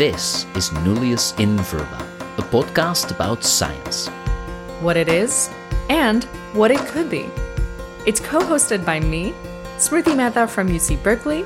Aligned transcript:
This 0.00 0.46
is 0.56 0.70
Nullius 0.82 1.38
in 1.38 1.58
Verba, 1.58 2.06
a 2.38 2.42
podcast 2.44 3.10
about 3.10 3.44
science. 3.44 4.08
What 4.80 4.96
it 4.96 5.08
is, 5.08 5.50
and 5.90 6.24
what 6.54 6.70
it 6.70 6.78
could 6.88 7.10
be. 7.10 7.28
It's 8.06 8.18
co 8.18 8.38
hosted 8.40 8.86
by 8.86 9.00
me, 9.00 9.34
Smriti 9.76 10.16
Mehta 10.16 10.48
from 10.48 10.68
UC 10.68 11.02
Berkeley, 11.02 11.44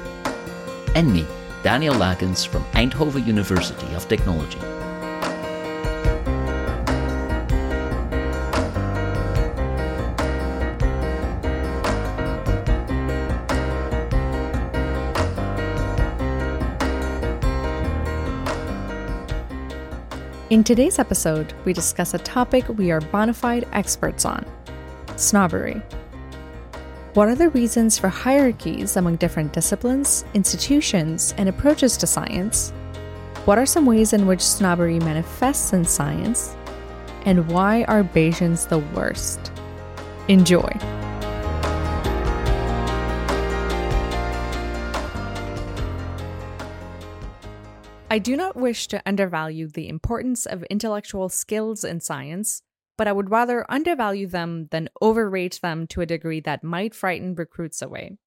And 0.95 1.13
me, 1.13 1.27
Daniel 1.65 1.97
Lakens 1.97 2.47
from 2.47 2.63
Eindhoven 2.75 3.27
University 3.27 3.93
of 3.93 4.07
Technology. 4.07 4.61
In 20.55 20.63
today's 20.63 21.01
episode, 21.01 21.53
we 21.65 21.73
discuss 21.73 22.15
a 22.15 22.19
topic 22.19 22.69
we 22.69 22.93
are 22.93 23.01
bona 23.01 23.35
fide 23.35 23.67
experts 23.73 24.25
on 24.25 24.47
snobbery. 25.17 25.83
What 27.15 27.27
are 27.27 27.35
the 27.35 27.49
reasons 27.49 27.99
for 27.99 28.09
hierarchies 28.09 28.97
among 28.97 29.17
different 29.17 29.53
disciplines, 29.53 30.25
institutions, 30.33 31.35
and 31.39 31.49
approaches 31.49 31.97
to 31.97 32.07
science? 32.07 32.71
What 33.47 33.59
are 33.59 33.67
some 33.67 33.85
ways 33.85 34.13
in 34.13 34.29
which 34.29 34.41
snobbery 34.41 35.01
manifests 35.01 35.73
in 35.73 35.85
science? 35.85 36.55
And 37.27 37.49
why 37.49 37.83
are 37.89 38.05
Bayesians 38.05 38.69
the 38.69 38.79
worst? 38.79 39.51
Enjoy. 40.29 40.71
I 48.15 48.21
do 48.21 48.37
not 48.37 48.55
wish 48.55 48.87
to 48.87 49.03
undervalue 49.05 49.67
the 49.67 49.89
importance 49.89 50.47
of 50.47 50.63
intellectual 50.71 51.29
skills 51.29 51.83
in 51.83 51.99
science, 51.99 52.63
but 52.97 53.09
I 53.09 53.13
would 53.13 53.29
rather 53.29 53.69
undervalue 53.69 54.29
them 54.29 54.69
than 54.71 54.89
overrate 55.03 55.59
them 55.61 55.89
to 55.89 56.01
a 56.01 56.07
degree 56.07 56.39
that 56.43 56.63
might 56.63 56.95
frighten 56.95 57.35
recruits 57.35 57.83
away. 57.83 58.19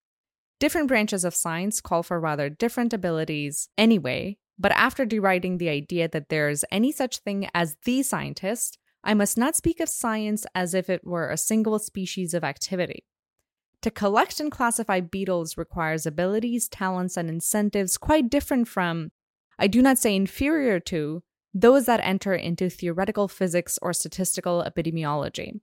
Different 0.59 0.89
branches 0.89 1.23
of 1.23 1.34
science 1.34 1.80
call 1.80 2.03
for 2.03 2.20
rather 2.20 2.50
different 2.50 2.92
abilities 2.92 3.70
anyway, 3.78 4.36
but 4.59 4.73
after 4.73 5.06
deriding 5.06 5.58
the 5.58 5.70
idea 5.70 6.09
that 6.09 6.28
there 6.28 6.50
is 6.50 6.66
any 6.69 6.92
such 6.92 7.19
thing 7.19 7.47
as 7.53 7.78
the 7.86 8.03
scientist, 8.03 8.78
I 9.06 9.14
must 9.14 9.38
not 9.38 9.56
speak 9.56 9.80
of 9.80 9.88
science 9.88 10.45
as 10.53 10.73
if 10.73 10.90
it 10.90 11.08
were 11.08 11.30
a 11.30 11.38
single 11.38 11.80
species 11.80 12.34
of 12.34 12.44
activity. 12.44 13.06
To 13.84 13.92
collect 13.92 14.42
and 14.42 14.52
classify 14.52 15.00
beetles 15.00 15.56
requires 15.56 16.06
abilities, 16.06 16.67
talents, 16.67 17.16
and 17.16 17.30
incentives 17.30 17.97
quite 17.97 18.30
different 18.30 18.67
from 18.67 19.12
I 19.59 19.67
do 19.67 19.81
not 19.81 19.97
say 19.97 20.16
inferior 20.16 20.80
to, 20.81 21.23
those 21.53 21.86
that 21.86 22.02
enter 22.03 22.36
into 22.36 22.69
theoretical 22.69 23.27
physics 23.27 23.80
or 23.81 23.94
statistical 23.94 24.63
epidemiology. 24.67 25.59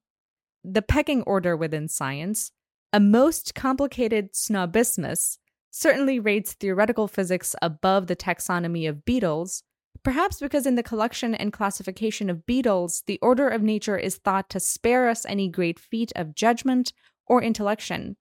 The 0.64 0.82
pecking 0.82 1.22
order 1.22 1.56
within 1.56 1.88
science, 1.88 2.50
a 2.92 2.98
most 2.98 3.54
complicated 3.54 4.32
snobismus, 4.32 5.38
certainly 5.70 6.18
rates 6.18 6.54
theoretical 6.54 7.06
physics 7.06 7.54
above 7.60 8.06
the 8.06 8.16
taxonomy 8.16 8.88
of 8.88 9.04
beetles, 9.04 9.62
perhaps 10.02 10.40
because 10.40 10.66
in 10.66 10.74
the 10.74 10.82
collection 10.82 11.34
and 11.34 11.52
classification 11.52 12.30
of 12.30 12.46
beetles, 12.46 13.02
the 13.06 13.18
order 13.20 13.48
of 13.48 13.62
nature 13.62 13.98
is 13.98 14.16
thought 14.16 14.48
to 14.50 14.60
spare 14.60 15.08
us 15.08 15.26
any 15.26 15.48
great 15.48 15.78
feat 15.78 16.12
of 16.16 16.34
judgment 16.34 16.92
or 17.26 17.42
intellection. 17.42 18.16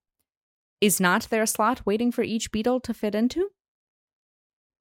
Is 0.82 1.00
not 1.00 1.28
there 1.30 1.44
a 1.44 1.48
slot 1.48 1.86
waiting 1.86 2.12
for 2.12 2.24
each 2.24 2.52
beetle 2.52 2.80
to 2.82 2.94
fit 2.94 3.16
into? 3.16 3.50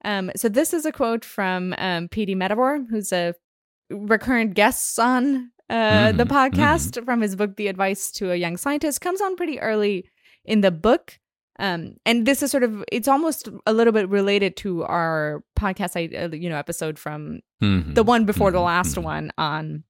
Um, 0.04 0.30
so 0.36 0.48
this 0.48 0.72
is 0.74 0.84
a 0.86 0.92
quote 0.92 1.24
from 1.24 1.74
um, 1.78 2.08
PB 2.08 2.36
Medawar, 2.36 2.84
who's 2.90 3.12
a 3.12 3.34
recurrent 3.90 4.54
guest 4.54 4.98
on 4.98 5.50
uh, 5.70 6.12
the 6.12 6.24
Mhm, 6.24 6.28
podcast 6.28 7.04
from 7.04 7.20
his 7.22 7.36
book, 7.36 7.56
The 7.56 7.68
Advice 7.68 8.10
to 8.12 8.30
a 8.32 8.36
Young 8.36 8.56
Scientist. 8.56 9.00
Comes 9.00 9.20
on 9.20 9.36
pretty 9.36 9.58
early 9.60 10.08
in 10.44 10.60
the 10.60 10.70
book. 10.70 11.18
Um, 11.58 11.96
and 12.04 12.26
this 12.26 12.42
is 12.42 12.50
sort 12.50 12.62
of, 12.64 12.82
it's 12.90 13.06
almost 13.08 13.48
a 13.66 13.72
little 13.72 13.92
bit 13.92 14.08
related 14.08 14.56
to 14.58 14.82
our 14.84 15.44
podcast, 15.58 15.96
I- 15.96 16.16
uh, 16.24 16.28
you 16.34 16.48
know, 16.50 16.56
episode 16.56 16.98
from 16.98 17.40
Mhm, 17.62 17.94
the 17.94 18.02
one 18.02 18.24
before 18.26 18.50
the 18.50 18.58
mhm, 18.58 18.64
last 18.64 18.96
mhm. 18.96 19.02
one 19.04 19.32
on 19.38 19.84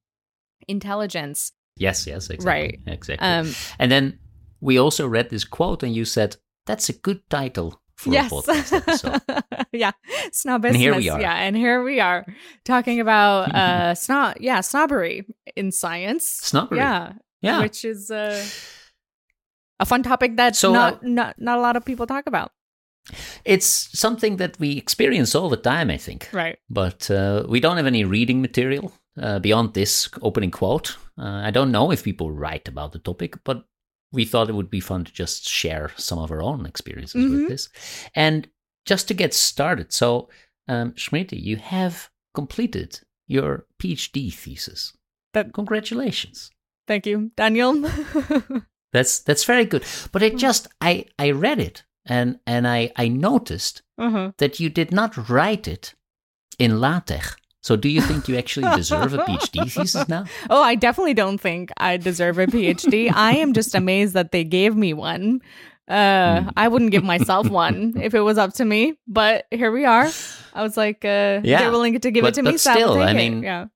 intelligence. 0.68 1.52
Yes, 1.76 2.06
yes, 2.06 2.28
exactly. 2.30 2.46
Right. 2.46 2.80
Exactly. 2.86 3.26
Um, 3.26 3.52
and 3.78 3.90
then 3.90 4.18
we 4.60 4.78
also 4.78 5.06
read 5.08 5.30
this 5.30 5.44
quote, 5.44 5.82
and 5.82 5.94
you 5.94 6.04
said, 6.04 6.36
that's 6.66 6.88
a 6.88 6.92
good 6.92 7.28
title 7.30 7.80
for 8.02 8.12
yes. 8.12 8.72
episode. 8.72 9.22
yeah. 9.72 9.92
Snobismus. 10.30 10.68
And 10.68 10.76
here 10.76 10.96
we 10.96 11.08
are. 11.08 11.20
Yeah. 11.20 11.34
And 11.34 11.56
here 11.56 11.82
we 11.82 12.00
are 12.00 12.26
talking 12.64 13.00
about 13.00 13.54
uh 13.54 13.94
snob 13.94 14.36
yeah, 14.40 14.60
snobbery 14.60 15.26
in 15.56 15.72
science. 15.72 16.24
Snobbery. 16.42 16.78
Yeah. 16.78 17.12
Yeah. 17.40 17.60
Which 17.60 17.84
is 17.84 18.10
uh, 18.10 18.44
a 19.80 19.86
fun 19.86 20.02
topic 20.02 20.36
that 20.36 20.56
So, 20.56 20.72
not, 20.72 20.94
uh, 20.94 20.98
not 21.02 21.34
not 21.38 21.58
a 21.58 21.60
lot 21.60 21.76
of 21.76 21.84
people 21.84 22.06
talk 22.06 22.26
about. 22.26 22.52
It's 23.44 23.98
something 23.98 24.36
that 24.36 24.58
we 24.60 24.76
experience 24.76 25.34
all 25.34 25.48
the 25.48 25.56
time, 25.56 25.90
I 25.90 25.98
think. 25.98 26.28
Right. 26.32 26.58
But 26.70 27.10
uh, 27.10 27.44
we 27.48 27.58
don't 27.58 27.76
have 27.76 27.86
any 27.86 28.04
reading 28.04 28.40
material 28.40 28.92
uh, 29.20 29.40
beyond 29.40 29.74
this 29.74 30.08
opening 30.22 30.52
quote. 30.52 30.96
Uh, 31.18 31.42
I 31.44 31.50
don't 31.50 31.72
know 31.72 31.90
if 31.90 32.04
people 32.04 32.30
write 32.30 32.68
about 32.68 32.92
the 32.92 33.00
topic, 33.00 33.42
but 33.44 33.64
we 34.12 34.24
thought 34.24 34.48
it 34.48 34.54
would 34.54 34.70
be 34.70 34.80
fun 34.80 35.04
to 35.04 35.12
just 35.12 35.48
share 35.48 35.90
some 35.96 36.18
of 36.18 36.30
our 36.30 36.42
own 36.42 36.66
experiences 36.66 37.24
Mhm. 37.24 37.30
with 37.32 37.48
this. 37.48 37.68
And 38.14 38.48
just 38.84 39.08
to 39.08 39.14
get 39.14 39.32
started, 39.34 39.92
so 39.92 40.28
um, 40.68 40.94
you 41.30 41.56
have 41.56 42.10
completed 42.34 43.00
your 43.26 43.66
PhD 43.78 44.32
thesis. 44.32 44.92
That- 45.32 45.52
Congratulations. 45.52 46.50
Thank 46.86 47.06
you, 47.06 47.30
Daniel. 47.36 47.80
That's 48.92 49.20
that's 49.20 49.44
very 49.44 49.64
good. 49.64 49.84
But 50.12 50.22
it 50.22 50.34
Mm. 50.34 50.38
just 50.38 50.68
I 50.80 51.06
I 51.18 51.30
read 51.30 51.58
it 51.58 51.84
and 52.04 52.38
and 52.46 52.66
I 52.68 52.92
I 52.96 53.08
noticed 53.08 53.82
uh-huh. 53.96 54.32
that 54.36 54.60
you 54.60 54.68
did 54.68 54.92
not 54.92 55.30
write 55.30 55.66
it 55.66 55.94
in 56.58 56.78
LaTeX. 56.80 57.36
So 57.62 57.76
do 57.76 57.88
you 57.88 58.00
think 58.02 58.28
you 58.28 58.36
actually 58.36 58.68
deserve 58.76 59.14
a 59.14 59.18
PhD 59.18 59.70
thesis 59.72 60.08
now? 60.08 60.24
Oh, 60.50 60.60
I 60.62 60.74
definitely 60.74 61.14
don't 61.14 61.38
think 61.38 61.70
I 61.76 61.96
deserve 61.96 62.38
a 62.38 62.46
PhD. 62.46 63.10
I 63.14 63.36
am 63.36 63.52
just 63.52 63.74
amazed 63.74 64.14
that 64.14 64.32
they 64.32 64.44
gave 64.44 64.74
me 64.76 64.92
one. 64.94 65.40
Uh, 65.88 66.40
Mm. 66.42 66.52
I 66.56 66.68
wouldn't 66.68 66.90
give 66.92 67.04
myself 67.04 67.48
one 67.50 67.94
if 68.00 68.14
it 68.14 68.20
was 68.20 68.38
up 68.38 68.54
to 68.54 68.64
me, 68.64 68.94
but 69.06 69.46
here 69.50 69.70
we 69.72 69.84
are. 69.84 70.08
I 70.54 70.62
was 70.62 70.76
like, 70.76 71.04
uh, 71.04 71.40
Yeah, 71.42 71.58
they're 71.58 71.70
willing 71.70 71.98
to 71.98 72.10
give 72.10 72.22
but- 72.22 72.28
it 72.32 72.34
to 72.36 72.42
me. 72.42 72.50
but 72.52 72.60
so 72.60 72.70
I 72.70 72.74
still, 72.74 72.94
I 73.00 73.10
it. 73.10 73.14
mean, 73.14 73.42
yeah, 73.42 73.66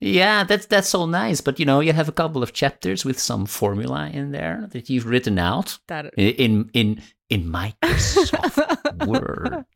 Yeah, 0.00 0.44
that's 0.44 0.66
that's 0.66 0.94
all 0.94 1.06
nice, 1.06 1.40
but 1.40 1.58
you 1.58 1.64
know, 1.66 1.80
you 1.80 1.92
have 1.92 2.08
a 2.08 2.12
couple 2.12 2.42
of 2.42 2.52
chapters 2.52 3.04
with 3.04 3.18
some 3.18 3.46
formula 3.46 4.08
in 4.12 4.32
there 4.32 4.68
that 4.72 4.88
you've 4.90 5.06
written 5.06 5.38
out 5.38 5.78
that. 5.88 6.12
in 6.16 6.68
in 6.74 7.00
in 7.30 7.50
Microsoft 7.50 9.06
Word. 9.06 9.64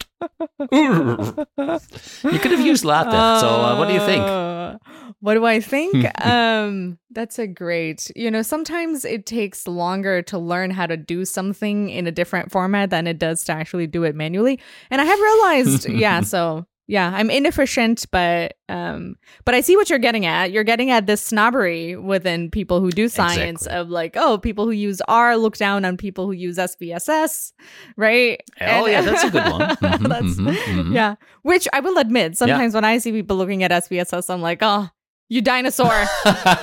You 0.72 2.38
could 2.38 2.50
have 2.52 2.64
used 2.64 2.84
LaTeX. 2.84 3.40
So, 3.40 3.48
uh, 3.48 3.76
what 3.78 3.88
do 3.88 3.94
you 3.94 4.00
think? 4.00 4.22
Uh, 4.22 4.78
What 5.20 5.34
do 5.34 5.44
I 5.44 5.60
think? 5.60 6.06
um, 6.24 6.98
that's 7.10 7.38
a 7.38 7.46
great. 7.46 8.10
You 8.16 8.30
know, 8.30 8.42
sometimes 8.42 9.04
it 9.04 9.26
takes 9.26 9.66
longer 9.66 10.22
to 10.22 10.38
learn 10.38 10.70
how 10.70 10.86
to 10.86 10.96
do 10.96 11.24
something 11.24 11.88
in 11.90 12.06
a 12.06 12.12
different 12.12 12.50
format 12.50 12.90
than 12.90 13.06
it 13.06 13.18
does 13.18 13.44
to 13.44 13.52
actually 13.52 13.86
do 13.86 14.04
it 14.04 14.14
manually. 14.14 14.60
And 14.90 15.00
I 15.00 15.04
have 15.04 15.18
realized, 15.20 15.88
yeah. 15.88 16.20
So 16.22 16.66
yeah, 16.86 17.10
I'm 17.14 17.30
inefficient, 17.30 18.04
but 18.10 18.54
um, 18.68 19.16
but 19.44 19.54
I 19.54 19.60
see 19.62 19.76
what 19.76 19.88
you're 19.88 19.98
getting 19.98 20.26
at. 20.26 20.52
You're 20.52 20.64
getting 20.64 20.90
at 20.90 21.06
this 21.06 21.22
snobbery 21.22 21.96
within 21.96 22.50
people 22.50 22.80
who 22.80 22.90
do 22.90 23.08
science 23.08 23.62
Exactly. 23.62 23.80
of 23.80 23.88
like, 23.88 24.16
oh, 24.16 24.36
people 24.38 24.64
who 24.66 24.70
use 24.72 25.00
R 25.08 25.36
look 25.36 25.56
down 25.56 25.84
on 25.84 25.96
people 25.96 26.26
who 26.26 26.32
use 26.32 26.58
SPSS, 26.58 27.52
right? 27.96 28.40
Oh 28.60 28.86
yeah, 28.86 29.00
that's 29.00 29.24
a 29.24 29.30
good 29.30 29.44
one. 29.50 29.60
Mhm, 29.76 30.08
That's- 30.08 30.34
mhm, 30.36 30.54
mhm. 30.56 30.94
yeah, 30.94 31.14
which 31.42 31.66
I 31.72 31.80
will 31.80 31.98
admit, 31.98 32.36
sometimes 32.36 32.74
when 32.74 32.84
I 32.84 32.98
see 32.98 33.12
people 33.12 33.36
looking 33.36 33.62
at 33.62 33.70
SPSS, 33.70 34.28
I'm 34.32 34.42
like, 34.42 34.58
oh, 34.62 34.88
you 35.28 35.40
dinosaur. 35.40 36.04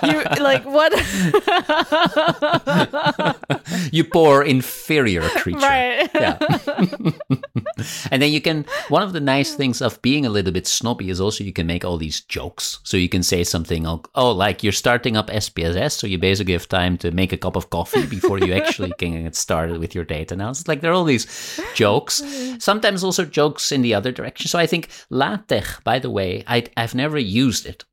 you 0.04 0.24
like 0.40 0.64
what? 0.66 0.94
you 3.92 4.04
poor 4.04 4.44
inferior 4.44 5.28
creature. 5.30 5.60
right. 5.60 6.10
Yeah. 6.14 6.38
and 8.12 8.22
then 8.22 8.32
you 8.32 8.40
can 8.40 8.66
one 8.90 9.02
of 9.02 9.14
the 9.14 9.20
nice 9.20 9.56
things 9.56 9.82
of 9.82 10.00
being 10.02 10.26
a 10.26 10.30
little 10.30 10.52
bit 10.52 10.68
snobby 10.68 11.10
is 11.10 11.20
also 11.20 11.44
you 11.44 11.54
can 11.54 11.66
make 11.66 11.84
all 11.84 11.98
these 11.98 12.22
jokes. 12.22 12.80
So 12.84 12.98
you 12.98 13.10
can 13.10 13.24
say 13.24 13.44
something 13.44 13.88
oh, 13.88 14.04
oh 14.16 14.32
like 14.32 14.64
you're 14.64 14.72
starting 14.72 15.18
up 15.18 15.30
SPSS, 15.30 15.94
so 15.94 16.06
you 16.06 16.20
basically 16.20 16.54
have 16.54 16.70
time 16.70 16.98
to 17.00 17.12
make 17.12 17.34
a 17.34 17.38
cup 17.38 17.56
of 17.56 17.72
coffee 17.72 18.06
before 18.06 18.40
you 18.40 18.54
actually 18.54 18.94
can 19.00 19.24
get 19.24 19.36
started 19.36 19.80
with 19.80 19.96
your 19.96 20.06
data 20.06 20.36
analysis. 20.36 20.68
Like 20.68 20.82
there 20.82 20.92
are 20.92 20.96
all 20.96 21.04
these 21.04 21.60
jokes. 21.74 22.22
Sometimes 22.60 23.04
also 23.04 23.26
jokes 23.26 23.72
in 23.72 23.82
the 23.82 23.96
other 23.96 24.12
direction. 24.12 24.48
So 24.48 24.60
I 24.60 24.68
think 24.68 24.90
LaTeX, 25.10 25.84
by 25.84 25.98
the 25.98 26.12
way, 26.12 26.44
I 26.48 26.66
I've 26.78 26.94
never 26.94 27.18
used 27.18 27.66
it. 27.66 27.86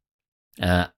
Uh, 0.61 0.89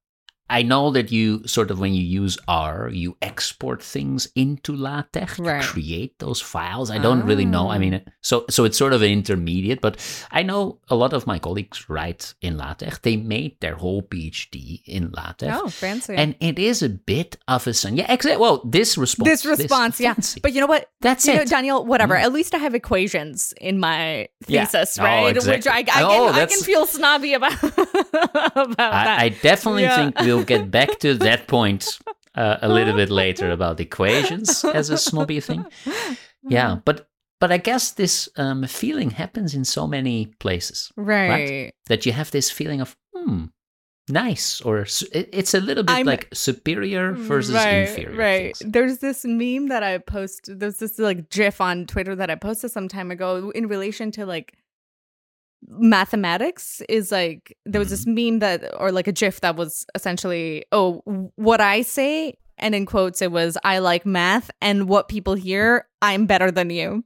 I 0.51 0.63
know 0.63 0.91
that 0.91 1.11
you 1.13 1.47
sort 1.47 1.71
of 1.71 1.79
when 1.79 1.95
you 1.95 2.03
use 2.03 2.37
R, 2.49 2.91
you 2.93 3.17
export 3.23 3.83
things 3.83 4.29
into 4.35 4.75
LaTeX 4.75 5.39
Right. 5.39 5.63
to 5.63 5.69
create 5.69 6.19
those 6.19 6.41
files. 6.41 6.91
I 6.91 6.99
don't 6.99 7.25
really 7.25 7.45
know. 7.47 7.71
I 7.71 7.79
mean, 7.79 7.95
ah. 8.07 8.11
so 8.21 8.45
so 8.51 8.65
it's 8.65 8.77
sort 8.77 8.93
of 8.93 9.01
an 9.03 9.11
intermediate, 9.11 9.81
but 9.81 9.97
I 10.31 10.43
know 10.43 10.79
a 10.89 10.97
lot 10.97 11.13
of 11.13 11.27
my 11.27 11.39
colleagues 11.39 11.89
write 11.89 12.35
in 12.43 12.57
LaTeX. 12.59 12.99
They 13.03 13.17
made 13.17 13.61
their 13.61 13.77
whole 13.77 14.03
PhD 14.03 14.83
in 14.87 15.11
LaTeX. 15.13 15.57
Oh, 15.61 15.69
fancy. 15.69 16.15
And 16.17 16.35
it 16.41 16.59
is 16.59 16.83
a 16.83 16.89
bit 16.89 17.37
of 17.47 17.67
a 17.67 17.73
sun. 17.73 17.97
Yeah, 17.97 18.13
exactly. 18.13 18.41
Well, 18.41 18.61
this 18.65 18.99
response. 18.99 19.29
this 19.31 19.47
response, 19.47 20.01
yeah. 20.01 20.15
fancy. 20.15 20.41
But 20.41 20.53
you 20.53 20.61
know 20.61 20.67
what? 20.67 20.91
That's 21.01 21.25
you 21.27 21.35
know, 21.35 21.43
it. 21.43 21.49
Daniel, 21.49 21.87
whatever. 21.87 22.15
Mm. 22.15 22.23
At 22.25 22.33
least 22.33 22.55
I 22.55 22.59
have 22.59 22.75
equations 22.75 23.55
in 23.61 23.79
my 23.79 24.29
Yeah. 24.49 24.65
thesis, 24.67 24.99
Oh, 24.99 25.05
right? 25.05 25.35
Which 25.35 25.47
I, 25.47 25.53
I, 25.53 25.57
exactly. 25.57 25.85
can, 25.85 26.05
Oh, 26.05 26.29
I 26.29 26.47
can 26.47 26.61
feel 26.63 26.87
snobby 26.87 27.35
about, 27.35 27.63
about 27.63 28.77
that. 28.77 28.93
I, 29.21 29.25
I 29.25 29.29
definitely 29.31 29.83
Yeah. 29.85 29.97
think 29.97 30.19
we'll 30.21 30.40
get 30.45 30.71
back 30.71 30.99
to 31.01 31.15
that 31.27 31.47
point 31.47 31.99
uh, 32.35 32.59
a 32.63 32.69
little 32.69 32.95
bit 32.95 33.11
later 33.11 33.51
about 33.57 33.81
equations 33.81 34.65
as 34.65 34.91
a 34.91 34.99
snobby 34.99 35.41
thing. 35.41 35.65
Yeah, 36.43 36.79
but 36.85 37.09
but 37.41 37.51
I 37.51 37.57
guess 37.57 37.93
this 37.93 38.29
um, 38.37 38.67
feeling 38.67 39.11
happens 39.11 39.55
in 39.55 39.65
so 39.65 39.87
many 39.87 40.27
places 40.27 40.93
right. 40.97 41.73
that 41.87 42.05
you 42.05 42.13
have 42.13 42.31
this 42.31 42.51
feeling 42.51 42.83
of 42.83 42.97
hmm, 43.15 43.47
nice, 44.11 44.61
or 44.61 44.81
it's 45.13 45.55
a 45.55 45.61
little 45.61 45.83
bit 45.83 45.93
I'm- 45.93 46.07
like 46.07 46.29
superior 46.33 47.13
versus 47.13 47.55
right, 47.55 47.89
inferior. 47.89 48.17
Right. 48.17 48.57
things. 48.57 48.73
There's 48.73 48.99
this 48.99 49.25
meme 49.25 49.69
that 49.69 49.83
I 49.83 49.99
post. 49.99 50.51
There's 50.59 50.77
this 50.77 50.99
like 50.99 51.31
GIF 51.31 51.61
on 51.61 51.87
Twitter 51.87 52.15
that 52.15 52.31
I 52.31 52.35
posted 52.35 52.71
some 52.71 52.89
time 52.89 53.11
ago 53.11 53.51
in 53.55 53.69
relation 53.69 54.11
to 54.13 54.27
like 54.27 54.55
mathematics. 55.69 56.83
Is 56.89 57.13
like 57.13 57.57
there 57.67 57.79
was 57.79 57.91
this 57.91 58.05
Mm-hmm. 58.05 58.15
meme 58.31 58.39
that 58.41 58.75
or 58.79 58.93
like 58.93 59.07
a 59.09 59.13
GIF 59.13 59.41
that 59.43 59.57
was 59.57 59.85
essentially 59.95 60.65
oh 60.73 61.31
what 61.37 61.61
I 61.61 61.83
say 61.83 62.35
and 62.59 62.75
in 62.75 62.87
quotes 62.87 63.23
it 63.23 63.33
was 63.33 63.57
I 63.65 63.79
like 63.79 64.05
math 64.07 64.51
and 64.61 64.89
what 64.89 65.09
people 65.09 65.35
hear 65.35 65.87
I'm 66.03 66.27
better 66.27 66.51
than 66.51 66.71
you. 66.71 67.05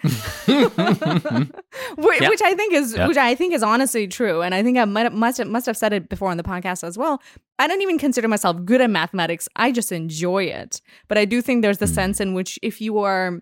which, 0.04 2.20
which 2.20 2.42
I 2.42 2.54
think 2.54 2.72
is 2.72 2.96
which 2.96 3.16
I 3.16 3.34
think 3.34 3.52
is 3.52 3.62
honestly 3.64 4.06
true, 4.06 4.42
and 4.42 4.54
I 4.54 4.62
think 4.62 4.78
I 4.78 4.84
might 4.84 5.12
must 5.12 5.38
have, 5.38 5.48
must 5.48 5.66
have 5.66 5.76
said 5.76 5.92
it 5.92 6.08
before 6.08 6.30
on 6.30 6.36
the 6.36 6.42
podcast 6.42 6.84
as 6.84 6.96
well. 6.96 7.20
I 7.58 7.66
don't 7.66 7.82
even 7.82 7.98
consider 7.98 8.28
myself 8.28 8.64
good 8.64 8.80
at 8.80 8.90
mathematics. 8.90 9.48
I 9.56 9.72
just 9.72 9.90
enjoy 9.90 10.44
it, 10.44 10.80
but 11.08 11.18
I 11.18 11.24
do 11.24 11.42
think 11.42 11.62
there's 11.62 11.78
the 11.78 11.86
Mm. 11.86 11.94
sense 11.94 12.20
in 12.20 12.34
which 12.34 12.58
if 12.62 12.80
you 12.80 12.98
are 12.98 13.40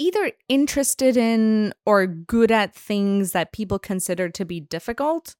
either 0.00 0.32
interested 0.48 1.16
in 1.16 1.72
or 1.84 2.06
good 2.06 2.50
at 2.50 2.74
things 2.74 3.32
that 3.32 3.52
people 3.52 3.78
consider 3.78 4.30
to 4.30 4.44
be 4.46 4.58
difficult 4.58 5.36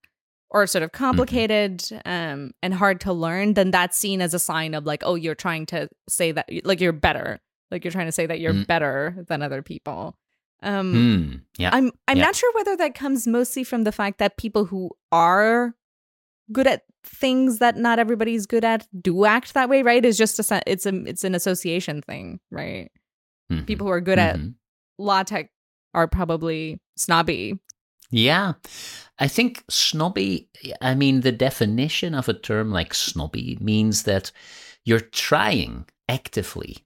or 0.51 0.67
sort 0.67 0.83
of 0.83 0.93
complicated 0.93 1.83
um, 2.05 2.53
and 2.62 2.75
hard 2.75 3.01
to 3.01 3.12
learn, 3.12 3.55
then 3.55 3.71
that's 3.71 3.97
seen 3.97 4.21
as 4.21 4.35
a 4.35 4.39
sign 4.39 4.75
of 4.75 4.85
like, 4.85 5.03
oh, 5.05 5.15
you're 5.15 5.35
trying 5.35 5.65
to 5.67 5.89
say 6.09 6.33
that 6.33 6.49
like 6.65 6.81
you're 6.81 6.93
better, 6.93 7.41
like 7.71 7.85
you're 7.85 7.93
trying 7.93 8.07
to 8.07 8.12
say 8.12 8.27
that 8.27 8.39
you're 8.41 8.53
Mm. 8.53 8.67
better 8.67 9.25
than 9.29 9.43
other 9.43 9.62
people. 9.62 10.17
Um, 10.62 10.93
Hmm, 10.93 11.37
yeah. 11.62 11.71
I'm 11.73 11.91
I'm 12.07 12.19
Yeah. 12.19 12.25
not 12.27 12.37
sure 12.37 12.53
whether 12.55 12.77
that 12.77 12.95
comes 12.95 13.27
mostly 13.27 13.65
from 13.65 13.85
the 13.85 13.93
fact 13.93 14.19
that 14.19 14.37
people 14.37 14.67
who 14.67 14.91
are 15.11 15.75
good 16.53 16.67
at 16.67 16.83
things 17.03 17.61
that 17.61 17.77
not 17.77 17.99
everybody's 17.99 18.45
good 18.45 18.65
at 18.65 18.87
do 19.01 19.25
act 19.25 19.55
that 19.55 19.69
way, 19.71 19.83
right? 19.83 20.05
It's 20.05 20.19
just 20.19 20.39
a 20.39 20.62
it's 20.67 20.85
a 20.85 20.95
it's 21.07 21.25
an 21.25 21.35
association 21.35 22.03
thing, 22.03 22.41
right? 22.51 22.91
Mhm, 23.50 23.67
People 23.67 23.87
who 23.87 23.93
are 23.93 24.00
good 24.00 24.19
at 24.19 24.37
mhm. 24.37 24.55
LaTeX 24.99 25.50
are 25.94 26.06
probably 26.08 26.79
snobby. 26.97 27.58
Yeah. 28.11 28.55
I 29.19 29.29
think 29.29 29.64
snobby, 29.69 30.49
I 30.81 30.94
mean, 30.94 31.20
the 31.20 31.32
definition 31.32 32.14
of 32.14 32.29
a 32.29 32.35
term 32.35 32.70
like 32.73 32.94
snobby 32.94 33.58
means 33.61 34.05
that 34.05 34.32
you're 34.85 35.00
trying 35.00 35.87
actively 36.08 36.79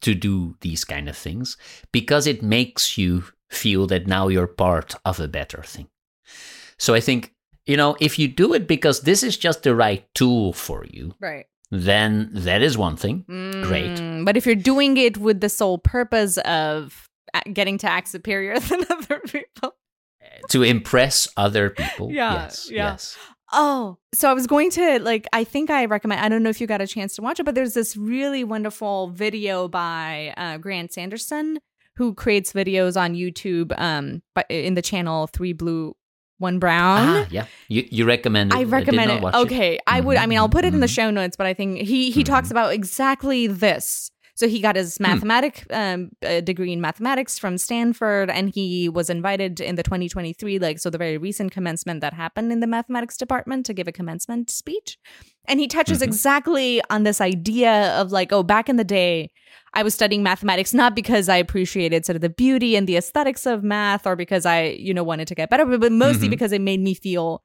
to 0.00 0.14
do 0.14 0.56
these 0.60 0.84
kind 0.84 1.08
of 1.08 1.16
things 1.16 1.56
because 1.92 2.26
it 2.26 2.42
makes 2.42 2.96
you 2.98 3.24
feel 3.50 3.86
that 3.88 4.06
now 4.06 4.28
you're 4.28 4.46
part 4.46 4.94
of 5.04 5.18
a 5.18 5.26
better 5.28 5.62
thing. 5.62 5.88
So 6.78 6.94
I 6.94 7.00
think, 7.00 7.34
you 7.66 7.76
know, 7.76 7.96
if 8.00 8.18
you 8.18 8.28
do 8.28 8.54
it 8.54 8.68
because 8.68 9.00
this 9.00 9.22
is 9.22 9.36
just 9.36 9.62
the 9.62 9.74
right 9.74 10.06
tool 10.14 10.52
for 10.52 10.84
you, 10.86 11.14
Right. 11.20 11.46
Then 11.70 12.30
that 12.32 12.62
is 12.62 12.78
one 12.78 12.96
thing. 12.96 13.24
Great. 13.62 13.98
Mm, 13.98 14.24
But 14.24 14.36
if 14.36 14.46
you're 14.46 14.54
doing 14.54 14.96
it 14.96 15.18
with 15.18 15.40
the 15.40 15.48
sole 15.48 15.78
purpose 15.78 16.38
of 16.38 17.08
getting 17.52 17.78
to 17.78 17.90
act 17.90 18.08
superior 18.08 18.58
than 18.60 18.84
other 18.90 19.20
people. 19.20 19.74
To 20.50 20.62
impress 20.62 21.28
other 21.36 21.70
people. 21.70 22.10
Yeah, 22.12 22.34
yes. 22.34 22.70
yeah. 22.70 22.90
Yes. 22.92 23.16
Oh, 23.52 23.96
so 24.12 24.30
I 24.30 24.34
was 24.34 24.46
going 24.46 24.70
to 24.72 24.98
like 25.00 25.26
I 25.32 25.42
think 25.44 25.70
I 25.70 25.86
recommend 25.86 26.20
I 26.20 26.28
don't 26.28 26.42
know 26.42 26.50
if 26.50 26.60
you 26.60 26.66
got 26.66 26.82
a 26.82 26.86
chance 26.86 27.16
to 27.16 27.22
watch 27.22 27.40
it, 27.40 27.44
but 27.44 27.54
there's 27.54 27.74
this 27.74 27.96
really 27.96 28.44
wonderful 28.44 29.08
video 29.08 29.68
by 29.68 30.34
uh, 30.36 30.58
Grant 30.58 30.92
Sanderson 30.92 31.58
who 31.96 32.14
creates 32.14 32.52
videos 32.52 33.00
on 33.00 33.14
YouTube 33.14 33.72
um 33.78 34.22
but 34.34 34.46
in 34.50 34.74
the 34.74 34.82
channel 34.82 35.26
3 35.26 35.52
blue 35.54 35.96
1 36.38 36.58
brown. 36.58 36.98
Ah, 37.08 37.26
yeah. 37.30 37.46
You, 37.68 37.86
you 37.90 38.04
recommend 38.04 38.52
it. 38.52 38.56
I 38.56 38.64
recommend 38.64 39.20
not 39.20 39.34
it. 39.34 39.38
Okay, 39.46 39.78
I 39.86 40.00
would. 40.00 40.16
I 40.16 40.26
mean, 40.26 40.38
I'll 40.38 40.48
put 40.48 40.64
it 40.64 40.72
in 40.74 40.80
the 40.80 40.86
Mhm. 40.86 40.94
show 40.94 41.10
notes, 41.10 41.36
but 41.36 41.46
I 41.46 41.54
think 41.54 41.78
he 41.80 42.10
he 42.10 42.24
talks 42.24 42.48
Mhm. 42.48 42.52
about 42.52 42.72
exactly 42.72 43.46
this. 43.46 44.10
So 44.34 44.46
he 44.46 44.60
got 44.60 44.76
Hmm. 44.76 44.82
his 44.82 45.00
mathematic 45.00 45.66
um, 45.70 46.10
uh, 46.24 46.40
degree 46.40 46.72
in 46.72 46.80
mathematics 46.80 47.38
from 47.40 47.58
Stanford, 47.58 48.30
and 48.30 48.48
he 48.54 48.88
was 48.88 49.10
invited 49.10 49.60
in 49.60 49.74
the 49.74 49.82
2023, 49.82 50.60
like 50.60 50.78
so 50.78 50.90
the 50.90 50.98
very 50.98 51.18
recent 51.18 51.50
commencement 51.50 52.00
that 52.02 52.14
happened 52.14 52.52
in 52.52 52.60
the 52.60 52.68
mathematics 52.68 53.16
department 53.16 53.66
to 53.66 53.74
give 53.74 53.88
a 53.88 53.92
commencement 53.92 54.48
speech. 54.48 54.96
And 55.48 55.58
he 55.58 55.66
touches 55.66 55.98
Mhm. 56.00 56.04
exactly 56.04 56.80
on 56.88 57.02
this 57.02 57.20
idea 57.20 57.90
of 58.00 58.12
like, 58.12 58.32
oh, 58.32 58.44
back 58.44 58.68
in 58.68 58.76
the 58.76 58.84
day, 58.84 59.30
I 59.74 59.82
was 59.82 59.94
studying 59.94 60.22
mathematics 60.22 60.72
not 60.74 60.94
because 60.94 61.28
I 61.28 61.36
appreciated 61.36 62.04
sort 62.06 62.16
of 62.16 62.22
the 62.22 62.28
beauty 62.30 62.74
and 62.76 62.86
the 62.86 62.96
aesthetics 62.96 63.46
of 63.46 63.62
math 63.62 64.06
or 64.06 64.16
because 64.16 64.46
I, 64.46 64.64
you 64.78 64.92
know, 64.94 65.04
wanted 65.04 65.28
to 65.28 65.34
get 65.34 65.50
better, 65.50 65.64
but, 65.64 65.80
but 65.80 65.92
mostly 65.92 66.26
Mhm. 66.28 66.30
because 66.30 66.52
it 66.52 66.60
made 66.60 66.80
me 66.80 66.94
feel 66.94 67.42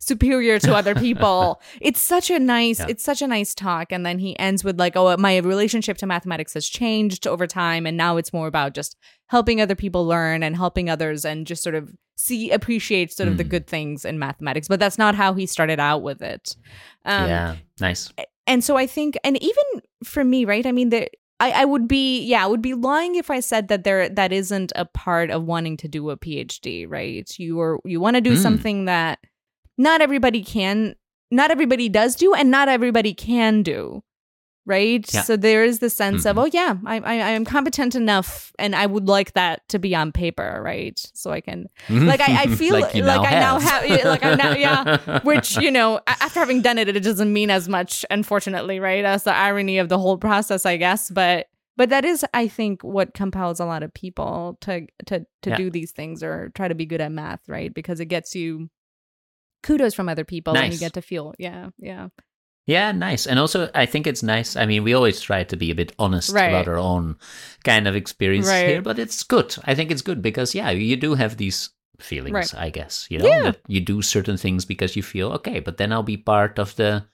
superior 0.00 0.58
to 0.58 0.74
other 0.74 0.94
people. 0.96 1.60
it's 1.80 2.00
such 2.00 2.28
a 2.30 2.38
nice, 2.40 2.80
Yeah. 2.80 2.86
it's 2.88 3.04
such 3.04 3.22
a 3.22 3.26
nice 3.26 3.54
talk. 3.54 3.92
And 3.92 4.04
then 4.04 4.18
he 4.18 4.36
ends 4.38 4.64
with 4.64 4.78
like, 4.78 4.96
oh, 4.96 5.16
my 5.16 5.36
relationship 5.38 5.96
to 5.98 6.06
mathematics 6.06 6.54
has 6.54 6.66
changed 6.66 7.26
over 7.26 7.46
time. 7.46 7.86
And 7.86 7.96
now 7.96 8.16
it's 8.16 8.32
more 8.32 8.48
about 8.48 8.74
just 8.74 8.96
helping 9.28 9.60
other 9.60 9.74
people 9.76 10.04
learn 10.04 10.42
and 10.42 10.56
helping 10.56 10.90
others 10.90 11.24
and 11.24 11.46
just 11.46 11.62
sort 11.62 11.74
of 11.76 11.92
see, 12.16 12.50
appreciate 12.50 13.12
sort 13.12 13.28
of 13.28 13.36
the 13.36 13.44
Mm. 13.44 13.48
good 13.50 13.66
things 13.66 14.04
in 14.04 14.18
mathematics. 14.18 14.66
But 14.68 14.80
that's 14.80 14.98
not 14.98 15.14
how 15.14 15.34
he 15.34 15.46
started 15.46 15.78
out 15.78 16.02
with 16.02 16.20
it. 16.22 16.56
Um, 17.04 17.28
yeah. 17.28 17.56
Nice. 17.80 18.12
and 18.48 18.64
so 18.64 18.76
I 18.76 18.86
think, 18.86 19.16
and 19.22 19.40
even 19.42 19.64
for 20.04 20.24
me, 20.24 20.44
right? 20.44 20.66
I 20.66 20.72
mean, 20.72 20.88
the 20.90 21.08
I, 21.38 21.50
I 21.50 21.64
would 21.66 21.86
be, 21.86 22.22
yeah, 22.24 22.42
I 22.42 22.46
would 22.46 22.62
be 22.62 22.72
lying 22.74 23.14
if 23.16 23.30
I 23.30 23.40
said 23.40 23.68
that 23.68 23.84
there 23.84 24.08
that 24.08 24.32
isn't 24.32 24.72
a 24.74 24.86
part 24.86 25.30
of 25.30 25.44
wanting 25.44 25.76
to 25.78 25.88
do 25.88 26.08
a 26.10 26.16
PhD, 26.16 26.86
right? 26.88 27.30
You 27.38 27.60
are 27.60 27.78
you 27.84 28.00
want 28.00 28.16
to 28.16 28.22
do 28.22 28.32
Mm. 28.32 28.38
something 28.42 28.84
that 28.86 29.18
not 29.76 30.00
everybody 30.00 30.42
can, 30.42 30.94
not 31.30 31.50
everybody 31.50 31.88
does 31.90 32.16
do, 32.16 32.32
and 32.32 32.50
not 32.50 32.68
everybody 32.68 33.12
can 33.12 33.62
do, 33.62 34.02
right? 34.66 35.06
Yeah. 35.14 35.22
So 35.22 35.36
there 35.36 35.64
is 35.64 35.78
the 35.78 35.88
sense 35.88 36.26
of, 36.26 36.36
Mhm. 36.36 36.42
oh 36.42 36.50
yeah, 36.52 36.74
I, 36.84 36.96
I 36.98 37.14
I 37.14 37.30
am 37.30 37.44
competent 37.44 37.94
enough, 37.94 38.52
and 38.58 38.74
I 38.74 38.84
would 38.84 39.06
like 39.08 39.32
that 39.34 39.66
to 39.68 39.78
be 39.78 39.94
on 39.94 40.12
paper, 40.12 40.60
right? 40.64 40.98
So 41.14 41.30
I 41.30 41.40
can 41.40 41.68
Like, 41.88 42.20
I- 42.20 42.42
I 42.42 42.46
feel 42.60 42.74
like, 42.74 42.92
like 42.94 43.20
I 43.32 43.38
now 43.38 43.58
have. 43.60 43.82
have- 43.84 44.04
like 44.04 44.24
I 44.24 44.34
now- 44.34 44.56
yeah, 44.56 45.20
which 45.30 45.56
you 45.56 45.70
know 45.70 46.00
after 46.06 46.40
having 46.40 46.62
done 46.62 46.78
it 46.78 46.88
it 46.88 47.00
doesn't 47.02 47.32
mean 47.32 47.50
as 47.50 47.68
much 47.68 48.04
unfortunately 48.10 48.80
right 48.80 49.02
that's 49.02 49.24
the 49.24 49.34
irony 49.34 49.78
of 49.78 49.88
the 49.88 49.98
whole 49.98 50.18
process 50.18 50.66
i 50.66 50.76
guess 50.76 51.10
but 51.10 51.46
but 51.76 51.88
that 51.90 52.04
is 52.04 52.24
i 52.34 52.48
think 52.48 52.82
what 52.82 53.14
compels 53.14 53.60
a 53.60 53.64
lot 53.64 53.82
of 53.82 53.92
people 53.94 54.56
to 54.60 54.86
to 55.06 55.20
to 55.42 55.50
Yeah. 55.50 55.56
do 55.56 55.70
these 55.70 55.92
things 55.92 56.22
or 56.22 56.50
try 56.54 56.68
to 56.68 56.74
be 56.74 56.86
good 56.86 57.00
at 57.00 57.12
math 57.12 57.40
right 57.48 57.72
because 57.72 58.00
it 58.00 58.06
gets 58.06 58.34
you 58.34 58.68
kudos 59.62 59.94
from 59.94 60.08
other 60.08 60.24
people 60.24 60.56
and 60.56 60.72
you 60.72 60.78
get 60.78 60.94
to 60.94 61.02
feel 61.02 61.34
yeah 61.38 61.68
yeah 61.78 62.08
Yeah, 62.66 62.90
nice. 62.92 63.26
And 63.26 63.38
also, 63.38 63.70
I 63.74 63.86
think 63.86 64.06
it's 64.06 64.22
nice. 64.24 64.56
I 64.56 64.66
mean, 64.66 64.82
we 64.82 64.92
always 64.92 65.20
try 65.20 65.44
to 65.44 65.56
be 65.56 65.70
a 65.70 65.74
bit 65.74 65.92
honest 66.00 66.32
Right. 66.32 66.48
about 66.48 66.66
our 66.66 66.78
own 66.78 67.16
kind 67.64 67.86
of 67.86 67.94
experience 67.94 68.48
Right. 68.48 68.66
here, 68.68 68.82
but 68.82 68.98
it's 68.98 69.22
good. 69.22 69.54
I 69.64 69.74
think 69.76 69.90
it's 69.92 70.02
good 70.02 70.20
because, 70.20 70.52
yeah, 70.54 70.70
you 70.70 70.96
do 70.96 71.14
have 71.14 71.36
these 71.36 71.70
feelings, 72.00 72.34
Right. 72.34 72.54
I 72.54 72.70
guess, 72.70 73.06
you 73.08 73.18
know, 73.20 73.26
Yeah. 73.26 73.42
that 73.44 73.60
you 73.68 73.80
do 73.80 74.02
certain 74.02 74.36
things 74.36 74.64
because 74.64 74.96
you 74.96 75.02
feel, 75.02 75.30
okay, 75.34 75.60
but 75.60 75.76
then 75.78 75.92
I'll 75.92 76.02
be 76.02 76.16
part 76.18 76.58
of 76.58 76.74
the, 76.74 77.04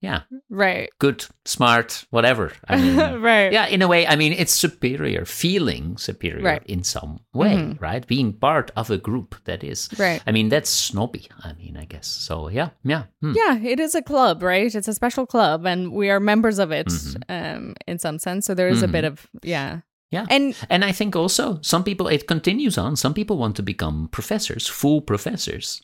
yeah, 0.00 0.20
right 0.50 0.90
good, 1.00 1.24
smart, 1.44 2.04
whatever. 2.10 2.52
I 2.68 2.76
mean, 2.76 2.96
right 3.20 3.52
yeah, 3.52 3.66
in 3.66 3.82
a 3.82 3.88
way, 3.88 4.06
I 4.06 4.16
mean, 4.16 4.32
it's 4.32 4.52
superior, 4.54 5.24
feeling 5.24 5.96
superior 5.96 6.44
Right. 6.44 6.62
in 6.66 6.84
some 6.84 7.20
way, 7.34 7.56
Mhm. 7.56 7.80
right? 7.80 8.06
Being 8.06 8.32
part 8.32 8.70
of 8.76 8.90
a 8.90 8.98
group 8.98 9.34
that 9.44 9.64
is. 9.64 9.88
right 9.98 10.22
I 10.26 10.32
mean, 10.32 10.48
that's 10.50 10.70
snobby, 10.70 11.26
I 11.44 11.52
mean, 11.54 11.76
I 11.76 11.84
guess. 11.86 12.06
So, 12.06 12.48
yeah, 12.48 12.70
yeah. 12.84 13.04
hmm. 13.22 13.32
Yeah, 13.34 13.58
it 13.62 13.80
is 13.80 13.94
a 13.94 14.02
club, 14.02 14.42
right? 14.42 14.74
It's 14.74 14.88
a 14.88 14.94
special 14.94 15.26
club, 15.26 15.66
and 15.66 15.90
we 15.92 16.10
are 16.10 16.20
members 16.20 16.58
of 16.58 16.70
it 16.70 16.86
Mhm. 16.86 17.22
um, 17.28 17.74
in 17.86 17.98
some 17.98 18.18
sense. 18.18 18.46
So 18.46 18.54
there 18.54 18.68
is 18.68 18.82
a 18.82 18.86
Mhm. 18.88 18.92
bit 18.92 19.04
of 19.04 19.26
yeah, 19.42 19.80
Yeah. 20.10 20.26
and 20.30 20.54
And 20.70 20.84
I 20.84 20.92
think 20.92 21.16
also 21.16 21.58
some 21.62 21.82
people, 21.84 22.06
it 22.08 22.26
continues 22.26 22.78
on. 22.78 22.96
Some 22.96 23.14
people 23.14 23.36
want 23.36 23.56
to 23.56 23.62
become 23.62 24.08
professors, 24.10 24.66
full 24.68 25.00
professors. 25.02 25.82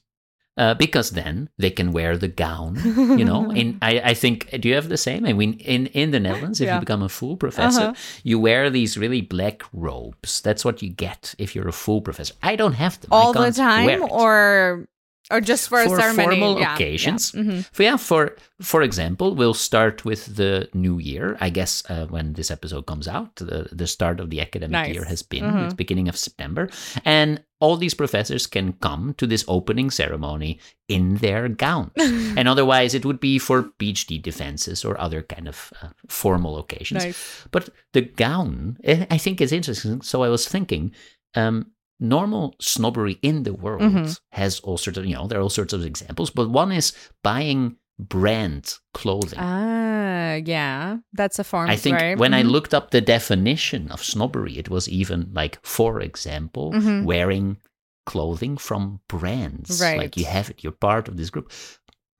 Uh, 0.56 0.72
because 0.74 1.10
then 1.10 1.48
they 1.58 1.70
can 1.70 1.90
wear 1.90 2.16
the 2.16 2.28
gown, 2.28 2.78
you 3.18 3.24
know. 3.24 3.50
And 3.56 3.76
I, 3.82 4.00
I 4.10 4.14
think, 4.14 4.48
do 4.60 4.68
you 4.68 4.76
have 4.76 4.88
the 4.88 4.96
same? 4.96 5.26
I 5.26 5.32
mean, 5.32 5.54
in, 5.58 5.86
in 5.88 6.12
the 6.12 6.20
Netherlands, 6.20 6.60
if 6.60 6.66
Yeah. 6.66 6.74
you 6.74 6.80
become 6.80 7.02
a 7.02 7.08
full 7.08 7.36
professor, 7.36 7.80
Uh-huh. 7.90 7.94
you 8.22 8.38
wear 8.38 8.70
these 8.70 8.96
really 8.96 9.20
black 9.20 9.62
robes. 9.72 10.40
That's 10.42 10.64
what 10.64 10.80
you 10.80 10.90
get 10.90 11.34
if 11.38 11.56
you're 11.56 11.66
a 11.66 11.72
full 11.72 12.00
professor. 12.02 12.34
I 12.40 12.54
don't 12.54 12.74
have 12.74 13.00
them 13.00 13.08
All 13.10 13.32
the 13.32 13.50
time, 13.50 14.02
or 14.08 14.86
or 15.30 15.40
just 15.40 15.68
for, 15.68 15.82
For 15.84 15.98
a 15.98 16.02
ceremony? 16.02 16.38
formal 16.40 16.60
Yeah, 16.60 16.74
occasions. 16.74 17.32
Yeah. 17.34 17.42
Mhm. 17.42 17.64
For 17.72 17.82
yeah, 17.82 17.96
for 17.96 18.36
for 18.60 18.82
example, 18.82 19.34
we'll 19.34 19.54
start 19.54 20.04
with 20.04 20.36
the 20.36 20.68
new 20.74 20.98
year. 20.98 21.36
I 21.40 21.50
guess 21.50 21.82
uh, 21.88 22.06
when 22.06 22.34
this 22.34 22.50
episode 22.50 22.86
comes 22.86 23.08
out, 23.08 23.36
the, 23.36 23.68
the 23.72 23.86
start 23.86 24.20
of 24.20 24.30
the 24.30 24.40
academic 24.40 24.72
Nice. 24.72 24.94
year 24.94 25.04
has 25.04 25.22
been 25.22 25.44
Mhm. 25.44 25.64
it's 25.64 25.74
beginning 25.74 26.08
of 26.08 26.16
September, 26.16 26.68
and 27.04 27.42
all 27.60 27.76
these 27.78 27.94
professors 27.94 28.46
can 28.46 28.74
come 28.74 29.14
to 29.16 29.26
this 29.26 29.44
opening 29.48 29.90
ceremony 29.90 30.58
in 30.88 31.16
their 31.16 31.48
gowns. 31.48 31.92
and 32.36 32.46
otherwise, 32.48 32.94
it 32.94 33.04
would 33.06 33.20
be 33.20 33.38
for 33.38 33.62
PhD 33.78 34.20
defenses 34.22 34.84
or 34.84 35.00
other 35.00 35.22
kind 35.22 35.48
of 35.48 35.72
uh, 35.82 35.88
formal 36.08 36.58
occasions. 36.58 37.04
Nice. 37.04 37.46
But 37.50 37.70
the 37.92 38.02
gown, 38.02 38.76
eh, 38.84 39.06
I 39.10 39.16
think, 39.18 39.40
is 39.40 39.52
interesting. 39.52 40.02
So 40.02 40.22
I 40.22 40.28
was 40.28 40.46
thinking, 40.46 40.92
um, 41.34 41.70
normal 42.04 42.54
snobbery 42.60 43.18
in 43.22 43.42
the 43.42 43.52
world 43.54 43.82
Mhm. 43.82 44.18
has 44.32 44.60
all 44.60 44.78
sorts 44.78 44.98
of, 44.98 45.06
you 45.06 45.14
know, 45.14 45.26
there 45.26 45.38
are 45.38 45.42
all 45.42 45.50
sorts 45.50 45.72
of 45.72 45.84
examples. 45.84 46.30
But 46.30 46.50
one 46.50 46.70
is 46.72 46.92
buying 47.22 47.76
brand 47.98 48.74
clothing. 48.92 49.38
Ah, 49.38 50.34
yeah, 50.34 50.98
that's 51.12 51.38
a 51.38 51.44
form. 51.44 51.66
Of 51.70 51.74
I 51.74 51.76
think 51.76 51.96
right? 51.96 52.18
when 52.18 52.34
I 52.34 52.42
Mhm. 52.42 52.50
looked 52.50 52.74
up 52.74 52.90
the 52.90 53.00
definition 53.00 53.90
of 53.90 54.02
snobbery, 54.04 54.58
it 54.58 54.68
was 54.68 54.88
even 54.88 55.30
like, 55.32 55.58
for 55.64 56.00
example, 56.00 56.72
Mhm. 56.72 57.04
wearing 57.04 57.58
clothing 58.06 58.56
from 58.58 59.00
brands. 59.08 59.80
Right. 59.80 59.98
Like 59.98 60.16
you 60.16 60.26
have 60.26 60.50
it, 60.50 60.62
you're 60.62 60.72
part 60.90 61.08
of 61.08 61.16
this 61.16 61.30
group. 61.30 61.50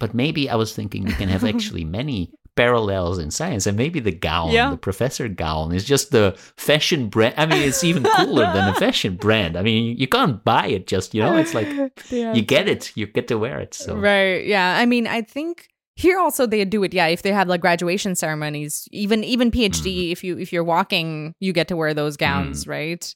But 0.00 0.14
maybe 0.14 0.48
I 0.48 0.54
was 0.56 0.72
thinking 0.74 1.04
we 1.04 1.12
can 1.12 1.28
have 1.28 1.44
actually 1.52 1.84
many 1.84 2.30
parallels 2.56 3.18
in 3.18 3.30
science, 3.30 3.66
and 3.66 3.76
maybe 3.76 4.00
the 4.00 4.12
gown, 4.12 4.50
Yeah. 4.52 4.70
the 4.70 4.76
professor 4.76 5.28
gown, 5.28 5.72
is 5.72 5.84
just 5.84 6.10
the 6.10 6.34
fashion 6.56 7.08
brand. 7.08 7.34
I 7.36 7.46
mean, 7.46 7.62
it's 7.62 7.82
even 7.84 8.04
cooler 8.04 8.44
than 8.52 8.68
a 8.68 8.74
fashion 8.78 9.16
brand. 9.16 9.56
I 9.56 9.62
mean, 9.62 9.96
you 9.96 10.06
can't 10.06 10.42
buy 10.44 10.66
it 10.68 10.86
just, 10.86 11.14
you 11.14 11.22
know, 11.22 11.36
it's 11.36 11.54
like 11.54 11.68
Yeah. 12.10 12.34
you 12.34 12.42
get 12.42 12.68
it, 12.68 12.92
you 12.96 13.06
get 13.06 13.28
to 13.28 13.38
wear 13.38 13.58
it. 13.60 13.74
So 13.74 13.96
Right. 13.96 14.46
Yeah. 14.46 14.76
I 14.78 14.86
mean, 14.86 15.06
I 15.06 15.22
think 15.22 15.68
here 15.96 16.18
also 16.18 16.46
they 16.46 16.64
do 16.64 16.82
it. 16.84 16.92
Yeah. 16.94 17.06
If 17.08 17.22
they 17.22 17.32
have 17.32 17.48
like 17.48 17.60
graduation 17.60 18.14
ceremonies, 18.14 18.88
even 18.92 19.22
even 19.24 19.50
PhD, 19.50 19.70
Mm-hmm. 20.08 20.12
if 20.12 20.24
you 20.24 20.38
if 20.38 20.52
you're 20.52 20.64
walking, 20.64 21.34
you 21.40 21.52
get 21.52 21.68
to 21.68 21.76
wear 21.76 21.94
those 21.94 22.16
gowns, 22.16 22.66
right? 22.66 23.00
Mm. 23.00 23.14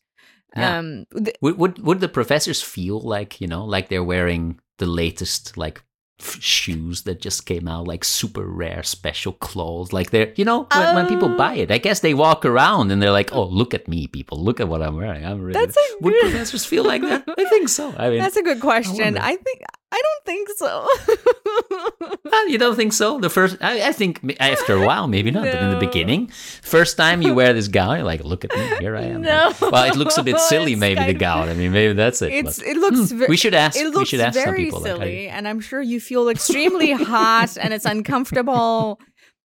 Yeah. 0.57 0.78
Um. 0.78 1.04
th- 1.25 1.37
Would, 1.42 1.59
would 1.59 1.78
would 1.85 2.00
the 2.00 2.09
professors 2.09 2.62
feel 2.62 3.00
like 3.00 3.40
you 3.40 3.47
know, 3.47 3.64
like 3.64 3.88
they're 3.88 4.04
wearing 4.04 4.59
the 4.78 4.87
latest 4.87 5.57
like 5.57 5.83
shoes 6.21 7.03
that 7.03 7.21
just 7.21 7.47
came 7.47 7.69
out, 7.69 7.87
like 7.87 8.05
super 8.05 8.47
rare 8.47 8.83
special 8.83 9.33
clothes, 9.33 9.93
like 9.93 10.11
they're 10.11 10.33
you 10.37 10.45
know 10.45 10.67
when, 10.75 10.95
when 10.95 11.07
people 11.07 11.29
buy 11.29 11.57
oh. 11.59 11.63
it, 11.63 11.71
I 11.71 11.79
guess 11.79 12.01
they 12.01 12.15
walk 12.15 12.45
around 12.45 12.91
and 12.91 13.01
they're 13.01 13.13
like, 13.13 13.33
oh, 13.33 13.47
look 13.47 13.75
at 13.75 13.89
me, 13.89 14.07
people, 14.07 14.43
look 14.43 14.61
at 14.61 14.69
what 14.69 14.83
I'm 14.83 14.97
wearing. 14.97 15.25
I'm 15.25 15.41
really. 15.41 15.59
That's 15.59 15.77
a 15.77 16.03
would 16.03 16.13
good- 16.13 16.31
professors 16.31 16.65
feel 16.65 16.85
like 16.85 17.03
that? 17.03 17.25
I 17.39 17.45
think 17.45 17.69
so. 17.69 17.95
I 17.97 18.11
mean, 18.11 18.19
That's 18.19 18.37
a 18.37 18.43
good 18.43 18.61
question. 18.61 19.05
wonder. 19.05 19.21
I, 19.21 19.37
think 19.37 19.63
I 19.90 20.02
don't 20.02 20.25
think 20.26 20.49
so. 20.57 20.87
Ah, 22.30 22.45
you 22.45 22.59
don't 22.59 22.76
think 22.76 22.92
so? 22.92 23.18
The 23.18 23.30
first, 23.30 23.57
I, 23.61 23.88
I 23.88 23.92
think 23.92 24.37
after 24.38 24.75
a 24.75 24.85
while, 24.87 25.09
maybe 25.09 25.30
not, 25.30 25.45
but 25.45 25.62
in 25.62 25.71
the 25.71 25.78
beginning, 25.78 26.26
first 26.62 26.97
time 26.97 27.23
you 27.23 27.35
wear 27.35 27.52
this 27.54 27.68
gown, 27.68 27.97
you're 27.97 28.04
like, 28.04 28.23
look 28.23 28.45
at 28.45 28.50
me, 28.54 28.76
here 28.80 28.97
I 28.97 29.02
am. 29.02 29.23
No. 29.23 29.52
Well, 29.61 29.85
it 29.85 29.97
looks 29.97 30.18
a 30.18 30.23
bit 30.23 30.38
silly, 30.52 30.73
It's 30.73 30.80
maybe 30.80 31.04
the 31.04 31.14
gown. 31.14 31.49
I 31.49 31.54
mean, 31.54 31.73
maybe 31.73 31.95
that's 31.95 32.21
it. 32.23 32.33
it's 32.33 32.59
but- 32.59 32.66
it 32.68 32.76
looks 32.76 33.11
Hmm, 33.11 33.18
ve- 33.21 33.26
we 33.28 33.37
should 33.37 33.54
ask. 33.54 33.78
it 33.78 33.85
we 33.85 33.90
looks 33.90 34.11
should 34.11 34.21
ask 34.21 34.35
very 34.35 34.66
people. 34.66 34.80
like, 34.80 34.88
silly, 34.92 35.28
and 35.28 35.49
I'm 35.49 35.61
sure 35.61 35.80
you 35.80 36.00
feel 36.00 36.28
extremely 36.28 36.92
hot 37.14 37.57
and 37.59 37.73
it's 37.73 37.87
uncomfortable. 37.87 39.00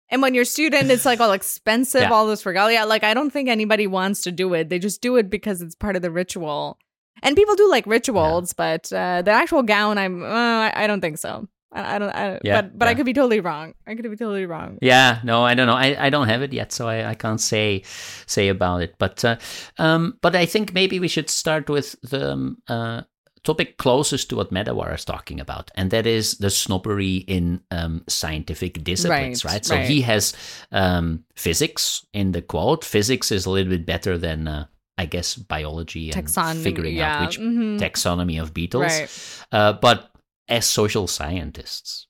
And 0.09 0.21
when 0.21 0.33
you're 0.33 0.43
a 0.43 0.45
student, 0.45 0.91
it's 0.91 1.05
like 1.05 1.19
all 1.21 1.31
expensive, 1.31 2.01
Yeah. 2.01 2.11
all 2.11 2.27
this 2.27 2.45
regalia. 2.45 2.85
Like 2.85 3.03
I 3.03 3.13
don't 3.13 3.31
think 3.31 3.47
anybody 3.49 3.87
wants 3.87 4.21
to 4.23 4.31
do 4.31 4.53
it. 4.53 4.69
They 4.69 4.77
just 4.77 5.01
do 5.01 5.15
it 5.15 5.29
because 5.29 5.61
it's 5.61 5.73
part 5.75 5.95
of 5.95 6.01
the 6.01 6.11
ritual. 6.11 6.77
And 7.21 7.35
people 7.35 7.55
do 7.55 7.69
like 7.69 7.85
rituals, 7.85 8.53
but 8.53 8.91
uh, 8.91 9.21
the 9.21 9.31
actual 9.31 9.63
gown, 9.63 9.97
I'm 9.97 10.23
uh, 10.23 10.71
I 10.73 10.87
don't 10.87 11.01
think 11.01 11.17
so. 11.17 11.47
I, 11.73 11.95
I 11.95 11.99
don't. 11.99 12.09
I, 12.09 12.39
Yeah, 12.43 12.61
but 12.61 12.77
but 12.77 12.87
I 12.87 12.95
could 12.95 13.05
be 13.05 13.13
totally 13.13 13.39
wrong. 13.39 13.73
I 13.87 13.95
could 13.95 14.03
be 14.03 14.15
totally 14.15 14.45
wrong. 14.45 14.77
Yeah, 14.81 15.19
no, 15.23 15.43
I 15.43 15.53
don't 15.55 15.67
know. 15.67 15.75
I, 15.75 16.07
I 16.07 16.09
don't 16.09 16.27
have 16.27 16.41
it 16.41 16.53
yet, 16.53 16.71
so 16.71 16.87
I, 16.87 17.09
I 17.09 17.15
can't 17.15 17.41
say 17.41 17.83
say 18.25 18.49
about 18.49 18.81
it. 18.81 18.95
But 18.97 19.23
uh, 19.25 19.37
um, 19.77 20.17
but 20.21 20.35
I 20.35 20.45
think 20.45 20.73
maybe 20.73 20.99
we 20.99 21.07
should 21.07 21.29
start 21.29 21.69
with 21.69 21.95
the 22.01 22.33
um, 22.33 22.57
uh, 22.67 23.01
topic 23.43 23.77
closest 23.77 24.29
to 24.29 24.35
what 24.35 24.51
Medawar 24.51 24.93
is 24.93 25.05
talking 25.05 25.39
about, 25.39 25.71
and 25.75 25.91
that 25.91 26.05
is 26.05 26.37
the 26.37 26.49
snobbery 26.49 27.17
in 27.27 27.61
um, 27.71 28.03
scientific 28.07 28.83
disciplines, 28.83 29.43
Right, 29.43 29.53
right? 29.53 29.65
So 29.65 29.75
right. 29.75 29.87
he 29.87 30.01
has 30.01 30.33
um, 30.71 31.23
physics 31.35 32.05
in 32.13 32.31
the 32.31 32.41
quote. 32.41 32.85
Physics 32.85 33.31
is 33.31 33.45
a 33.45 33.49
little 33.49 33.71
bit 33.71 33.85
better 33.85 34.17
than. 34.17 34.47
Uh, 34.47 34.65
I 34.97 35.05
guess 35.05 35.35
biology 35.35 36.11
and 36.11 36.27
Taxonomy, 36.27 36.63
figuring 36.63 36.95
yeah, 36.95 37.17
out 37.17 37.27
which 37.27 37.39
mhm. 37.39 37.79
taxonomy 37.79 38.41
of 38.41 38.53
beetles. 38.53 38.83
Right. 38.83 39.45
Uh, 39.51 39.73
but 39.73 40.11
as 40.47 40.65
social 40.67 41.07
scientists, 41.07 42.07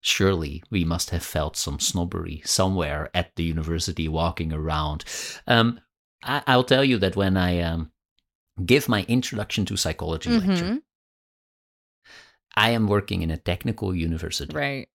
surely 0.00 0.62
we 0.70 0.84
must 0.84 1.10
have 1.10 1.22
felt 1.22 1.56
some 1.56 1.80
snobbery 1.80 2.42
somewhere 2.44 3.10
at 3.14 3.34
the 3.36 3.44
university 3.44 4.06
walking 4.06 4.52
around. 4.52 5.04
Um, 5.46 5.80
I, 6.22 6.42
I'll 6.46 6.64
tell 6.64 6.84
you 6.84 6.98
that 6.98 7.16
when 7.16 7.36
I 7.36 7.60
um, 7.60 7.90
give 8.64 8.88
my 8.88 9.04
introduction 9.08 9.64
to 9.66 9.76
psychology 9.76 10.30
lecture, 10.30 10.64
Mhm. 10.64 10.82
I 12.56 12.70
am 12.70 12.86
working 12.86 13.22
in 13.22 13.30
a 13.30 13.36
technical 13.36 13.94
university, 13.94 14.54
Right. 14.54 14.88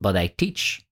but 0.00 0.16
I 0.16 0.28
teach 0.28 0.86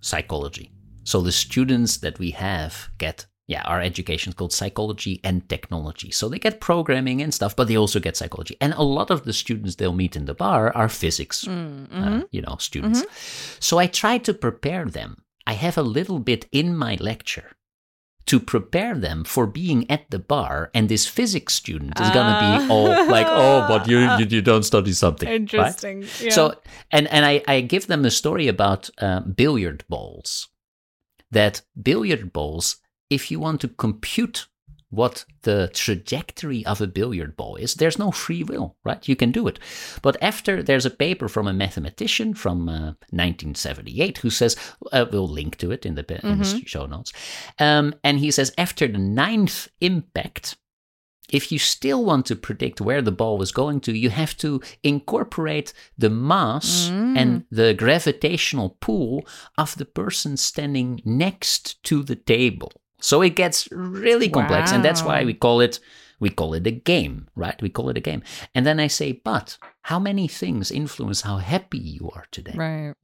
psychology. 0.00 0.72
So 1.04 1.20
the 1.20 1.32
students 1.32 1.98
that 1.98 2.18
we 2.18 2.30
have 2.32 2.88
get 2.98 3.26
yeah, 3.46 3.62
our 3.64 3.80
education 3.80 4.30
is 4.30 4.34
called 4.34 4.52
psychology 4.52 5.20
and 5.22 5.48
technology. 5.48 6.10
So 6.10 6.28
they 6.28 6.38
get 6.38 6.60
programming 6.60 7.20
and 7.20 7.32
stuff, 7.34 7.54
but 7.54 7.68
they 7.68 7.76
also 7.76 8.00
get 8.00 8.16
psychology. 8.16 8.56
And 8.60 8.72
a 8.74 8.82
lot 8.82 9.10
of 9.10 9.24
the 9.24 9.32
students 9.32 9.74
they'll 9.76 9.92
meet 9.92 10.16
in 10.16 10.24
the 10.24 10.34
bar 10.34 10.74
are 10.74 10.88
physics, 10.88 11.44
Mm, 11.44 11.86
uh, 11.92 12.08
mhm. 12.08 12.28
you 12.30 12.40
know, 12.42 12.56
students. 12.58 13.04
So 13.60 13.78
I 13.78 13.86
try 13.86 14.18
to 14.18 14.32
prepare 14.32 14.86
them. 14.86 15.24
I 15.46 15.52
have 15.54 15.76
a 15.76 15.82
little 15.82 16.18
bit 16.20 16.46
in 16.52 16.74
my 16.76 16.96
lecture 17.00 17.50
to 18.26 18.40
prepare 18.40 18.94
them 18.98 19.22
for 19.24 19.46
being 19.46 19.84
at 19.90 20.08
the 20.10 20.18
bar, 20.18 20.70
and 20.72 20.88
this 20.88 21.06
physics 21.06 21.52
student 21.52 22.00
is 22.00 22.08
gonna 22.08 22.38
be 22.40 22.72
all 22.72 22.88
like, 23.10 23.26
"Oh, 23.28 23.66
but 23.68 23.86
you 23.86 23.98
you, 24.18 24.24
you 24.24 24.40
don't 24.40 24.62
study 24.62 24.92
something." 24.94 25.28
right? 25.28 25.40
Interesting. 25.40 26.04
Yeah. 26.22 26.30
So, 26.30 26.54
and 26.90 27.06
and 27.08 27.26
I, 27.26 27.42
I 27.46 27.60
give 27.60 27.86
them 27.86 28.04
a 28.06 28.10
story 28.10 28.48
about 28.48 28.88
uh, 29.02 29.20
billiard 29.20 29.84
balls. 29.90 30.48
That 31.30 31.60
billiard 31.82 32.32
balls, 32.32 32.76
if 33.14 33.30
you 33.30 33.40
want 33.40 33.60
to 33.62 33.68
compute 33.68 34.46
what 34.90 35.24
the 35.42 35.70
trajectory 35.74 36.64
of 36.66 36.80
a 36.80 36.86
billiard 36.86 37.36
ball 37.36 37.56
is, 37.56 37.74
there's 37.74 37.98
no 37.98 38.10
free 38.10 38.42
will, 38.42 38.76
right? 38.84 39.08
You 39.08 39.16
can 39.16 39.32
do 39.32 39.48
it. 39.48 39.58
But 40.02 40.16
after 40.22 40.62
there's 40.62 40.86
a 40.86 40.90
paper 40.90 41.28
from 41.28 41.48
a 41.48 41.52
mathematician 41.52 42.34
from 42.34 42.68
uh, 42.68 42.94
1978 43.10 44.18
who 44.18 44.30
says, 44.30 44.56
uh, 44.92 45.06
we'll 45.10 45.28
link 45.28 45.56
to 45.58 45.72
it 45.72 45.84
in 45.84 45.96
the, 45.96 46.04
in 46.26 46.38
the 46.38 46.62
show 46.66 46.86
notes, 46.86 47.12
um, 47.58 47.94
and 48.04 48.18
he 48.18 48.30
says 48.30 48.52
after 48.56 48.86
the 48.86 48.98
ninth 48.98 49.68
impact, 49.80 50.56
if 51.30 51.50
you 51.50 51.58
still 51.58 52.04
want 52.04 52.26
to 52.26 52.36
predict 52.36 52.80
where 52.80 53.02
the 53.02 53.10
ball 53.10 53.38
was 53.38 53.50
going 53.50 53.80
to, 53.80 53.96
you 53.96 54.10
have 54.10 54.36
to 54.36 54.60
incorporate 54.82 55.72
the 55.96 56.10
mass 56.10 56.90
and 57.16 57.44
the 57.50 57.74
gravitational 57.74 58.76
pull 58.80 59.26
of 59.58 59.74
the 59.76 59.86
person 59.86 60.36
standing 60.36 61.00
next 61.04 61.82
to 61.84 62.02
the 62.02 62.14
table. 62.14 62.70
So 63.04 63.20
it 63.20 63.36
gets 63.36 63.68
really 63.70 64.30
complex, 64.30 64.72
and 64.72 64.82
that's 64.82 65.02
why 65.02 65.24
we 65.24 65.34
call 65.34 65.60
it 65.60 65.78
we 66.20 66.30
call 66.30 66.54
it 66.54 66.66
a 66.66 66.70
game, 66.70 67.28
right? 67.36 67.60
We 67.60 67.68
call 67.68 67.90
it 67.90 67.98
a 67.98 68.00
game. 68.00 68.22
And 68.54 68.64
then 68.64 68.80
I 68.80 68.86
say, 68.86 69.12
but 69.12 69.58
how 69.82 69.98
many 69.98 70.26
things 70.26 70.70
influence 70.70 71.20
how 71.20 71.36
happy 71.36 71.76
you 71.76 72.10
are 72.14 72.24
today? 72.30 72.54
right. 72.56 72.94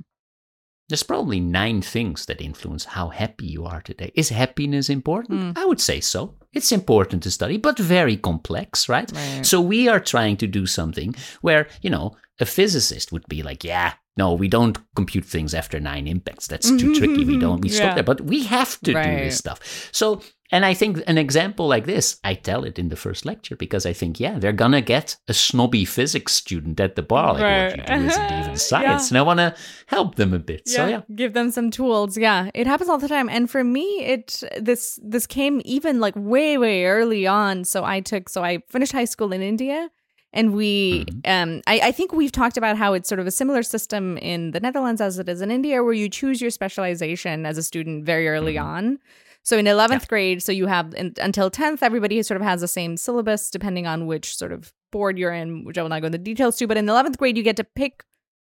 There's 0.88 1.04
probably 1.04 1.38
nine 1.38 1.82
things 1.82 2.26
that 2.26 2.40
influence 2.40 2.84
how 2.84 3.10
happy 3.10 3.46
you 3.46 3.64
are 3.64 3.80
today. 3.80 4.10
Is 4.16 4.30
happiness 4.30 4.88
important? 4.90 5.40
Hmm. 5.40 5.62
I 5.62 5.64
would 5.64 5.80
say 5.80 6.00
so. 6.00 6.34
It's 6.52 6.72
important 6.72 7.22
to 7.22 7.30
study, 7.30 7.58
but 7.58 7.78
very 7.78 8.16
complex, 8.16 8.88
right? 8.88 9.08
Right. 9.14 9.46
So 9.46 9.60
we 9.60 9.86
are 9.86 10.00
trying 10.00 10.36
to 10.38 10.48
do 10.48 10.66
something 10.66 11.14
where, 11.42 11.68
you 11.80 11.90
know, 11.90 12.16
a 12.40 12.46
physicist 12.46 13.12
would 13.12 13.26
be 13.28 13.42
like, 13.42 13.62
yeah, 13.64 13.94
no, 14.16 14.34
we 14.34 14.48
don't 14.48 14.78
compute 14.94 15.24
things 15.24 15.54
after 15.54 15.78
nine 15.78 16.06
impacts. 16.06 16.46
That's 16.46 16.70
too 16.70 16.94
tricky. 16.98 17.24
We 17.24 17.38
don't, 17.38 17.60
we 17.60 17.68
stop 17.68 17.94
there. 17.94 18.04
But 18.04 18.22
we 18.22 18.44
have 18.44 18.78
to 18.80 18.92
do 18.92 19.16
this 19.24 19.38
stuff. 19.38 19.88
So, 19.92 20.20
and 20.52 20.64
I 20.64 20.74
think 20.74 21.00
an 21.06 21.16
example 21.16 21.68
like 21.68 21.86
this, 21.86 22.18
I 22.24 22.34
tell 22.34 22.64
it 22.64 22.78
in 22.78 22.88
the 22.88 22.96
first 22.96 23.24
lecture 23.24 23.54
because 23.54 23.86
I 23.86 23.92
think, 23.92 24.18
yeah, 24.18 24.38
they're 24.38 24.52
going 24.52 24.72
to 24.72 24.80
get 24.80 25.16
a 25.28 25.32
snobby 25.32 25.84
physics 25.84 26.32
student 26.32 26.80
at 26.80 26.96
the 26.96 27.02
bar. 27.02 27.34
Like, 27.34 27.42
what 27.42 27.78
you 27.78 27.96
do 27.96 28.04
isn't 28.06 28.32
even 28.40 28.56
science. 28.70 29.10
And 29.10 29.18
I 29.18 29.22
want 29.22 29.38
to 29.38 29.54
help 29.86 30.16
them 30.16 30.34
a 30.34 30.40
bit. 30.40 30.68
So, 30.68 30.86
yeah. 30.86 31.02
give 31.14 31.34
them 31.34 31.50
some 31.50 31.70
tools 31.70 32.16
yeah 32.18 32.50
it 32.54 32.66
happens 32.66 32.90
all 32.90 32.98
the 32.98 33.08
time 33.08 33.28
and 33.28 33.50
for 33.50 33.62
me 33.62 34.04
it 34.04 34.42
this 34.60 34.98
this 35.02 35.26
came 35.26 35.60
even 35.64 36.00
like 36.00 36.14
way 36.16 36.58
way 36.58 36.84
early 36.84 37.26
on 37.26 37.64
so 37.64 37.84
i 37.84 38.00
took 38.00 38.28
so 38.28 38.42
i 38.42 38.58
finished 38.68 38.92
high 38.92 39.04
school 39.04 39.32
in 39.32 39.42
india 39.42 39.90
And 40.32 40.54
we, 40.54 41.06
um, 41.24 41.60
I, 41.66 41.80
I 41.84 41.92
think 41.92 42.12
we've 42.12 42.30
talked 42.30 42.56
about 42.56 42.76
how 42.76 42.92
it's 42.92 43.08
sort 43.08 43.18
of 43.18 43.26
a 43.26 43.30
similar 43.32 43.62
system 43.62 44.16
in 44.18 44.52
the 44.52 44.60
Netherlands 44.60 45.00
as 45.00 45.18
it 45.18 45.28
is 45.28 45.40
in 45.40 45.50
India, 45.50 45.82
where 45.82 45.92
you 45.92 46.08
choose 46.08 46.40
your 46.40 46.50
specialization 46.50 47.46
as 47.46 47.58
a 47.58 47.62
student 47.62 48.04
very 48.04 48.28
early 48.28 48.56
on. 48.56 48.98
So 49.42 49.58
in 49.58 49.64
11th 49.66 50.02
Yeah. 50.02 50.06
grade, 50.08 50.42
so 50.42 50.52
you 50.52 50.66
have 50.66 50.94
in, 50.94 51.14
until 51.20 51.50
10th, 51.50 51.82
everybody 51.82 52.22
sort 52.22 52.40
of 52.40 52.46
has 52.46 52.60
the 52.60 52.68
same 52.68 52.96
syllabus 52.96 53.50
depending 53.50 53.86
on 53.86 54.06
which 54.06 54.36
sort 54.36 54.52
of 54.52 54.72
board 54.92 55.18
you're 55.18 55.32
in, 55.32 55.64
which 55.64 55.78
I 55.78 55.82
will 55.82 55.88
not 55.88 56.00
go 56.00 56.06
into 56.06 56.18
details 56.18 56.56
to. 56.58 56.66
But 56.66 56.76
in 56.76 56.86
11th 56.86 57.16
grade, 57.16 57.36
you 57.36 57.42
get 57.42 57.56
to 57.56 57.64
pick 57.64 58.04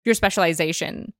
your 0.03 0.15
specialization 0.15 1.13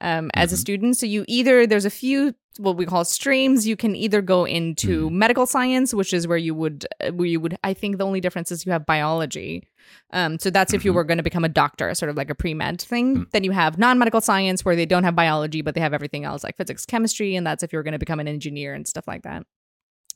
um, 0.00 0.30
as 0.34 0.52
a 0.52 0.56
Mhm. 0.56 0.58
student. 0.58 0.96
So 0.96 1.06
you 1.06 1.24
either, 1.28 1.66
there's 1.66 1.84
a 1.84 1.90
few 1.90 2.34
what 2.58 2.78
we 2.78 2.86
call 2.86 3.04
streams. 3.04 3.66
You 3.66 3.76
can 3.76 3.94
either 3.94 4.22
go 4.22 4.46
into 4.46 5.10
medical 5.10 5.44
science, 5.44 5.92
which 5.92 6.14
is 6.14 6.26
where 6.26 6.38
you 6.38 6.54
would, 6.54 6.86
uh, 7.02 7.10
where 7.12 7.26
you 7.26 7.38
would, 7.38 7.58
I 7.62 7.74
think 7.74 7.98
the 7.98 8.04
only 8.06 8.18
difference 8.20 8.50
is 8.50 8.64
you 8.64 8.72
have 8.72 8.86
biology. 8.86 9.64
Um, 10.10 10.38
so 10.38 10.48
that's 10.48 10.72
if 10.72 10.82
you 10.82 10.92
Mhm. 10.92 10.94
were 10.94 11.04
going 11.04 11.18
to 11.18 11.22
become 11.22 11.44
a 11.44 11.50
doctor, 11.50 11.94
sort 11.94 12.08
of 12.08 12.16
like 12.16 12.30
a 12.30 12.34
pre 12.34 12.54
med 12.54 12.80
thing. 12.80 13.26
Then 13.32 13.44
you 13.44 13.50
have 13.50 13.76
non 13.78 13.98
medical 13.98 14.22
science 14.22 14.64
where 14.64 14.74
they 14.74 14.86
don't 14.86 15.04
have 15.04 15.14
biology, 15.14 15.60
but 15.60 15.74
they 15.74 15.82
have 15.82 15.92
everything 15.92 16.24
else 16.24 16.42
like 16.44 16.56
physics, 16.56 16.86
chemistry, 16.86 17.36
and 17.36 17.46
that's 17.46 17.62
if 17.62 17.74
you're 17.74 17.82
going 17.82 17.92
to 17.92 17.98
become 17.98 18.20
an 18.20 18.28
engineer 18.28 18.72
and 18.72 18.88
stuff 18.88 19.06
like 19.06 19.22
that. 19.24 19.44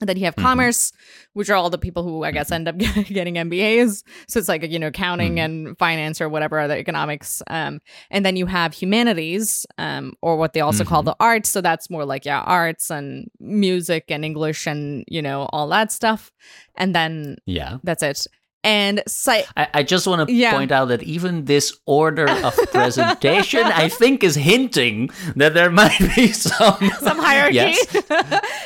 And 0.01 0.09
then 0.09 0.17
you 0.17 0.25
have 0.25 0.35
Mhm. 0.37 0.43
commerce, 0.43 0.93
which 1.35 1.51
are 1.51 1.55
all 1.57 1.69
the 1.71 1.77
people 1.79 2.03
who 2.03 2.25
I 2.25 2.31
guess 2.31 2.51
end 2.51 2.67
up 2.69 2.77
getting 3.19 3.35
MBAs. 3.35 4.03
So 4.29 4.39
it's 4.39 4.49
like 4.49 4.63
you 4.71 4.79
know 4.79 4.87
accounting 4.89 5.37
Mhm. 5.37 5.45
and 5.45 5.79
finance 5.79 6.21
or 6.21 6.29
whatever 6.29 6.59
other 6.59 6.77
economics. 6.77 7.43
Um, 7.49 7.81
and 8.11 8.25
then 8.25 8.37
you 8.37 8.47
have 8.47 8.73
humanities, 8.73 9.67
um, 9.79 10.15
or 10.23 10.37
what 10.37 10.53
they 10.55 10.61
also 10.61 10.85
call 10.85 11.03
Mhm. 11.03 11.07
the 11.07 11.17
arts. 11.21 11.49
So 11.51 11.61
that's 11.61 11.91
more 11.91 12.05
like 12.07 12.25
yeah, 12.25 12.41
arts 12.41 12.91
and 12.91 13.31
music 13.41 14.05
and 14.09 14.25
English 14.25 14.67
and 14.67 15.05
you 15.09 15.21
know 15.23 15.49
all 15.53 15.69
that 15.69 15.93
stuff. 15.93 16.33
And 16.77 16.95
then 16.95 17.37
Yeah. 17.47 17.77
that's 17.85 18.03
it. 18.03 18.27
And 18.63 19.03
I, 19.27 19.69
I 19.73 19.83
just 19.83 20.07
want 20.07 20.29
to 20.29 20.35
Yeah. 20.35 20.53
point 20.53 20.71
out 20.71 20.89
that 20.89 21.03
even 21.03 21.47
this 21.47 21.77
order 21.87 22.29
of 22.29 22.55
presentation, 22.73 23.65
I 23.65 23.89
think, 23.89 24.23
is 24.23 24.35
hinting 24.35 25.09
that 25.37 25.55
there 25.55 25.71
might 25.71 25.99
be 26.15 26.29
some 26.33 26.77
some 27.01 27.19
hierarchy. 27.19 27.55
Yes. 27.55 27.87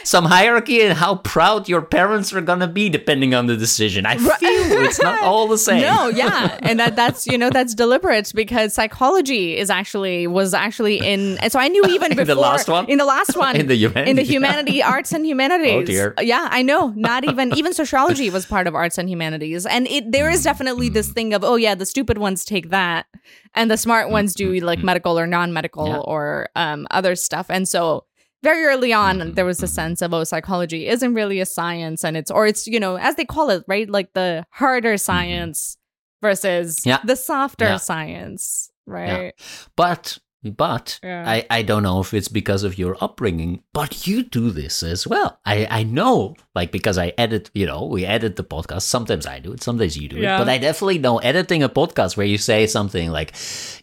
some 0.04 0.24
hierarchy 0.24 0.82
and 0.82 0.98
how 0.98 1.16
proud 1.16 1.68
your 1.68 1.80
parents 1.82 2.32
are 2.32 2.40
gonna 2.40 2.66
be 2.66 2.88
depending 2.88 3.34
on 3.34 3.46
the 3.46 3.56
decision. 3.56 4.04
I 4.06 4.16
feel 4.16 4.30
it's 4.40 5.00
not 5.00 5.22
all 5.28 5.46
the 5.48 5.58
same. 5.58 5.82
No, 5.82 6.08
yeah, 6.08 6.58
and 6.62 6.80
that 6.80 6.96
that's 6.96 7.26
you 7.26 7.38
know 7.38 7.50
that's 7.50 7.74
deliberate 7.74 8.32
because 8.34 8.74
psychology 8.74 9.56
is 9.56 9.70
actually 9.70 10.26
was 10.26 10.54
actually 10.54 10.98
in, 10.98 11.38
and 11.38 11.52
so 11.52 11.58
I 11.60 11.68
knew 11.68 11.84
even 11.86 12.18
In 12.18 12.26
the 12.26 12.34
last 12.34 12.68
one? 12.68 12.86
in 12.86 12.98
the 12.98 13.04
last 13.04 13.36
one 13.36 13.56
In 13.56 13.66
the 13.68 13.76
humanity- 13.76 14.10
in 14.10 14.16
the 14.16 14.22
humanity 14.22 14.82
arts 14.82 15.12
and 15.12 15.22
oh, 15.22 15.26
humanities. 15.28 15.72
Oh, 15.74 15.82
dear. 15.84 16.14
Yeah, 16.20 16.48
I 16.50 16.62
know. 16.62 16.92
Not 16.96 17.24
even 17.24 17.56
even 17.56 17.72
sociology 17.72 18.28
was 18.30 18.44
part 18.46 18.66
of 18.66 18.74
arts 18.74 18.98
and 18.98 19.08
humanities, 19.08 19.66
and 19.66 19.83
it 19.86 20.12
there 20.12 20.30
is 20.30 20.42
definitely 20.44 20.88
this 20.88 21.08
Mm. 21.10 21.14
thing 21.14 21.34
of 21.34 21.44
oh 21.44 21.56
yeah, 21.56 21.74
the 21.74 21.86
stupid 21.86 22.18
ones 22.18 22.44
take 22.44 22.70
that, 22.70 23.06
and 23.54 23.70
the 23.70 23.76
smart 23.76 24.10
ones 24.10 24.34
do 24.34 24.52
like 24.60 24.82
medical 24.82 25.18
or 25.18 25.26
non 25.26 25.52
medical 25.52 25.88
Yeah. 25.88 25.98
or 25.98 26.48
um 26.56 26.86
other 26.90 27.14
stuff, 27.16 27.46
and 27.50 27.68
so. 27.68 28.04
Very 28.42 28.64
early 28.66 28.92
on, 28.92 29.20
Mm-hmm. 29.20 29.32
there 29.36 29.46
was 29.46 29.62
a 29.62 29.66
sense 29.66 30.02
of 30.02 30.12
oh, 30.12 30.22
psychology 30.22 30.86
isn't 30.86 31.14
really 31.14 31.40
a 31.40 31.46
science, 31.46 32.04
and 32.04 32.14
it's 32.14 32.30
or 32.30 32.46
it's 32.46 32.66
you 32.66 32.78
know 32.78 32.98
as 32.98 33.14
they 33.16 33.24
call 33.24 33.48
it, 33.48 33.64
right, 33.66 33.88
like 33.88 34.12
the 34.12 34.44
harder 34.50 34.98
science 34.98 35.78
versus 36.20 36.76
Mm-hmm. 36.80 36.88
Yeah. 36.90 36.98
the 37.06 37.16
softer 37.16 37.64
Yeah. 37.64 37.76
science, 37.78 38.70
right? 38.86 39.32
But 39.76 40.18
but 40.44 40.98
Yeah. 41.02 41.24
I, 41.26 41.46
I 41.50 41.62
don't 41.62 41.82
know 41.82 42.00
if 42.00 42.12
it's 42.14 42.28
because 42.28 42.62
of 42.64 42.78
your 42.78 42.96
upbringing, 43.00 43.62
but 43.72 44.06
you 44.06 44.22
do 44.22 44.50
this 44.50 44.82
as 44.82 45.06
well. 45.06 45.38
I, 45.44 45.66
I 45.70 45.82
know, 45.84 46.36
like 46.54 46.70
because 46.72 46.98
I 46.98 47.12
edit, 47.18 47.50
you 47.54 47.66
know, 47.66 47.84
we 47.86 48.04
edit 48.04 48.36
the 48.36 48.44
podcast. 48.44 48.82
Sometimes 48.82 49.26
I 49.26 49.38
do 49.38 49.52
it, 49.52 49.62
sometimes 49.62 49.96
you 49.96 50.08
do 50.08 50.16
Yeah. 50.18 50.36
it. 50.36 50.38
But 50.40 50.48
I 50.48 50.58
definitely 50.58 50.98
know 50.98 51.18
editing 51.18 51.62
a 51.62 51.68
podcast 51.68 52.16
where 52.16 52.26
you 52.26 52.38
say 52.38 52.66
something 52.66 53.10
like, 53.10 53.34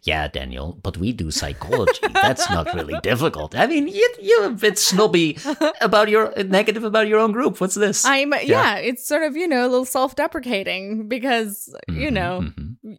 "Yeah, 0.04 0.28
Daniel, 0.28 0.78
but 0.84 0.98
we 0.98 1.12
do 1.14 1.32
psychology. 1.32 2.00
That's 2.14 2.50
not 2.50 2.74
really 2.74 3.00
difficult." 3.02 3.56
I 3.56 3.68
mean, 3.68 3.88
you, 3.88 4.10
you're 4.22 4.46
a 4.46 4.50
bit 4.52 4.78
snobby 4.78 5.38
about 5.82 6.10
your 6.10 6.32
negative 6.44 6.84
about 6.84 7.08
your 7.08 7.20
own 7.20 7.32
group. 7.32 7.60
What's 7.60 7.76
this? 7.76 8.06
I'm 8.06 8.34
yeah. 8.44 8.76
it's 8.78 9.08
sort 9.08 9.24
of 9.24 9.36
you 9.36 9.48
know 9.48 9.62
a 9.66 9.70
little 9.70 9.86
self-deprecating 9.86 11.08
because 11.08 11.74
you 11.88 12.10
Mhm, 12.10 12.14
know 12.14 12.42
mhm. 12.42 12.98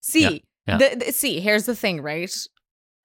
see 0.00 0.44
yeah. 0.66 0.78
The, 0.78 1.04
the- 1.06 1.12
see 1.12 1.40
here's 1.40 1.66
the 1.66 1.74
thing 1.74 2.00
right 2.02 2.30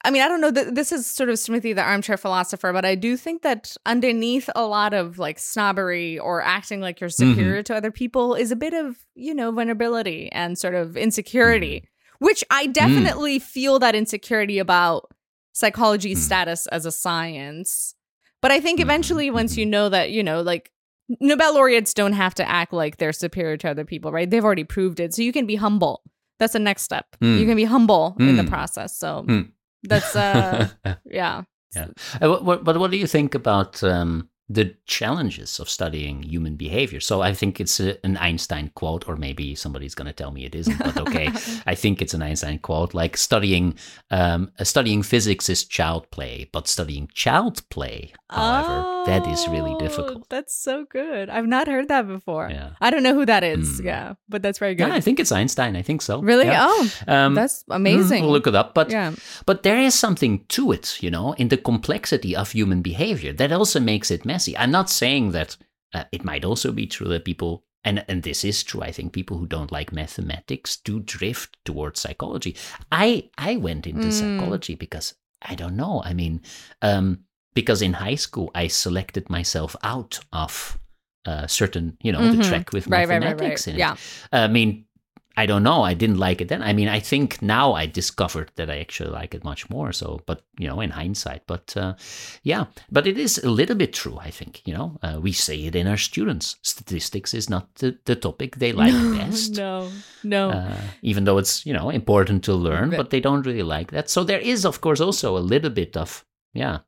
I 0.05 0.11
mean 0.11 0.21
I 0.21 0.27
don't 0.29 0.39
know 0.41 0.51
th- 0.51 0.73
this 0.73 0.91
is 0.91 1.05
sort 1.05 1.29
of 1.29 1.35
Smriti 1.35 1.73
the 1.75 1.81
armchair 1.81 2.15
philosopher 2.17 2.71
but 2.71 2.85
I 2.85 2.95
do 2.95 3.17
think 3.17 3.41
that 3.41 3.75
underneath 3.85 4.49
a 4.55 4.65
lot 4.65 4.93
of 4.93 5.17
like 5.19 5.39
snobbery 5.39 6.17
or 6.19 6.41
acting 6.41 6.79
like 6.79 6.99
you're 7.01 7.09
Mm-hmm. 7.09 7.31
superior 7.33 7.63
to 7.63 7.75
other 7.75 7.91
people 7.91 8.35
is 8.35 8.51
a 8.51 8.55
bit 8.55 8.73
of 8.73 8.97
you 9.15 9.33
know 9.33 9.51
vulnerability 9.51 10.31
and 10.31 10.57
sort 10.57 10.75
of 10.75 10.95
insecurity 10.95 11.77
Mm-hmm. 11.81 12.25
which 12.25 12.43
I 12.49 12.67
definitely 12.67 13.39
feel 13.39 13.79
that 13.79 13.95
insecurity 13.95 14.59
about 14.59 15.11
psychology 15.53 16.13
Mm. 16.15 16.17
status 16.17 16.67
as 16.67 16.85
a 16.85 16.91
science 16.91 17.95
but 18.41 18.51
I 18.51 18.59
think 18.59 18.79
Mhm, 18.79 18.83
eventually 18.83 19.31
once 19.31 19.57
you 19.57 19.65
mhm. 19.65 19.69
know 19.69 19.89
that 19.89 20.11
you 20.11 20.23
know 20.23 20.41
like 20.41 20.71
Nobel 21.19 21.53
laureates 21.53 21.93
don't 21.93 22.13
have 22.13 22.33
to 22.35 22.49
act 22.49 22.73
like 22.73 22.97
they're 22.97 23.13
superior 23.13 23.57
to 23.57 23.69
other 23.69 23.85
people, 23.85 24.11
right? 24.11 24.27
They've 24.27 24.43
already 24.43 24.63
proved 24.63 24.99
it. 24.99 25.13
So 25.13 25.21
you 25.21 25.31
can 25.31 25.45
be 25.45 25.55
humble. 25.55 26.01
That's 26.39 26.53
the 26.53 26.59
next 26.59 26.81
step. 26.81 27.05
Mm. 27.21 27.37
You 27.39 27.45
can 27.45 27.55
be 27.55 27.63
humble 27.65 28.15
in 28.19 28.37
the 28.37 28.43
Mm. 28.43 28.49
process. 28.49 28.97
So 28.97 29.23
Mm. 29.27 29.51
That's 29.87 30.15
uh 30.15 30.69
yeah. 31.05 31.43
Yeah. 31.75 31.87
Uh, 32.21 32.39
But 32.63 32.77
what 32.79 32.91
do 32.91 32.97
you 32.97 33.07
think 33.07 33.35
about 33.35 33.83
um, 33.83 34.29
the 34.47 34.75
challenges 34.85 35.59
of 35.59 35.69
studying 35.69 36.21
human 36.23 36.55
behavior? 36.55 36.99
So 36.99 37.21
I 37.21 37.33
think 37.33 37.59
it's 37.59 37.79
a, 37.79 37.97
an 38.05 38.17
Einstein 38.17 38.71
quote, 38.75 39.07
or 39.07 39.15
maybe 39.15 39.55
somebody's 39.55 39.95
going 39.95 40.07
to 40.07 40.13
tell 40.13 40.31
me 40.31 40.45
it 40.45 40.53
isn't. 40.55 40.77
But 40.79 40.97
okay, 40.97 41.29
I 41.65 41.75
think 41.75 42.01
it's 42.01 42.13
an 42.13 42.21
Einstein 42.21 42.59
quote. 42.59 42.93
Like 42.93 43.17
studying 43.17 43.75
um, 44.11 44.51
studying 44.63 45.01
physics 45.03 45.49
is 45.49 45.63
child 45.65 46.09
play, 46.11 46.49
but 46.51 46.67
studying 46.67 47.09
child 47.13 47.67
play, 47.69 48.13
however, 48.29 49.03
that 49.05 49.25
is 49.27 49.47
really 49.47 49.71
Oh, 49.75 49.79
difficult. 49.79 50.29
That's 50.29 50.55
so 50.55 50.85
good. 50.85 51.29
I've 51.29 51.47
not 51.47 51.67
heard 51.67 51.87
that 51.87 52.07
before. 52.07 52.49
Yeah. 52.51 52.71
I 52.79 52.89
don't 52.91 53.03
know 53.03 53.13
who 53.15 53.25
that 53.25 53.43
is. 53.43 53.81
Mm. 53.81 53.85
Yeah, 53.85 54.13
but 54.29 54.41
that's 54.43 54.59
very 54.59 54.75
good. 54.75 54.87
Yeah, 54.87 54.93
I 54.95 55.01
think 55.01 55.19
it's 55.19 55.31
Einstein. 55.31 55.75
I 55.75 55.81
think 55.81 56.01
so. 56.01 56.21
really? 56.21 56.45
Yeah. 56.45 56.67
Oh, 56.69 56.89
Um, 57.07 57.33
that's 57.33 57.63
mm, 57.63 57.75
amazing. 57.75 58.23
We'll 58.23 58.31
look 58.31 58.47
it 58.47 58.55
up. 58.55 58.73
But 58.75 58.91
yeah. 58.91 59.13
But 59.45 59.63
there 59.63 59.79
is 59.79 59.95
something 59.95 60.45
to 60.49 60.71
it, 60.71 61.01
you 61.01 61.09
know, 61.09 61.33
in 61.33 61.47
the 61.49 61.57
complexity 61.57 62.35
of 62.35 62.51
human 62.51 62.81
behavior 62.81 63.33
that 63.33 63.51
also 63.51 63.79
makes 63.79 64.11
it 64.11 64.23
messy. 64.25 64.34
I'm 64.57 64.71
not 64.71 64.89
saying 64.89 65.31
that 65.31 65.57
uh, 65.93 66.03
it 66.11 66.23
might 66.23 66.45
also 66.45 66.71
be 66.71 66.87
true 66.87 67.07
that 67.07 67.25
people, 67.25 67.63
and, 67.83 68.03
and 68.07 68.23
this 68.23 68.43
is 68.43 68.63
true, 68.63 68.81
I 68.81 68.91
think 68.91 69.13
people 69.13 69.37
who 69.37 69.47
don't 69.47 69.71
like 69.71 69.91
mathematics 69.93 70.77
do 70.77 70.99
drift 70.99 71.57
towards 71.65 71.99
psychology. 72.01 72.55
I, 72.91 73.29
I 73.37 73.57
went 73.57 73.87
into 73.87 74.07
Mm. 74.09 74.11
psychology 74.13 74.75
because 74.75 75.13
I 75.41 75.55
don't 75.55 75.75
know. 75.75 76.01
I 76.03 76.13
mean, 76.13 76.41
um, 76.81 77.19
because 77.53 77.81
in 77.81 77.93
high 77.93 78.15
school 78.15 78.51
I 78.55 78.67
selected 78.67 79.29
myself 79.29 79.75
out 79.83 80.19
of 80.33 80.77
uh, 81.25 81.47
certain, 81.47 81.97
you 82.03 82.11
know, 82.11 82.19
Mhm. 82.19 82.31
the 82.37 82.43
track 82.43 82.71
with 82.73 82.87
Right, 82.87 83.07
right, 83.07 83.21
right, 83.21 83.21
mathematics 83.21 83.67
right. 83.67 83.73
in 83.73 83.75
it. 83.75 83.79
Yeah. 83.79 83.95
I 84.31 84.47
mean, 84.47 84.84
I 85.37 85.45
don't 85.45 85.63
know. 85.63 85.83
I 85.83 85.93
didn't 85.93 86.17
like 86.17 86.39
it 86.39 86.47
then. 86.47 86.63
I 86.63 86.71
mean, 86.71 86.87
I 86.87 86.99
think 86.99 87.41
now 87.41 87.73
I 87.73 87.85
discovered 87.85 88.51
that 88.55 88.69
I 88.69 88.79
actually 88.79 89.09
like 89.09 89.35
it 89.35 89.43
much 89.43 89.69
more. 89.69 89.91
So, 89.91 90.21
but 90.25 90.43
you 90.57 90.67
know, 90.67 90.79
in 90.79 90.91
hindsight, 90.91 91.43
but 91.45 91.75
uh, 91.75 91.95
yeah, 92.43 92.65
but 92.89 93.05
it 93.05 93.17
is 93.17 93.37
a 93.39 93.49
little 93.49 93.75
bit 93.75 93.93
true. 93.93 94.17
I 94.17 94.31
think 94.31 94.61
you 94.65 94.73
know, 94.73 94.97
uh, 95.03 95.19
we 95.21 95.33
say 95.33 95.65
it 95.65 95.75
in 95.75 95.87
our 95.87 95.97
students. 95.97 96.55
Statistics 96.61 97.33
is 97.33 97.49
not 97.49 97.73
the, 97.75 97.97
the 98.05 98.15
topic 98.15 98.55
they 98.55 98.71
like 98.83 98.93
best. 99.17 99.57
No, 99.57 99.89
no. 100.23 100.51
Uh, 100.51 100.77
even 101.01 101.25
though 101.25 101.37
it's 101.37 101.65
you 101.65 101.73
know 101.73 101.89
important 101.89 102.43
to 102.45 102.53
learn, 102.53 102.91
but 102.91 103.09
they 103.09 103.19
don't 103.19 103.45
really 103.45 103.63
like 103.63 103.91
that. 103.91 104.09
So 104.09 104.23
there 104.23 104.39
is, 104.39 104.65
of 104.65 104.79
course, 104.81 105.01
also 105.01 105.37
a 105.37 105.39
little 105.39 105.71
bit 105.71 105.97
of 105.97 106.25
yeah. 106.53 106.79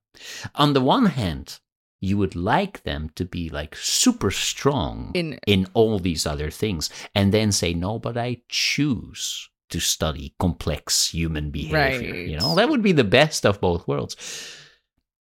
On 0.56 0.74
the 0.74 0.82
one 0.82 1.08
hand, 1.08 1.60
you 2.00 2.18
would 2.18 2.36
like 2.36 2.84
them 2.84 3.10
to 3.16 3.26
be 3.26 3.50
like 3.50 3.76
super 3.76 4.32
strong 4.32 5.12
in 5.16 5.40
in 5.48 5.66
all 5.74 6.00
these 6.00 6.26
other 6.26 6.52
things 6.52 6.90
and 7.16 7.34
then 7.34 7.52
say 7.52 7.74
no 7.74 7.98
but 8.00 8.18
i 8.18 8.38
choose 8.50 9.50
to 9.70 9.80
study 9.80 10.34
complex 10.40 11.10
human 11.10 11.50
behavior 11.52 12.16
you 12.16 12.38
know 12.38 12.56
that 12.56 12.70
would 12.70 12.82
be 12.84 12.92
the 12.94 13.04
best 13.04 13.46
of 13.46 13.60
both 13.60 13.88
worlds 13.88 14.16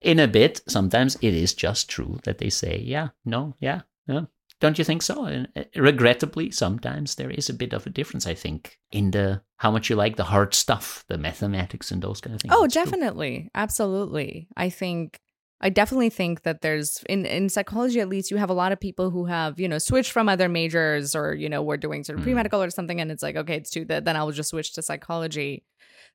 in 0.02 0.20
a 0.20 0.28
bit 0.28 0.62
sometimes 0.68 1.16
it 1.22 1.34
is 1.34 1.54
just 1.54 1.90
true 1.90 2.20
that 2.24 2.38
they 2.38 2.50
say 2.50 2.78
yeah 2.86 3.10
no 3.26 3.56
yeah 3.60 3.82
yeah 4.08 4.22
don't 4.60 4.78
you 4.78 4.84
think 4.84 5.02
so 5.02 5.26
and 5.26 5.48
uh, 5.56 5.64
regrettably 5.76 6.52
sometimes 6.52 7.16
there 7.16 7.30
is 7.32 7.50
a 7.50 7.54
bit 7.54 7.74
of 7.74 7.86
a 7.88 7.90
difference 7.90 8.28
i 8.28 8.34
think 8.34 8.80
in 8.92 9.12
the 9.12 9.42
how 9.58 9.72
much 9.72 9.90
you 9.90 9.96
like 9.96 10.16
the 10.16 10.24
hard 10.26 10.54
stuff 10.54 11.04
the 11.08 11.18
mathematics 11.18 11.92
and 11.92 12.02
those 12.02 12.22
kind 12.22 12.36
of 12.36 12.42
things 12.42 12.54
Oh, 12.56 12.62
That's 12.64 12.74
true. 12.74 12.84
definitely. 12.86 13.50
Absolutely. 13.56 14.48
I 14.56 14.70
think 14.70 15.20
I 15.60 15.70
definitely 15.70 16.10
think 16.12 16.44
that 16.44 16.62
there's 16.62 17.04
in 17.10 17.26
in 17.26 17.50
psychology 17.50 18.00
at 18.00 18.10
least 18.10 18.30
you 18.32 18.38
have 18.38 18.50
a 18.52 18.54
lot 18.54 18.72
of 18.72 18.80
people 18.80 19.10
who 19.10 19.26
have, 19.26 19.60
you 19.60 19.68
know, 19.68 19.80
switched 19.80 20.12
from 20.12 20.30
other 20.30 20.48
majors 20.50 21.16
or, 21.16 21.34
you 21.34 21.50
know, 21.50 21.64
we're 21.64 21.78
doing 21.78 22.04
sort 22.04 22.18
of 22.18 22.22
Mm. 22.22 22.26
pre-medical 22.26 22.62
or 22.62 22.70
something 22.70 23.02
and 23.02 23.12
it's 23.12 23.24
like, 23.24 23.36
okay, 23.36 23.56
it's 23.56 23.70
too 23.72 23.86
that 23.86 24.06
then 24.06 24.16
I'll 24.16 24.32
just 24.32 24.50
switch 24.50 24.74
to 24.74 24.82
psychology. 24.84 25.64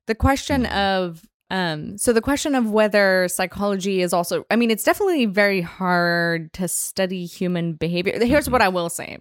The 0.07 0.15
question 0.15 0.63
Mm. 0.63 0.73
of 0.75 1.21
um 1.51 1.97
so 1.97 2.13
the 2.13 2.21
question 2.21 2.55
of 2.55 2.71
whether 2.71 3.27
psychology 3.27 4.01
is 4.01 4.13
also 4.13 4.45
I 4.49 4.55
mean, 4.55 4.71
it's 4.71 4.83
definitely 4.85 5.25
very 5.25 5.59
hard 5.61 6.53
to 6.53 6.67
study 6.69 7.25
human 7.25 7.73
behavior. 7.73 8.13
Here's 8.17 8.45
Mm-hmm. 8.45 8.51
what 8.53 8.61
I 8.61 8.69
will 8.69 8.89
say. 8.89 9.17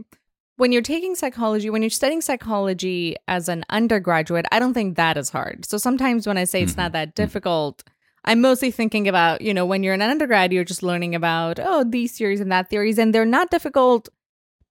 when 0.59 0.71
you're 0.71 0.83
taking 0.83 1.15
psychology, 1.17 1.69
when 1.71 1.83
you're 1.83 1.91
studying 1.91 2.21
psychology 2.21 3.17
as 3.27 3.49
an 3.49 3.65
undergraduate, 3.71 4.47
I 4.53 4.59
don't 4.61 4.75
think 4.75 4.97
that 4.97 5.17
is 5.17 5.31
hard. 5.31 5.65
So 5.65 5.77
sometimes 5.79 6.27
when 6.27 6.39
I 6.39 6.45
say 6.45 6.63
it's 6.63 6.77
not 6.77 6.93
Mm-hmm. 6.93 6.93
that 6.93 7.15
difficult, 7.17 7.83
I'm 8.25 8.41
mostly 8.41 8.71
thinking 8.71 9.09
about, 9.09 9.41
you 9.41 9.53
know, 9.53 9.67
when 9.67 9.83
you're 9.83 9.95
an 9.95 10.03
undergrad, 10.03 10.53
you're 10.53 10.65
just 10.65 10.83
learning 10.83 11.15
about, 11.15 11.59
oh, 11.61 11.85
these 11.85 12.17
theories 12.17 12.41
and 12.41 12.53
that 12.53 12.71
theories, 12.71 12.99
and 12.99 13.15
they're 13.15 13.25
not 13.25 13.51
difficult 13.51 14.09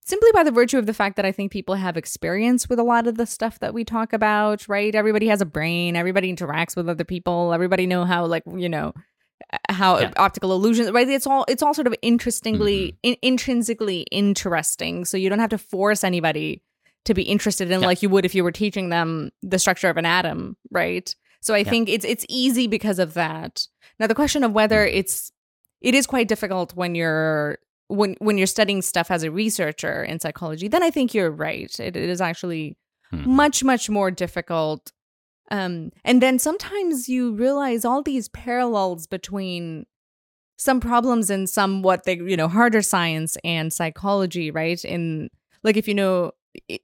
simply 0.04 0.32
by 0.34 0.44
the 0.44 0.52
virtue 0.52 0.78
of 0.78 0.86
the 0.86 0.94
fact 0.94 1.16
that 1.18 1.26
I 1.26 1.32
think 1.32 1.52
people 1.52 1.76
have 1.76 1.96
experience 1.98 2.68
with 2.70 2.80
a 2.80 2.84
lot 2.84 3.08
of 3.08 3.18
the 3.18 3.26
stuff 3.26 3.60
that 3.60 3.74
we 3.74 3.84
talk 3.84 4.14
about, 4.14 4.68
right? 4.68 4.94
Everybody 4.96 5.28
has 5.28 5.42
a 5.42 5.46
brain, 5.46 5.96
everybody 5.96 6.34
interacts 6.34 6.76
with 6.76 6.90
other 6.90 7.04
people, 7.04 7.54
everybody 7.54 7.86
know 7.86 8.06
how 8.06 8.26
like, 8.26 8.44
you 8.56 8.70
know, 8.70 8.94
how 9.70 10.00
Yeah. 10.00 10.12
optical 10.18 10.54
illusions, 10.54 10.92
right? 10.92 11.08
It's 11.08 11.28
all 11.28 11.46
it's 11.48 11.62
all 11.62 11.74
sort 11.74 11.88
of 11.88 11.96
interestingly 12.02 12.88
mm-hmm. 12.88 12.98
in, 13.04 13.16
intrinsically 13.22 14.02
interesting. 14.12 15.06
So 15.06 15.18
you 15.18 15.30
don't 15.30 15.40
have 15.40 15.50
to 15.50 15.58
force 15.58 16.04
anybody 16.04 16.64
to 17.06 17.14
be 17.14 17.24
interested 17.24 17.70
in 17.70 17.82
Yeah. 17.82 17.88
like 17.88 18.02
you 18.02 18.10
would 18.10 18.26
if 18.26 18.34
you 18.34 18.44
were 18.44 18.52
teaching 18.52 18.90
them 18.90 19.32
the 19.42 19.60
structure 19.60 19.90
of 19.90 19.98
an 19.98 20.06
atom, 20.06 20.58
right? 20.72 21.14
So 21.41 21.54
I 21.54 21.60
Yeah. 21.60 21.69
think 21.69 21.89
it's 21.89 22.06
it's 22.06 22.25
easy 22.30 22.67
because 22.67 22.99
of 22.99 23.13
that. 23.15 23.67
Now 23.99 24.08
the 24.08 24.15
question 24.15 24.43
of 24.43 24.51
whether 24.54 24.86
Mm-hmm. 24.86 24.97
it's 24.99 25.32
it 25.82 25.95
is 25.95 26.06
quite 26.08 26.27
difficult 26.27 26.75
when 26.75 26.95
you're 26.95 27.58
when 27.88 28.15
when 28.19 28.38
you're 28.38 28.47
studying 28.47 28.82
stuff 28.82 29.12
as 29.12 29.23
a 29.23 29.32
researcher 29.32 30.04
in 30.04 30.19
psychology, 30.19 30.67
then 30.67 30.84
I 30.84 30.91
think 30.91 31.13
you're 31.13 31.32
right. 31.32 31.77
It, 31.80 31.95
it 31.95 32.10
is 32.10 32.21
actually 32.21 32.77
Mhm. 33.13 33.25
much 33.25 33.63
much 33.63 33.89
more 33.89 34.12
difficult. 34.12 34.91
Um, 35.49 35.91
and 36.06 36.21
then 36.21 36.39
sometimes 36.39 37.10
you 37.10 37.34
realize 37.36 37.84
all 37.84 38.01
these 38.01 38.30
parallels 38.30 39.06
between 39.08 39.86
some 40.58 40.80
problems 40.80 41.30
in 41.30 41.47
some 41.47 41.82
what 41.82 42.04
they 42.06 42.15
you 42.17 42.38
know 42.38 42.47
harder 42.47 42.82
science 42.82 43.36
and 43.43 43.73
psychology, 43.73 44.51
right? 44.51 44.84
In 44.86 45.30
like 45.63 45.75
if 45.75 45.88
you 45.88 45.95
know 45.95 46.32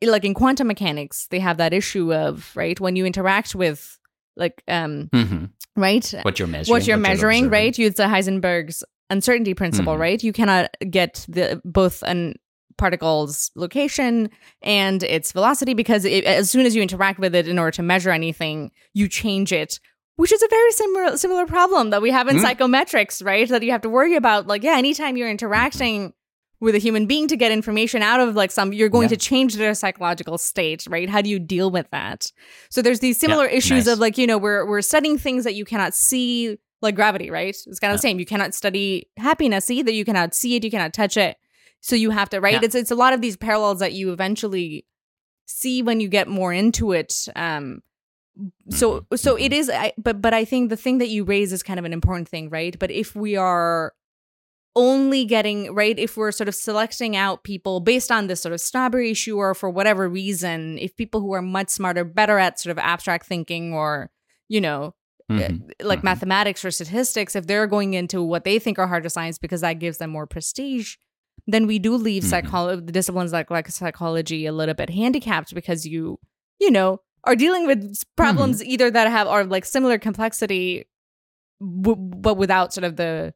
like 0.04 0.26
in 0.26 0.34
quantum 0.34 0.68
mechanics, 0.68 1.28
they 1.28 1.40
have 1.40 1.58
that 1.58 1.74
issue 1.74 2.14
of 2.14 2.52
right 2.56 2.80
when 2.80 2.96
you 2.98 3.06
interact 3.06 3.54
with 3.56 3.97
like 4.38 4.64
um 4.68 5.10
Mhm. 5.14 5.50
right 5.76 6.14
What 6.22 6.40
you're 6.40 6.48
measuring. 6.48 6.74
what 6.74 6.88
you're 6.88 6.98
measuring, 6.98 7.46
observing. 7.46 7.66
right? 7.66 7.78
Use 7.78 7.96
the 7.96 8.04
Heisenberg's 8.04 8.84
uncertainty 9.10 9.54
principle, 9.54 9.96
Mhm. 9.96 10.00
right? 10.00 10.24
You 10.24 10.34
cannot 10.34 10.70
get 10.90 11.26
the 11.28 11.62
both 11.66 12.04
an 12.04 12.36
particle's 12.78 13.50
location 13.56 14.30
and 14.62 15.02
its 15.04 15.32
velocity 15.32 15.74
because 15.74 16.06
it, 16.06 16.24
as 16.26 16.50
soon 16.50 16.66
as 16.66 16.76
you 16.76 16.82
interact 16.82 17.18
with 17.20 17.34
it 17.34 17.48
in 17.48 17.58
order 17.58 17.72
to 17.72 17.82
measure 17.82 18.12
anything, 18.12 18.72
you 18.94 19.08
change 19.08 19.52
it. 19.52 19.80
Which 20.16 20.32
is 20.32 20.42
a 20.42 20.48
very 20.50 20.72
similar 20.72 21.18
similar 21.18 21.46
problem 21.46 21.90
that 21.92 22.02
we 22.02 22.12
have 22.12 22.28
in 22.28 22.38
Mm. 22.38 22.44
psychometrics, 22.44 23.24
right? 23.26 23.48
That 23.50 23.64
you 23.64 23.72
have 23.72 23.82
to 23.82 23.90
worry 23.90 24.16
about. 24.16 24.48
Like, 24.48 24.64
yeah, 24.64 24.78
anytime 24.78 25.16
you're 25.18 25.30
interacting 25.30 26.14
with 26.60 26.74
a 26.74 26.80
human 26.80 27.06
being 27.06 27.28
to 27.28 27.38
get 27.38 27.52
information 27.52 28.02
out 28.02 28.20
of 28.20 28.36
like 28.36 28.50
some, 28.52 28.74
you're 28.74 28.90
going 28.90 29.04
Yeah. 29.10 29.16
to 29.16 29.18
change 29.18 29.56
their 29.56 29.74
psychological 29.76 30.38
state, 30.40 30.86
right? 30.90 31.08
How 31.10 31.22
do 31.22 31.30
you 31.30 31.38
deal 31.40 31.70
with 31.70 31.88
that? 31.92 32.32
So 32.70 32.82
there's 32.82 33.00
these 33.00 33.20
similar 33.20 33.46
issues 33.46 33.86
nice. 33.86 33.94
of 33.94 34.00
like, 34.00 34.18
you 34.18 34.26
know, 34.26 34.38
we're 34.40 34.66
we're 34.66 34.82
studying 34.82 35.18
things 35.20 35.44
that 35.44 35.54
you 35.56 35.66
cannot 35.66 35.94
see, 35.94 36.58
like 36.82 36.96
gravity, 36.96 37.30
right? 37.30 37.50
It's 37.68 37.80
kind 37.80 37.92
of 37.92 37.94
Yeah. 37.94 37.98
the 37.98 38.02
same. 38.02 38.20
You 38.20 38.26
cannot 38.26 38.56
study 38.56 39.08
happiness 39.18 39.70
either. 39.70 39.92
You 39.92 40.04
cannot 40.06 40.34
see 40.34 40.56
it, 40.56 40.64
you 40.64 40.72
cannot 40.72 40.94
touch 40.94 41.16
it. 41.18 41.38
So 41.82 41.96
you 41.96 42.10
have 42.10 42.30
to, 42.30 42.42
right? 42.42 42.54
Yeah. 42.54 42.62
It's 42.64 42.76
it's 42.76 42.92
a 42.92 42.96
lot 42.96 43.14
of 43.14 43.22
these 43.22 43.38
parallels 43.38 43.80
that 43.80 43.94
you 43.94 44.12
eventually 44.12 44.86
see 45.46 45.82
when 45.84 46.00
you 46.00 46.08
get 46.10 46.28
more 46.28 46.52
into 46.54 46.92
it. 46.92 47.28
Um 47.36 47.84
so 48.72 49.02
Mhm. 49.02 49.20
so 49.20 49.36
it 49.36 49.54
is 49.54 49.70
I, 49.70 49.94
but 49.98 50.22
but 50.22 50.34
I 50.34 50.44
think 50.44 50.70
the 50.70 50.78
thing 50.78 50.98
that 51.00 51.10
you 51.10 51.24
raise 51.24 51.54
is 51.54 51.62
kind 51.64 51.78
of 51.80 51.86
an 51.86 51.94
important 51.94 52.28
thing, 52.30 52.50
right? 52.50 52.78
But 52.78 52.90
if 52.92 53.16
we 53.16 53.36
are 53.36 53.94
only 54.78 55.26
getting 55.26 55.74
right 55.74 55.98
if 55.98 56.16
we're 56.18 56.32
sort 56.32 56.48
of 56.48 56.56
selecting 56.56 57.16
out 57.16 57.44
people 57.44 57.80
based 57.80 58.12
on 58.12 58.28
this 58.28 58.42
sort 58.42 58.54
of 58.54 58.62
snobbery 58.62 59.10
issue 59.12 59.36
or 59.38 59.54
for 59.56 59.70
whatever 59.70 60.08
reason 60.08 60.78
if 60.78 60.96
people 60.96 61.20
who 61.20 61.34
are 61.34 61.42
much 61.42 61.70
smarter 61.70 62.04
better 62.06 62.38
at 62.38 62.60
sort 62.60 62.72
of 62.72 62.78
abstract 62.78 63.26
thinking 63.26 63.74
or 63.74 64.10
you 64.48 64.62
know 64.62 64.94
Mhm. 65.32 65.72
like 65.82 66.00
Mhm. 66.02 66.04
mathematics 66.12 66.64
or 66.64 66.72
statistics 66.72 67.36
if 67.36 67.48
they're 67.48 67.68
going 67.68 67.94
into 67.96 68.22
what 68.22 68.44
they 68.46 68.60
think 68.60 68.78
are 68.80 68.88
harder 68.88 69.10
science 69.10 69.38
because 69.38 69.62
that 69.62 69.80
gives 69.80 69.98
them 69.98 70.10
more 70.12 70.28
prestige 70.28 70.96
then 71.48 71.66
we 71.68 71.80
do 71.80 71.96
leave 71.96 72.24
Mhm. 72.24 72.30
psychology 72.30 72.82
the 72.86 72.92
disciplines 72.92 73.34
like 73.34 73.50
like 73.52 73.68
psychology 73.70 74.46
a 74.46 74.52
little 74.54 74.76
bit 74.76 74.90
handicapped 74.90 75.54
because 75.56 75.86
you 75.86 76.20
you 76.60 76.72
know 76.72 77.02
are 77.24 77.36
dealing 77.36 77.68
with 77.68 77.80
problems 78.16 78.62
Mm-hmm. 78.62 78.72
either 78.74 78.92
that 78.92 79.08
have 79.18 79.28
are 79.28 79.44
like 79.44 79.66
similar 79.66 79.98
complexity 79.98 80.86
w- 81.60 81.96
but 81.98 82.36
without 82.38 82.74
sort 82.74 82.86
of 82.86 82.96
the 82.96 83.34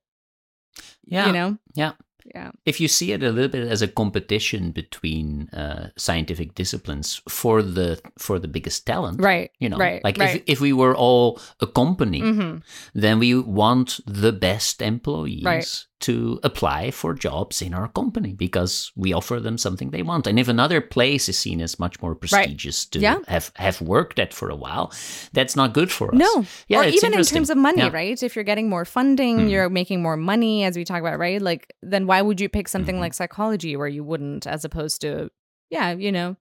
Yeah. 1.06 1.28
you 1.28 1.34
know? 1.34 1.58
Yeah. 1.74 1.94
yeah. 2.34 2.52
If 2.66 2.80
you 2.80 2.88
see 2.88 3.12
it 3.12 3.24
a 3.24 3.32
little 3.32 3.50
bit 3.50 3.68
as 3.68 3.82
a 3.82 3.88
competition 3.88 4.72
between 4.72 5.50
uh, 5.50 5.90
scientific 5.98 6.56
disciplines 6.56 7.22
for 7.28 7.62
the 7.62 8.00
for 8.18 8.40
the 8.40 8.48
biggest 8.48 8.86
talent, 8.86 9.22
right. 9.22 9.52
You 9.60 9.70
know, 9.70 9.78
right. 9.78 10.04
like 10.04 10.18
right. 10.18 10.38
if 10.38 10.44
if 10.46 10.62
we 10.62 10.74
were 10.74 10.96
all 10.96 11.40
a 11.60 11.68
company, 11.68 12.20
hmm 12.20 12.58
then 12.94 13.20
we 13.20 13.36
want 13.36 14.00
the 14.06 14.32
best 14.32 14.82
employees. 14.82 15.46
Right. 15.46 15.86
To 16.02 16.40
apply 16.44 16.92
for 16.92 17.14
jobs 17.14 17.62
in 17.62 17.74
our 17.74 17.88
company 17.90 18.34
because 18.34 18.92
we 18.96 19.14
offer 19.14 19.40
them 19.40 19.58
something 19.58 19.92
they 19.92 20.02
want. 20.04 20.28
And 20.28 20.40
if 20.40 20.48
another 20.48 20.82
place 20.82 21.30
is 21.30 21.38
seen 21.38 21.62
as 21.62 21.80
much 21.80 22.02
more 22.02 22.16
prestigious 22.16 22.86
to 22.88 23.00
Yeah. 23.00 23.20
have 23.28 23.52
have 23.56 23.82
worked 23.82 24.20
at 24.20 24.34
for 24.34 24.50
a 24.50 24.56
while, 24.56 24.92
that's 25.34 25.56
not 25.56 25.74
good 25.74 25.92
for 25.92 26.14
us. 26.14 26.20
No. 26.20 26.46
Yeah, 26.68 26.80
or 26.82 26.84
even 26.86 27.14
in 27.14 27.24
terms 27.24 27.50
of 27.50 27.58
money, 27.58 27.82
Yeah. 27.84 27.90
right? 27.94 28.22
If 28.22 28.36
you're 28.36 28.44
getting 28.46 28.70
more 28.70 28.86
funding, 28.86 29.38
Mhm. 29.40 29.50
you're 29.52 29.70
making 29.70 30.02
more 30.02 30.18
money, 30.18 30.64
as 30.64 30.76
we 30.76 30.84
talk 30.86 31.00
about, 31.02 31.20
right? 31.20 31.42
Like, 31.42 31.74
then 31.82 32.08
why 32.08 32.22
would 32.22 32.42
you 32.42 32.50
pick 32.50 32.68
something 32.68 32.96
Mhm. 32.96 33.00
like 33.00 33.14
psychology 33.14 33.76
where 33.76 33.88
you 33.88 34.04
wouldn't, 34.04 34.48
as 34.48 34.66
opposed 34.66 35.02
to, 35.02 35.30
yeah, 35.70 35.92
you 35.94 36.12
know, 36.12 36.36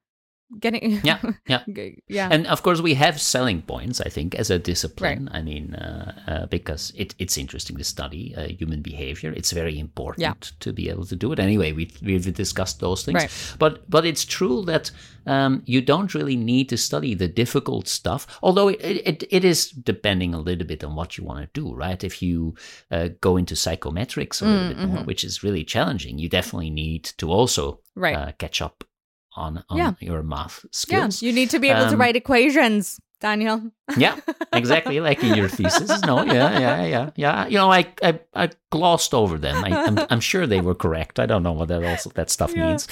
getting, 0.59 1.01
Yeah, 1.05 1.19
yeah. 1.47 1.63
Yeah, 2.09 2.29
And 2.31 2.47
of 2.47 2.63
course, 2.63 2.81
we 2.81 2.95
have 2.95 3.21
selling 3.21 3.63
points, 3.63 4.01
I 4.01 4.09
think, 4.09 4.35
as 4.35 4.51
a 4.51 4.59
discipline. 4.59 5.29
I 5.33 5.43
mean, 5.43 5.75
uh, 5.75 6.13
uh, 6.27 6.47
because 6.47 6.93
it, 6.97 7.15
it's 7.19 7.39
interesting 7.39 7.77
to 7.77 7.85
study 7.85 8.35
uh, 8.37 8.49
human 8.49 8.83
behavior. 8.83 9.33
It's 9.33 9.53
very 9.53 9.79
important 9.79 10.23
Yeah. 10.23 10.35
to 10.61 10.73
be 10.73 10.89
able 10.89 11.05
to 11.07 11.17
do 11.17 11.33
it. 11.33 11.39
Anyway, 11.39 11.73
we, 11.73 11.91
we've 12.03 12.33
discussed 12.35 12.81
those 12.81 13.05
things. 13.05 13.15
Right. 13.23 13.57
But, 13.59 13.89
but 13.89 14.05
it's 14.05 14.25
true 14.25 14.65
that 14.65 14.91
um, 15.27 15.63
you 15.67 15.81
don't 15.83 16.15
really 16.15 16.37
need 16.37 16.69
to 16.71 16.77
study 16.77 17.15
the 17.15 17.29
difficult 17.29 17.87
stuff, 17.89 18.27
although 18.43 18.69
it, 18.69 18.81
it, 18.83 19.25
it 19.31 19.45
is 19.45 19.71
depending 19.71 20.35
a 20.35 20.41
little 20.41 20.67
bit 20.67 20.83
on 20.83 20.97
what 20.97 21.17
you 21.17 21.25
want 21.25 21.41
to 21.55 21.61
do, 21.61 21.75
right? 21.75 22.03
If 22.03 22.23
you 22.23 22.55
uh, 22.91 23.11
go 23.21 23.37
into 23.37 23.55
psychometrics 23.55 24.43
a 24.43 24.45
little 24.47 24.61
Mm, 24.61 24.69
bit 24.69 24.89
more, 24.89 24.99
mhm. 25.03 25.07
which 25.07 25.25
is 25.25 25.43
really 25.43 25.65
challenging, 25.65 26.19
you 26.19 26.29
definitely 26.29 26.71
need 26.71 27.05
to 27.19 27.31
also 27.31 27.81
right. 27.95 28.17
uh, 28.17 28.33
catch 28.39 28.61
up 28.61 28.85
on, 29.37 29.63
on 29.69 29.79
Yeah. 29.79 29.93
your 30.01 30.23
math 30.23 30.65
skills. 30.73 31.23
yeah, 31.23 31.27
you 31.29 31.35
need 31.35 31.51
to 31.51 31.59
be 31.59 31.69
able 31.69 31.87
to 31.89 31.95
Um, 31.95 32.01
write 32.01 32.17
equations, 32.17 33.01
Daniel. 33.21 33.61
yeah, 33.97 34.17
exactly 34.53 35.01
like 35.09 35.23
in 35.23 35.35
your 35.35 35.49
thesis. 35.49 36.01
No, 36.07 36.23
yeah, 36.25 36.59
yeah, 36.59 36.85
yeah, 36.85 37.11
yeah. 37.17 37.47
You 37.47 37.59
know, 37.59 37.71
I 37.73 37.87
I, 38.03 38.21
I 38.35 38.51
glossed 38.71 39.15
over 39.15 39.39
them. 39.39 39.65
I, 39.65 39.71
I'm 39.87 39.99
I'm 40.11 40.21
sure 40.21 40.47
they 40.47 40.61
were 40.61 40.75
correct. 40.75 41.19
I 41.19 41.27
don't 41.27 41.43
know 41.43 41.53
what 41.53 41.69
that 41.69 41.85
also 41.85 42.11
that 42.15 42.31
stuff 42.31 42.53
Yeah. 42.57 42.67
means. 42.69 42.89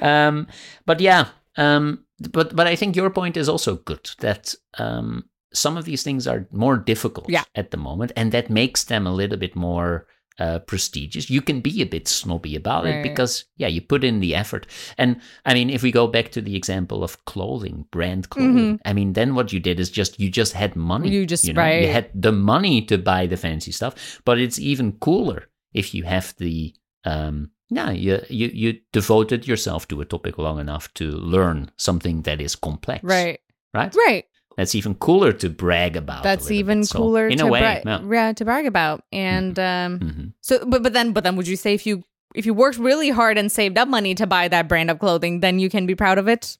Um, 0.00 0.46
but 0.86 1.00
yeah, 1.00 1.28
um, 1.56 2.04
but 2.32 2.54
but 2.54 2.66
I 2.66 2.76
think 2.76 2.96
your 2.96 3.10
point 3.10 3.36
is 3.36 3.48
also 3.48 3.76
good 3.76 4.10
that 4.18 4.54
um, 4.78 5.24
some 5.52 5.76
of 5.78 5.84
these 5.84 6.02
things 6.02 6.26
are 6.26 6.46
more 6.52 6.76
difficult 6.76 7.26
Yeah. 7.28 7.44
at 7.54 7.70
the 7.70 7.76
moment, 7.76 8.12
and 8.16 8.32
that 8.32 8.50
makes 8.50 8.84
them 8.84 9.06
a 9.06 9.12
little 9.14 9.38
bit 9.38 9.56
more. 9.56 10.06
Uh, 10.38 10.58
prestigious. 10.58 11.28
You 11.28 11.42
can 11.42 11.60
be 11.60 11.82
a 11.82 11.86
bit 11.86 12.08
snobby 12.08 12.56
about 12.56 12.86
it 12.86 13.02
because, 13.02 13.44
yeah, 13.58 13.68
you 13.68 13.82
put 13.82 14.02
in 14.02 14.20
the 14.20 14.34
effort. 14.34 14.66
And 14.96 15.20
I 15.44 15.52
mean, 15.52 15.68
if 15.68 15.82
we 15.82 15.92
go 15.92 16.06
back 16.06 16.30
to 16.30 16.40
the 16.40 16.56
example 16.56 17.04
of 17.04 17.22
clothing, 17.26 17.84
brand 17.90 18.30
clothing, 18.30 18.80
I 18.86 18.94
mean, 18.94 19.12
then 19.12 19.34
what 19.34 19.52
you 19.52 19.60
did 19.60 19.78
is 19.78 19.90
just 19.90 20.18
you 20.18 20.30
just 20.30 20.54
had 20.54 20.76
money. 20.76 21.08
Mm-hmm. 21.08 21.14
You 21.14 21.26
just- 21.26 21.44
know, 21.44 21.60
right. 21.60 21.82
You 21.82 21.92
had 21.92 22.08
the 22.14 22.32
money 22.32 22.80
to 22.86 22.96
buy 22.96 23.26
the 23.26 23.36
fancy 23.36 23.70
stuff, 23.70 24.22
but 24.24 24.38
it's 24.38 24.58
even 24.58 24.92
cooler 24.92 25.50
if 25.74 25.92
you 25.94 26.04
have 26.04 26.34
the 26.38 26.72
um. 27.04 27.50
Yeah, 27.68 27.90
you, 27.90 28.20
you 28.30 28.48
you 28.52 28.80
devoted 28.92 29.46
yourself 29.46 29.86
to 29.88 30.00
a 30.00 30.04
topic 30.06 30.38
long 30.38 30.58
enough 30.58 30.88
to 30.94 31.04
learn 31.10 31.70
something 31.76 32.22
that 32.22 32.40
is 32.40 32.56
complex. 32.56 33.04
Right. 33.04 33.40
Right. 33.74 33.94
Right. 33.94 34.24
That's 34.60 34.74
even 34.76 34.94
cooler 35.00 35.32
to 35.40 35.48
brag 35.48 35.96
about. 35.96 36.22
That's 36.22 36.50
even. 36.52 36.84
So, 36.84 36.98
cooler 36.98 37.26
in 37.32 37.38
to 37.38 37.46
a 37.46 37.50
way. 37.50 37.60
brag, 37.60 37.82
yeah. 37.86 38.00
yeah, 38.12 38.32
to 38.36 38.44
brag 38.44 38.66
about. 38.68 39.04
And 39.10 39.56
um, 39.58 39.98
Mhm. 39.98 40.32
so, 40.44 40.60
but 40.68 40.82
but 40.84 40.92
then 40.92 41.12
but 41.16 41.24
then, 41.24 41.34
would 41.36 41.48
you 41.48 41.56
say 41.56 41.72
if 41.72 41.86
you 41.88 42.04
if 42.34 42.44
you 42.44 42.52
worked 42.52 42.76
really 42.78 43.08
hard 43.08 43.38
and 43.38 43.50
saved 43.50 43.78
up 43.78 43.88
money 43.88 44.14
to 44.14 44.26
buy 44.26 44.48
that 44.48 44.68
brand 44.68 44.90
of 44.90 44.98
clothing, 44.98 45.40
then 45.40 45.58
you 45.58 45.70
can 45.70 45.86
be 45.86 45.94
proud 45.96 46.18
of 46.18 46.28
it? 46.28 46.58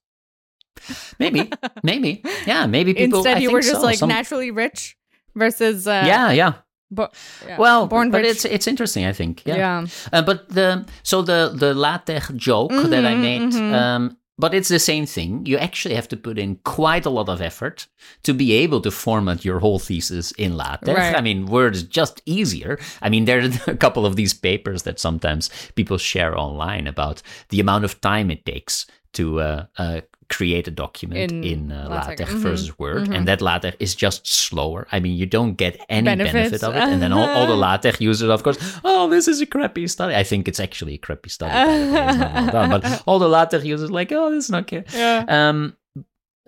Maybe, 1.18 1.50
maybe, 1.84 2.22
yeah, 2.46 2.66
maybe 2.66 2.94
people. 2.94 3.18
Instead, 3.20 3.36
I 3.36 3.40
you 3.40 3.52
were 3.52 3.60
just 3.60 3.80
so. 3.80 3.86
like 3.86 3.98
Some- 3.98 4.08
naturally 4.08 4.50
rich 4.50 4.96
versus 5.36 5.86
uh, 5.86 6.04
yeah, 6.06 6.32
yeah. 6.32 6.52
bo- 6.90 7.10
yeah, 7.46 7.58
Well, 7.58 7.86
born 7.86 8.10
but 8.10 8.22
rich. 8.22 8.30
it's 8.30 8.44
it's 8.46 8.66
interesting. 8.66 9.04
I 9.04 9.12
think. 9.12 9.42
yeah. 9.44 9.56
Yeah. 9.56 9.86
Uh, 10.12 10.22
but 10.22 10.48
the 10.48 10.86
so 11.02 11.20
the 11.22 11.52
the 11.54 11.74
latex 11.74 12.32
joke 12.34 12.72
that 12.72 13.04
I 13.04 13.14
Mhm, 13.14 13.20
made, 13.20 13.52
mhm. 13.52 13.72
um, 13.74 14.16
but 14.40 14.54
it's 14.54 14.68
the 14.68 14.78
same 14.78 15.06
thing. 15.06 15.44
You 15.46 15.58
actually 15.58 15.94
have 15.94 16.08
to 16.08 16.16
put 16.16 16.38
in 16.38 16.56
quite 16.64 17.06
a 17.06 17.10
lot 17.10 17.28
of 17.28 17.40
effort 17.40 17.86
to 18.22 18.32
be 18.32 18.52
able 18.52 18.80
to 18.80 18.90
format 18.90 19.44
your 19.44 19.60
whole 19.60 19.78
thesis 19.78 20.32
in 20.32 20.56
latex. 20.56 20.98
Right. 20.98 21.14
I 21.14 21.20
mean, 21.20 21.46
Word 21.46 21.74
is 21.74 21.82
just 21.82 22.22
easier. 22.26 22.78
I 23.02 23.08
mean, 23.10 23.26
there 23.26 23.40
are 23.40 23.50
a 23.70 23.76
couple 23.76 24.06
of 24.06 24.16
these 24.16 24.34
papers 24.34 24.82
that 24.84 24.98
sometimes 24.98 25.50
people 25.74 25.98
share 25.98 26.36
online 26.36 26.86
about 26.86 27.22
the 27.50 27.60
amount 27.60 27.84
of 27.84 28.00
time 28.00 28.30
it 28.30 28.44
takes 28.44 28.86
to 29.12 29.40
uh, 29.40 29.66
uh, 29.76 30.00
create 30.30 30.66
a 30.68 30.70
document 30.70 31.32
In 31.32 31.44
in, 31.44 31.72
uh, 31.72 31.88
LaTeX. 31.90 32.20
LaTeX 32.20 32.30
Mhm. 32.32 32.42
versus 32.46 32.78
Word, 32.78 33.08
Mhm. 33.08 33.16
and 33.16 33.28
that 33.28 33.40
LaTeX 33.42 33.76
is 33.80 33.94
just 33.94 34.26
slower. 34.26 34.86
I 34.92 35.00
mean, 35.00 35.16
you 35.18 35.26
don't 35.26 35.54
get 35.54 35.74
any 35.88 36.04
Benefits. 36.06 36.32
benefit 36.32 36.62
of 36.62 36.74
it, 36.76 36.82
and 36.82 37.02
then 37.02 37.12
all, 37.12 37.28
all 37.28 37.46
the 37.46 37.56
LaTeX 37.56 38.00
users, 38.00 38.30
of 38.30 38.42
course, 38.42 38.58
oh, 38.84 39.10
this 39.10 39.26
is 39.28 39.40
a 39.42 39.46
crappy 39.46 39.86
study. 39.88 40.14
I 40.14 40.22
think 40.24 40.46
it's 40.48 40.60
actually 40.60 40.94
a 40.94 40.98
crappy 40.98 41.28
study, 41.30 41.52
by 41.52 41.64
the 41.66 41.92
way. 41.92 42.08
It's 42.08 42.18
not 42.18 42.34
well 42.34 42.50
done, 42.52 42.70
but 42.80 43.02
all 43.06 43.18
the 43.18 43.28
LaTeX 43.28 43.64
users 43.64 43.90
like, 43.90 44.12
oh, 44.12 44.30
this 44.30 44.44
is 44.44 44.50
not 44.50 44.66
good. 44.66 44.84
Yeah. 44.94 45.24
Um, 45.28 45.76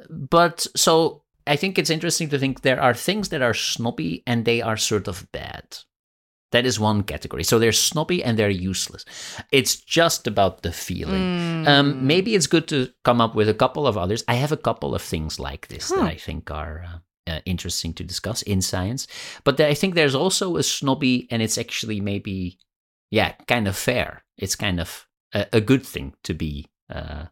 but 0.09 0.67
so 0.77 1.23
I 1.47 1.57
think 1.57 1.79
it's 1.79 1.91
interesting 1.91 2.29
to 2.31 2.39
think 2.39 2.63
there 2.63 2.81
are 2.81 2.95
things 2.95 3.29
that 3.31 3.43
are 3.43 3.55
snobby 3.55 4.23
and 4.27 4.45
they 4.45 4.63
are 4.63 4.77
sort 4.77 5.09
of 5.09 5.31
bad. 5.33 5.65
That 6.53 6.67
is 6.67 6.79
one 6.79 7.03
category. 7.03 7.45
So 7.45 7.59
they're 7.59 7.73
snobby 7.73 8.23
and 8.23 8.39
they're 8.39 8.49
useless. 8.51 9.05
It's 9.51 9.77
just 9.77 10.27
about 10.27 10.63
the 10.63 10.73
feeling. 10.73 11.23
Mm. 11.23 11.69
Um, 11.69 12.07
maybe 12.07 12.35
it's 12.35 12.47
good 12.47 12.69
to 12.69 12.89
come 13.05 13.21
up 13.21 13.35
with 13.35 13.49
a 13.49 13.55
couple 13.55 13.87
of 13.87 13.97
others. 13.99 14.23
I 14.29 14.35
have 14.35 14.53
a 14.53 14.57
couple 14.57 14.95
of 14.95 15.03
things 15.03 15.39
like 15.41 15.67
this 15.69 15.89
Huh. 15.91 15.97
that 15.97 16.11
I 16.13 16.17
think 16.17 16.51
are 16.51 16.85
uh, 16.85 17.31
uh, 17.31 17.41
interesting 17.45 17.95
to 17.95 18.05
discuss 18.05 18.43
in 18.43 18.63
science. 18.63 19.07
But 19.45 19.61
I 19.61 19.75
think 19.75 19.95
there's 19.95 20.15
also 20.15 20.57
a 20.57 20.63
snobby, 20.63 21.27
and 21.31 21.43
it's 21.43 21.59
actually 21.59 22.01
maybe, 22.01 22.59
yeah, 23.11 23.33
kind 23.49 23.67
of 23.69 23.77
fair. 23.77 24.25
It's 24.37 24.57
kind 24.57 24.81
of 24.81 25.07
a, 25.33 25.47
a 25.53 25.61
good 25.61 25.85
thing 25.87 26.15
to 26.25 26.35
be 26.35 26.69
uh, 26.91 27.27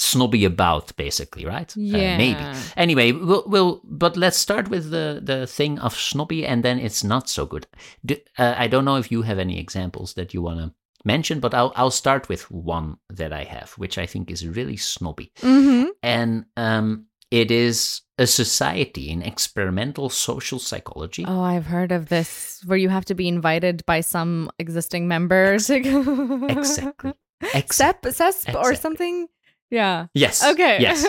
snobby 0.00 0.46
about, 0.46 0.96
basically, 0.96 1.44
right? 1.44 1.70
Uh, 1.76 1.80
yeah. 1.80 2.16
maybe. 2.16 2.44
Anyway, 2.76 3.12
we'll, 3.12 3.44
we'll 3.46 3.80
but 3.84 4.16
let's 4.16 4.38
start 4.38 4.68
with 4.68 4.90
the 4.90 5.20
the 5.22 5.46
thing 5.46 5.78
of 5.78 5.94
snobby, 5.94 6.46
and 6.46 6.64
then 6.64 6.78
it's 6.78 7.04
not 7.04 7.28
so 7.28 7.44
good. 7.44 7.66
Do, 8.04 8.16
uh, 8.38 8.54
I 8.56 8.66
don't 8.66 8.86
know 8.86 8.96
if 8.96 9.12
you 9.12 9.22
have 9.22 9.38
any 9.38 9.58
examples 9.60 10.14
that 10.14 10.32
you 10.32 10.40
want 10.40 10.58
to 10.60 10.74
mention, 11.04 11.38
but 11.38 11.52
I'll 11.52 11.72
I'll 11.76 11.90
start 11.90 12.28
with 12.28 12.50
one 12.50 12.96
that 13.10 13.32
I 13.32 13.44
have, 13.44 13.72
which 13.72 13.98
I 13.98 14.06
think 14.06 14.30
is 14.30 14.46
really 14.46 14.78
snobby, 14.78 15.32
hmm 15.40 15.84
and 16.02 16.46
um, 16.56 17.06
it 17.30 17.50
is 17.50 18.00
a 18.16 18.26
society 18.26 19.10
in 19.10 19.22
experimental 19.22 20.08
social 20.08 20.58
psychology. 20.58 21.24
Oh, 21.28 21.42
I've 21.42 21.66
heard 21.66 21.92
of 21.92 22.08
this 22.08 22.62
where 22.64 22.78
you 22.78 22.88
have 22.88 23.04
to 23.06 23.14
be 23.14 23.28
invited 23.28 23.84
by 23.84 24.00
some 24.00 24.50
existing 24.58 25.08
members. 25.08 25.68
Exactly. 25.70 27.12
CEP, 27.70 28.02
CESP 28.02 28.54
or 28.54 28.74
something? 28.74 29.26
Yeah. 29.70 30.06
Yes. 30.14 30.42
Okay. 30.44 30.78
Yes. 30.80 31.04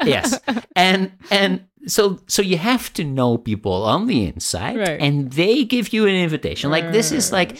yes 0.04 0.38
and 0.76 1.12
and 1.30 1.66
so 1.86 2.18
so 2.26 2.42
you 2.42 2.58
have 2.58 2.92
to 2.94 3.04
know 3.04 3.38
people 3.38 3.84
on 3.84 4.06
the 4.06 4.26
inside 4.26 4.76
Right. 4.76 5.00
and 5.00 5.30
they 5.32 5.64
give 5.64 5.92
you 5.94 6.06
an 6.06 6.14
invitation 6.14 6.70
like 6.70 6.92
this 6.92 7.12
is 7.12 7.32
like 7.32 7.56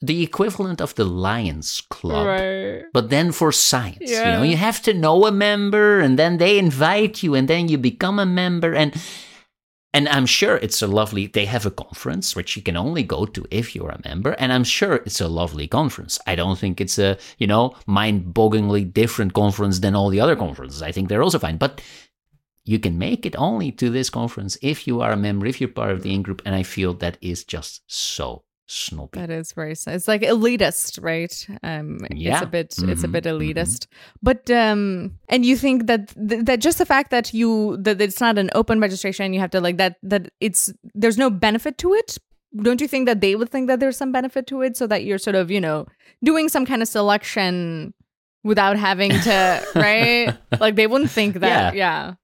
the 0.00 0.22
equivalent 0.22 0.80
of 0.80 0.94
the 0.94 1.04
lions 1.04 1.80
club 1.90 2.26
Right. 2.26 2.84
but 2.92 3.08
then 3.10 3.32
for 3.32 3.50
science 3.52 4.10
you 4.10 4.22
know 4.34 4.42
you 4.42 4.56
have 4.56 4.82
to 4.82 4.92
know 4.94 5.24
a 5.26 5.32
member 5.32 6.00
and 6.00 6.18
then 6.18 6.38
they 6.38 6.58
invite 6.58 7.22
you 7.22 7.34
and 7.34 7.48
then 7.48 7.68
you 7.68 7.78
become 7.78 8.18
a 8.18 8.26
member 8.26 8.74
and 8.74 8.92
and 9.94 10.08
i'm 10.08 10.26
sure 10.26 10.56
it's 10.56 10.82
a 10.82 10.86
lovely 10.86 11.26
they 11.26 11.44
have 11.44 11.66
a 11.66 11.70
conference 11.70 12.34
which 12.34 12.56
you 12.56 12.62
can 12.62 12.76
only 12.76 13.02
go 13.02 13.26
to 13.26 13.44
if 13.50 13.74
you're 13.74 13.90
a 13.90 14.00
member 14.04 14.32
and 14.32 14.52
i'm 14.52 14.64
sure 14.64 14.96
it's 14.96 15.20
a 15.20 15.28
lovely 15.28 15.66
conference. 15.66 16.18
I 16.26 16.34
don't 16.34 16.58
think 16.58 16.80
it's 16.80 16.98
a 16.98 17.18
you 17.38 17.46
know 17.46 17.74
mind-bogglingly 17.86 18.92
different 18.92 19.34
conference 19.34 19.80
than 19.80 19.94
all 19.94 20.10
the 20.10 20.20
other 20.20 20.36
conferences. 20.36 20.82
I 20.82 20.92
think 20.92 21.08
they're 21.08 21.22
also 21.22 21.38
fine 21.38 21.58
but 21.58 21.80
you 22.64 22.78
can 22.78 22.98
make 22.98 23.26
it 23.26 23.34
only 23.36 23.72
to 23.72 23.90
this 23.90 24.10
conference 24.10 24.56
if 24.62 24.86
you 24.86 25.00
are 25.00 25.12
a 25.12 25.16
member 25.16 25.46
if 25.46 25.60
you're 25.60 25.68
part 25.68 25.90
of 25.90 26.02
the 26.02 26.14
in 26.14 26.22
group 26.22 26.42
and 26.44 26.54
i 26.54 26.62
feel 26.62 26.94
that 26.94 27.18
is 27.20 27.44
just 27.44 27.82
so 27.86 28.44
snobby 28.72 29.20
That 29.20 29.30
is 29.30 29.52
very 29.52 29.74
sad. 29.74 29.94
It's 29.94 30.08
like 30.08 30.22
elitist, 30.22 31.02
right? 31.02 31.46
Um, 31.62 31.98
it's 32.10 32.42
a 32.42 32.46
bit, 32.46 32.74
it's 32.88 33.04
a 33.04 33.08
bit 33.08 33.24
elitist. 33.24 33.86
But 34.22 34.50
um, 34.50 35.18
and 35.28 35.44
you 35.44 35.56
think 35.56 35.86
that 35.86 36.08
th- 36.28 36.44
that 36.46 36.60
just 36.60 36.78
the 36.78 36.86
fact 36.86 37.10
that 37.10 37.32
you 37.34 37.76
that 37.78 38.00
it's 38.00 38.20
not 38.20 38.38
an 38.38 38.50
open 38.54 38.80
registration, 38.80 39.32
you 39.32 39.40
have 39.40 39.50
to 39.50 39.60
like 39.60 39.76
that 39.76 39.96
that 40.02 40.32
it's 40.40 40.72
there's 40.94 41.18
no 41.18 41.30
benefit 41.30 41.78
to 41.78 41.92
it. 41.94 42.18
Don't 42.62 42.80
you 42.80 42.88
think 42.88 43.06
that 43.06 43.20
they 43.20 43.34
would 43.34 43.48
think 43.50 43.68
that 43.68 43.80
there's 43.80 43.96
some 43.96 44.12
benefit 44.12 44.46
to 44.48 44.62
it, 44.62 44.76
so 44.76 44.86
that 44.86 45.04
you're 45.04 45.18
sort 45.18 45.36
of 45.36 45.50
you 45.50 45.60
know 45.60 45.86
doing 46.24 46.48
some 46.48 46.66
kind 46.66 46.82
of 46.82 46.88
selection 46.88 47.94
without 48.44 48.76
having 48.76 49.10
to 49.10 49.66
right? 49.74 50.36
Like 50.60 50.76
they 50.76 50.86
wouldn't 50.86 51.10
think 51.10 51.36
that. 51.36 51.74
Yeah. 51.74 52.14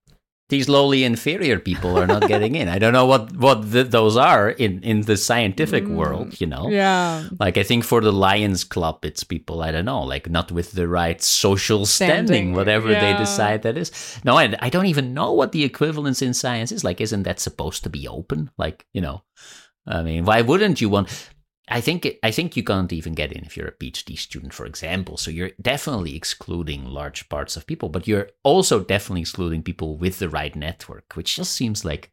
These 0.49 0.67
lowly 0.69 1.05
inferior 1.05 1.59
people 1.59 1.99
are 1.99 2.07
not 2.07 2.27
getting 2.27 2.55
in. 2.55 2.69
I 2.69 2.79
don't 2.79 2.93
know 2.95 3.05
what 3.07 3.37
what 3.37 3.71
th- 3.71 3.89
those 3.91 4.17
are 4.17 4.49
in 4.51 4.83
in 4.83 5.03
the 5.03 5.17
scientific 5.17 5.85
Mm, 5.85 5.95
world. 5.97 6.41
You 6.41 6.47
know, 6.47 6.69
Yeah. 6.71 7.29
like 7.39 7.59
I 7.59 7.63
think 7.63 7.85
for 7.85 8.01
the 8.01 8.13
Lions 8.13 8.65
Club, 8.65 9.05
it's 9.05 9.25
people 9.25 9.61
I 9.63 9.71
don't 9.71 9.85
know, 9.85 10.03
like 10.03 10.29
not 10.31 10.51
with 10.51 10.73
the 10.73 10.89
right 10.89 11.21
social 11.23 11.85
standing, 11.87 12.27
Standing, 12.27 12.55
whatever 12.55 12.89
they 12.89 13.13
decide 13.19 13.63
that 13.63 13.77
is. 13.77 13.93
No, 14.25 14.37
I, 14.39 14.55
I 14.61 14.71
don't 14.71 14.87
even 14.87 15.13
know 15.15 15.33
what 15.33 15.53
the 15.53 15.65
equivalence 15.65 16.23
in 16.23 16.33
science 16.35 16.73
is. 16.73 16.83
Like, 16.85 17.01
isn't 17.01 17.25
that 17.25 17.41
supposed 17.41 17.83
to 17.85 17.91
be 17.91 18.09
open? 18.09 18.51
Like, 18.57 18.87
you 18.95 19.01
know, 19.03 19.23
I 19.87 20.03
mean, 20.03 20.25
why 20.25 20.41
wouldn't 20.43 20.81
you 20.81 20.89
want? 20.89 21.09
I 21.71 21.81
think 21.81 22.07
it, 22.07 22.19
I 22.23 22.31
think 22.31 22.57
you 22.57 22.63
can't 22.65 22.93
even 22.93 23.15
get 23.15 23.33
in 23.33 23.45
if 23.45 23.57
you're 23.57 23.69
a 23.69 23.73
PhD 23.73 24.19
student, 24.19 24.53
for 24.55 24.67
example. 24.67 25.17
So 25.17 25.31
you're 25.31 25.51
definitely 25.61 26.17
excluding 26.17 26.85
large 26.87 27.29
parts 27.29 27.57
of 27.57 27.67
people, 27.67 27.89
but 27.89 28.07
you're 28.09 28.29
also 28.43 28.81
definitely 28.81 29.21
excluding 29.23 29.63
people 29.63 29.97
with 29.97 30.19
the 30.19 30.29
right 30.29 30.55
network, 30.57 31.15
which 31.15 31.37
just 31.37 31.53
seems 31.53 31.85
like, 31.85 32.11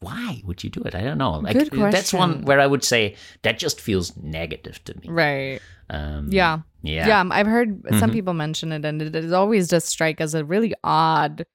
why 0.00 0.42
would 0.44 0.62
you 0.62 0.70
do 0.70 0.82
it? 0.82 0.94
I 0.94 1.02
don't 1.02 1.18
know. 1.18 1.38
Like 1.38 1.54
Good 1.54 1.70
that's 1.92 2.12
one 2.12 2.42
where 2.42 2.60
I 2.60 2.66
would 2.66 2.84
say 2.84 3.16
that 3.42 3.58
just 3.58 3.80
feels 3.80 4.16
negative 4.16 4.82
to 4.84 4.94
me. 4.98 5.08
Right. 5.08 5.60
Um, 5.90 6.28
Yeah. 6.30 6.58
yeah, 6.82 7.06
Yeah, 7.08 7.24
I've 7.30 7.46
heard 7.46 7.82
some 7.98 8.10
Mhm. 8.10 8.12
people 8.12 8.34
mention 8.34 8.72
it, 8.72 8.84
and 8.84 9.00
it, 9.00 9.14
it 9.16 9.32
always 9.32 9.68
does 9.68 9.84
strike 9.84 10.20
as 10.20 10.34
a 10.34 10.44
really 10.44 10.74
odd 10.84 11.46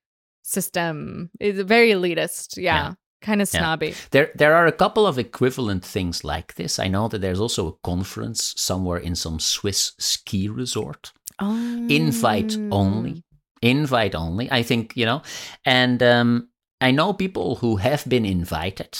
system. 0.41 1.29
It's 1.39 1.61
very 1.61 1.91
elitist. 1.91 2.57
Yeah, 2.57 2.61
Yeah. 2.89 2.93
Kind 3.23 3.41
of 3.41 3.49
Yeah. 3.53 3.59
snobby. 3.61 3.95
There, 4.11 4.29
there 4.35 4.53
are 4.53 4.67
a 4.67 4.71
couple 4.83 5.07
of 5.07 5.17
equivalent 5.17 5.83
things 5.85 6.23
like 6.23 6.53
this. 6.55 6.77
I 6.77 6.87
know 6.87 7.07
that 7.07 7.21
there's 7.21 7.39
also 7.39 7.67
a 7.67 7.77
conference 7.87 8.53
somewhere 8.57 8.99
in 8.99 9.15
some 9.15 9.39
Swiss 9.39 9.93
ski 9.97 10.47
resort. 10.47 11.11
Oh, 11.39 11.87
invite 11.89 12.55
only 12.71 13.23
invite 13.63 14.13
only 14.13 14.51
i 14.51 14.61
think 14.61 14.93
you 14.95 15.05
know 15.05 15.21
and 15.65 16.03
um 16.03 16.47
i 16.81 16.91
know 16.91 17.13
people 17.13 17.55
who 17.55 17.77
have 17.77 18.03
been 18.07 18.25
invited 18.25 18.93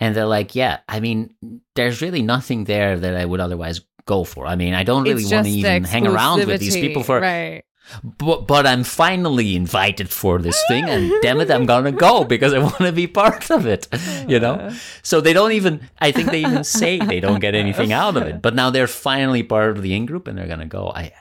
and 0.00 0.16
they're 0.16 0.26
like 0.38 0.54
yeah 0.54 0.78
i 0.88 0.98
mean 1.00 1.34
there's 1.76 2.00
really 2.02 2.22
nothing 2.22 2.64
there 2.64 2.98
that 2.98 3.14
i 3.14 3.24
would 3.24 3.40
otherwise 3.40 3.80
go 4.06 4.24
for 4.24 4.46
i 4.46 4.56
mean 4.56 4.74
i 4.74 4.82
don't 4.82 5.04
really 5.04 5.24
want 5.24 5.46
to 5.46 5.52
even 5.52 5.84
hang 5.84 6.06
around 6.06 6.44
with 6.46 6.60
these 6.60 6.74
people 6.76 7.04
for 7.04 7.20
right. 7.20 7.62
But, 8.02 8.46
but 8.46 8.66
i'm 8.66 8.84
finally 8.84 9.54
invited 9.56 10.08
for 10.08 10.40
this 10.40 10.62
thing 10.68 10.84
and 10.84 11.12
damn 11.22 11.40
it 11.40 11.50
i'm 11.50 11.66
gonna 11.66 11.92
go 11.92 12.24
because 12.24 12.52
i 12.52 12.58
want 12.58 12.78
to 12.78 12.92
be 12.92 13.06
part 13.06 13.50
of 13.50 13.66
it 13.66 13.86
you 14.28 14.40
know 14.40 14.72
so 15.02 15.20
they 15.20 15.32
don't 15.32 15.52
even 15.52 15.80
i 16.00 16.10
think 16.10 16.30
they 16.30 16.40
even 16.40 16.64
say 16.64 16.98
they 16.98 17.20
don't 17.20 17.40
get 17.40 17.54
anything 17.54 17.92
out 18.02 18.16
of 18.16 18.22
it 18.24 18.40
but 18.42 18.54
now 18.54 18.70
they're 18.70 18.86
finally 18.86 19.42
part 19.42 19.70
of 19.70 19.82
the 19.82 19.94
in 19.94 20.06
group 20.06 20.26
and 20.28 20.38
they're 20.38 20.48
gonna 20.48 20.66
go 20.66 20.88
i 20.88 21.12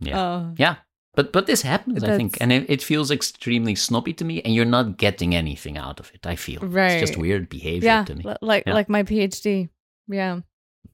yeah 0.00 0.18
Oh, 0.20 0.54
yeah, 0.56 0.76
but 1.14 1.32
but 1.32 1.46
this 1.46 1.62
happens, 1.62 2.02
I 2.04 2.16
think, 2.16 2.38
and 2.40 2.52
it, 2.52 2.70
it 2.70 2.82
feels 2.82 3.10
extremely 3.10 3.74
snobby 3.74 4.12
to 4.14 4.24
me, 4.24 4.40
and 4.42 4.54
you're 4.54 4.64
not 4.64 4.96
getting 4.96 5.34
anything 5.34 5.76
out 5.76 6.00
of 6.00 6.10
it. 6.14 6.26
I 6.26 6.36
feel 6.36 6.60
it's 6.62 7.00
just 7.00 7.18
weird 7.18 7.48
behavior 7.48 7.86
yeah, 7.86 8.04
to 8.04 8.14
me. 8.14 8.24
like 8.40 8.64
Yeah. 8.66 8.74
like 8.74 8.88
my 8.88 9.02
PhD. 9.02 9.68
Yeah. 10.08 10.40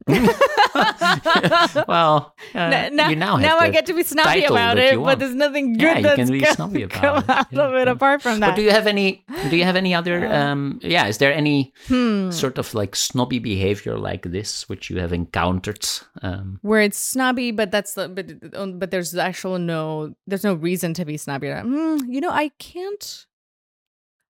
well, 1.88 2.34
uh, 2.54 2.68
now, 2.70 3.08
now 3.10 3.36
now 3.36 3.58
I 3.58 3.70
get 3.70 3.86
to 3.86 3.94
be 3.94 4.02
snobby 4.04 4.44
about 4.44 4.78
it, 4.78 4.96
but 5.02 5.18
there's 5.18 5.34
nothing 5.34 5.72
good 5.72 5.82
Yeah, 5.82 5.96
you 5.96 6.02
that's 6.02 6.16
can 6.16 6.30
be 6.30 6.40
come, 6.40 6.54
snobby 6.54 6.82
about 6.82 7.00
come 7.00 7.16
it. 7.18 7.30
out 7.30 7.46
Yeah, 7.50 7.62
of 7.62 7.74
it 7.74 7.88
apart 7.88 8.22
from 8.22 8.40
that. 8.40 8.50
But 8.50 8.56
do 8.56 8.62
you 8.62 8.70
have 8.70 8.86
any? 8.86 9.24
Do 9.50 9.56
you 9.56 9.64
have 9.64 9.74
any 9.74 9.94
other? 9.94 10.26
Um, 10.32 10.78
yeah, 10.82 11.06
is 11.06 11.18
there 11.18 11.32
any 11.34 11.72
hmm. 11.88 12.30
sort 12.30 12.58
of 12.58 12.72
like 12.74 12.94
snobby 12.94 13.38
behavior 13.40 13.98
like 13.98 14.22
this 14.22 14.68
which 14.68 14.90
you 14.90 15.00
have 15.00 15.12
encountered? 15.12 15.84
Um, 16.22 16.58
where 16.62 16.82
it's 16.82 16.98
snobby, 16.98 17.50
but 17.50 17.70
that's 17.70 17.94
the 17.94 18.08
but 18.08 18.54
um, 18.56 18.78
but 18.78 18.90
there's 18.90 19.14
actual 19.16 19.58
no 19.58 20.14
there's 20.26 20.44
no 20.44 20.54
reason 20.54 20.94
to 20.94 21.04
be 21.04 21.16
snobby. 21.16 21.48
Mm, 21.48 22.02
you 22.08 22.20
know, 22.20 22.30
I 22.30 22.50
can't. 22.58 23.26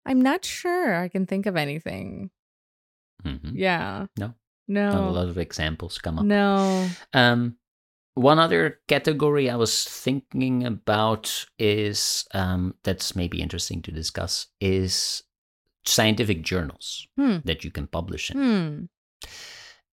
I'm 0.06 0.22
not 0.22 0.44
sure 0.44 0.94
I 0.94 1.08
can 1.08 1.26
think 1.26 1.46
of 1.46 1.56
anything. 1.56 2.30
mhm. 3.24 3.52
Yeah. 3.54 4.06
No? 4.18 4.34
No. 4.68 4.90
Not 4.90 5.08
a 5.08 5.10
lot 5.10 5.28
of 5.28 5.38
examples 5.38 5.98
come 5.98 6.18
up. 6.18 6.24
No. 6.24 6.88
Um, 7.12 7.56
one 8.14 8.38
other 8.38 8.80
category 8.88 9.50
I 9.50 9.56
was 9.56 9.84
thinking 9.84 10.64
about 10.64 11.46
is 11.58 12.26
um, 12.32 12.74
that's 12.82 13.14
maybe 13.14 13.42
interesting 13.42 13.82
to 13.82 13.92
discuss 13.92 14.46
is 14.60 15.22
scientific 15.84 16.42
journals 16.42 17.06
Hmm. 17.16 17.36
that 17.44 17.62
you 17.62 17.70
can 17.70 17.86
publish 17.86 18.30
in. 18.30 18.36
Hmm. 18.38 18.84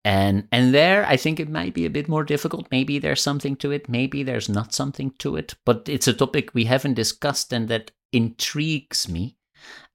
And 0.05 0.47
and 0.51 0.73
there 0.73 1.05
I 1.05 1.15
think 1.17 1.39
it 1.39 1.49
might 1.49 1.73
be 1.73 1.85
a 1.85 1.89
bit 1.89 2.09
more 2.09 2.23
difficult. 2.25 2.67
Maybe 2.71 2.99
there's 2.99 3.21
something 3.21 3.55
to 3.57 3.71
it, 3.71 3.87
maybe 3.87 4.23
there's 4.23 4.49
not 4.49 4.73
something 4.73 5.11
to 5.19 5.37
it, 5.37 5.55
but 5.65 5.87
it's 5.87 6.07
a 6.07 6.13
topic 6.13 6.53
we 6.53 6.65
haven't 6.65 6.95
discussed 6.95 7.53
and 7.53 7.67
that 7.69 7.91
intrigues 8.11 9.07
me. 9.07 9.37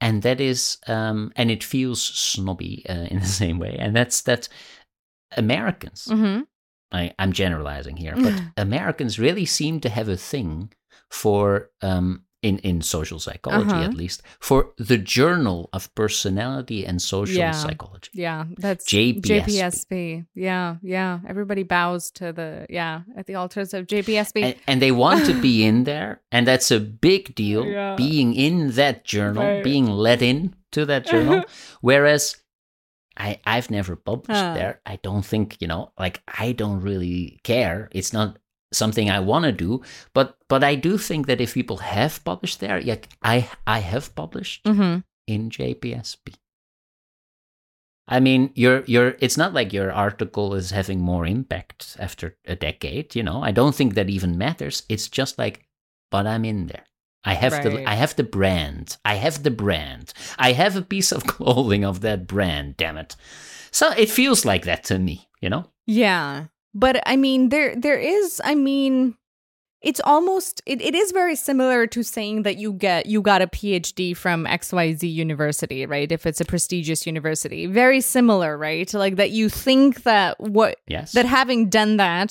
And 0.00 0.22
that 0.22 0.40
is 0.40 0.78
um, 0.86 1.32
and 1.36 1.50
it 1.50 1.64
feels 1.64 2.00
snobby 2.02 2.84
uh, 2.88 3.06
in 3.10 3.20
the 3.20 3.26
same 3.42 3.58
way. 3.58 3.76
And 3.78 3.94
that's 3.94 4.22
that 4.22 4.48
Americans 5.36 6.08
Mm-hmm. 6.08 6.42
I, 6.90 7.12
I'm 7.18 7.32
generalizing 7.32 7.96
here, 7.96 8.14
but 8.16 8.32
Americans 8.56 9.18
really 9.18 9.44
seem 9.44 9.80
to 9.80 9.88
have 9.90 10.08
a 10.08 10.16
thing 10.16 10.72
for 11.10 11.70
um, 11.82 12.24
in 12.42 12.58
in 12.58 12.80
social 12.82 13.18
psychology 13.18 13.70
Uh-huh. 13.70 13.82
at 13.82 13.94
least 13.94 14.22
for 14.40 14.72
the 14.76 14.96
Journal 14.96 15.68
of 15.72 15.92
Personality 15.94 16.86
and 16.86 17.02
Social 17.02 17.36
Yeah. 17.36 17.50
Psychology. 17.52 18.10
Yeah, 18.14 18.44
that's 18.58 18.84
JPSP. 18.86 19.22
JPSP. 19.22 20.26
Yeah, 20.34 20.76
yeah. 20.82 21.18
Everybody 21.28 21.64
bows 21.64 22.10
to 22.12 22.32
the 22.32 22.66
yeah 22.70 23.02
at 23.16 23.26
the 23.26 23.34
altars 23.34 23.74
of 23.74 23.86
JPSP. 23.86 24.42
And, 24.42 24.54
and 24.68 24.80
they 24.80 24.92
want 24.92 25.26
to 25.26 25.34
be 25.40 25.64
in 25.64 25.84
there, 25.84 26.20
and 26.30 26.46
that's 26.46 26.70
a 26.70 26.80
big 26.80 27.34
deal. 27.34 27.64
Yeah. 27.78 27.96
Being 27.96 28.34
in 28.34 28.72
that 28.72 29.04
journal, 29.04 29.42
Right. 29.42 29.64
being 29.64 29.86
let 29.86 30.22
in 30.22 30.54
to 30.72 30.84
that 30.86 31.06
journal. 31.06 31.42
Whereas 31.80 32.36
I 33.16 33.40
I've 33.44 33.68
never 33.70 33.96
published 33.96 34.40
Ah. 34.44 34.54
there. 34.54 34.80
I 34.86 34.96
don't 35.02 35.26
think 35.26 35.56
you 35.60 35.66
know, 35.66 35.90
like 35.98 36.22
I 36.28 36.52
don't 36.52 36.80
really 36.82 37.40
care. 37.42 37.88
It's 37.90 38.12
not 38.12 38.38
something 38.72 39.10
I 39.10 39.20
want 39.20 39.44
to 39.44 39.52
do. 39.52 39.82
But 40.14 40.36
but 40.48 40.64
I 40.64 40.74
do 40.74 40.98
think 40.98 41.26
that 41.26 41.40
if 41.40 41.54
people 41.54 41.78
have 41.78 42.22
published 42.24 42.60
there, 42.60 42.78
yeah, 42.78 42.96
I 43.22 43.48
I 43.66 43.80
have 43.80 44.14
published 44.14 44.64
mm-hmm. 44.64 45.00
in 45.26 45.50
JPSP. 45.50 46.34
I 48.10 48.20
mean, 48.20 48.50
your 48.54 48.84
your 48.86 49.16
it's 49.20 49.36
not 49.36 49.52
like 49.52 49.72
your 49.72 49.92
article 49.92 50.54
is 50.54 50.70
having 50.70 51.00
more 51.00 51.26
impact 51.26 51.96
after 51.98 52.36
a 52.46 52.56
decade, 52.56 53.14
you 53.14 53.22
know. 53.22 53.42
I 53.42 53.52
don't 53.52 53.74
think 53.74 53.94
that 53.94 54.08
even 54.08 54.38
matters. 54.38 54.84
It's 54.88 55.08
just 55.08 55.38
like 55.38 55.68
but 56.10 56.26
I'm 56.26 56.44
in 56.44 56.66
there. 56.66 56.84
I 57.24 57.34
have 57.34 57.52
Right. 57.52 57.62
the 57.62 57.88
I 57.88 57.94
have 57.94 58.16
the 58.16 58.24
brand. 58.24 58.96
I 59.04 59.14
have 59.16 59.42
the 59.42 59.50
brand. 59.50 60.12
I 60.38 60.52
have 60.52 60.76
a 60.76 60.82
piece 60.82 61.12
of 61.12 61.26
clothing 61.26 61.84
of 61.84 62.00
that 62.00 62.26
brand, 62.26 62.76
damn 62.76 62.96
it. 62.96 63.16
So 63.70 63.90
it 63.92 64.10
feels 64.10 64.44
like 64.44 64.64
that 64.64 64.84
to 64.84 64.98
me, 64.98 65.28
you 65.40 65.50
know? 65.50 65.70
Yeah. 65.86 66.46
But 66.78 67.02
I 67.06 67.16
mean 67.16 67.48
there 67.48 67.74
there 67.76 67.98
is 67.98 68.40
I 68.44 68.54
mean 68.54 69.16
it's 69.80 70.00
almost 70.04 70.60
it, 70.66 70.80
it 70.82 70.94
is 70.94 71.12
very 71.12 71.36
similar 71.36 71.86
to 71.86 72.02
saying 72.02 72.42
that 72.42 72.56
you 72.58 72.72
get 72.72 73.06
you 73.06 73.20
got 73.22 73.42
a 73.42 73.46
PhD 73.46 74.16
from 74.16 74.44
XYZ 74.44 75.02
university, 75.12 75.86
right? 75.86 76.10
If 76.10 76.26
it's 76.26 76.40
a 76.40 76.44
prestigious 76.44 77.06
university. 77.06 77.66
Very 77.66 78.00
similar, 78.00 78.56
right? 78.58 78.92
Like 78.92 79.16
that 79.16 79.30
you 79.30 79.48
think 79.48 80.02
that 80.04 80.38
what 80.40 80.78
Yes. 80.88 81.12
that 81.12 81.26
having 81.26 81.68
done 81.68 81.96
that 81.98 82.30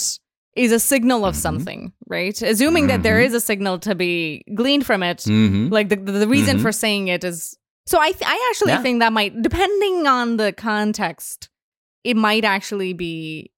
is 0.56 0.72
a 0.72 0.80
signal 0.80 1.24
of 1.26 1.36
Mhm. 1.36 1.40
something, 1.48 1.94
right? 2.08 2.42
Assuming 2.42 2.88
that 2.88 3.04
there 3.04 3.20
Mhm. 3.20 3.26
is 3.28 3.34
a 3.34 3.40
signal 3.42 3.80
to 3.80 3.94
be 3.96 4.44
gleaned 4.56 4.86
from 4.86 5.04
it, 5.04 5.20
Mhm. 5.20 5.72
like 5.72 5.90
the 5.90 5.98
the, 5.98 6.28
reason 6.28 6.58
Mhm. 6.58 6.62
for 6.62 6.72
saying 6.72 7.08
it 7.10 7.24
is 7.24 7.58
so 7.86 8.00
i 8.00 8.12
th- 8.12 8.30
i 8.36 8.38
actually 8.50 8.74
Yeah. 8.74 8.82
think 8.82 9.00
that 9.00 9.14
might 9.14 9.34
depending 9.50 10.08
on 10.08 10.38
the 10.38 10.52
context 10.52 11.50
it 12.04 12.18
might 12.18 12.44
actually 12.44 12.94
be 12.94 13.52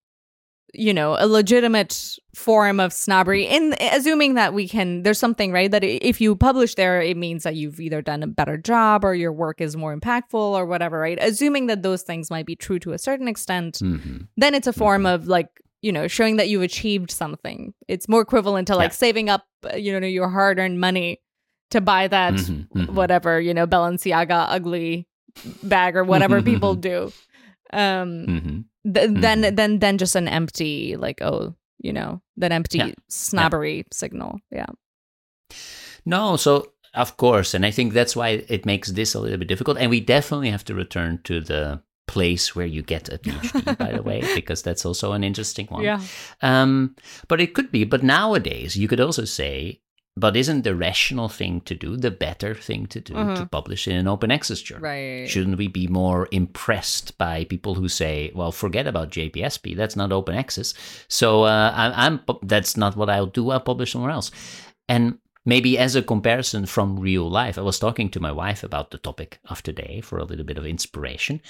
you 0.73 0.93
know 0.93 1.15
a 1.19 1.25
legitimate 1.27 2.17
form 2.36 2.79
of 2.79 2.93
snobbery 2.93 3.43
in 3.45 3.73
assuming 3.91 4.36
that 4.36 4.53
we 4.53 4.67
can 4.67 5.01
there's 5.03 5.17
something 5.17 5.51
right 5.51 5.71
that 5.71 5.84
if 5.84 6.21
you 6.21 6.36
publish 6.36 6.75
there 6.75 7.01
it 7.01 7.17
means 7.17 7.43
that 7.43 7.55
you've 7.55 7.79
either 7.79 8.01
done 8.01 8.21
a 8.23 8.27
better 8.27 8.55
job 8.55 9.03
or 9.03 9.15
your 9.15 9.32
work 9.34 9.60
is 9.62 9.75
more 9.75 9.95
impactful 9.97 10.34
or 10.36 10.65
whatever 10.65 10.99
right 10.99 11.17
assuming 11.21 11.67
that 11.67 11.82
those 11.82 12.03
things 12.03 12.29
might 12.29 12.45
be 12.45 12.55
true 12.55 12.77
to 12.79 12.91
a 12.93 12.97
certain 12.99 13.27
extent 13.27 13.79
Mhm. 13.82 14.27
then 14.38 14.53
it's 14.53 14.67
a 14.67 14.73
form 14.73 15.05
of 15.08 15.27
like 15.27 15.49
you 15.82 15.91
know 15.91 16.08
showing 16.08 16.36
that 16.38 16.49
you've 16.49 16.62
achieved 16.62 17.10
something 17.10 17.73
it's 17.88 18.08
more 18.08 18.21
equivalent 18.21 18.67
to 18.67 18.75
like 18.75 18.91
Yeah. 18.91 18.95
saving 19.05 19.29
up 19.29 19.45
uh, 19.73 19.75
you 19.75 19.99
know 19.99 20.05
your 20.05 20.29
hard-earned 20.29 20.79
money 20.79 21.19
to 21.71 21.82
buy 21.82 22.08
that 22.08 22.34
Mhm. 22.36 22.67
Mhm. 22.75 22.89
whatever 22.93 23.41
you 23.41 23.53
know 23.55 23.65
balenciaga 23.65 24.45
ugly 24.49 25.08
bag 25.63 25.95
or 25.95 26.03
whatever 26.03 26.41
people 26.43 26.75
do 26.75 27.12
um. 27.73 28.65
Th- 28.84 29.10
then 29.12 29.42
Mhm. 29.42 29.56
then 29.56 29.80
then 29.80 29.98
just 29.98 30.15
an 30.15 30.28
empty 30.28 30.96
like 30.96 31.22
oh 31.22 31.56
you 31.80 31.94
know 31.94 32.22
that 32.38 32.52
empty 32.52 32.78
Yeah. 32.78 32.92
snobbery 33.10 33.86
signal 33.92 34.39
yeah 34.52 34.68
No, 36.06 36.38
so 36.38 36.72
of 36.94 37.18
course, 37.18 37.54
and 37.54 37.65
I 37.65 37.72
think 37.72 37.94
that's 37.94 38.15
why 38.15 38.44
it 38.48 38.65
makes 38.65 38.92
this 38.92 39.13
a 39.13 39.20
little 39.20 39.38
bit 39.38 39.48
difficult. 39.48 39.78
And 39.78 39.89
we 39.92 40.00
definitely 40.00 40.50
have 40.50 40.63
to 40.65 40.74
return 40.74 41.20
to 41.24 41.39
the 41.42 41.82
place 42.08 42.56
where 42.56 42.65
you 42.65 42.82
get 42.82 43.10
a 43.10 43.18
PhD, 43.24 43.78
by 43.78 43.92
the 43.92 44.02
way, 44.02 44.22
because 44.36 44.63
that's 44.63 44.86
also 44.86 45.12
an 45.13 45.24
interesting 45.24 45.68
one. 45.68 45.84
yeah 45.84 46.02
Um, 46.42 46.96
but 47.28 47.39
it 47.42 47.54
could 47.54 47.72
be. 47.72 47.84
But 47.86 48.02
nowadays, 48.04 48.76
you 48.76 48.88
could 48.88 49.00
also 49.00 49.26
say, 49.26 49.82
but 50.19 50.36
isn't 50.36 50.63
the 50.63 50.75
rational 50.75 51.29
thing 51.29 51.62
to 51.62 51.73
do, 51.75 51.95
the 51.97 52.12
better 52.12 52.53
thing 52.67 52.86
to 52.93 52.99
do, 52.99 53.13
to 53.13 53.19
Mhm. 53.19 53.51
publish 53.51 53.88
in 53.88 53.95
an 53.95 54.08
open 54.08 54.29
access 54.38 54.60
journal? 54.62 54.84
right 54.84 55.27
Shouldn't 55.29 55.58
we 55.58 55.67
be 55.82 55.88
more 55.88 56.27
impressed 56.32 57.17
by 57.17 57.45
people 57.53 57.73
who 57.75 57.88
say, 57.89 58.32
"Well, 58.36 58.51
forget 58.51 58.86
about 58.88 59.12
JPSP. 59.17 59.75
That's 59.75 59.95
not 59.95 60.12
open 60.12 60.36
access. 60.36 60.73
So 61.08 61.27
uh, 61.43 61.71
I, 61.84 62.05
I'm 62.05 62.15
that's 62.53 62.75
not 62.84 62.95
what 62.97 63.10
I'll 63.10 63.34
do. 63.39 63.49
I'll 63.51 63.60
publish 63.71 63.91
somewhere 63.93 64.12
else." 64.12 64.32
And 64.88 65.03
maybe 65.45 65.77
as 65.86 65.95
a 65.95 66.01
comparison 66.13 66.65
from 66.65 66.99
real 66.99 67.27
life, 67.41 67.58
I 67.58 67.62
was 67.62 67.79
talking 67.79 68.10
to 68.12 68.19
my 68.19 68.32
wife 68.32 68.62
about 68.63 68.91
the 68.91 68.97
topic 68.97 69.39
of 69.51 69.62
today 69.63 70.01
for 70.01 70.17
a 70.19 70.25
little 70.25 70.45
bit 70.45 70.58
of 70.58 70.65
inspiration, 70.65 71.41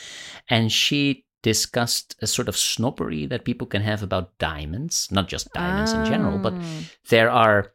and 0.50 0.72
she 0.72 1.26
discussed 1.42 2.16
a 2.22 2.28
sort 2.28 2.50
of 2.50 2.58
snobbery 2.58 3.26
that 3.26 3.46
people 3.46 3.66
can 3.68 3.82
have 3.82 4.04
about 4.04 4.38
diamonds, 4.40 5.08
not 5.10 5.28
just 5.30 5.52
diamonds 5.54 5.94
in 5.94 6.04
general, 6.06 6.38
but 6.38 6.54
Ah. 6.54 6.64
there 7.10 7.30
are 7.32 7.72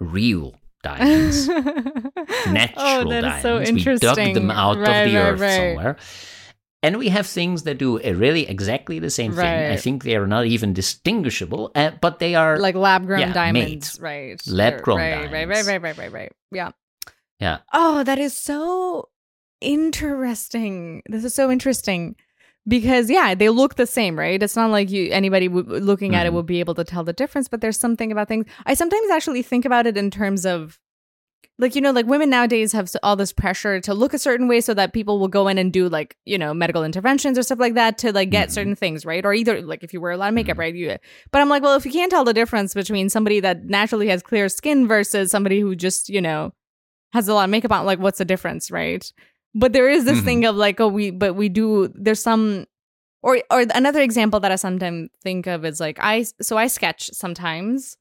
real 0.00 0.54
diamonds 0.82 1.48
oh, 1.50 2.44
natural 2.52 3.12
is 3.12 3.22
diamonds. 3.22 3.42
so 3.42 3.58
we 3.74 3.84
dug 3.98 4.16
them 4.34 4.50
out 4.50 4.78
Right, 4.78 4.88
of 4.88 5.04
the 5.04 5.16
right, 5.16 5.24
earth 5.32 5.40
right. 5.40 5.56
somewhere. 5.56 5.96
And 6.80 6.96
we 6.98 7.08
have 7.08 7.26
things 7.26 7.64
that 7.64 7.78
do 7.78 7.98
really 7.98 8.48
exactly 8.48 9.00
the 9.00 9.10
same 9.10 9.32
thing. 9.32 9.42
I 9.72 9.76
think 9.76 10.04
they 10.04 10.14
are 10.14 10.28
not 10.28 10.46
even 10.46 10.72
distinguishable, 10.72 11.72
uh, 11.74 11.90
but 12.00 12.20
they 12.20 12.36
are 12.36 12.56
like 12.58 12.76
lab 12.76 13.04
grown 13.06 13.18
Yeah, 13.18 13.32
diamonds, 13.32 13.98
right? 14.00 14.40
Lab-grown 14.46 14.98
right, 14.98 15.28
right, 15.32 15.48
right, 15.48 15.66
right, 15.66 15.82
right, 15.82 15.98
right, 15.98 16.12
right. 16.12 16.32
Yeah. 16.52 16.70
Yeah. 17.40 17.58
Oh, 17.72 18.04
that 18.04 18.18
is 18.20 18.36
so 18.38 19.08
interesting. 19.60 21.02
This 21.08 21.24
is 21.24 21.34
so 21.34 21.50
interesting 21.50 22.14
because 22.66 23.08
yeah, 23.10 23.34
they 23.34 23.48
look 23.48 23.76
the 23.76 23.86
same, 23.86 24.18
right? 24.18 24.42
It's 24.42 24.56
not 24.56 24.70
like 24.70 24.90
you 24.90 25.10
anybody 25.12 25.48
w- 25.48 25.66
looking 25.80 26.14
at 26.14 26.26
it 26.26 26.30
Mhm. 26.30 26.34
will 26.34 26.42
be 26.42 26.60
able 26.60 26.74
to 26.74 26.84
tell 26.84 27.04
the 27.04 27.12
difference, 27.12 27.48
but 27.48 27.60
there's 27.60 27.78
something 27.78 28.12
about 28.12 28.28
things. 28.28 28.46
I 28.66 28.74
sometimes 28.74 29.10
actually 29.10 29.42
think 29.42 29.64
about 29.64 29.86
it 29.86 29.96
in 29.96 30.10
terms 30.10 30.44
of 30.44 30.78
like 31.60 31.74
you 31.74 31.80
know 31.80 31.90
like 31.90 32.06
women 32.06 32.30
nowadays 32.30 32.72
have 32.72 32.88
all 33.02 33.16
this 33.16 33.32
pressure 33.32 33.80
to 33.80 33.92
look 33.94 34.14
a 34.14 34.18
certain 34.18 34.46
way 34.48 34.60
so 34.60 34.74
that 34.74 34.92
people 34.92 35.18
will 35.18 35.28
go 35.28 35.48
in 35.48 35.58
and 35.58 35.72
do 35.72 35.88
like 35.88 36.16
you 36.24 36.38
know 36.38 36.54
medical 36.54 36.84
interventions 36.84 37.36
or 37.38 37.42
stuff 37.42 37.58
like 37.58 37.74
that 37.74 37.98
to 37.98 38.12
like 38.12 38.30
get 38.30 38.48
Mhm. 38.48 38.52
certain 38.52 38.76
things 38.76 39.04
right 39.04 39.24
or 39.26 39.34
either 39.34 39.60
like 39.62 39.82
if 39.82 39.92
you 39.92 40.00
wear 40.00 40.12
a 40.12 40.16
lot 40.16 40.28
of 40.28 40.34
makeup 40.34 40.56
Mhm. 40.56 40.60
right 40.60 40.74
you 40.74 40.96
but 41.32 41.40
i'm 41.42 41.48
like 41.48 41.62
well 41.62 41.74
if 41.74 41.84
you 41.84 41.90
can't 41.90 42.10
tell 42.12 42.24
the 42.24 42.32
difference 42.34 42.74
between 42.74 43.08
somebody 43.08 43.40
that 43.40 43.64
naturally 43.64 44.06
has 44.08 44.22
clear 44.22 44.48
skin 44.48 44.86
versus 44.86 45.30
somebody 45.32 45.58
who 45.58 45.74
just 45.74 46.08
you 46.08 46.20
know 46.20 46.52
has 47.12 47.26
a 47.26 47.34
lot 47.34 47.44
of 47.44 47.50
makeup 47.50 47.72
on 47.72 47.84
like 47.84 47.98
what's 47.98 48.18
the 48.18 48.24
difference 48.24 48.70
right 48.70 49.12
but 49.54 49.72
there 49.72 49.88
is 49.88 50.04
this 50.04 50.18
Mhm. 50.20 50.24
thing 50.24 50.44
of 50.46 50.56
like 50.56 50.80
oh 50.80 50.88
we 50.88 51.10
but 51.10 51.34
we 51.34 51.48
do 51.48 51.90
there's 51.94 52.22
some 52.22 52.66
or 53.22 53.38
or 53.50 53.64
another 53.74 54.00
example 54.00 54.40
that 54.40 54.52
i 54.52 54.56
sometimes 54.56 55.08
think 55.22 55.46
of 55.46 55.64
is 55.64 55.80
like 55.80 55.98
i 56.00 56.24
so 56.40 56.56
i 56.56 56.66
sketch 56.66 57.10
sometimes 57.12 57.96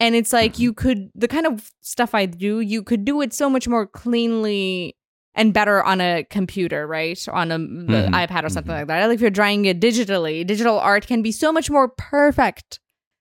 and 0.00 0.14
it's 0.14 0.32
like 0.32 0.54
Mhm. 0.54 0.58
you 0.60 0.72
could 0.72 1.10
the 1.14 1.28
kind 1.28 1.46
of 1.46 1.70
stuff 1.80 2.14
i 2.14 2.26
do 2.26 2.60
you 2.60 2.82
could 2.82 3.04
do 3.04 3.20
it 3.22 3.32
so 3.32 3.48
much 3.50 3.66
more 3.68 3.86
cleanly 3.86 4.96
and 5.34 5.54
better 5.54 5.82
on 5.82 6.00
a 6.00 6.24
computer 6.24 6.86
right 6.86 7.26
on 7.28 7.50
a 7.50 7.58
Mhm. 7.58 8.10
ipad 8.12 8.44
or 8.44 8.50
something 8.50 8.72
Mhm. 8.72 8.78
like 8.80 8.86
that 8.88 9.06
like 9.06 9.14
if 9.14 9.20
you're 9.20 9.30
drawing 9.30 9.64
it 9.64 9.80
digitally 9.80 10.46
digital 10.46 10.78
art 10.78 11.06
can 11.06 11.22
be 11.22 11.32
so 11.32 11.52
much 11.52 11.70
more 11.70 11.88
perfect 11.88 12.80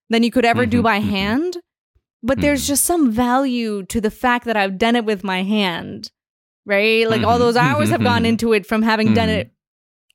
than 0.09 0.23
you 0.23 0.31
could 0.31 0.45
ever 0.45 0.65
do 0.65 0.79
Mhm, 0.79 0.83
by 0.83 0.99
mhm. 0.99 1.09
hand 1.09 1.57
but 2.21 2.39
there's 2.41 2.63
Mhm. 2.63 2.67
just 2.67 2.85
some 2.85 3.09
value 3.11 3.83
to 3.83 3.99
the 4.01 4.11
fact 4.11 4.45
that 4.45 4.57
i've 4.57 4.77
done 4.77 4.95
it 4.95 5.05
with 5.05 5.23
my 5.23 5.41
hand 5.43 6.11
right 6.65 7.09
like 7.09 7.23
all 7.23 7.37
Mhm, 7.37 7.39
those 7.45 7.55
hours 7.57 7.89
have 7.89 8.03
gone 8.03 8.23
mhm, 8.23 8.27
into 8.29 8.53
it 8.53 8.65
from 8.65 8.81
having 8.81 9.13
done 9.13 9.29
Mhm. 9.29 9.37
it 9.39 9.51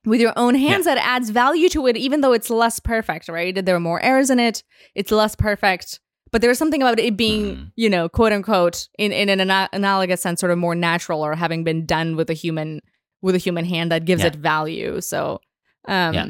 with 0.04 0.20
your 0.20 0.32
own 0.36 0.54
hands 0.54 0.84
that 0.84 0.98
adds 0.98 1.30
value 1.30 1.68
to 1.70 1.86
it 1.88 1.96
even 1.96 2.20
though 2.20 2.32
it's 2.32 2.50
less 2.50 2.78
perfect 2.78 3.28
right 3.28 3.64
there 3.64 3.74
are 3.76 3.80
more 3.80 4.00
errors 4.02 4.30
in 4.30 4.38
it 4.38 4.62
it's 4.94 5.10
less 5.10 5.34
perfect 5.34 5.98
but 6.32 6.40
there's 6.42 6.58
something 6.58 6.82
about 6.82 6.98
it 7.00 7.16
being 7.16 7.44
Mhm. 7.56 7.72
you 7.76 7.90
know 7.90 8.08
quote 8.08 8.32
unquote 8.32 8.88
in, 8.98 9.10
in 9.12 9.28
an 9.28 9.40
ana- 9.40 9.68
analogous 9.72 10.20
sense 10.22 10.38
sort 10.40 10.52
of 10.52 10.58
more 10.58 10.74
natural 10.76 11.22
or 11.24 11.34
having 11.34 11.64
been 11.64 11.84
done 11.86 12.14
with 12.16 12.30
a 12.30 12.34
human 12.34 12.80
with 13.22 13.34
a 13.34 13.38
human 13.38 13.64
hand 13.64 13.90
that 13.90 14.04
gives 14.04 14.20
Yeah. 14.22 14.28
it 14.28 14.36
value 14.36 15.00
so 15.00 15.40
um 15.88 16.14
Yeah. 16.14 16.26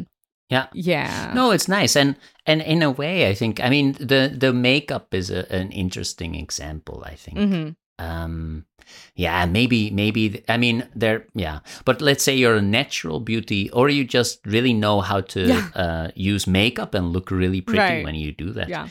Yeah. 0.48 0.66
yeah 0.72 1.33
No, 1.35 1.50
it's 1.50 1.66
nice, 1.68 1.96
and 1.96 2.14
and 2.46 2.62
in 2.62 2.81
a 2.83 2.90
way, 2.90 3.29
I 3.29 3.35
think. 3.35 3.58
I 3.58 3.69
mean, 3.69 3.92
the 3.98 4.33
the 4.33 4.52
makeup 4.52 5.12
is 5.12 5.29
a, 5.29 5.42
an 5.52 5.73
interesting 5.73 6.37
example. 6.37 7.02
I 7.04 7.14
think. 7.17 7.37
hmm 7.38 7.69
um 7.99 8.65
yeah 9.15 9.47
maybe 9.47 9.90
maybe 9.90 10.44
i 10.49 10.57
mean 10.57 10.87
there 10.94 11.27
yeah 11.35 11.61
but 11.85 12.01
let's 12.03 12.23
say 12.23 12.35
you're 12.37 12.57
a 12.57 12.63
natural 12.63 13.21
beauty 13.21 13.71
or 13.71 13.88
you 13.88 14.05
just 14.05 14.44
really 14.47 14.73
know 14.75 15.01
how 15.01 15.21
to 15.23 15.40
Yeah. 15.49 15.69
uh, 15.75 16.09
use 16.15 16.47
makeup 16.47 16.94
and 16.94 17.13
look 17.13 17.31
really 17.31 17.61
pretty 17.63 17.79
Right. 17.94 18.05
when 18.05 18.15
you 18.15 18.33
do 18.33 18.51
that 18.53 18.69
yeah 18.69 18.88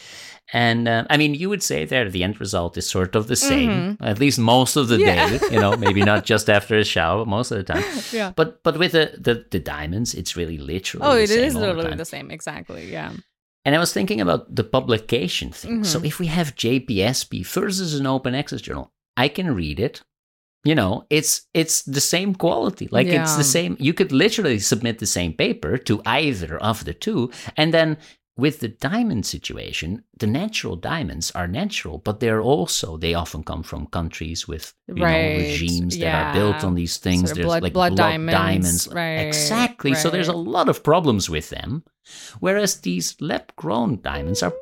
and 0.53 0.87
uh, 0.87 1.05
i 1.09 1.17
mean 1.17 1.33
you 1.35 1.49
would 1.49 1.63
say 1.63 1.85
there 1.85 2.09
the 2.09 2.23
end 2.23 2.39
result 2.39 2.77
is 2.77 2.89
sort 2.89 3.15
of 3.15 3.27
the 3.27 3.35
same 3.35 3.71
Mhm. 3.71 3.97
at 4.01 4.19
least 4.19 4.39
most 4.39 4.75
of 4.75 4.87
the 4.87 4.97
Yeah. 4.97 5.27
day 5.27 5.39
you 5.51 5.59
know 5.59 5.77
maybe 5.77 6.01
not 6.03 6.25
just 6.33 6.49
after 6.49 6.77
a 6.77 6.83
shower 6.83 7.19
but 7.19 7.27
most 7.27 7.51
of 7.51 7.57
the 7.57 7.63
time 7.73 7.83
yeah 8.11 8.33
but 8.35 8.63
but 8.63 8.77
with 8.77 8.91
the 8.91 9.13
the, 9.17 9.45
the 9.51 9.59
diamonds 9.59 10.13
it's 10.13 10.35
really 10.35 10.57
literally 10.57 11.07
oh 11.07 11.15
the 11.15 11.23
it 11.23 11.29
same 11.29 11.43
is 11.47 11.55
all 11.55 11.61
the 11.61 11.73
literally 11.73 11.97
the 11.97 12.05
same 12.05 12.31
exactly 12.31 12.91
yeah 12.91 13.11
And 13.67 13.73
I 13.75 13.79
was 13.79 13.93
thinking 13.93 14.21
about 14.21 14.41
the 14.55 14.63
publication 14.63 15.49
thing. 15.51 15.83
So 15.83 15.97
Mhm. 15.99 16.05
if 16.05 16.19
we 16.21 16.27
have 16.27 16.53
JPSP 16.63 17.41
versus 17.41 17.95
an 17.99 18.05
open 18.05 18.35
access 18.35 18.61
journal, 18.61 18.91
I 19.17 19.27
can 19.29 19.55
read 19.55 19.79
it. 19.79 20.01
You 20.63 20.73
know, 20.73 21.05
it's 21.11 21.47
it's 21.53 21.83
the 21.83 22.01
same 22.01 22.33
quality. 22.33 22.87
Like 22.91 23.07
it's 23.21 23.35
the 23.35 23.43
same. 23.43 23.77
You 23.79 23.93
could 23.93 24.11
literally 24.11 24.59
submit 24.59 24.97
the 24.99 25.05
same 25.05 25.33
paper 25.33 25.77
to 25.77 26.01
either 26.05 26.57
of 26.57 26.85
the 26.85 26.93
two, 26.93 27.31
and 27.55 27.71
then 27.71 27.97
with 28.37 28.59
the 28.59 28.67
diamond 28.67 29.25
situation, 29.25 30.03
the 30.17 30.27
natural 30.27 30.75
diamonds 30.75 31.31
are 31.31 31.47
natural, 31.47 31.99
but 31.99 32.19
they're 32.19 32.41
also 32.41 32.97
they 32.97 33.13
often 33.13 33.43
come 33.43 33.63
from 33.63 33.85
countries 33.87 34.47
with 34.47 34.73
you 34.87 34.95
know 34.95 35.03
Right, 35.05 35.37
regimes 35.37 35.97
that 35.99 36.13
are 36.15 36.33
built 36.33 36.63
on 36.63 36.73
these 36.75 36.97
things. 36.97 37.21
Sort 37.21 37.31
of 37.31 37.35
There's 37.37 37.45
blood- 37.45 37.63
like 37.63 37.73
blood 37.73 37.95
blood, 37.95 38.07
diamonds, 38.07 38.31
diamonds, 38.31 38.87
right, 38.91 39.19
exactly. 39.27 39.93
So 39.93 40.09
there's 40.09 40.27
a 40.27 40.33
lot 40.33 40.67
of 40.67 40.83
problems 40.83 41.29
with 41.29 41.49
them, 41.51 41.83
whereas 42.39 42.81
these 42.81 43.15
lab-grown 43.21 44.01
diamonds 44.01 44.41
are 44.43 44.53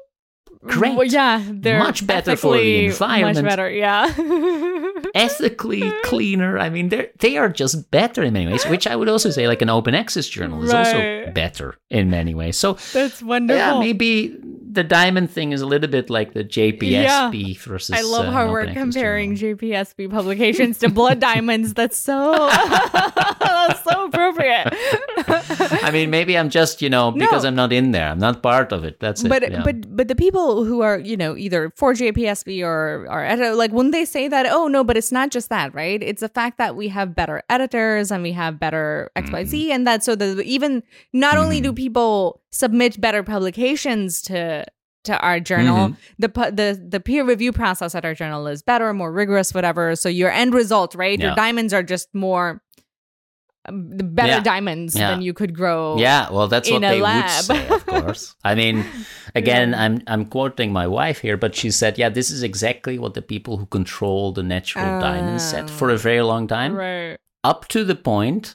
great. 0.64 0.96
Well, 0.96 1.06
yeah, 1.06 1.44
they're 1.50 1.80
Much 1.80 2.06
better 2.06 2.36
for 2.36 2.58
the 2.58 2.86
environment. 2.86 3.36
Much 3.36 3.52
better, 3.52 3.70
yeah. 3.70 4.14
ethically 5.16 5.92
cleaner. 6.04 6.58
I 6.58 6.70
mean, 6.70 6.90
they 6.90 7.10
they 7.20 7.38
are 7.38 7.50
just 7.50 7.90
better 7.92 8.24
in 8.24 8.34
many 8.34 8.52
ways. 8.52 8.66
Which 8.66 8.88
I 8.88 8.96
would 8.96 9.10
also 9.10 9.30
say, 9.30 9.48
like 9.48 9.62
an 9.62 9.70
open 9.70 9.96
access 9.96 10.28
journal 10.28 10.64
is 10.64 10.74
also 10.74 11.32
better 11.32 11.78
in 11.90 12.10
many 12.10 12.34
ways. 12.34 12.58
So 12.58 12.74
That's 12.94 13.22
wonderful. 13.22 13.58
yeah, 13.58 13.80
maybe 13.80 14.36
the 14.74 14.84
diamond 14.84 15.30
thing 15.30 15.52
is 15.52 15.62
a 15.62 15.66
little 15.66 15.90
bit 15.90 16.10
like 16.10 16.34
the 16.34 16.44
JPSP 16.44 17.60
versus. 17.60 17.96
I 17.96 18.02
love 18.02 18.28
uh, 18.28 18.32
how 18.32 18.52
we're 18.52 18.74
comparing 18.74 19.36
journal. 19.36 19.58
JPSP 19.58 20.10
publications 20.10 20.80
to 20.80 20.90
blood 20.90 21.20
diamonds. 21.32 21.74
That's 21.74 21.98
so 21.98 22.32
that's 23.40 23.84
so 23.84 24.06
appropriate. 24.08 24.74
I 25.82 25.92
mean, 25.92 26.10
maybe 26.10 26.38
I'm 26.38 26.50
just 26.50 26.82
you 26.82 26.90
know 26.90 27.12
because 27.12 27.44
No. 27.44 27.50
I'm 27.50 27.56
not 27.56 27.72
in 27.74 27.92
there. 27.92 28.10
I'm 28.10 28.20
not 28.20 28.44
part 28.44 28.72
of 28.72 28.84
it. 28.84 29.00
That's 29.00 29.24
it. 29.24 29.30
but 29.30 29.50
yeah. 29.50 29.64
but 29.64 29.96
but 29.96 30.08
the 30.08 30.16
people 30.16 30.64
who 30.66 30.82
are 30.82 31.00
you 31.00 31.18
know 31.18 31.36
either 31.38 31.72
for 31.76 31.94
JPSP 31.94 32.62
or 32.64 33.08
or 33.10 33.24
edit, 33.24 33.56
like 33.56 33.72
when 33.72 33.92
they 33.92 34.06
say 34.06 34.28
that 34.28 34.46
oh 34.50 34.68
no 34.68 34.84
but 34.84 34.98
it's 34.98 35.12
not 35.12 35.32
just 35.32 35.50
that 35.50 35.74
right 35.74 36.02
it's 36.04 36.22
the 36.22 36.30
fact 36.30 36.58
that 36.58 36.76
we 36.76 36.90
have 36.90 37.16
better 37.16 37.42
editors 37.50 38.12
and 38.12 38.22
we 38.24 38.32
have 38.34 38.60
better 38.60 39.10
XYZ 39.16 39.54
Mm-hmm. 39.54 39.72
and 39.72 39.88
that 39.88 40.04
so 40.04 40.16
the 40.16 40.42
even 40.44 40.84
not 41.14 41.38
only 41.38 41.62
do 41.62 41.72
people 41.74 42.42
submit 42.52 43.00
better 43.00 43.24
publications 43.24 44.22
to 44.24 44.66
to 45.04 45.18
our 45.20 45.40
journal 45.40 45.90
Mhm. 45.90 45.96
the 46.18 46.30
the 46.52 46.82
the 46.90 47.00
peer 47.00 47.26
review 47.26 47.52
process 47.52 47.94
at 47.94 48.06
our 48.06 48.14
journal 48.14 48.48
is 48.48 48.62
better 48.64 48.94
more 48.94 49.12
rigorous 49.12 49.54
whatever 49.54 49.96
so 49.96 50.08
your 50.10 50.32
end 50.32 50.54
result 50.54 50.96
right 50.96 51.20
your 51.20 51.36
diamonds 51.36 51.74
are 51.74 51.84
just 51.84 52.08
more 52.16 52.62
Um, 53.66 53.96
the 53.98 54.04
better 54.04 54.28
Yeah. 54.28 54.40
diamonds 54.42 54.94
Yeah. 54.96 55.12
than 55.12 55.22
you 55.22 55.34
could 55.34 55.54
grow 55.56 55.96
Yeah, 55.98 56.30
well, 56.30 56.48
that's 56.50 56.68
in 56.68 56.74
what 56.76 56.82
they 56.82 57.00
would 57.00 57.04
lab. 57.04 57.44
say, 57.44 57.68
of 57.70 57.86
course. 57.86 58.36
I 58.44 58.56
mean, 58.56 58.84
again, 59.36 59.70
Yeah. 59.72 59.84
I'm 59.84 60.02
I'm 60.08 60.26
quoting 60.26 60.74
my 60.74 60.86
wife 60.88 61.20
here, 61.22 61.38
but 61.38 61.56
she 61.56 61.72
said, 61.72 61.98
"Yeah, 61.98 62.10
this 62.10 62.30
is 62.30 62.44
exactly 62.44 63.00
what 63.00 63.14
the 63.14 63.22
people 63.22 63.58
who 63.58 63.66
control 63.68 64.34
the 64.34 64.44
natural 64.44 65.00
diamonds 65.00 65.44
said 65.44 65.66
oh. 65.66 65.68
for 65.68 65.90
a 65.90 65.98
very 65.98 66.22
long 66.22 66.48
time, 66.48 66.76
right 66.76 67.18
up 67.44 67.68
to 67.70 67.84
the 67.86 67.96
point 67.96 68.54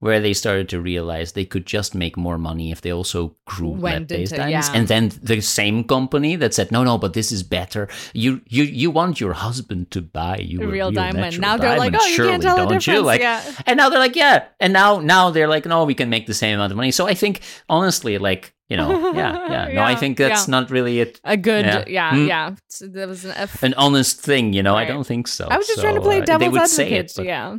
where 0.00 0.20
they 0.20 0.32
started 0.32 0.68
to 0.68 0.80
realize 0.80 1.32
they 1.32 1.44
could 1.44 1.66
just 1.66 1.92
make 1.94 2.16
more 2.16 2.38
money 2.38 2.70
if 2.70 2.80
they 2.82 2.92
also 2.92 3.34
grew 3.46 3.70
Went 3.70 3.82
lab-based 4.10 4.32
into- 4.32 4.44
diamonds. 4.44 4.68
yeah. 4.68 4.76
And 4.78 4.86
then 4.88 5.10
the 5.22 5.40
same 5.40 5.82
company 5.84 6.36
that 6.36 6.54
said, 6.54 6.70
"No, 6.70 6.84
no, 6.84 6.98
but 6.98 7.14
this 7.14 7.32
is 7.32 7.42
better. 7.42 7.88
You 8.14 8.40
you 8.46 8.62
you 8.64 8.90
want 8.92 9.20
your 9.20 9.32
husband 9.32 9.90
to 9.90 10.00
buy 10.00 10.36
you 10.38 10.62
a 10.62 10.66
real 10.68 10.92
diamond. 10.92 11.40
Now 11.40 11.56
they're 11.56 11.76
like, 11.78 11.94
oh, 11.98 12.06
you 12.06 12.14
surely, 12.14 12.30
can't 12.30 12.42
tell 12.42 12.56
the 12.56 12.62
don't 12.62 12.78
difference. 12.78 12.86
you? 12.86 13.02
Like, 13.02 13.20
yeah. 13.20 13.42
and 13.66 13.76
now 13.76 13.88
they're 13.88 13.98
like, 13.98 14.14
yeah. 14.16 14.44
And 14.60 14.72
now 14.72 15.00
now 15.00 15.30
they're 15.30 15.48
like, 15.48 15.66
no, 15.66 15.84
we 15.84 15.94
can 15.94 16.08
make 16.10 16.26
the 16.26 16.34
same 16.34 16.54
amount 16.54 16.70
of 16.72 16.76
money. 16.76 16.92
So 16.92 17.06
I 17.08 17.14
think 17.14 17.40
honestly, 17.68 18.18
like, 18.18 18.54
you 18.68 18.76
know, 18.76 19.12
yeah, 19.14 19.48
yeah. 19.68 19.74
No, 19.74 19.82
I 19.82 19.96
think 19.96 20.16
that's 20.18 20.46
yeah. 20.46 20.50
not 20.52 20.70
really 20.70 21.00
it. 21.00 21.20
A 21.24 21.36
good, 21.36 21.64
Yeah. 21.64 21.84
yeah, 21.88 22.10
Hmm. 22.14 22.26
yeah. 22.28 22.54
So 22.68 22.86
that 22.86 23.08
was 23.08 23.24
an 23.24 23.32
F. 23.34 23.62
An 23.62 23.74
honest 23.74 24.20
thing, 24.20 24.52
you 24.52 24.62
know. 24.62 24.76
I 24.76 24.84
don't 24.84 25.06
think 25.06 25.26
so. 25.26 25.48
I 25.50 25.56
was 25.56 25.66
just 25.66 25.78
So, 25.80 25.82
trying 25.82 25.96
to 25.96 26.02
play 26.02 26.20
uh, 26.20 26.24
devil's 26.24 26.56
advocate. 26.56 26.92
it, 27.10 27.12
but- 27.16 27.24
yeah, 27.24 27.56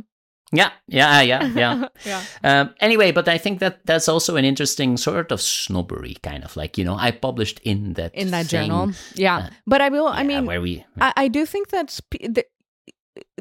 yeah, 0.52 0.70
yeah, 0.88 1.20
yeah, 1.22 1.46
yeah. 1.54 1.88
yeah. 2.04 2.22
Um, 2.42 2.74
anyway, 2.80 3.12
but 3.12 3.28
I 3.28 3.38
think 3.38 3.60
that 3.60 3.84
that's 3.86 4.08
also 4.08 4.36
an 4.36 4.44
interesting 4.44 4.96
sort 4.96 5.30
of 5.32 5.40
snobbery, 5.40 6.16
kind 6.22 6.44
of 6.44 6.56
like 6.56 6.76
you 6.78 6.84
know, 6.84 6.96
I 6.96 7.10
published 7.12 7.60
in 7.64 7.94
that 7.94 8.14
In 8.14 8.30
that 8.30 8.46
thing, 8.46 8.68
journal, 8.68 8.92
yeah. 9.14 9.36
uh, 9.38 9.48
but 9.66 9.80
I 9.80 9.88
will. 9.88 10.06
I 10.08 10.22
yeah, 10.22 10.26
mean, 10.26 10.46
where 10.46 10.60
we 10.60 10.84
I, 11.00 11.12
I 11.16 11.28
do 11.28 11.46
think 11.46 11.68
that 11.68 12.00
the, 12.20 12.44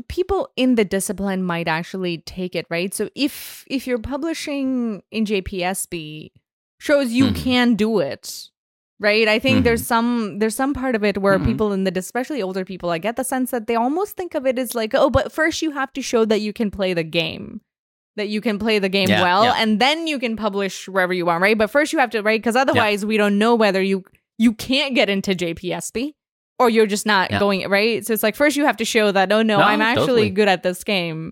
people 0.07 0.49
in 0.55 0.75
the 0.75 0.85
discipline 0.85 1.43
might 1.43 1.67
actually 1.67 2.19
take 2.19 2.55
it 2.55 2.65
right. 2.69 2.93
So 2.93 3.09
if 3.15 3.63
if 3.67 3.87
you're 3.87 3.99
publishing 3.99 5.03
in 5.11 5.25
JPSP, 5.25 6.31
shows 6.79 7.11
you 7.11 7.25
Mhm. 7.31 7.43
can 7.43 7.75
do 7.75 7.99
it. 7.99 8.49
Right, 9.01 9.29
I 9.29 9.39
think 9.39 9.57
Mm-hmm. 9.57 9.63
there's 9.63 9.87
some 9.87 10.39
there's 10.39 10.55
some 10.55 10.73
part 10.73 10.93
of 10.93 11.05
it 11.05 11.17
where 11.19 11.39
Mhm. 11.39 11.45
people 11.45 11.71
in 11.71 11.85
the 11.85 11.93
especially 11.97 12.41
older 12.41 12.65
people, 12.65 12.89
I 12.89 12.97
get 12.97 13.15
the 13.15 13.23
sense 13.23 13.51
that 13.51 13.65
they 13.67 13.75
almost 13.75 14.17
think 14.17 14.35
of 14.35 14.45
it 14.45 14.59
as 14.59 14.75
like, 14.75 14.93
oh, 14.93 15.09
but 15.09 15.31
first 15.31 15.61
you 15.61 15.71
have 15.71 15.93
to 15.93 16.01
show 16.01 16.25
that 16.25 16.41
you 16.41 16.51
can 16.51 16.69
play 16.69 16.93
the 16.93 17.03
game, 17.05 17.61
that 18.17 18.27
you 18.27 18.41
can 18.41 18.59
play 18.59 18.77
the 18.77 18.89
game 18.89 19.07
Yeah, 19.07 19.21
well, 19.21 19.45
yeah. 19.45 19.53
and 19.57 19.79
then 19.79 20.05
you 20.05 20.19
can 20.19 20.35
publish 20.35 20.89
wherever 20.89 21.13
you 21.13 21.25
want, 21.25 21.41
right? 21.41 21.57
But 21.57 21.69
first 21.69 21.93
you 21.93 21.99
have 21.99 22.09
to, 22.09 22.21
right? 22.21 22.41
Because 22.41 22.57
otherwise 22.57 23.05
we 23.05 23.15
don't 23.15 23.37
know 23.37 23.55
whether 23.55 23.81
you 23.81 24.03
you 24.37 24.51
can't 24.53 24.95
get 24.95 25.09
into 25.09 25.33
JPSP 25.33 26.13
or 26.59 26.69
you're 26.69 26.85
just 26.85 27.05
not 27.05 27.31
Yeah. 27.31 27.39
going 27.39 27.69
right. 27.69 28.05
So 28.05 28.11
it's 28.13 28.23
like 28.23 28.35
first 28.35 28.57
you 28.57 28.65
have 28.65 28.77
to 28.77 28.85
show 28.85 29.13
that 29.13 29.31
oh 29.31 29.41
no, 29.43 29.59
No, 29.59 29.63
I'm 29.63 29.81
actually 29.81 30.07
totally. 30.07 30.29
good 30.31 30.49
at 30.49 30.63
this 30.63 30.83
game, 30.83 31.31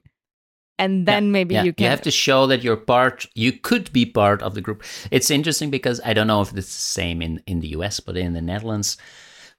and 0.79 1.05
then 1.07 1.31
maybe 1.31 1.55
yeah, 1.55 1.63
you 1.63 1.73
can. 1.73 1.83
You 1.85 1.89
have 1.89 2.01
to 2.03 2.11
show 2.11 2.47
that 2.47 2.63
you're 2.63 2.77
part. 2.77 3.25
You 3.35 3.51
could 3.51 3.91
be 3.93 4.05
part 4.05 4.41
of 4.41 4.53
the 4.53 4.61
group. 4.61 4.83
It's 5.11 5.29
interesting 5.31 5.69
because 5.71 5.99
I 6.05 6.13
don't 6.13 6.27
know 6.27 6.41
if 6.41 6.49
it's 6.49 6.67
the 6.67 7.01
same 7.01 7.21
in 7.21 7.41
in 7.47 7.59
the 7.61 7.69
US, 7.69 7.99
but 7.99 8.15
in 8.17 8.33
the 8.33 8.41
Netherlands, 8.41 8.97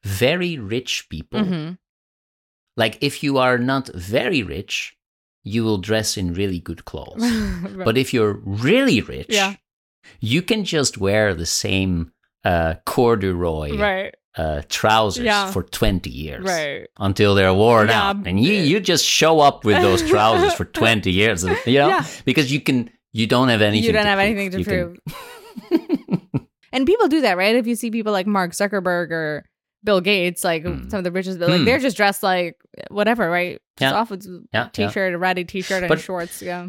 very 0.04 0.58
rich 0.58 1.08
people, 1.08 1.40
Mhm. 1.40 1.78
like 2.76 2.98
if 3.00 3.22
you 3.22 3.38
are 3.38 3.58
not 3.58 3.88
very 3.94 4.42
rich, 4.42 4.96
you 5.44 5.64
will 5.64 5.78
dress 5.78 6.16
in 6.16 6.34
really 6.34 6.60
good 6.60 6.84
clothes. 6.90 7.22
Right. 7.22 7.84
But 7.84 7.96
if 7.98 8.12
you're 8.14 8.34
really 8.44 9.00
rich, 9.00 9.28
Yeah. 9.30 9.54
you 10.20 10.42
can 10.42 10.64
just 10.64 10.98
wear 10.98 11.34
the 11.34 11.46
same 11.46 12.12
uh, 12.44 12.74
corduroy 12.86 13.76
right, 13.76 14.14
uh, 14.39 14.62
trousers 14.68 15.24
Yeah. 15.24 15.51
for 15.51 15.62
20 15.64 16.09
years 16.11 16.45
right. 16.45 16.86
until 16.99 17.34
they're 17.34 17.53
worn 17.53 17.89
Yeah. 17.89 18.11
out. 18.11 18.16
And 18.26 18.39
you, 18.43 18.53
you 18.53 18.78
just 18.80 19.05
show 19.05 19.41
up 19.41 19.64
with 19.64 19.82
those 19.82 20.09
trousers 20.09 20.55
for 20.55 20.64
20 20.80 21.11
years, 21.11 21.43
you 21.43 21.51
know, 21.51 21.89
Yeah. 21.89 22.07
because 22.24 22.51
you 22.53 22.61
can, 22.61 22.89
you 23.12 23.26
don't 23.26 23.49
have 23.49 23.61
anything 23.62 23.84
you 23.86 23.93
don't 23.93 24.05
to 24.05 24.09
have 24.09 24.18
prove. 24.18 24.39
anything 24.39 24.51
to 24.53 24.59
You 24.59 24.64
prove. 24.64 26.20
and 26.72 26.86
people 26.86 27.09
do 27.09 27.20
that, 27.22 27.36
right? 27.36 27.57
If 27.57 27.66
you 27.66 27.74
see 27.74 27.91
people 27.91 28.12
like 28.12 28.26
Mark 28.26 28.53
Zuckerberg 28.53 29.11
or 29.11 29.45
Bill 29.84 30.01
Gates, 30.01 30.45
like 30.45 30.62
Hmm. 30.64 30.89
some 30.89 30.99
of 30.99 31.05
the 31.05 31.12
richest, 31.12 31.39
like 31.41 31.59
Hmm. 31.61 31.64
they're 31.64 31.78
just 31.78 31.97
dressed 31.97 32.22
like 32.22 32.57
whatever, 32.91 33.28
right? 33.30 33.61
Just 33.78 33.93
Yeah. 33.93 33.99
off 33.99 34.11
with 34.11 34.22
t-shirt, 34.72 35.14
a 35.14 35.18
ratty 35.18 35.45
t-shirt, 35.45 35.82
and 35.82 35.89
But- 35.89 36.01
shorts. 36.01 36.43
Yeah. 36.43 36.68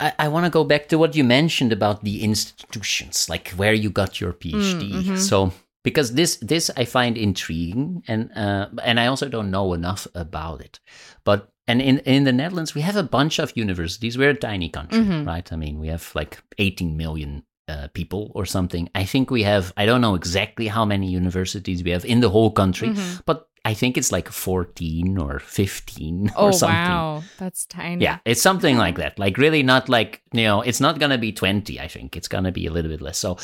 I, 0.00 0.12
I 0.18 0.28
want 0.28 0.44
to 0.46 0.50
go 0.50 0.62
back 0.64 0.88
to 0.90 0.96
what 0.98 1.16
you 1.16 1.24
mentioned 1.24 1.72
about 1.72 2.04
the 2.04 2.22
institutions, 2.22 3.28
like 3.28 3.48
where 3.50 3.72
you 3.74 3.90
got 3.90 4.20
your 4.20 4.32
PhD. 4.32 4.92
Mm, 4.92 5.02
mhm. 5.02 5.18
So 5.18 5.52
because 5.84 6.14
this 6.14 6.36
this 6.36 6.70
I 6.76 6.84
find 6.84 7.16
intriguing, 7.16 8.02
and 8.08 8.30
uh, 8.36 8.66
and 8.82 8.98
I 9.00 9.06
also 9.06 9.28
don't 9.28 9.50
know 9.50 9.74
enough 9.74 10.06
about 10.14 10.60
it. 10.60 10.80
But 11.24 11.52
and 11.66 11.80
in 11.82 11.98
in 12.00 12.24
the 12.24 12.32
Netherlands, 12.32 12.74
we 12.74 12.80
have 12.82 12.96
a 12.96 13.02
bunch 13.02 13.38
of 13.38 13.52
universities. 13.56 14.16
We're 14.18 14.30
a 14.30 14.34
tiny 14.34 14.68
country, 14.68 15.00
Mhm. 15.00 15.26
right? 15.26 15.52
I 15.52 15.56
mean, 15.56 15.78
we 15.80 15.88
have 15.88 16.10
like 16.14 16.38
18 16.58 16.96
million. 16.96 17.42
Uh, 17.70 17.86
people 17.92 18.32
or 18.34 18.46
something. 18.46 18.88
I 18.94 19.04
think 19.04 19.30
we 19.30 19.42
have. 19.42 19.74
I 19.76 19.84
don't 19.84 20.00
know 20.00 20.14
exactly 20.14 20.68
how 20.68 20.86
many 20.86 21.10
universities 21.10 21.82
we 21.84 21.90
have 21.90 22.06
in 22.06 22.20
the 22.20 22.30
whole 22.30 22.50
country, 22.50 22.88
Mhm. 22.88 23.20
but 23.26 23.46
I 23.62 23.74
think 23.74 23.98
it's 23.98 24.10
like 24.10 24.30
14 24.32 25.18
or 25.18 25.38
15 25.38 26.30
Oh 26.36 26.46
or 26.46 26.52
something. 26.52 26.76
wow, 26.78 27.22
that's 27.38 27.66
tiny. 27.66 28.02
Yeah, 28.04 28.20
it's 28.24 28.40
something 28.40 28.78
like 28.78 28.96
that. 28.96 29.18
Like 29.18 29.36
really 29.36 29.62
not 29.62 29.88
like, 29.90 30.22
you 30.32 30.44
know, 30.44 30.62
it's 30.62 30.80
not 30.80 30.98
going 30.98 31.10
to 31.12 31.18
be 31.18 31.30
20, 31.32 31.78
I 31.78 31.88
think. 31.88 32.16
It's 32.16 32.28
going 32.28 32.44
to 32.44 32.52
be 32.52 32.66
a 32.66 32.70
little 32.72 32.90
bit 32.90 33.02
less. 33.02 33.18
So, 33.18 33.36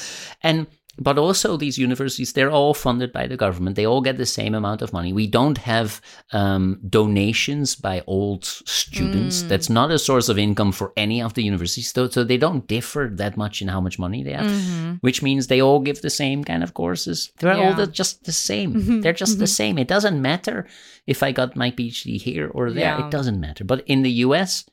and 0.43 0.66
but 0.99 1.18
also 1.18 1.57
these 1.57 1.78
universities, 1.78 2.32
they're 2.32 2.51
all 2.51 2.74
funded 2.74 3.12
by 3.12 3.26
the 3.26 3.36
government. 3.36 3.76
They 3.76 3.86
all 3.86 4.01
get 4.01 4.16
the 4.16 4.26
same 4.26 4.55
amount 4.55 4.82
of 4.82 4.92
money. 4.92 5.12
We 5.12 5.26
don't 5.26 5.59
have 5.59 6.01
um, 6.32 6.78
donations 6.88 7.74
by 7.74 8.03
old 8.07 8.45
students. 8.45 9.42
Mm. 9.42 9.49
That's 9.49 9.68
not 9.70 9.90
a 9.90 9.99
source 9.99 10.28
of 10.28 10.38
income 10.38 10.72
for 10.72 10.92
any 10.97 11.20
of 11.22 11.34
the 11.34 11.42
universities. 11.42 11.92
So, 11.92 12.09
so 12.09 12.24
they 12.24 12.36
don't 12.38 12.66
differ 12.66 13.11
that 13.14 13.36
much 13.36 13.61
in 13.62 13.68
how 13.68 13.80
much 13.80 13.99
money 13.99 14.22
they 14.22 14.32
have 14.32 14.45
Mhm. 14.47 14.99
which 15.01 15.22
means 15.22 15.47
they 15.47 15.61
all 15.61 15.80
give 15.80 16.01
the 16.03 16.11
same 16.11 16.45
kind 16.45 16.62
of 16.62 16.74
courses. 16.74 17.30
They're 17.38 17.53
all 17.55 17.74
the, 17.74 17.86
just 17.86 18.24
the 18.24 18.32
same. 18.32 18.74
Mhm, 18.84 19.03
They're 19.03 19.12
just 19.24 19.38
the 19.38 19.45
mhm. 19.45 19.61
same. 19.61 19.78
It 19.78 19.88
doesn't 19.88 20.20
matter 20.20 20.66
if 21.07 21.22
I 21.22 21.32
got 21.32 21.57
my 21.57 21.70
PhD 21.70 22.20
here 22.20 22.49
or 22.55 22.70
there. 22.70 22.84
Yeah. 22.99 23.07
It 23.07 23.11
doesn't 23.11 23.40
matter. 23.40 23.64
But 23.64 23.84
in 23.86 24.03
the 24.03 24.11
US, 24.26 24.64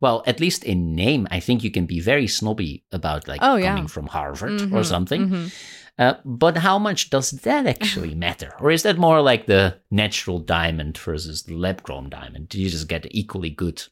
well, 0.00 0.22
at 0.26 0.40
least 0.40 0.64
in 0.64 0.94
name, 0.94 1.26
I 1.30 1.40
think 1.40 1.62
you 1.62 1.70
can 1.70 1.86
be 1.86 2.00
very 2.00 2.26
snobby 2.26 2.84
about 2.92 3.28
like 3.28 3.40
Oh, 3.42 3.56
yeah. 3.56 3.74
coming 3.74 3.88
from 3.88 4.06
Harvard 4.06 4.62
or 4.72 4.80
Mhm, 4.80 4.86
something. 4.86 5.28
mhm. 5.28 5.50
Uh, 5.98 6.14
but 6.24 6.56
how 6.58 6.78
much 6.78 7.10
does 7.10 7.30
that 7.32 7.66
actually 7.66 8.14
matter? 8.26 8.54
Or 8.60 8.70
is 8.70 8.82
that 8.84 8.96
more 8.98 9.20
like 9.20 9.46
the 9.46 9.78
natural 9.90 10.38
diamond 10.38 10.96
versus 10.96 11.42
the 11.42 11.54
lab 11.54 11.82
grown 11.82 12.08
diamond? 12.08 12.48
Do 12.48 12.58
you 12.60 12.70
just 12.70 12.88
get 12.88 13.06
equally 13.10 13.50
good 13.50 13.82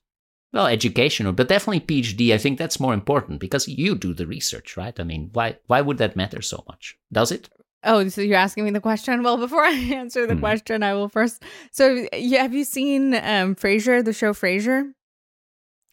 well, 0.51 0.67
educational, 0.67 1.33
but 1.33 1.49
definitely 1.49 1.81
PhD. 1.81 2.33
I 2.33 2.39
think 2.39 2.57
that's 2.59 2.81
more 2.81 2.95
important 2.95 3.39
because 3.39 3.69
you 3.69 3.95
do 3.95 4.15
the 4.15 4.27
research, 4.27 4.79
right? 4.79 4.99
I 4.99 5.05
mean, 5.05 5.29
why 5.35 5.57
why 5.67 5.83
would 5.83 5.99
that 5.99 6.17
matter 6.17 6.41
so 6.41 6.65
much? 6.67 6.97
Does 7.13 7.31
it? 7.31 7.51
Oh, 7.85 8.09
so 8.09 8.23
you're 8.23 8.39
asking 8.39 8.65
me 8.65 8.71
the 8.71 8.81
question? 8.81 9.23
Well, 9.23 9.37
before 9.37 9.61
I 9.65 9.73
answer 9.73 10.27
the 10.27 10.35
Hmm. 10.35 10.41
question, 10.41 10.83
I 10.83 10.95
will 10.95 11.11
first. 11.11 11.43
So, 11.71 12.07
yeah, 12.15 12.43
have 12.43 12.55
you 12.55 12.65
seen 12.65 13.15
um 13.15 13.57
Frasier, 13.57 14.03
the 14.03 14.15
show 14.15 14.33
Frasier? 14.33 14.95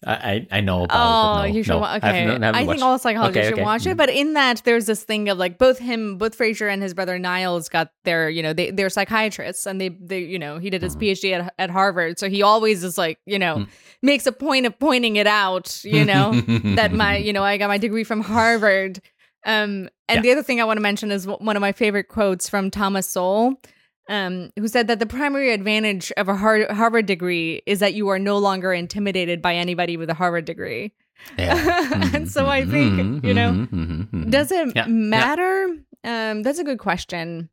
I 0.06 0.14
I, 0.14 0.48
I 0.52 0.62
know 0.62 0.84
about 0.84 0.96
Oh, 0.96 1.00
it. 1.00 1.42
But 1.42 1.48
no, 1.50 1.56
you 1.56 1.64
should. 1.64 1.70
no, 1.72 1.80
wa- 1.80 1.88
I 1.88 1.98
okay, 1.98 2.08
haven't- 2.08 2.42
haven't 2.44 2.56
I 2.62 2.66
think 2.66 2.82
all 2.84 3.00
psychologists 3.00 3.38
Okay, 3.38 3.48
should 3.48 3.54
okay. 3.56 3.64
watch 3.64 3.86
it. 3.88 3.98
But 3.98 4.10
in 4.10 4.34
that, 4.34 4.62
there's 4.66 4.86
this 4.86 5.04
thing 5.04 5.30
of 5.30 5.38
like 5.38 5.58
both 5.58 5.80
him, 5.80 6.18
both 6.18 6.38
Frasier 6.38 6.72
and 6.72 6.82
his 6.84 6.94
brother 6.94 7.18
Niles 7.18 7.70
got 7.70 7.90
their, 8.04 8.30
you 8.30 8.44
know, 8.44 8.54
they 8.54 8.72
they're 8.72 8.90
psychiatrists, 8.90 9.66
and 9.66 9.82
they 9.82 9.90
they 9.90 10.20
you 10.20 10.38
know 10.40 10.60
he 10.60 10.70
did 10.70 10.82
his 10.82 10.96
Mhm. 10.96 11.02
PhD 11.12 11.34
at 11.40 11.54
at 11.58 11.70
Harvard, 11.70 12.20
so 12.20 12.30
he 12.30 12.42
always 12.44 12.84
is 12.84 12.98
like 12.98 13.20
you 13.26 13.40
know 13.40 13.56
Mm. 13.58 13.68
makes 14.02 14.26
a 14.28 14.32
point 14.32 14.66
of 14.66 14.78
pointing 14.80 15.16
it 15.16 15.28
out, 15.28 15.84
you 15.84 16.06
know, 16.06 16.34
that 16.76 16.94
my 16.94 17.18
you 17.28 17.34
know 17.34 17.44
I 17.44 17.58
got 17.58 17.68
my 17.70 17.78
degree 17.78 18.04
from 18.04 18.22
Harvard. 18.22 19.00
Um, 19.46 19.90
and 20.08 20.18
Yeah. 20.18 20.22
the 20.22 20.32
other 20.32 20.44
thing 20.44 20.60
I 20.60 20.64
want 20.66 20.78
to 20.78 20.82
mention 20.82 21.12
is 21.12 21.28
one 21.28 21.56
of 21.56 21.62
my 21.62 21.72
favorite 21.72 22.08
quotes 22.08 22.50
from 22.50 22.72
Thomas 22.72 23.08
Sowell, 23.10 23.62
um, 24.08 24.52
who 24.58 24.68
said 24.68 24.88
that 24.88 25.00
the 25.00 25.06
primary 25.06 25.52
advantage 25.54 26.12
of 26.18 26.28
a 26.30 26.36
Harvard 26.36 27.06
degree 27.06 27.62
is 27.66 27.80
that 27.80 27.94
you 27.94 28.08
are 28.10 28.20
no 28.20 28.38
longer 28.38 28.74
intimidated 28.74 29.42
by 29.42 29.56
anybody 29.56 29.98
with 29.98 30.10
a 30.10 30.14
Harvard 30.14 30.46
degree. 30.46 30.94
Yeah. 31.38 32.12
And 32.14 32.30
so 32.36 32.46
I 32.48 32.66
think, 32.66 33.24
you 33.24 33.34
know, 33.34 33.52
know, 33.72 34.26
Does 34.30 34.52
it 34.52 34.68
Yeah, 34.76 34.84
yeah. 34.84 34.88
matter? 34.88 35.68
Um, 36.04 36.44
that's 36.44 36.60
a 36.60 36.64
good 36.64 36.78
question. 36.80 37.50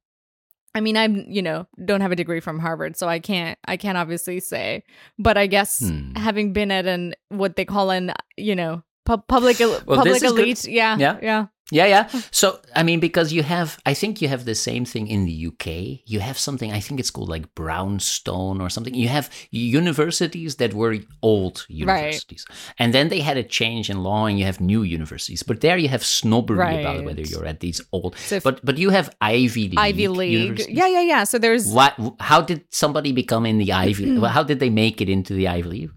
I 0.74 0.80
mean, 0.80 0.96
I'm 0.96 1.26
you 1.28 1.42
know 1.42 1.66
don't 1.84 2.00
have 2.00 2.12
a 2.12 2.16
degree 2.16 2.40
from 2.40 2.58
Harvard, 2.58 2.96
so 2.96 3.06
I 3.08 3.18
can't 3.18 3.58
I 3.66 3.76
can't 3.76 3.98
obviously 3.98 4.40
say. 4.40 4.84
But 5.18 5.36
I 5.36 5.46
guess 5.46 5.80
Hmm. 5.80 6.14
having 6.16 6.52
been 6.54 6.70
at 6.70 6.86
an 6.86 7.14
what 7.28 7.56
they 7.56 7.64
call 7.66 7.90
an 7.90 8.12
you 8.38 8.56
know 8.56 8.82
pub- 9.04 9.26
public 9.28 9.58
Well, 9.60 9.80
public 9.84 10.16
is 10.16 10.22
good. 10.22 10.38
elite, 10.38 10.64
yeah, 10.66 10.96
Yeah. 10.98 11.18
yeah, 11.22 11.46
Yeah, 11.72 11.86
yeah. 11.86 12.08
So, 12.30 12.60
I 12.76 12.82
mean, 12.82 13.00
because 13.00 13.32
you 13.32 13.42
have, 13.42 13.78
I 13.86 13.94
think 13.94 14.20
you 14.20 14.28
have 14.28 14.44
the 14.44 14.54
same 14.54 14.84
thing 14.84 15.06
in 15.08 15.24
the 15.24 15.46
UK. 15.48 16.00
You 16.04 16.20
have 16.20 16.38
something, 16.38 16.70
I 16.70 16.80
think 16.80 17.00
it's 17.00 17.10
called 17.10 17.30
like 17.30 17.54
Brownstone 17.54 18.60
or 18.60 18.68
something. 18.68 18.94
You 18.94 19.08
have 19.08 19.30
universities 19.50 20.56
that 20.56 20.74
were 20.74 20.98
old 21.22 21.64
universities. 21.68 22.44
And 22.78 22.92
then 22.92 23.08
they 23.08 23.20
had 23.20 23.38
a 23.38 23.42
change 23.42 23.88
in 23.88 24.02
law 24.02 24.26
and 24.26 24.38
you 24.38 24.44
have 24.44 24.60
new 24.60 24.82
universities. 24.82 25.42
But 25.42 25.62
there 25.62 25.78
you 25.78 25.88
have 25.88 26.04
snobbery 26.04 26.80
about 26.80 27.04
whether 27.04 27.22
you're 27.22 27.46
at 27.46 27.60
these 27.60 27.80
old. 27.92 28.16
So 28.16 28.40
but 28.40 28.62
but 28.64 28.76
you 28.76 28.90
have 28.90 29.14
Ivy 29.20 29.68
League. 29.68 29.78
Ivy 29.78 30.08
League, 30.08 30.60
yeah, 30.68 30.86
yeah, 30.86 31.00
yeah. 31.00 31.24
So 31.24 31.38
there's 31.38 31.72
What, 31.72 31.94
how 32.20 32.42
did 32.42 32.64
somebody 32.68 33.12
become 33.12 33.46
in 33.46 33.56
the 33.56 33.72
Ivy? 33.72 34.20
how 34.36 34.42
did 34.42 34.60
they 34.60 34.70
make 34.70 35.00
it 35.00 35.08
into 35.08 35.32
the 35.32 35.48
Ivy 35.48 35.68
League? 35.68 35.90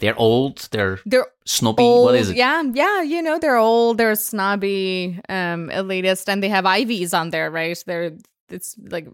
They're 0.00 0.18
old. 0.18 0.68
They're 0.70 0.98
they're 1.06 1.26
snobby. 1.44 1.82
old, 1.82 2.06
what 2.06 2.14
is 2.14 2.30
it? 2.30 2.36
yeah, 2.36 2.62
yeah. 2.72 3.02
You 3.02 3.22
know, 3.22 3.38
they're 3.38 3.56
old, 3.56 3.98
they're 3.98 4.14
snobby, 4.14 5.20
um, 5.28 5.68
elitist, 5.70 6.28
and 6.28 6.42
they 6.42 6.48
have 6.48 6.66
ivies 6.66 7.12
on 7.14 7.30
there, 7.30 7.50
right? 7.50 7.76
They're 7.86 8.12
it's 8.48 8.74
like 8.90 9.06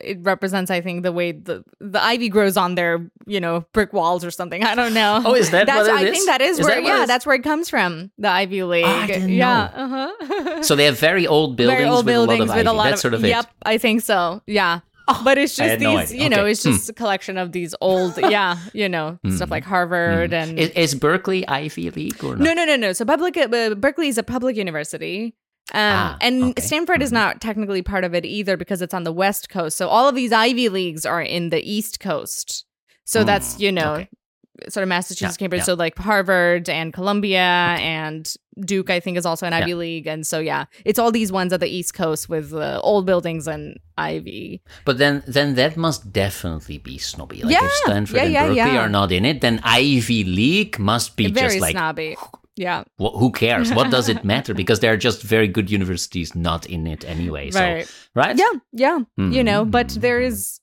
it 0.00 0.18
represents, 0.22 0.70
I 0.70 0.80
think, 0.80 1.02
the 1.02 1.12
way 1.12 1.32
the 1.32 1.62
the 1.78 2.02
ivy 2.02 2.28
grows 2.30 2.56
on 2.56 2.74
their 2.76 3.10
you 3.26 3.40
know 3.40 3.64
brick 3.72 3.92
walls 3.92 4.24
or 4.24 4.30
something. 4.30 4.64
I 4.64 4.74
don't 4.74 4.94
know. 4.94 5.20
Oh, 5.24 5.34
is 5.34 5.50
that 5.50 5.66
that's 5.66 5.88
what 5.88 6.00
it 6.02 6.06
I 6.06 6.08
is? 6.08 6.16
think 6.16 6.26
that 6.26 6.40
is, 6.40 6.58
Is 6.58 6.64
where 6.66 6.74
that 6.76 6.82
it 6.82 6.86
yeah, 6.86 7.06
that's 7.06 7.26
where 7.26 7.36
it 7.36 7.42
comes 7.42 7.68
from. 7.68 8.10
The 8.18 8.28
Ivy 8.28 8.62
League. 8.64 8.84
I 8.86 9.06
didn't 9.06 9.28
yeah. 9.30 9.70
know. 9.76 9.82
Uh-huh. 9.84 10.62
So 10.62 10.76
they 10.76 10.84
have 10.86 10.98
very 10.98 11.26
old 11.26 11.56
buildings 11.56 11.78
Very 11.78 11.88
old 11.90 12.06
with 12.06 12.14
buildings 12.14 12.50
a 12.50 12.52
lot 12.52 12.52
of 12.52 12.56
with 12.56 12.66
a 12.66 12.70
ivy. 12.70 12.76
lot 12.76 12.84
That's 12.84 12.94
of 12.94 13.00
sort 13.00 13.14
of 13.14 13.24
Yep, 13.24 13.44
it. 13.44 13.50
I 13.64 13.78
think 13.78 14.00
so. 14.02 14.42
Yeah. 14.46 14.80
But 15.24 15.38
it's 15.38 15.56
just 15.56 15.80
no 15.80 15.98
these, 15.98 16.10
idea. 16.12 16.22
you 16.24 16.28
know, 16.30 16.44
it's 16.44 16.62
just 16.62 16.88
a 16.88 16.92
collection 16.92 17.36
of 17.38 17.52
these 17.52 17.74
old, 17.80 18.16
yeah, 18.30 18.56
you 18.72 18.88
know, 18.88 19.18
stuff 19.30 19.50
like 19.50 19.64
Harvard 19.64 20.32
and 20.32 20.58
Is, 20.58 20.70
is 20.70 20.94
Berkeley 20.94 21.46
Ivy 21.48 21.90
League 21.90 22.22
or 22.24 22.36
not? 22.36 22.40
no, 22.40 22.52
no, 22.54 22.64
no, 22.64 22.76
no. 22.76 22.92
So 22.92 23.04
public, 23.04 23.36
uh, 23.36 23.74
Berkeley 23.74 24.08
is 24.08 24.18
a 24.18 24.22
public 24.22 24.56
university. 24.56 25.34
Um, 25.72 25.80
Ah, 25.80 26.16
and 26.20 26.42
okay. 26.50 26.60
Stanford 26.62 27.02
is 27.02 27.10
Mhm. 27.10 27.14
not 27.14 27.40
technically 27.40 27.82
part 27.82 28.04
of 28.04 28.14
it 28.14 28.24
either 28.24 28.56
because 28.56 28.82
it's 28.82 28.92
on 28.92 29.04
the 29.04 29.12
West 29.12 29.48
Coast. 29.48 29.78
So 29.78 29.88
all 29.88 30.08
of 30.08 30.14
these 30.14 30.32
Ivy 30.32 30.68
Leagues 30.68 31.06
are 31.06 31.22
in 31.22 31.50
the 31.50 31.60
East 31.62 32.00
Coast. 32.00 32.64
So 33.04 33.22
that's, 33.24 33.54
Mm, 33.56 33.60
you 33.60 33.72
know, 33.72 33.94
okay. 33.94 34.08
Sort 34.68 34.82
of 34.82 34.88
Massachusetts, 34.88 35.36
Yeah, 35.38 35.44
Cambridge. 35.44 35.60
yeah. 35.60 35.64
So 35.66 35.74
like 35.74 35.96
Harvard 35.98 36.68
and 36.68 36.92
Columbia 36.92 37.40
and 37.80 38.32
Duke, 38.60 38.90
I 38.90 39.00
think, 39.00 39.16
is 39.16 39.24
also 39.24 39.46
an 39.46 39.52
Ivy 39.52 39.70
Yeah. 39.70 39.76
League. 39.76 40.06
And 40.06 40.26
so, 40.26 40.38
yeah, 40.38 40.66
it's 40.84 40.98
all 40.98 41.10
these 41.10 41.32
ones 41.32 41.52
at 41.52 41.60
the 41.60 41.68
East 41.68 41.94
Coast 41.94 42.28
with 42.28 42.52
uh, 42.52 42.80
old 42.82 43.06
buildings 43.06 43.46
and 43.48 43.78
Ivy. 43.96 44.62
But 44.84 44.98
then, 44.98 45.22
then 45.26 45.54
that 45.54 45.76
must 45.76 46.12
definitely 46.12 46.78
be 46.78 46.98
snobby. 46.98 47.42
Like 47.42 47.52
Yeah, 47.52 47.64
if 47.64 47.72
Stanford 47.72 48.18
and 48.20 48.34
Berkeley 48.34 48.60
are 48.78 48.88
not 48.88 49.10
in 49.12 49.24
it, 49.24 49.40
then 49.40 49.60
Ivy 49.64 50.24
League 50.24 50.78
must 50.78 51.16
be 51.16 51.30
Very 51.32 51.48
just 51.48 51.60
like, 51.60 51.72
snobby. 51.72 52.16
Yeah. 52.56 52.84
wh- 53.00 53.16
who 53.18 53.32
cares? 53.32 53.72
What 53.72 53.90
does 53.90 54.10
it 54.10 54.24
matter? 54.32 54.52
Because 54.52 54.80
there 54.80 54.92
are 54.92 54.98
just 54.98 55.22
very 55.22 55.48
good 55.48 55.70
universities 55.70 56.34
not 56.34 56.66
in 56.66 56.86
it 56.86 57.02
anyway. 57.06 57.50
Right. 57.50 57.86
So, 57.86 57.94
right? 58.14 58.36
Yeah, 58.36 58.52
yeah. 58.72 58.98
You 59.16 59.42
know, 59.42 59.64
but 59.64 59.86
Mhm. 59.88 60.00
there 60.02 60.20
is 60.20 60.60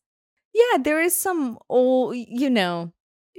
yeah, 0.53 0.77
there 0.83 0.99
is 1.01 1.15
some 1.15 1.57
old, 1.69 2.15
you 2.17 2.49
know, 2.49 2.91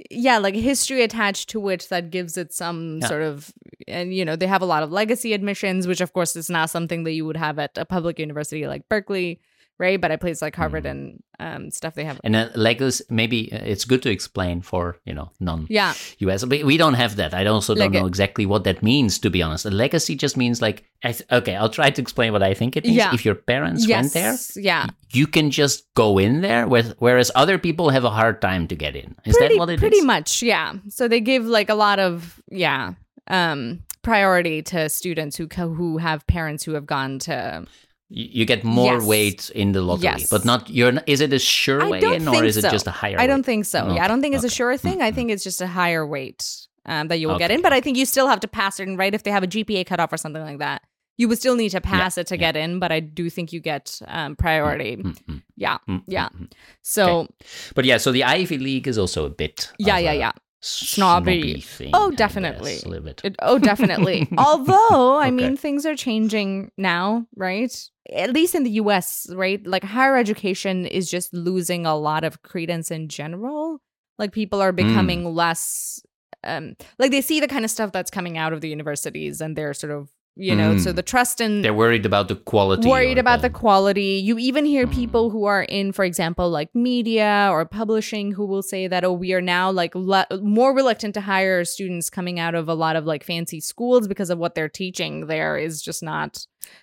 yeah, 0.09 0.37
like 0.37 0.55
history 0.55 1.03
attached 1.03 1.49
to 1.49 1.69
it 1.69 1.87
that 1.89 2.09
gives 2.11 2.37
it 2.37 2.53
some 2.53 2.99
Yeah. 3.01 3.07
sort 3.07 3.21
of 3.23 3.53
and 3.87 4.13
you 4.13 4.23
know, 4.23 4.35
they 4.35 4.47
have 4.47 4.61
a 4.61 4.65
lot 4.65 4.83
of 4.83 4.91
legacy 4.91 5.33
admissions, 5.33 5.87
which 5.87 6.01
of 6.01 6.13
course 6.13 6.35
is 6.35 6.49
not 6.49 6.69
something 6.69 7.03
that 7.03 7.11
you 7.11 7.25
would 7.25 7.37
have 7.37 7.59
at 7.59 7.77
a 7.77 7.85
public 7.85 8.19
university 8.19 8.67
like 8.67 8.87
Berkeley, 8.89 9.39
right? 9.81 9.99
But 9.99 10.11
I 10.11 10.15
places 10.15 10.41
like 10.41 10.55
Harvard 10.55 10.85
Mhm. 10.85 10.91
and 10.91 11.23
um 11.39 11.71
stuff 11.71 11.93
they 11.95 12.05
have. 12.05 12.19
And 12.23 12.35
uh, 12.35 12.49
legacy, 12.55 13.03
maybe 13.09 13.51
uh, 13.51 13.57
it's 13.71 13.83
good 13.91 14.01
to 14.03 14.09
explain 14.11 14.61
for, 14.61 14.83
you 15.05 15.13
know, 15.17 15.31
non 15.39 15.65
Yeah. 15.69 15.93
US. 16.19 16.45
But 16.45 16.63
we 16.63 16.77
don't 16.77 16.93
have 17.03 17.15
that. 17.17 17.33
I 17.33 17.45
also 17.47 17.73
don't 17.75 17.91
Lega- 17.91 17.99
know 18.01 18.05
exactly 18.13 18.45
what 18.45 18.63
that 18.63 18.83
means, 18.83 19.19
to 19.19 19.29
be 19.29 19.41
honest. 19.41 19.65
A 19.65 19.71
legacy 19.71 20.15
just 20.15 20.37
means 20.37 20.61
like, 20.61 20.83
I 21.03 21.11
th- 21.13 21.27
okay, 21.31 21.55
I'll 21.55 21.73
try 21.79 21.89
to 21.89 22.01
explain 22.01 22.31
what 22.31 22.43
I 22.43 22.53
think 22.53 22.77
it 22.77 22.85
means. 22.85 22.97
Yeah. 22.97 23.13
If 23.13 23.25
your 23.25 23.35
parents 23.35 23.87
went 23.89 24.13
there, 24.13 24.37
Yeah. 24.55 24.85
you 25.11 25.25
can 25.27 25.49
just 25.49 25.91
go 25.95 26.19
in 26.19 26.41
there, 26.41 26.67
with, 26.67 26.93
whereas 26.99 27.31
other 27.35 27.57
people 27.57 27.89
have 27.89 28.05
a 28.05 28.11
hard 28.21 28.39
time 28.41 28.67
to 28.67 28.75
get 28.75 28.95
in. 28.95 29.15
Is 29.25 29.35
pretty, 29.35 29.55
that 29.55 29.59
what 29.59 29.69
it 29.69 29.73
is? 29.75 29.79
pretty 29.79 30.01
much 30.01 30.43
yeah 30.43 30.73
so 30.89 31.07
they 31.07 31.19
give 31.21 31.45
like 31.57 31.69
a 31.69 31.75
lot 31.75 31.97
of 31.99 32.39
yeah 32.51 32.93
um 33.27 33.81
priority 34.03 34.61
to 34.61 34.89
students 34.89 35.37
who 35.37 35.47
who 35.47 35.97
have 35.97 36.25
parents 36.27 36.63
who 36.65 36.73
have 36.73 36.85
gone 36.85 37.19
to 37.19 37.65
You 38.13 38.45
get 38.45 38.63
more 38.65 38.95
Yes. 38.95 39.03
weight 39.05 39.49
in 39.55 39.71
the 39.71 39.81
lottery, 39.81 40.03
Yes. 40.03 40.27
but 40.29 40.43
not. 40.43 40.69
You're. 40.69 40.91
not- 40.91 41.07
Is 41.07 41.21
it 41.21 41.31
a 41.31 41.39
sure 41.39 41.81
I 41.81 41.89
way 41.89 41.99
in, 41.99 42.27
or 42.27 42.43
is 42.43 42.57
it 42.57 42.69
just 42.69 42.85
a 42.85 42.91
higher? 42.91 43.17
I 43.17 43.25
don't 43.25 43.37
weight? 43.39 43.45
think 43.45 43.65
so. 43.65 43.93
Yeah, 43.95 44.03
I 44.03 44.07
don't 44.09 44.21
think 44.21 44.35
it's 44.35 44.43
a 44.43 44.49
sure 44.49 44.75
thing. 44.75 45.01
I 45.01 45.11
Mhm. 45.11 45.15
think 45.15 45.31
it's 45.31 45.43
just 45.45 45.61
a 45.61 45.67
higher 45.67 46.05
weight 46.05 46.43
um, 46.85 47.07
that 47.07 47.19
you 47.19 47.27
will 47.29 47.37
get 47.39 47.51
in. 47.51 47.61
But 47.61 47.71
I 47.73 47.79
think 47.79 47.95
you 47.97 48.05
still 48.05 48.27
have 48.27 48.41
to 48.41 48.47
pass 48.49 48.79
it, 48.81 48.87
and 48.87 48.97
right 48.97 49.13
if 49.13 49.23
they 49.23 49.31
have 49.31 49.43
a 49.43 49.47
GPA 49.47 49.85
cutoff 49.85 50.11
or 50.11 50.17
something 50.17 50.41
like 50.43 50.57
that, 50.59 50.81
you 51.17 51.27
would 51.29 51.37
still 51.37 51.55
need 51.55 51.69
to 51.69 51.79
pass 51.79 52.17
it 52.17 52.27
to 52.27 52.35
yeah. 52.35 52.51
get 52.51 52.55
in. 52.57 52.79
But 52.79 52.91
I 52.91 52.99
do 52.99 53.29
think 53.29 53.53
you 53.53 53.61
get 53.61 54.01
um, 54.07 54.35
priority. 54.35 54.97
Mm, 54.97 55.15
mm, 55.29 55.41
Yeah, 55.55 55.77
mm, 55.87 56.01
yeah. 56.07 56.27
mm, 56.35 56.41
mm. 56.47 56.51
So 56.81 57.27
But 57.75 57.85
yeah, 57.85 57.97
so 57.97 58.11
the 58.11 58.23
Ivy 58.25 58.57
League 58.57 58.87
is 58.89 58.97
also 58.97 59.25
a 59.25 59.29
bit. 59.29 59.71
yeah, 59.79 59.97
yeah, 59.99 60.11
a 60.11 60.17
yeah. 60.17 60.31
Snobby, 60.61 61.61
thing. 61.61 61.91
Oh, 61.93 62.11
definitely. 62.11 62.79
It, 63.23 63.35
oh, 63.41 63.59
definitely. 63.59 64.27
Although, 64.37 65.17
I 65.19 65.27
Okay. 65.27 65.31
mean, 65.31 65.57
things 65.57 65.85
are 65.85 65.95
changing 65.95 66.71
now, 66.77 67.25
right? 67.35 67.71
At 68.13 68.33
least 68.33 68.55
in 68.55 68.63
the 68.63 68.71
US, 68.71 69.27
right? 69.33 69.65
Like 69.65 69.83
higher 69.83 70.17
education 70.17 70.85
is 70.85 71.09
just 71.09 71.33
losing 71.33 71.85
a 71.85 71.95
lot 71.95 72.23
of 72.23 72.41
credence 72.43 72.91
in 72.91 73.09
general. 73.09 73.79
Like 74.17 74.31
people 74.31 74.61
are 74.61 74.71
becoming 74.71 75.23
Hmm. 75.23 75.35
less 75.35 76.01
um 76.43 76.75
like 76.97 77.11
they 77.11 77.21
see 77.21 77.39
the 77.39 77.47
kind 77.47 77.63
of 77.63 77.69
stuff 77.69 77.91
that's 77.91 78.09
coming 78.09 78.35
out 78.35 78.51
of 78.51 78.61
the 78.61 78.69
universities 78.69 79.41
and 79.41 79.55
they're 79.55 79.75
sort 79.75 79.91
of, 79.91 80.09
you 80.47 80.55
know, 80.55 80.77
so 80.77 80.89
Hmm. 80.89 80.95
the 80.95 81.03
trust 81.13 81.39
and 81.39 81.63
They're 81.63 81.73
worried 81.85 82.05
about 82.05 82.27
the 82.27 82.35
quality. 82.35 82.89
worried 82.89 83.17
or 83.17 83.21
about 83.27 83.41
the 83.41 83.49
quality. 83.49 84.11
You 84.27 84.37
even 84.39 84.65
hear 84.65 84.85
Mm. 84.87 84.93
people 85.01 85.29
who 85.29 85.43
are 85.45 85.63
in, 85.63 85.91
for 85.91 86.03
example, 86.03 86.49
like 86.49 86.69
media 86.73 87.49
or 87.51 87.63
publishing 87.65 88.31
who 88.33 88.45
will 88.51 88.63
say 88.63 88.87
that, 88.87 89.03
oh, 89.03 89.13
we 89.13 89.33
are 89.33 89.41
now 89.57 89.69
like 89.71 89.93
le- 89.95 90.25
more 90.41 90.73
reluctant 90.75 91.13
to 91.13 91.21
hire 91.21 91.63
students 91.65 92.09
coming 92.09 92.39
out 92.39 92.55
of 92.55 92.67
a 92.67 92.73
lot 92.73 92.95
of 92.95 93.05
like 93.05 93.23
fancy 93.23 93.59
schools 93.59 94.07
because 94.07 94.29
of 94.31 94.37
what 94.39 94.55
they're 94.55 94.69
teaching 94.83 95.27
there 95.27 95.57
is 95.57 95.81
just 95.81 96.01
not 96.03 96.31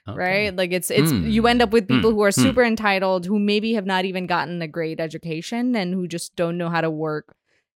Okay. 0.09 0.19
right. 0.19 0.57
Like 0.57 0.73
it's 0.73 0.91
it's 0.91 1.13
Mm. 1.13 1.31
you 1.31 1.47
end 1.47 1.61
up 1.63 1.71
with 1.73 1.89
people 1.89 2.11
Mm. 2.11 2.15
who 2.15 2.23
are 2.23 2.31
Mm. 2.31 2.43
super 2.47 2.65
entitled 2.65 3.27
who 3.27 3.39
maybe 3.39 3.75
have 3.75 3.87
not 3.87 4.05
even 4.05 4.27
gotten 4.27 4.61
a 4.63 4.69
great 4.69 5.01
education 5.01 5.75
and 5.77 5.95
who 5.95 6.07
just 6.07 6.37
don't 6.37 6.59
know 6.59 6.69
how 6.71 6.81
to 6.81 6.91
work. 6.91 7.35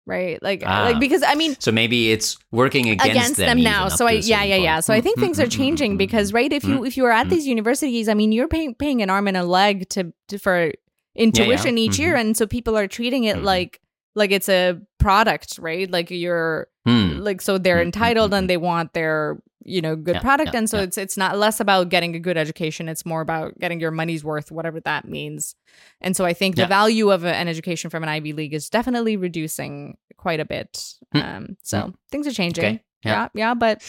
Right, 0.07 0.41
like, 0.41 0.63
Ah. 0.65 0.83
like 0.85 0.99
because 0.99 1.21
I 1.23 1.35
mean, 1.35 1.55
So 1.59 1.71
maybe 1.71 2.11
it's 2.11 2.37
working 2.51 2.89
against, 2.89 3.11
against 3.11 3.35
them, 3.37 3.59
even 3.59 3.71
now. 3.71 3.87
So 3.89 4.07
I, 4.07 4.13
yeah 4.13 4.43
yeah 4.43 4.55
yeah. 4.55 4.75
point. 4.75 4.85
So 4.85 4.93
I 4.93 5.01
think 5.01 5.19
things 5.19 5.39
are 5.39 5.45
mm, 5.45 5.51
changing 5.51 5.93
mm, 5.93 5.97
because 5.99 6.33
right 6.33 6.51
if 6.51 6.63
you 6.63 6.83
if 6.83 6.97
you 6.97 7.05
are 7.05 7.11
at 7.11 7.29
these 7.29 7.45
universities, 7.45 8.09
I 8.09 8.15
mean 8.15 8.31
you're 8.31 8.47
paying 8.47 8.73
paying 8.75 9.01
an 9.01 9.09
arm 9.09 9.27
and 9.27 9.37
a 9.37 9.43
leg 9.43 9.87
to, 9.89 10.11
to 10.29 10.39
for 10.39 10.71
intuition 11.15 11.77
Yeah, 11.77 11.83
yeah. 11.83 11.89
each 11.89 11.99
year, 11.99 12.15
and 12.15 12.35
so 12.35 12.47
people 12.47 12.77
are 12.77 12.87
treating 12.87 13.25
it 13.25 13.43
like 13.43 13.79
like 14.15 14.31
it's 14.31 14.49
a 14.49 14.81
product, 14.97 15.59
right? 15.59 15.89
Like 15.89 16.09
you're 16.09 16.67
mm, 16.87 17.19
like 17.19 17.39
so 17.41 17.57
they're 17.59 17.81
entitled 17.81 18.33
and 18.33 18.49
they 18.49 18.57
want 18.57 18.93
their 18.93 19.37
you 19.63 19.81
know 19.81 19.95
good 19.95 20.15
Yeah, 20.15 20.21
product 20.21 20.53
yeah, 20.53 20.57
and 20.59 20.69
so 20.69 20.77
yeah. 20.77 20.83
it's 20.83 20.97
it's 20.97 21.17
not 21.17 21.37
less 21.37 21.59
about 21.59 21.89
getting 21.89 22.15
a 22.15 22.19
good 22.19 22.37
education 22.37 22.89
it's 22.89 23.05
more 23.05 23.21
about 23.21 23.57
getting 23.59 23.79
your 23.79 23.91
money's 23.91 24.23
worth 24.23 24.51
whatever 24.51 24.79
that 24.81 25.07
means 25.07 25.55
and 26.01 26.15
so 26.17 26.25
i 26.25 26.33
think 26.33 26.55
the 26.55 26.65
value 26.65 27.11
of 27.11 27.23
a- 27.23 27.35
an 27.35 27.47
education 27.47 27.89
from 27.89 28.03
an 28.03 28.09
ivy 28.09 28.33
league 28.33 28.53
is 28.53 28.69
definitely 28.69 29.17
reducing 29.17 29.97
quite 30.17 30.39
a 30.39 30.45
bit 30.45 30.95
Hmm. 31.13 31.21
um 31.21 31.57
so 31.63 31.93
things 32.11 32.25
are 32.27 32.31
changing 32.33 32.63
Okay. 32.65 32.83
yeah 33.03 33.11
Yeah. 33.11 33.27
yeah 33.33 33.53
but 33.53 33.83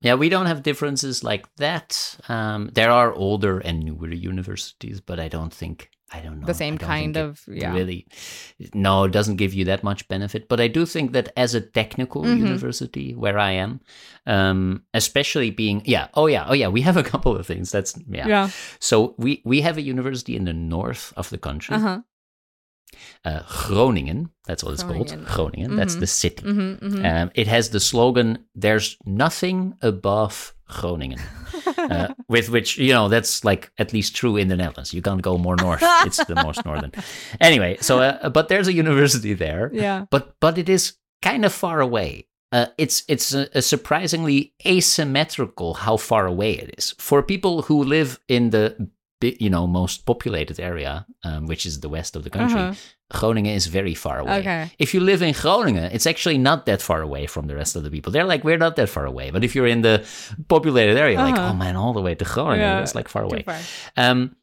Yeah, 0.00 0.14
we 0.14 0.28
don't 0.28 0.46
have 0.46 0.62
differences 0.62 1.24
like 1.24 1.46
that. 1.56 2.16
Um, 2.28 2.70
there 2.72 2.90
are 2.90 3.12
older 3.12 3.58
and 3.58 3.80
newer 3.80 4.12
universities, 4.12 5.00
but 5.00 5.18
I 5.18 5.26
don't 5.28 5.52
think 5.52 5.90
I 6.10 6.20
don't 6.20 6.40
know 6.40 6.46
the 6.46 6.54
same 6.54 6.78
kind 6.78 7.16
of 7.16 7.44
yeah 7.46 7.74
Really, 7.74 8.06
no, 8.74 9.04
it 9.04 9.12
doesn't 9.12 9.36
give 9.36 9.52
you 9.54 9.64
that 9.66 9.82
much 9.84 10.08
benefit. 10.08 10.48
But 10.48 10.60
I 10.60 10.68
do 10.68 10.86
think 10.86 11.12
that 11.12 11.32
as 11.36 11.54
a 11.54 11.60
technical 11.60 12.22
Mhm. 12.22 12.38
university 12.38 13.14
where 13.14 13.38
I 13.38 13.52
am, 13.52 13.80
um, 14.26 14.82
especially 14.94 15.50
being 15.50 15.82
yeah, 15.84 16.08
oh 16.14 16.26
yeah, 16.26 16.46
oh 16.48 16.54
yeah, 16.54 16.68
we 16.68 16.80
have 16.82 16.96
a 16.96 17.02
couple 17.12 17.36
of 17.36 17.46
things. 17.46 17.70
That's 17.70 17.94
yeah. 18.08 18.26
yeah 18.28 18.50
So 18.80 19.14
we 19.18 19.42
we 19.44 19.60
have 19.62 19.76
a 19.78 19.82
university 19.82 20.34
in 20.36 20.44
the 20.44 20.54
north 20.54 21.12
of 21.16 21.28
the 21.30 21.38
country, 21.38 21.76
uh-huh 21.76 22.00
uh, 23.24 23.42
Groningen. 23.66 24.30
That's 24.46 24.64
what 24.64 24.72
it's 24.74 24.82
called. 24.82 25.08
Groningen. 25.08 25.24
Groningen. 25.24 25.76
That's 25.76 25.96
the 25.96 26.06
city. 26.06 26.42
mm-hmm, 26.42 26.86
mm-hmm. 26.86 27.04
Um, 27.04 27.30
it 27.34 27.46
has 27.46 27.70
the 27.70 27.80
slogan 27.80 28.44
"There's 28.54 28.96
nothing 29.04 29.74
above 29.82 30.54
Groningen," 30.68 31.20
uh, 31.78 32.08
with 32.28 32.50
which 32.50 32.78
you 32.78 32.92
know 32.92 33.08
that's 33.08 33.44
like 33.44 33.70
at 33.78 33.92
least 33.92 34.14
true 34.14 34.36
in 34.36 34.48
the 34.48 34.56
Netherlands. 34.56 34.94
You 34.94 35.02
can't 35.02 35.22
go 35.22 35.38
more 35.38 35.56
north; 35.56 35.82
it's 36.06 36.24
the 36.24 36.34
most 36.36 36.64
northern. 36.64 36.92
Anyway, 37.40 37.76
so 37.80 38.00
uh, 38.00 38.28
but 38.28 38.48
there's 38.48 38.68
a 38.68 38.72
university 38.72 39.34
there, 39.34 39.70
yeah 39.72 40.06
but 40.10 40.34
but 40.40 40.58
it 40.58 40.68
is 40.68 40.94
kind 41.22 41.44
of 41.44 41.52
far 41.52 41.80
away. 41.80 42.26
Uh, 42.50 42.66
it's 42.78 43.04
it's 43.08 43.34
a, 43.34 43.48
a 43.54 43.60
surprisingly 43.62 44.54
asymmetrical 44.66 45.74
how 45.74 45.96
far 45.96 46.26
away 46.26 46.52
it 46.52 46.74
is 46.78 46.94
for 46.98 47.22
people 47.22 47.62
who 47.62 47.84
live 47.84 48.18
in 48.28 48.50
the 48.50 48.88
you 49.20 49.50
know 49.50 49.66
most 49.66 50.04
populated 50.06 50.60
area, 50.60 51.06
um, 51.24 51.46
which 51.46 51.66
is 51.66 51.80
the 51.80 51.88
west 51.88 52.16
of 52.16 52.22
the 52.24 52.30
country. 52.30 52.60
Uh-huh. 52.60 52.74
Groningen 53.10 53.54
is 53.54 53.66
very 53.66 53.94
far 53.94 54.18
away. 54.18 54.38
okay 54.40 54.70
If 54.78 54.92
you 54.94 55.00
live 55.00 55.22
in 55.22 55.32
Groningen, 55.32 55.84
it's 55.92 56.06
actually 56.06 56.36
not 56.38 56.66
that 56.66 56.82
far 56.82 57.00
away 57.00 57.26
from 57.26 57.46
the 57.46 57.54
rest 57.56 57.74
of 57.76 57.82
the 57.82 57.90
people. 57.90 58.12
They're 58.12 58.24
like, 58.32 58.44
we're 58.44 58.58
not 58.58 58.76
that 58.76 58.88
far 58.90 59.06
away. 59.06 59.30
But 59.30 59.42
if 59.44 59.54
you're 59.54 59.66
in 59.66 59.80
the 59.82 60.04
populated 60.48 60.96
area, 60.98 61.16
like, 61.18 61.34
Uh-huh. 61.38 61.50
oh 61.52 61.54
man, 61.56 61.74
all 61.76 61.94
the 61.94 62.02
way 62.02 62.14
to 62.14 62.24
Groningen, 62.24 62.60
Yeah, 62.60 62.78
that's 62.80 62.94
like 62.94 63.08
far 63.08 63.22
away. 63.24 63.42
far. 63.44 63.58
Um, 63.96 64.36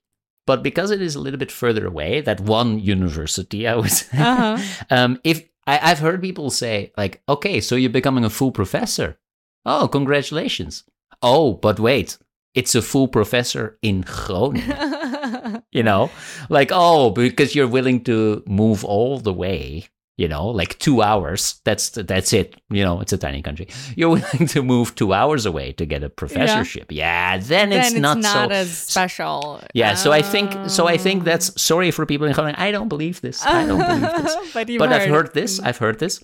but 0.48 0.62
because 0.64 0.90
it 0.92 1.02
is 1.02 1.16
a 1.16 1.20
little 1.22 1.40
bit 1.40 1.52
further 1.52 1.86
away, 1.86 2.22
that 2.22 2.40
one 2.42 2.80
university, 2.80 3.68
I 3.74 3.76
was, 3.76 4.06
Uh-huh. 4.14 4.58
um, 4.90 5.20
if 5.24 5.48
I, 5.68 5.80
I've 5.92 6.00
heard 6.00 6.22
people 6.22 6.50
say, 6.50 6.92
like, 6.98 7.22
okay, 7.30 7.62
so 7.62 7.76
you're 7.76 7.90
becoming 8.00 8.26
a 8.26 8.30
full 8.30 8.52
professor. 8.52 9.18
Oh, 9.66 9.88
congratulations. 9.88 10.84
Oh, 11.22 11.54
but 11.54 11.80
wait, 11.80 12.18
it's 12.56 12.74
a 12.76 12.82
full 12.82 13.08
professor 13.08 13.78
in 13.82 14.02
Groningen. 14.02 15.62
You 15.72 15.84
know? 15.84 16.10
Like 16.50 16.70
oh 16.74 17.10
because 17.10 17.56
you're 17.56 17.68
willing 17.68 18.04
to 18.06 18.44
move 18.48 18.86
all 18.86 19.20
the 19.20 19.34
way 19.34 19.86
you 20.18 20.28
know 20.30 20.48
like 20.48 20.80
two 20.80 21.02
hours. 21.02 21.60
That's 21.66 21.90
that's 21.90 22.32
it. 22.32 22.56
You 22.70 22.84
know 22.84 23.02
it's 23.02 23.12
a 23.12 23.18
tiny 23.18 23.42
country. 23.42 23.68
You're 23.98 24.10
willing 24.20 24.48
to 24.48 24.62
move 24.64 24.96
two 24.96 25.12
hours 25.12 25.46
away 25.46 25.74
to 25.74 25.86
get 25.86 26.04
a 26.04 26.10
professorship. 26.10 26.92
Yeah, 26.92 27.38
then, 27.38 27.70
then 27.72 27.82
it's, 27.82 27.96
not, 27.96 28.24
so 28.24 28.48
as 28.50 28.70
special. 28.78 29.62
Yeah 29.74 29.96
so 29.96 30.12
i 30.14 30.22
think 30.22 30.70
so 30.70 30.88
i 30.88 30.98
think 30.98 31.22
Oh. 31.22 31.26
that's 31.26 31.62
sorry 31.62 31.92
for 31.92 32.06
people 32.06 32.28
in 32.28 32.34
Groningen. 32.34 32.60
i 32.60 32.72
don't 32.72 32.88
believe 32.90 33.20
this. 33.22 33.46
I 33.46 33.66
don't 33.66 33.80
believe 33.80 34.24
this. 34.24 34.36
But, 34.54 34.68
but 34.80 34.94
I've 34.94 35.10
heard 35.10 35.34
this. 35.34 35.60
I've 35.60 35.78
heard 35.78 36.00
this. 36.00 36.24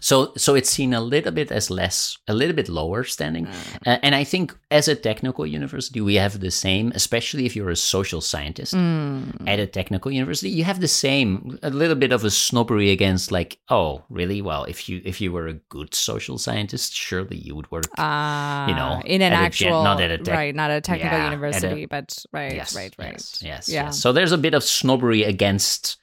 So, 0.00 0.32
so 0.36 0.54
it's 0.54 0.70
seen 0.70 0.94
a 0.94 1.00
little 1.00 1.32
bit 1.32 1.52
as 1.52 1.70
less, 1.70 2.16
a 2.26 2.34
little 2.34 2.54
bit 2.56 2.68
lower 2.68 3.04
standing, 3.04 3.46
Mm. 3.46 3.86
uh, 3.86 3.98
and 4.02 4.14
I 4.14 4.24
think 4.24 4.56
as 4.70 4.88
a 4.88 4.94
technical 4.94 5.46
university, 5.46 6.00
we 6.00 6.14
have 6.16 6.40
the 6.40 6.50
same. 6.50 6.92
Especially 6.94 7.44
if 7.46 7.54
you're 7.54 7.70
a 7.70 7.76
social 7.76 8.20
scientist 8.20 8.74
Mm. 8.74 9.46
at 9.46 9.58
a 9.60 9.66
technical 9.66 10.10
university, 10.10 10.50
you 10.50 10.64
have 10.64 10.80
the 10.80 10.88
same, 10.88 11.58
a 11.62 11.70
little 11.70 11.96
bit 11.96 12.12
of 12.12 12.24
a 12.24 12.30
snobbery 12.30 12.90
against, 12.90 13.30
like, 13.30 13.58
oh, 13.68 14.02
really? 14.08 14.40
Well, 14.42 14.64
if 14.64 14.88
you 14.88 15.02
if 15.04 15.20
you 15.20 15.32
were 15.32 15.46
a 15.48 15.54
good 15.68 15.94
social 15.94 16.38
scientist, 16.38 16.94
surely 16.94 17.36
you 17.38 17.54
would 17.54 17.70
work. 17.70 17.84
Ah, 17.98 18.68
you 18.68 18.74
know, 18.74 19.02
in 19.04 19.22
an 19.22 19.32
at 19.32 19.36
a 19.36 19.50
gen- 19.50 19.68
actual, 19.68 19.84
not 19.84 20.00
at 20.00 20.10
a 20.10 20.18
tech- 20.18 20.34
right, 20.36 20.54
not 20.54 20.70
a 20.70 20.80
technical 20.80 21.18
Yeah, 21.18 21.24
at 21.26 21.28
a- 21.32 21.34
university, 21.34 21.86
but 21.86 22.24
right, 22.32 22.54
yes, 22.54 22.74
right, 22.74 22.94
right. 22.98 23.12
yes, 23.12 23.38
yes, 23.42 23.68
yeah, 23.68 23.84
yes. 23.86 24.00
So 24.00 24.12
there's 24.12 24.32
a 24.32 24.38
bit 24.38 24.54
of 24.54 24.62
snobbery 24.64 25.22
against 25.24 25.96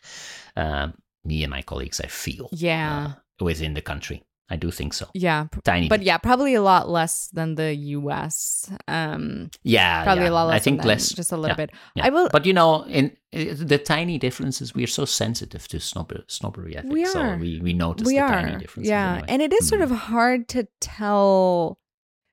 uh, 0.56 0.88
me 1.26 1.44
and 1.44 1.52
my 1.52 1.62
colleagues. 1.62 2.00
I 2.02 2.08
feel, 2.08 2.50
yeah, 2.52 3.08
uh, 3.10 3.14
within 3.40 3.74
the 3.74 3.82
country. 3.82 4.24
I 4.50 4.56
do 4.56 4.72
think 4.72 4.94
so. 4.94 5.08
yeah. 5.14 5.48
Tiny, 5.66 5.90
But 5.90 6.00
bit. 6.00 6.06
yeah, 6.08 6.18
probably 6.18 6.54
a 6.56 6.62
lot 6.62 6.88
less 6.88 7.28
than 7.34 7.56
the 7.56 7.76
U.S. 8.00 8.72
Um, 8.88 9.50
yeah, 9.64 10.06
probably 10.06 10.24
yeah. 10.24 10.30
a 10.30 10.36
lot 10.40 10.48
less. 10.48 10.56
I 10.56 10.60
think 10.64 10.86
less, 10.86 11.10
just 11.10 11.34
a 11.34 11.36
little 11.36 11.50
yeah, 11.52 11.66
bit. 11.66 11.72
yeah. 11.96 12.06
I 12.06 12.10
will. 12.12 12.30
But 12.32 12.46
you 12.46 12.54
know, 12.54 12.84
in 12.86 13.12
the 13.34 13.78
tiny 13.78 14.18
differences, 14.18 14.74
we 14.74 14.86
are 14.86 14.88
so 14.88 15.04
sensitive 15.04 15.68
to 15.68 15.82
snob- 15.82 16.24
snobbery. 16.28 16.78
I 16.78 16.82
think 16.82 16.94
We 16.94 17.06
so. 17.06 17.36
We 17.36 17.60
we 17.62 17.74
notice 17.74 18.08
we 18.08 18.14
the 18.14 18.22
are, 18.22 18.30
tiny 18.30 18.56
differences. 18.58 18.90
yeah, 18.90 19.16
anyway. 19.16 19.26
and 19.28 19.42
it 19.42 19.52
is 19.52 19.68
sort 19.68 19.82
Mhm. 19.82 19.92
of 19.92 19.92
hard 19.92 20.48
to 20.50 20.68
tell. 20.80 21.78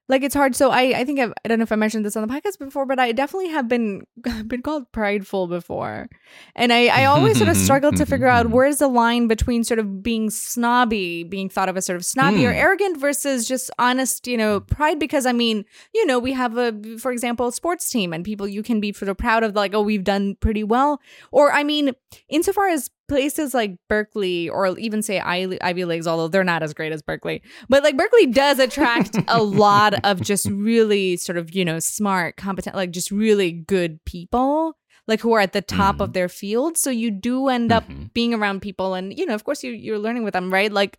Like 0.06 0.22
it's 0.22 0.34
hard. 0.34 0.54
So 0.54 0.70
I, 0.70 1.00
I 1.00 1.04
think 1.04 1.18
I've, 1.18 1.32
I 1.44 1.48
don't 1.48 1.58
know 1.58 1.62
if 1.62 1.72
I 1.72 1.76
mentioned 1.76 2.04
this 2.04 2.14
on 2.14 2.26
the 2.26 2.32
podcast 2.34 2.58
before, 2.58 2.84
but 2.84 2.98
I 2.98 3.12
definitely 3.12 3.48
have 3.48 3.68
been 3.68 4.02
been 4.46 4.60
called 4.60 4.92
prideful 4.92 5.46
before, 5.46 6.08
and 6.54 6.72
I, 6.72 6.88
I 6.88 7.04
always 7.06 7.38
sort 7.38 7.48
of 7.48 7.56
struggle 7.56 7.90
to 7.92 8.04
figure 8.04 8.26
out 8.26 8.50
where's 8.56 8.78
the 8.78 8.88
line 8.88 9.28
between 9.28 9.64
sort 9.64 9.78
of 9.78 10.02
being 10.02 10.28
snobby, 10.28 11.24
being 11.24 11.48
thought 11.48 11.68
of 11.70 11.76
as 11.76 11.86
sort 11.86 11.96
of 11.96 12.04
snobby 12.04 12.44
or 12.46 12.52
Hmm. 12.52 12.58
arrogant, 12.58 12.98
versus 13.00 13.46
just 13.48 13.70
honest, 13.78 14.26
you 14.26 14.36
know, 14.36 14.60
pride. 14.60 14.98
Because 14.98 15.24
I 15.26 15.32
mean, 15.32 15.64
you 15.94 16.04
know, 16.06 16.18
we 16.18 16.32
have 16.32 16.56
a, 16.58 16.72
for 16.98 17.10
example, 17.10 17.50
sports 17.50 17.88
team, 17.88 18.12
and 18.12 18.24
people 18.24 18.46
you 18.46 18.62
can 18.62 18.80
be 18.80 18.92
sort 18.92 19.08
of 19.08 19.16
proud 19.16 19.42
of, 19.42 19.54
like, 19.54 19.74
oh, 19.74 19.82
we've 19.82 20.04
done 20.04 20.36
pretty 20.40 20.64
well. 20.64 21.00
Or 21.32 21.50
I 21.52 21.64
mean, 21.64 21.92
insofar 22.28 22.68
as 22.68 22.90
places 23.08 23.52
like 23.54 23.76
Berkeley 23.88 24.48
or 24.48 24.78
even 24.78 25.02
say 25.02 25.20
Ivy 25.20 25.84
Leagues, 25.84 26.06
although 26.06 26.28
they're 26.28 26.44
not 26.44 26.62
as 26.62 26.72
great 26.74 26.92
as 26.92 27.02
Berkeley, 27.02 27.42
but 27.68 27.82
like 27.82 27.96
Berkeley 27.96 28.26
does 28.26 28.58
attract 28.58 29.16
a 29.28 29.42
lot 29.42 29.94
of 30.04 30.20
just 30.20 30.46
really 30.46 31.16
sort 31.16 31.36
of, 31.38 31.54
you 31.54 31.64
know, 31.64 31.78
smart, 31.80 32.36
competent, 32.36 32.76
like 32.76 32.90
just 32.90 33.10
really 33.10 33.52
good 33.52 34.02
people, 34.04 34.76
like 35.06 35.20
who 35.20 35.32
are 35.34 35.40
at 35.40 35.52
the 35.52 35.60
top 35.62 36.00
of 36.00 36.12
their 36.14 36.28
field. 36.28 36.78
So 36.78 36.90
you 36.90 37.10
do 37.10 37.48
end 37.48 37.70
up 37.72 37.86
Mhm. 37.88 38.12
being 38.14 38.32
around 38.34 38.60
people 38.62 38.94
and, 38.94 39.16
you 39.16 39.26
know, 39.26 39.34
of 39.34 39.44
course 39.44 39.62
you, 39.62 39.72
you're 39.72 39.98
learning 39.98 40.24
with 40.24 40.32
them, 40.32 40.52
right? 40.52 40.72
Like, 40.72 40.96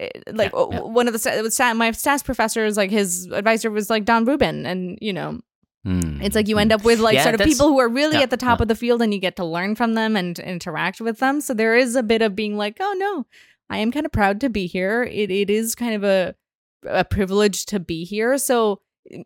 eh, 0.00 0.08
like 0.32 0.52
Yeah, 0.54 0.66
yeah. 0.70 0.80
one 0.80 1.06
of 1.06 1.12
the 1.12 1.74
my 1.76 1.90
stats 1.90 2.24
professors, 2.24 2.76
like 2.78 2.90
his 2.90 3.26
advisor 3.30 3.70
was 3.70 3.90
like 3.90 4.06
Don 4.06 4.24
Rubin, 4.24 4.64
and 4.64 4.98
you 5.02 5.12
know 5.12 5.40
Mm, 5.86 6.22
it's 6.22 6.36
like 6.36 6.46
you 6.46 6.56
mm. 6.56 6.60
end 6.60 6.72
up 6.72 6.84
with 6.84 7.00
like 7.00 7.14
Yeah, 7.14 7.24
sort 7.24 7.34
of 7.34 7.40
people 7.40 7.68
who 7.68 7.80
are 7.80 7.88
really 7.88 8.18
yeah, 8.18 8.22
at 8.22 8.30
the 8.30 8.36
top 8.36 8.60
yeah. 8.60 8.62
of 8.62 8.68
the 8.68 8.76
field 8.76 9.02
and 9.02 9.12
you 9.12 9.18
get 9.18 9.36
to 9.36 9.44
learn 9.44 9.74
from 9.74 9.94
them 9.94 10.16
and 10.16 10.38
interact 10.38 11.00
with 11.00 11.18
them. 11.18 11.40
So 11.40 11.54
there 11.54 11.74
is 11.74 11.96
a 11.96 12.02
bit 12.04 12.22
of 12.22 12.36
being 12.36 12.56
like, 12.56 12.76
oh 12.80 12.94
no, 12.96 13.26
I 13.68 13.78
am 13.78 13.90
kind 13.90 14.06
of 14.06 14.12
proud 14.12 14.40
to 14.42 14.48
be 14.48 14.66
here. 14.66 15.02
It 15.02 15.30
it 15.30 15.50
is 15.50 15.74
kind 15.74 15.94
of 15.94 16.04
a 16.04 16.34
a 16.86 17.04
privilege 17.04 17.66
to 17.66 17.80
be 17.80 18.04
here. 18.04 18.38
So 18.38 18.80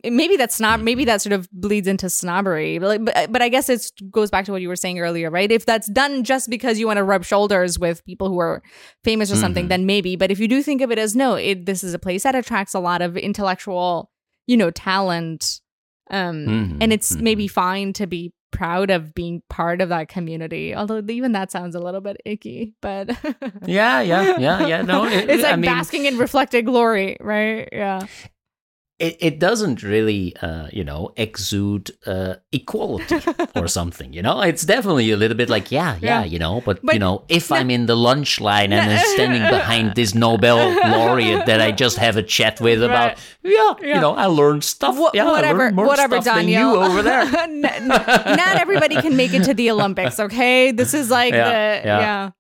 maybe 0.05 0.37
that's 0.37 0.59
not 0.59 0.81
maybe 0.81 1.05
that 1.05 1.21
sort 1.21 1.35
of 1.35 1.47
bleeds 1.53 1.87
into 1.87 2.09
snobbery. 2.09 2.79
But 2.79 2.87
like, 2.89 3.05
but, 3.05 3.33
but 3.33 3.43
I 3.43 3.51
guess 3.51 3.69
it 3.69 3.91
goes 4.11 4.31
back 4.31 4.47
to 4.47 4.53
what 4.53 4.63
you 4.63 4.69
were 4.69 4.77
saying 4.77 4.99
earlier, 4.99 5.31
right? 5.31 5.53
If 5.53 5.67
that's 5.67 5.89
done 5.89 6.25
just 6.25 6.49
because 6.49 6.79
you 6.79 6.87
want 6.87 6.97
to 6.97 7.05
rub 7.05 7.25
shoulders 7.25 7.79
with 7.79 8.03
people 8.07 8.29
who 8.29 8.39
are 8.39 8.63
famous 9.05 9.31
or 9.31 9.37
something, 9.37 9.67
Mhm. 9.67 9.69
then 9.69 9.87
maybe. 9.87 10.17
But 10.17 10.31
if 10.31 10.41
you 10.41 10.49
do 10.49 10.63
think 10.63 10.81
of 10.81 10.91
it 10.91 10.99
as 10.99 11.15
no, 11.15 11.35
it 11.35 11.67
this 11.67 11.85
is 11.85 11.93
a 11.93 11.99
place 11.99 12.23
that 12.23 12.35
attracts 12.35 12.73
a 12.73 12.81
lot 12.81 13.03
of 13.03 13.19
intellectual, 13.19 14.11
you 14.47 14.57
know, 14.57 14.71
talent 14.71 15.61
um 16.11 16.47
Mhm, 16.47 16.79
and 16.81 16.93
it's 16.93 17.17
maybe 17.17 17.49
fine 17.49 17.93
to 17.95 18.07
be 18.07 18.33
proud 18.53 18.91
of 18.91 19.13
being 19.15 19.43
part 19.51 19.81
of 19.83 19.89
that 19.91 20.09
community 20.09 20.75
although 20.75 21.03
even 21.11 21.33
that 21.33 21.51
sounds 21.51 21.75
a 21.75 21.81
little 21.81 22.01
bit 22.01 22.17
icky 22.25 22.73
but 22.81 23.11
Yeah, 23.67 24.01
yeah, 24.01 24.39
yeah, 24.39 24.67
yeah. 24.67 24.83
No, 24.83 25.05
it- 25.07 25.29
it's 25.29 25.43
like 25.43 25.53
I 25.53 25.57
mean- 25.57 25.71
basking 25.71 26.05
in 26.07 26.17
reflected 26.17 26.65
glory 26.65 27.17
right 27.21 27.69
yeah 27.73 28.01
it, 28.99 29.17
it 29.21 29.39
doesn't 29.39 29.83
really 29.83 30.35
uh, 30.41 30.69
you 30.73 30.83
know 30.83 31.13
exude 31.17 31.91
uh, 32.07 32.35
equality 32.53 33.17
or 33.57 33.69
something 33.69 34.13
you 34.13 34.23
know? 34.23 34.41
It's 34.41 34.65
definitely 34.65 35.11
a 35.11 35.17
little 35.17 35.37
bit 35.37 35.49
like 35.51 35.71
yeah 35.71 35.97
yeah, 36.01 36.21
Yeah. 36.21 36.25
you 36.25 36.39
know? 36.39 36.63
But, 36.65 36.81
But- 36.83 36.95
you 36.95 36.99
know 37.01 37.25
if 37.29 37.53
i'm 37.53 37.71
in 37.71 37.87
the 37.87 37.97
lunch 37.97 38.41
line 38.41 38.73
and 38.73 38.91
i'm 38.91 39.05
standing 39.15 39.43
behind 39.59 39.95
this 39.95 40.15
nobel 40.15 40.57
laureate 40.97 41.45
that 41.47 41.61
i 41.61 41.71
just 41.73 41.99
have 41.99 42.17
a 42.17 42.23
chat 42.23 42.61
with 42.61 42.83
about 42.83 43.19
yeah, 43.43 43.75
Yeah. 43.83 43.95
you 43.97 44.01
know 44.01 44.15
i 44.15 44.27
learned 44.27 44.65
stuff. 44.65 44.97
Wha- 44.99 45.11
yeah 45.15 45.31
whatever 45.31 45.71
whatever 45.73 46.21
stuff 46.23 46.35
daniel 46.37 46.73
you 46.73 46.81
over 46.81 47.03
there. 47.03 47.21
N- 47.47 47.65
n- 47.65 47.89
not 47.89 48.57
everybody 48.57 48.97
can 49.03 49.15
make 49.17 49.35
it 49.35 49.45
to 49.45 49.55
the 49.55 49.71
olympics 49.71 50.19
okay? 50.19 50.73
This 50.73 50.95
is 50.95 51.11
like 51.11 51.33
Yeah, 51.35 51.51
the 51.83 51.87
yeah. 51.87 52.31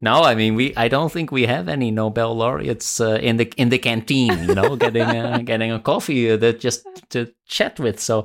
Yeah 0.00 0.10
no 0.10 0.22
i 0.22 0.34
mean 0.34 0.54
we 0.54 0.74
i 0.76 0.88
don't 0.88 1.12
think 1.12 1.30
we 1.32 1.46
have 1.46 1.68
any 1.68 1.90
nobel 1.90 2.34
laureates 2.36 3.00
uh, 3.00 3.18
in 3.22 3.36
the 3.36 3.46
in 3.56 3.68
the 3.70 3.78
canteen 3.78 4.30
you 4.48 4.54
know 4.54 4.76
getting 4.76 5.02
uh, 5.02 5.38
getting 5.44 5.72
a 5.72 5.78
coffee 5.80 6.30
uh, 6.30 6.36
that 6.36 6.60
just 6.60 6.84
to 7.08 7.26
chat 7.46 7.78
with 7.80 7.98
so 8.00 8.24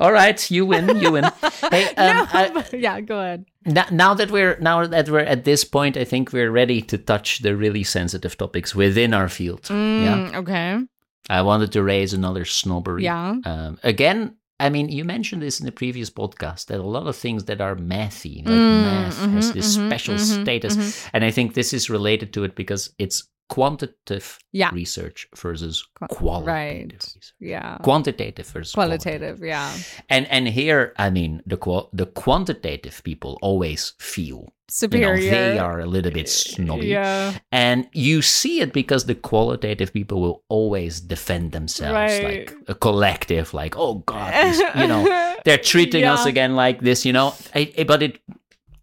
all 0.00 0.12
right 0.12 0.50
you 0.50 0.64
win 0.66 0.96
you 1.00 1.12
win 1.12 1.24
hey 1.70 1.84
um, 1.96 2.16
no, 2.16 2.26
I- 2.32 2.64
yeah 2.72 3.00
go 3.00 3.18
ahead 3.18 3.44
Now, 3.66 3.86
now 3.90 4.14
that 4.14 4.30
we're 4.30 4.56
now 4.60 4.86
that 4.86 5.08
we're 5.10 5.28
at 5.28 5.44
this 5.44 5.64
point, 5.64 5.96
I 5.96 6.04
think 6.04 6.32
we're 6.32 6.50
ready 6.50 6.80
to 6.82 6.96
touch 6.96 7.40
the 7.42 7.52
really 7.52 7.84
sensitive 7.84 8.36
topics 8.36 8.74
within 8.74 9.12
our 9.12 9.28
field. 9.28 9.68
Yeah. 9.68 9.76
Mm, 9.76 10.34
okay 10.40 10.86
I 11.28 11.42
wanted 11.42 11.72
to 11.72 11.82
raise 11.82 12.14
another 12.16 12.44
snobbery. 12.46 13.04
Yeah. 13.04 13.36
Um, 13.44 13.76
again, 13.82 14.37
I 14.60 14.70
mean, 14.70 14.88
you 14.88 15.04
mentioned 15.04 15.42
this 15.42 15.60
in 15.60 15.66
the 15.66 15.72
previous 15.72 16.10
podcast 16.10 16.66
that 16.66 16.80
a 16.80 16.82
lot 16.82 17.06
of 17.06 17.16
things 17.16 17.44
that 17.44 17.60
are 17.60 17.76
mathy, 17.76 18.44
like 18.44 18.62
Mm, 18.62 18.82
math, 18.82 19.26
has 19.26 19.50
mhm, 19.50 19.52
this 19.52 19.76
mhm, 19.76 19.86
special 19.86 20.14
mhm, 20.16 20.42
status, 20.42 20.76
mhm. 20.76 21.10
and 21.12 21.24
I 21.24 21.30
think 21.30 21.54
this 21.54 21.72
is 21.72 21.88
related 21.90 22.32
to 22.34 22.44
it 22.44 22.54
because 22.56 22.92
it's 22.98 23.28
quantitative 23.48 24.38
Yeah. 24.52 24.70
research 24.72 25.26
versus 25.36 25.86
Qua- 25.98 26.08
qualitative 26.08 26.46
right. 26.46 26.92
research. 26.92 27.32
Yeah. 27.40 27.78
Quantitative 27.82 28.46
versus 28.46 28.74
Qualitative, 28.74 29.40
yeah. 29.42 29.72
And 30.08 30.26
and 30.30 30.48
here, 30.48 30.92
I 30.98 31.10
mean, 31.10 31.42
the 31.46 31.56
qual- 31.56 31.88
the 31.92 32.06
quantitative 32.06 33.02
people 33.04 33.38
always 33.42 33.94
feel 33.98 34.36
you 34.36 34.52
Superior. 34.68 35.16
know, 35.16 35.52
they 35.54 35.58
are 35.58 35.80
a 35.80 35.86
little 35.86 36.12
bit 36.12 36.28
snobby. 36.28 36.88
Yeah. 36.88 37.32
And 37.50 37.88
you 37.94 38.20
see 38.22 38.60
it 38.60 38.72
because 38.74 39.06
the 39.06 39.14
qualitative 39.14 39.92
people 39.92 40.20
will 40.20 40.42
always 40.48 41.00
defend 41.00 41.52
themselves 41.52 41.94
Right. 41.94 42.24
like 42.24 42.54
a 42.68 42.74
collective, 42.74 43.54
like, 43.54 43.76
oh 43.78 43.94
God, 44.06 44.32
this, 44.34 44.58
you 44.76 44.86
know, 44.86 45.04
they're 45.44 45.56
treating 45.72 46.04
us 46.04 46.26
again 46.26 46.54
like 46.54 46.80
this, 46.82 47.06
you 47.06 47.12
know. 47.14 47.32
I, 47.54 47.72
I- 47.78 47.84
but 47.84 48.02
it, 48.02 48.18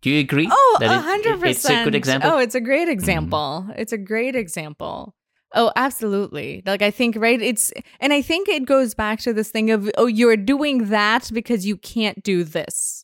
do 0.06 0.12
you 0.12 0.20
agree? 0.20 0.48
Oh, 0.50 0.78
that 0.80 0.92
a 0.92 0.96
it- 1.00 1.02
hundred 1.02 1.44
it- 1.44 1.50
It's 1.50 1.66
a 1.66 1.84
good 1.84 1.96
example. 1.96 2.30
Mm-hmm. 2.30 2.38
Oh, 2.38 2.42
it's 2.42 2.56
a 2.56 2.62
great 2.62 2.88
example. 2.88 3.68
It's 3.76 3.92
a 3.92 3.98
great 3.98 4.36
example. 4.36 5.16
Oh, 5.54 5.72
absolutely. 5.76 6.62
Like 6.66 6.82
I 6.82 6.92
think, 6.92 7.16
right? 7.18 7.42
It's 7.42 7.72
and 8.00 8.14
I 8.14 8.22
think 8.22 8.48
it 8.50 8.66
goes 8.66 8.94
back 8.94 9.20
to 9.22 9.34
this 9.34 9.50
thing 9.50 9.72
of 9.72 9.90
oh, 9.98 10.06
you're 10.06 10.38
doing 10.38 10.90
that 10.90 11.30
because 11.34 11.66
you 11.66 11.76
can't 11.78 12.22
do 12.24 12.44
this. 12.44 13.02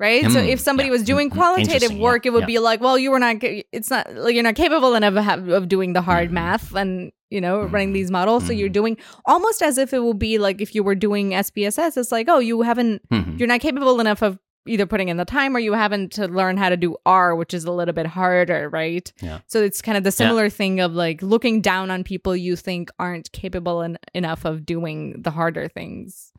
Right? 0.00 0.22
so 0.30 0.38
Mm, 0.38 0.48
if 0.48 0.60
somebody 0.60 0.86
yeah. 0.88 0.92
was 0.92 1.02
doing 1.02 1.28
Mm, 1.28 1.32
mm, 1.32 1.36
qualitative 1.38 1.94
work, 1.98 2.24
yeah, 2.24 2.30
it 2.30 2.32
would 2.32 2.42
yeah. 2.42 2.46
be 2.54 2.58
like, 2.60 2.80
well, 2.80 2.96
you 2.98 3.10
were 3.10 3.18
not 3.18 3.36
it's 3.42 3.90
not 3.90 4.14
like 4.14 4.32
you're 4.34 4.44
not 4.44 4.54
capable 4.54 4.94
enough 4.94 5.16
of, 5.16 5.48
of 5.48 5.68
doing 5.68 5.92
the 5.92 6.00
hard 6.00 6.28
Mhm. 6.30 6.32
math 6.40 6.74
and 6.74 7.10
you 7.30 7.40
know, 7.42 7.64
running 7.64 7.92
these 7.92 8.10
models. 8.10 8.46
So 8.46 8.52
you're 8.54 8.70
doing 8.70 8.96
almost 9.26 9.60
as 9.60 9.76
if 9.76 9.92
it 9.92 9.98
will 9.98 10.14
be 10.14 10.38
like 10.38 10.62
if 10.62 10.74
you 10.74 10.82
were 10.82 10.94
doing 10.94 11.34
SPSS, 11.34 11.96
it's 11.98 12.10
like, 12.12 12.26
oh, 12.30 12.38
you 12.38 12.62
haven't 12.62 13.02
you're 13.38 13.48
not 13.54 13.60
capable 13.60 14.00
enough 14.00 14.22
of 14.22 14.38
either 14.68 14.86
putting 14.86 15.08
in 15.08 15.16
the 15.16 15.24
time 15.24 15.56
or 15.56 15.58
you 15.58 15.72
haven't 15.72 16.12
to 16.12 16.26
learn 16.28 16.56
how 16.56 16.68
to 16.68 16.76
do 16.76 16.96
R, 17.06 17.34
which 17.34 17.54
is 17.54 17.64
a 17.64 17.72
little 17.72 17.94
bit 17.94 18.06
harder, 18.06 18.68
right? 18.68 19.10
Yeah. 19.20 19.40
So 19.46 19.62
it's 19.62 19.80
kind 19.82 19.96
of 19.98 20.04
the 20.04 20.12
similar 20.12 20.48
thing 20.50 20.80
of 20.80 20.92
like 20.94 21.22
looking 21.22 21.60
down 21.60 21.90
on 21.90 22.04
people 22.04 22.36
you 22.36 22.54
think 22.56 22.90
aren't 22.98 23.32
capable 23.32 23.82
en- 23.82 23.98
enough 24.14 24.44
of 24.44 24.64
doing 24.66 25.22
the 25.22 25.30
harder 25.30 25.68
things. 25.68 26.32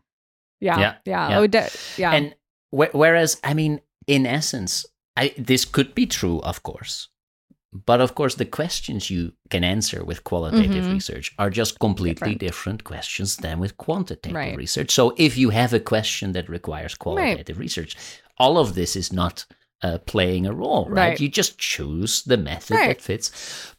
Yeah. 0.61 0.79
Yeah, 0.79 0.95
Yeah. 1.05 1.29
yeah. 1.29 1.39
Oh, 1.39 1.47
de- 1.47 1.69
yeah. 1.97 2.11
And 2.13 2.35
wh- 2.71 2.93
whereas, 2.93 3.39
I 3.43 3.53
mean, 3.53 3.81
in 4.07 4.25
essence, 4.25 4.85
I, 5.17 5.33
this 5.37 5.65
could 5.65 5.93
be 5.95 6.05
true, 6.05 6.39
of 6.41 6.63
course. 6.63 7.09
But 7.71 8.01
of 8.01 8.15
course, 8.15 8.35
the 8.35 8.45
questions 8.45 9.09
you 9.11 9.33
can 9.51 9.63
answer 9.63 10.03
with 10.03 10.23
qualitative 10.23 10.85
Mhm. 10.85 10.93
research 10.93 11.33
are 11.37 11.51
just 11.51 11.77
completely 11.79 12.33
Different. 12.35 12.39
different, 12.39 12.83
questions 12.83 13.35
than 13.37 13.59
with 13.59 13.77
quantitative 13.77 14.33
Right. 14.35 14.57
research. 14.57 14.91
So 14.91 15.13
if 15.17 15.37
you 15.37 15.51
have 15.51 15.71
a 15.73 15.79
question 15.79 16.31
that 16.33 16.49
requires 16.49 16.95
qualitative 16.95 17.59
research, 17.59 17.95
all 18.37 18.57
of 18.57 18.73
this 18.73 18.95
is 18.95 19.11
not 19.13 19.45
uh, 19.81 19.97
playing 20.05 20.45
a 20.45 20.53
role, 20.53 20.85
right? 20.89 21.09
Right. 21.11 21.19
You 21.21 21.29
just 21.29 21.57
choose 21.57 22.23
the 22.23 22.35
method 22.37 22.75
Right. 22.75 22.87
that 22.89 23.01
fits. 23.01 23.31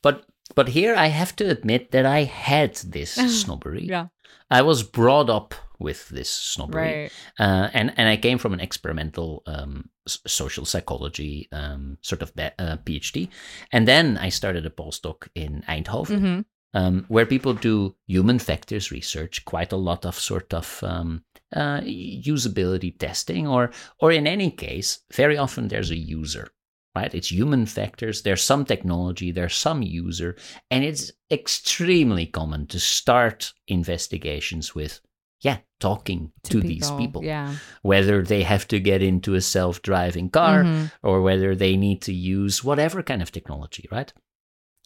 But 0.02 0.24
but 0.54 0.68
here 0.68 0.94
I 0.96 1.08
have 1.08 1.36
to 1.36 1.44
admit 1.50 1.90
that 1.90 2.06
I 2.06 2.24
had 2.24 2.74
this 2.76 3.10
snobbery. 3.42 3.84
yeah. 3.86 4.06
I 4.50 4.62
was 4.62 4.82
brought 4.82 5.28
up 5.28 5.54
with 5.78 6.08
this 6.08 6.30
snobbery. 6.30 6.82
Right. 7.02 7.12
Uh, 7.38 7.68
and 7.74 7.92
and 7.98 8.08
I 8.08 8.16
came 8.16 8.38
from 8.38 8.52
an 8.54 8.60
experimental 8.60 9.42
um, 9.46 9.90
social 10.26 10.64
psychology 10.64 11.48
um, 11.52 11.98
sort 12.02 12.22
of 12.22 12.34
be- 12.34 12.56
uh, 12.58 12.76
PhD, 12.84 13.28
and 13.72 13.86
then 13.86 14.18
I 14.18 14.28
started 14.28 14.66
a 14.66 14.70
postdoc 14.70 15.28
in 15.34 15.62
Eindhoven, 15.68 16.18
hmm 16.20 16.40
um, 16.74 17.04
where 17.08 17.26
people 17.26 17.54
do 17.54 17.96
human 18.06 18.38
factors 18.38 18.90
research, 18.90 19.44
quite 19.44 19.72
a 19.72 19.76
lot 19.76 20.04
of 20.04 20.18
sort 20.18 20.54
of 20.54 20.82
um, 20.84 21.24
uh, 21.54 21.80
usability 21.80 22.96
testing, 22.96 23.46
or 23.46 23.70
or 23.98 24.12
in 24.12 24.26
any 24.26 24.50
case, 24.50 25.00
very 25.12 25.36
often 25.36 25.68
there's 25.68 25.90
a 25.90 25.96
user. 25.96 26.50
Right, 26.92 27.14
it's 27.14 27.30
human 27.30 27.66
factors. 27.66 28.22
There's 28.22 28.42
some 28.42 28.64
technology, 28.64 29.30
there's 29.30 29.54
some 29.54 29.80
user, 29.80 30.36
and 30.72 30.82
it's 30.82 31.12
extremely 31.30 32.26
common 32.26 32.66
to 32.66 32.80
start 32.80 33.52
investigations 33.68 34.74
with, 34.74 35.00
yeah, 35.42 35.58
talking 35.80 36.32
to, 36.42 36.60
these 36.60 36.90
people 36.92 37.22
Yeah. 37.24 37.54
whether 37.82 38.22
they 38.22 38.42
have 38.42 38.66
to 38.68 38.78
get 38.80 39.00
into 39.02 39.34
a 39.34 39.40
self-driving 39.40 40.28
car 40.30 40.64
Mhm. 40.64 40.90
or 41.02 41.22
whether 41.22 41.54
they 41.56 41.76
need 41.76 42.02
to 42.02 42.12
use 42.12 42.62
whatever 42.68 43.02
kind 43.02 43.22
of 43.22 43.30
technology 43.32 43.86
right 43.90 44.12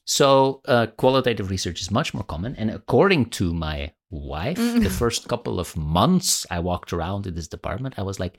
so 0.05 0.61
uh, 0.69 0.87
qualitative 0.97 1.51
research 1.51 1.81
is 1.81 1.91
much 1.91 2.13
more 2.15 2.25
common 2.25 2.55
and 2.57 2.71
according 2.71 3.25
to 3.39 3.53
my 3.55 3.93
wife 4.11 4.59
Mm. 4.59 4.83
the 4.83 4.91
first 5.03 5.29
couple 5.29 5.59
of 5.59 5.77
months 5.77 6.47
i 6.51 6.59
walked 6.61 6.93
around 6.93 7.27
in 7.27 7.35
this 7.35 7.49
department 7.49 7.99
i 7.99 8.03
was 8.03 8.21
like 8.21 8.35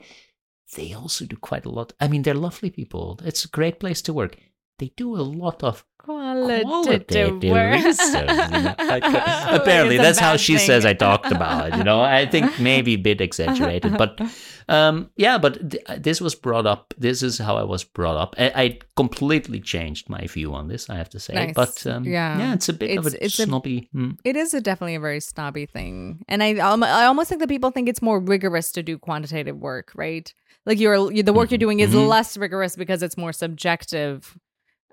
they 0.76 0.92
also 0.94 1.24
do 1.26 1.36
quite 1.36 1.66
a 1.66 1.70
lot 1.78 1.92
i 2.00 2.08
mean 2.08 2.22
they're 2.22 2.34
lovely 2.48 2.70
people 2.70 3.18
it's 3.24 3.44
a 3.44 3.48
great 3.58 3.78
place 3.80 4.00
to 4.02 4.12
work 4.14 4.36
they 4.78 4.92
do 4.96 5.16
a 5.16 5.22
lot 5.22 5.62
of 5.62 5.84
Qualitative, 5.98 7.42
research. 7.42 8.30
you 8.30 8.62
know. 8.62 8.74
Like, 8.78 9.02
uh, 9.04 9.46
Oh, 9.50 9.56
apparently, 9.56 9.96
that's 9.96 10.18
how 10.20 10.36
she 10.36 10.56
thing. 10.56 10.66
says 10.66 10.84
I 10.86 10.94
talked 10.94 11.32
about 11.32 11.68
it. 11.72 11.76
You 11.76 11.84
know, 11.84 12.00
I 12.00 12.26
think 12.26 12.58
maybe 12.60 12.94
a 12.94 12.98
bit 12.98 13.20
exaggerated, 13.20 13.96
but 13.98 14.20
um, 14.68 15.10
yeah. 15.16 15.38
But 15.38 15.70
th- 15.70 15.82
this 15.98 16.20
was 16.20 16.34
brought 16.36 16.66
up. 16.66 16.94
This 16.96 17.22
is 17.22 17.38
how 17.38 17.56
I 17.56 17.64
was 17.64 17.82
brought 17.84 18.16
up. 18.16 18.34
I, 18.38 18.52
I 18.54 18.78
completely 18.96 19.60
changed 19.60 20.08
my 20.08 20.26
view 20.26 20.54
on 20.54 20.68
this. 20.68 20.88
I 20.88 20.94
have 20.96 21.10
to 21.10 21.18
say, 21.20 21.34
Nice. 21.34 21.54
but 21.54 21.86
um, 21.86 22.04
Yeah. 22.04 22.38
yeah, 22.38 22.54
it's 22.54 22.68
a 22.68 22.72
bit 22.72 22.96
of 22.98 23.06
It's- 23.06 23.14
a 23.20 23.24
it's 23.24 23.38
a- 23.40 23.42
snobby. 23.44 23.88
mm. 23.94 24.16
It 24.24 24.36
is 24.36 24.54
a 24.54 24.60
definitely 24.60 24.94
a 24.94 25.00
very 25.00 25.20
snobby 25.20 25.66
thing, 25.66 26.24
and 26.28 26.42
I 26.42 26.54
I 26.56 27.04
almost 27.06 27.28
think 27.28 27.40
that 27.40 27.48
people 27.48 27.70
think 27.72 27.88
it's 27.88 28.02
more 28.02 28.20
rigorous 28.20 28.70
to 28.72 28.82
do 28.82 28.96
quantitative 28.98 29.56
work, 29.56 29.90
right? 29.96 30.32
Like 30.66 30.78
you're 30.80 31.22
the 31.22 31.32
work 31.32 31.50
you're 31.50 31.58
Mhm, 31.58 31.60
doing 31.66 31.80
is 31.80 31.90
mhm. 31.94 32.08
less 32.08 32.36
rigorous 32.36 32.74
because 32.76 33.02
it's 33.02 33.16
more 33.16 33.32
subjective, 33.32 34.36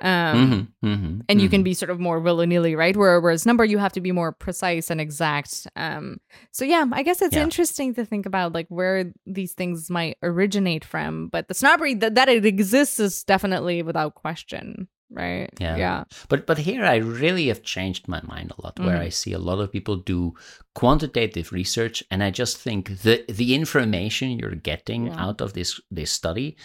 um, 0.01 0.67
Mhm, 0.83 0.89
mhm, 0.89 1.21
and 1.29 1.39
you 1.41 1.47
can 1.49 1.61
mhm. 1.61 1.65
be 1.65 1.73
sort 1.73 1.89
of 1.91 1.99
more 1.99 2.19
willy 2.19 2.45
nilly, 2.47 2.75
right? 2.75 2.97
Where, 2.97 3.21
whereas 3.21 3.45
number 3.45 3.63
you 3.63 3.77
have 3.77 3.93
to 3.93 4.01
be 4.01 4.11
more 4.11 4.31
precise 4.31 4.89
and 4.89 4.99
exact. 4.99 5.67
Um, 5.75 6.17
so 6.51 6.65
yeah, 6.65 6.85
I 6.91 7.03
guess 7.03 7.21
it's 7.21 7.35
Yeah. 7.35 7.43
interesting 7.43 7.93
to 7.95 8.03
think 8.05 8.25
about 8.25 8.53
like 8.53 8.67
where 8.69 9.13
these 9.25 9.53
things 9.53 9.89
might 9.89 10.17
originate 10.23 10.83
from, 10.83 11.27
but 11.29 11.47
the 11.47 11.53
snobbery 11.53 11.93
that 11.95 12.15
that 12.15 12.27
it 12.29 12.45
exists 12.45 12.99
is 12.99 13.23
definitely 13.23 13.83
without 13.83 14.15
question, 14.15 14.87
right? 15.11 15.49
Yeah. 15.59 15.77
yeah, 15.77 16.03
But 16.27 16.47
but 16.47 16.57
here 16.57 16.83
I 16.83 16.95
really 16.97 17.47
have 17.47 17.61
changed 17.63 18.07
my 18.07 18.21
mind 18.23 18.51
a 18.57 18.61
lot. 18.63 18.79
Where. 18.79 18.97
I 18.97 19.09
see 19.09 19.31
a 19.33 19.39
lot 19.39 19.59
of 19.59 19.71
people 19.71 19.97
do 19.97 20.33
quantitative 20.73 21.51
research, 21.51 22.03
and 22.11 22.23
I 22.23 22.31
just 22.31 22.57
think 22.57 22.89
the 23.03 23.23
the 23.29 23.53
information 23.55 24.39
you're 24.39 24.55
getting 24.55 25.07
Yeah. 25.07 25.23
out 25.25 25.39
of 25.41 25.53
this 25.53 25.79
this 25.91 26.11
study 26.11 26.57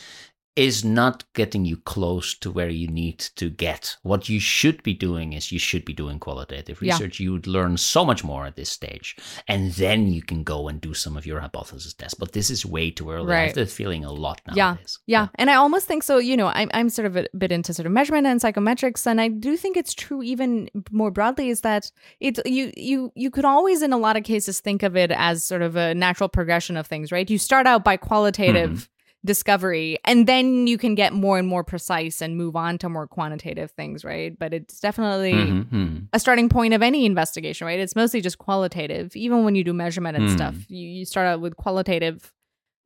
is 0.59 0.85
not 0.85 1.23
getting 1.35 1.65
you 1.65 1.77
close 1.77 2.35
to 2.35 2.51
where 2.51 2.69
you 2.69 2.89
need 2.89 3.21
to 3.37 3.49
get. 3.49 3.97
What 4.03 4.29
you 4.29 4.41
should 4.41 4.83
be 4.83 4.93
doing 4.93 5.33
is 5.33 5.53
you 5.53 5.61
should 5.61 5.85
be 5.85 5.93
doing 5.93 6.19
qualitative 6.19 6.83
Yeah. 6.83 6.95
research. 6.95 7.21
You 7.21 7.31
would 7.35 7.47
learn 7.47 7.77
so 7.77 8.05
much 8.05 8.25
more 8.25 8.45
at 8.45 8.57
this 8.57 8.69
stage, 8.69 9.17
and 9.47 9.73
then 9.75 10.09
you 10.13 10.21
can 10.21 10.43
go 10.43 10.67
and 10.69 10.81
do 10.81 10.95
some 10.95 11.17
of 11.17 11.25
your 11.25 11.39
hypothesis 11.41 11.95
tests. 11.95 12.19
But 12.19 12.33
this 12.33 12.51
is 12.51 12.67
way 12.67 12.91
too 12.91 13.09
early. 13.11 13.33
I 13.33 13.37
Right. 13.37 13.47
have 13.47 13.55
that 13.55 13.71
feeling 13.71 14.05
a 14.05 14.11
lot 14.13 14.41
now. 14.49 14.55
Yeah. 14.57 14.71
nowadays. 14.71 14.99
Yeah, 15.07 15.29
and 15.37 15.49
I 15.49 15.55
almost 15.55 15.87
think 15.87 16.03
so. 16.03 16.19
You 16.19 16.37
know, 16.37 16.49
I'm 16.49 16.71
I'm 16.75 16.89
sort 16.91 17.07
of 17.07 17.17
a 17.17 17.27
bit 17.43 17.53
into 17.53 17.73
sort 17.73 17.87
of 17.87 17.93
measurement 17.93 18.27
and 18.27 18.41
psychometrics, 18.41 19.07
and 19.07 19.21
I 19.21 19.29
do 19.29 19.57
think 19.57 19.77
it's 19.77 19.95
true 19.95 20.23
even 20.25 20.69
more 20.91 21.13
broadly 21.13 21.51
is 21.51 21.61
that 21.61 21.93
it 22.19 22.41
you 22.47 22.73
you 22.77 23.13
you 23.15 23.31
could 23.31 23.45
always 23.45 23.81
in 23.83 23.93
a 23.93 23.99
lot 24.07 24.17
of 24.17 24.25
cases 24.25 24.59
think 24.61 24.83
of 24.83 24.97
it 24.97 25.13
as 25.13 25.45
sort 25.45 25.63
of 25.63 25.77
a 25.77 25.95
natural 25.95 26.29
progression 26.29 26.77
of 26.77 26.87
things, 26.89 27.13
right? 27.13 27.31
You 27.31 27.39
start 27.39 27.67
out 27.69 27.85
by 27.85 27.97
qualitative 27.97 28.71
mm-hmm. 28.71 28.93
Discovery, 29.25 29.99
and 30.05 30.27
then 30.27 30.67
you 30.67 30.79
can 30.79 30.95
get 30.95 31.13
more 31.13 31.39
and 31.39 31.49
more 31.49 31.65
precise 31.65 32.23
and 32.23 32.37
move 32.37 32.57
on 32.57 32.79
to 32.79 32.89
more 32.89 33.07
quantitative 33.07 33.71
things, 33.73 34.05
right? 34.05 34.39
But 34.39 34.55
it's 34.55 34.81
definitely 34.81 35.35
Mhm, 35.51 35.65
mhm. 35.71 36.09
a 36.13 36.19
starting 36.21 36.49
point 36.49 36.75
of 36.75 36.83
any 36.83 37.05
investigation, 37.05 37.67
right? 37.67 37.79
It's 37.81 37.97
mostly 37.97 38.21
just 38.21 38.39
qualitative. 38.39 39.15
Even 39.17 39.45
when 39.45 39.55
you 39.55 39.65
do 39.65 39.73
measurement 39.73 40.17
and 40.17 40.29
Hmm. 40.29 40.35
stuff, 40.37 40.55
you, 40.71 40.87
you 40.89 41.05
start 41.05 41.27
out 41.27 41.41
with 41.41 41.57
qualitative 41.57 42.33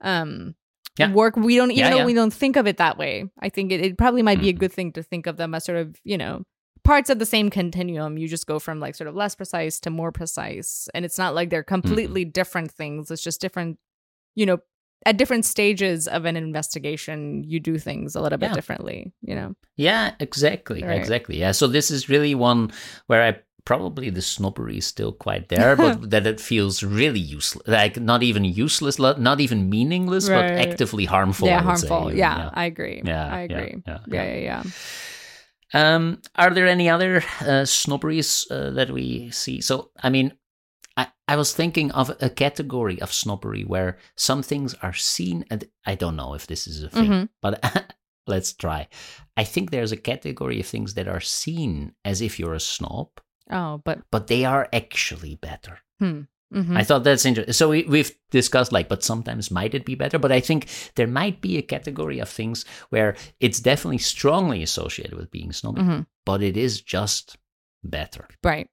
um 0.00 0.54
Yeah. 0.98 1.12
work. 1.12 1.36
We 1.36 1.56
don't 1.56 1.70
even 1.70 1.84
Yeah, 1.84 1.90
though 1.90 1.96
yeah. 1.98 2.04
we 2.04 2.14
don't 2.14 2.32
think 2.34 2.56
of 2.56 2.66
it 2.66 2.76
that 2.78 2.98
way. 2.98 3.24
I 3.38 3.48
think 3.48 3.72
it, 3.72 3.80
it 3.80 3.96
probably 3.96 4.22
might 4.22 4.40
be 4.40 4.48
a 4.48 4.52
Mhm. 4.52 4.58
good 4.58 4.72
thing 4.72 4.92
to 4.92 5.02
think 5.02 5.26
of 5.26 5.36
them 5.36 5.54
as 5.54 5.64
sort 5.64 5.78
of, 5.78 5.96
you 6.04 6.18
know, 6.18 6.42
parts 6.84 7.08
of 7.10 7.18
the 7.18 7.24
same 7.26 7.48
continuum. 7.50 8.18
You 8.18 8.26
just 8.28 8.46
go 8.46 8.58
from 8.58 8.80
like 8.80 8.94
sort 8.94 9.08
of 9.08 9.14
less 9.14 9.34
precise 9.34 9.78
to 9.80 9.90
more 9.90 10.12
precise. 10.12 10.88
And 10.94 11.04
it's 11.04 11.18
not 11.18 11.34
like 11.34 11.50
they're 11.50 11.62
Mm-hmm. 11.62 11.74
completely 11.86 12.24
different 12.24 12.72
things. 12.72 13.10
It's 13.10 13.22
just 13.22 13.40
different, 13.40 13.78
you 14.34 14.44
know, 14.46 14.58
at 15.06 15.16
different 15.16 15.44
stages 15.44 16.06
of 16.08 16.24
an 16.24 16.36
investigation, 16.36 17.44
you 17.44 17.60
do 17.60 17.78
things 17.78 18.14
a 18.14 18.20
little 18.20 18.38
bit 18.38 18.50
Yeah. 18.50 18.54
differently, 18.54 19.12
you 19.22 19.34
know. 19.34 19.54
Yeah, 19.76 20.12
exactly, 20.20 20.82
Right. 20.82 20.96
exactly. 20.98 21.38
Yeah, 21.38 21.52
so 21.52 21.66
this 21.66 21.90
is 21.90 22.08
really 22.08 22.34
one 22.34 22.70
where 23.06 23.22
I 23.22 23.38
probably 23.64 24.10
the 24.10 24.22
snobbery 24.22 24.78
is 24.78 24.86
still 24.86 25.12
quite 25.12 25.48
there, 25.48 25.76
but 25.76 26.10
that 26.10 26.26
it 26.26 26.40
feels 26.40 26.82
really 26.82 27.20
useless, 27.20 27.66
like 27.68 27.96
not 28.00 28.22
even 28.22 28.44
useless, 28.44 28.98
not 28.98 29.40
even 29.40 29.70
meaningless, 29.70 30.28
but 30.28 30.50
actively 30.58 31.04
harmful. 31.04 31.48
yeah, 31.48 31.64
would 31.64 31.78
say 31.78 31.88
harmful. 31.88 32.12
yeah, 32.12 32.50
I 32.52 32.64
agree. 32.66 33.00
Yeah, 33.04 33.26
I 33.32 33.40
agree. 33.42 33.82
yeah, 33.86 33.98
Yeah, 34.06 34.24
yeah. 34.24 34.34
yeah, 34.34 34.40
yeah. 34.40 34.62
Um, 35.74 36.20
are 36.36 36.50
there 36.50 36.66
any 36.66 36.88
other 36.90 37.22
uh, 37.40 37.64
snobberies 37.64 38.46
uh, 38.50 38.70
that 38.72 38.90
we 38.90 39.30
see? 39.30 39.60
So, 39.62 39.90
I 40.02 40.10
mean, 40.10 40.32
I, 41.32 41.36
was 41.36 41.54
thinking 41.54 41.90
of 41.92 42.10
a 42.20 42.30
category 42.30 43.00
of 43.00 43.12
snobbery 43.12 43.64
where 43.64 43.98
some 44.16 44.42
things 44.42 44.74
are 44.82 44.92
seen, 44.94 45.44
and 45.50 45.64
I 45.86 45.94
don't 45.94 46.16
know 46.16 46.34
if 46.34 46.46
this 46.46 46.66
is 46.66 46.82
a 46.82 46.90
thing, 46.90 47.10
Mhm. 47.10 47.28
but 47.40 47.54
let's 48.26 48.52
try. 48.52 48.88
I 49.36 49.44
think 49.44 49.70
there's 49.70 49.92
a 49.92 49.96
category 49.96 50.60
of 50.60 50.66
things 50.66 50.94
that 50.94 51.08
are 51.08 51.20
seen 51.20 51.94
as 52.04 52.20
if 52.20 52.38
you're 52.38 52.54
a 52.54 52.60
snob, 52.60 53.08
Oh, 53.50 53.80
but 53.84 53.98
but 54.10 54.26
they 54.26 54.44
are 54.44 54.68
actually 54.72 55.34
better. 55.36 55.78
mhm. 56.00 56.28
I 56.76 56.84
thought 56.84 57.02
that's 57.04 57.24
interesting. 57.24 57.54
So 57.54 57.70
we, 57.70 57.82
we've 57.84 58.12
discussed 58.30 58.72
like, 58.72 58.88
but 58.88 59.02
sometimes 59.02 59.50
might 59.50 59.74
it 59.74 59.86
be 59.86 59.94
better? 59.94 60.18
But 60.18 60.32
I 60.32 60.40
think 60.40 60.66
there 60.96 61.06
might 61.06 61.40
be 61.40 61.56
a 61.56 61.62
category 61.62 62.18
of 62.20 62.28
things 62.28 62.66
where 62.90 63.16
it's 63.40 63.58
definitely 63.60 63.98
strongly 64.14 64.62
associated 64.62 65.14
with 65.16 65.30
being 65.30 65.52
snobby, 65.52 65.80
Mhm. 65.82 66.06
but 66.26 66.42
it 66.42 66.56
is 66.56 66.82
just 66.82 67.38
better. 67.84 68.28
right. 68.44 68.68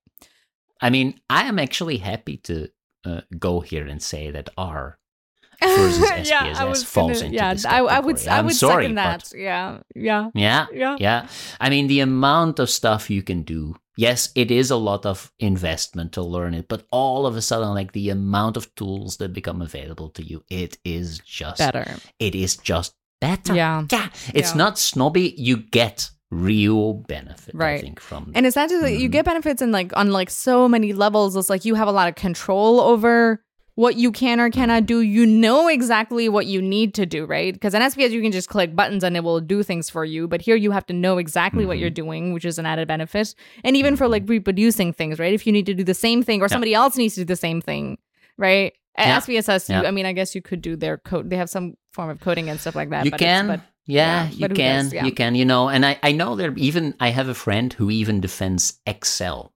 I 0.82 0.90
mean, 0.90 1.20
I 1.30 1.44
am 1.44 1.60
actually 1.60 1.98
happy 1.98 2.38
to 2.38 2.70
uh, 3.06 3.22
go 3.38 3.60
here 3.62 3.86
and 3.88 4.02
say 4.02 4.32
that 4.32 4.50
R 4.58 4.98
versus 5.62 6.00
SPSS 6.30 6.86
falls 6.86 7.22
into 7.22 7.36
yeah, 7.36 7.54
this 7.54 7.66
I, 7.66 7.80
I 7.80 8.00
would 8.00 8.16
category. 8.16 8.34
I 8.36 8.40
I'm 8.40 8.46
would 8.46 8.56
sorry, 8.56 8.84
second 8.86 8.96
that. 8.96 9.32
Yeah, 9.36 9.80
yeah, 9.96 10.30
Yeah, 10.34 10.68
yeah. 10.74 10.96
yeah. 11.00 11.28
I 11.60 11.70
mean, 11.70 11.88
the 11.88 12.00
amount 12.00 12.60
of 12.60 12.70
stuff 12.70 13.10
you 13.10 13.22
can 13.24 13.44
do. 13.44 13.76
Yes, 13.98 14.30
it 14.36 14.50
is 14.52 14.72
a 14.72 14.78
lot 14.78 15.06
of 15.06 15.34
investment 15.40 16.14
to 16.14 16.22
learn 16.22 16.54
it, 16.54 16.70
but 16.70 16.86
all 16.92 17.28
of 17.28 17.36
a 17.36 17.42
sudden, 17.42 17.74
like 17.74 17.92
the 17.92 18.10
amount 18.10 18.56
of 18.56 18.74
tools 18.76 19.18
that 19.18 19.34
become 19.34 19.62
available 19.62 20.10
to 20.12 20.24
you, 20.24 20.42
it 20.50 20.78
is 20.86 21.20
just 21.20 21.58
Better. 21.58 21.96
It 22.20 22.34
is 22.34 22.56
just 22.56 22.94
better. 23.20 23.54
Yeah. 23.54 23.84
yeah. 23.92 24.08
It's 24.34 24.52
Yeah. 24.52 24.58
not 24.58 24.80
snobby. 24.80 25.34
You 25.38 25.58
get 25.58 26.10
real 26.32 26.94
benefit. 26.94 27.56
I 27.56 27.58
Right. 27.58 27.82
think 27.82 28.00
from 28.00 28.32
And 28.36 28.46
it's 28.46 28.56
not 28.56 28.70
just 28.70 28.82
that 28.84 28.94
you 28.98 29.10
Mhm. 29.10 29.14
get 29.14 29.26
benefits 29.26 29.62
in 29.62 29.72
like 29.72 29.92
on 29.98 30.12
like 30.12 30.30
so 30.30 30.68
many 30.70 30.94
levels. 30.94 31.36
It's 31.36 31.50
like 31.50 31.66
you 31.66 31.76
have 31.76 31.88
a 31.88 31.92
lot 31.92 32.08
of 32.08 32.16
control 32.16 32.80
over 32.80 33.44
what 33.76 33.96
you 33.96 34.12
can 34.12 34.40
or 34.42 34.50
cannot 34.50 34.86
do. 34.86 35.00
You 35.00 35.26
know 35.26 35.68
exactly 35.70 36.28
what 36.30 36.46
you 36.46 36.62
need 36.62 36.94
to 36.96 37.06
do, 37.06 37.26
right? 37.26 37.54
Because 37.54 37.74
in 37.74 37.82
SPS 37.82 38.12
you 38.12 38.22
can 38.22 38.32
just 38.32 38.50
click 38.50 38.76
buttons 38.76 39.04
and 39.04 39.16
it 39.16 39.24
will 39.24 39.40
do 39.40 39.64
things 39.64 39.90
for 39.90 40.04
you. 40.06 40.28
But 40.28 40.42
here 40.42 40.56
you 40.58 40.72
have 40.72 40.86
to 40.88 40.94
know 40.94 41.18
exactly 41.18 41.66
what 41.66 41.78
Mhm. 41.78 41.82
you're 41.82 41.90
doing, 41.90 42.34
which 42.34 42.46
is 42.46 42.60
an 42.60 42.66
added 42.66 42.88
benefit. 42.90 43.34
And 43.64 43.76
even 43.78 43.96
for 43.96 44.08
like 44.08 44.24
reproducing 44.28 44.92
things, 44.94 45.18
right? 45.18 45.34
If 45.34 45.48
you 45.48 45.54
need 45.54 45.66
to 45.66 45.74
do 45.74 45.84
the 45.86 45.94
same 45.94 46.22
thing 46.24 46.42
or 46.42 46.46
Yeah. 46.46 46.48
somebody 46.50 46.74
else 46.74 46.98
needs 46.98 47.16
to 47.16 47.22
do 47.22 47.26
the 47.26 47.36
same 47.38 47.62
thing, 47.62 47.98
right? 48.38 48.74
At 48.98 49.08
Yeah. 49.08 49.18
SPSS, 49.18 49.70
you, 49.70 49.76
Yeah. 49.76 49.84
I 49.88 49.92
mean, 49.92 50.06
I 50.06 50.12
guess 50.12 50.36
you 50.36 50.42
could 50.42 50.62
do 50.62 50.76
their 50.76 50.98
code. 50.98 51.30
They 51.30 51.38
have 51.38 51.50
some 51.50 51.76
form 51.94 52.10
of 52.10 52.20
coding 52.20 52.50
and 52.50 52.60
stuff 52.60 52.76
like 52.76 52.90
that. 52.90 53.06
you 53.06 53.12
but 53.12 53.20
can 53.20 53.48
but 53.48 53.62
yeah, 53.90 54.30
yeah, 54.30 54.48
you 54.48 54.56
can 54.56 54.84
does? 54.86 54.94
Yeah. 54.94 55.06
you 55.06 55.12
can 55.12 55.36
you 55.36 55.46
know 55.46 55.68
and 55.70 55.86
i 55.86 55.94
i 56.04 56.12
know 56.12 56.36
there 56.36 56.54
even 56.58 56.94
i 57.00 57.10
have 57.10 57.28
a 57.30 57.34
friend 57.46 57.74
who 57.74 57.90
even 57.90 58.22
defends 58.22 58.80
excel 58.86 59.52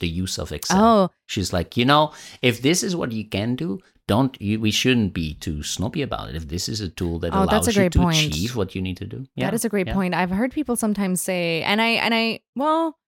the 0.00 0.08
use 0.08 0.38
of 0.38 0.52
excel 0.52 0.78
oh, 0.84 1.10
she's 1.26 1.52
like 1.52 1.76
you 1.76 1.84
know 1.84 2.12
if 2.42 2.62
this 2.62 2.82
is 2.82 2.94
what 2.96 3.12
you 3.12 3.24
can 3.28 3.54
do 3.56 3.78
don't 4.08 4.40
you, 4.42 4.58
we 4.60 4.70
shouldn't 4.72 5.12
be 5.14 5.34
too 5.34 5.62
snobby 5.62 6.02
about 6.02 6.28
it 6.28 6.34
if 6.34 6.48
this 6.48 6.68
is 6.68 6.80
a 6.80 6.88
tool 6.88 7.18
that 7.20 7.32
Oh, 7.32 7.44
allows 7.44 7.66
that's 7.66 7.76
a 7.76 7.82
you 7.84 7.90
to 7.90 7.98
point. 8.00 8.16
achieve 8.26 8.56
what 8.56 8.74
you 8.74 8.82
need 8.82 8.96
to 8.98 9.06
do 9.06 9.26
yeah 9.36 9.46
That 9.46 9.54
is 9.54 9.64
a 9.64 9.68
great 9.68 9.86
yeah. 9.86 9.94
point. 9.94 10.12
I've 10.14 10.30
heard 10.30 10.50
people 10.52 10.74
sometimes 10.76 11.22
say, 11.22 11.62
and 11.62 11.80
I 11.80 11.90
and 12.04 12.12
I 12.12 12.40
well, 12.56 12.98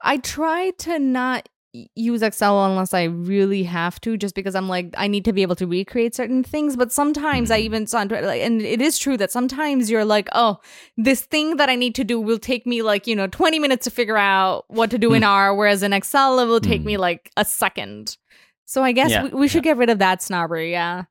I 0.00 0.18
try 0.18 0.70
to 0.86 0.98
not 1.00 1.48
use 1.94 2.22
Excel 2.22 2.64
unless 2.64 2.94
I 2.94 3.04
really 3.04 3.62
have 3.64 4.00
to, 4.00 4.16
just 4.16 4.34
because 4.34 4.54
I'm 4.54 4.68
like 4.68 4.94
I 4.96 5.06
need 5.06 5.24
to 5.26 5.32
be 5.32 5.42
able 5.42 5.56
to 5.56 5.66
recreate 5.66 6.14
certain 6.14 6.42
things. 6.42 6.76
But 6.76 6.92
sometimes 6.92 7.50
I 7.50 7.60
Mhm. 7.60 7.64
even 7.64 7.86
saw, 7.86 7.98
like, 8.02 8.40
and 8.42 8.62
it 8.62 8.80
is 8.80 8.98
true 8.98 9.16
that 9.18 9.30
sometimes 9.30 9.90
you're 9.90 10.04
like, 10.04 10.28
oh, 10.32 10.60
this 10.96 11.22
thing 11.22 11.56
that 11.56 11.68
I 11.68 11.74
need 11.76 11.94
to 11.96 12.04
do 12.04 12.18
will 12.20 12.38
take 12.38 12.66
me 12.66 12.82
like 12.82 13.06
you 13.06 13.14
know 13.14 13.26
20 13.26 13.58
minutes 13.58 13.84
to 13.84 13.90
figure 13.90 14.16
out 14.16 14.64
what 14.68 14.90
to 14.90 14.98
do 14.98 15.12
in 15.14 15.22
R, 15.24 15.54
whereas 15.54 15.82
in 15.82 15.92
Excel 15.92 16.38
it 16.40 16.46
will 16.46 16.60
take 16.60 16.82
me 16.84 16.96
like 16.96 17.30
a 17.36 17.44
second. 17.44 18.16
So 18.64 18.82
I 18.82 18.92
guess. 18.92 19.10
Yeah, 19.10 19.24
we, 19.24 19.30
we 19.30 19.48
should 19.48 19.62
get 19.62 19.76
rid 19.76 19.90
of 19.90 19.98
that 19.98 20.22
snobbery, 20.22 20.70
yeah. 20.72 21.04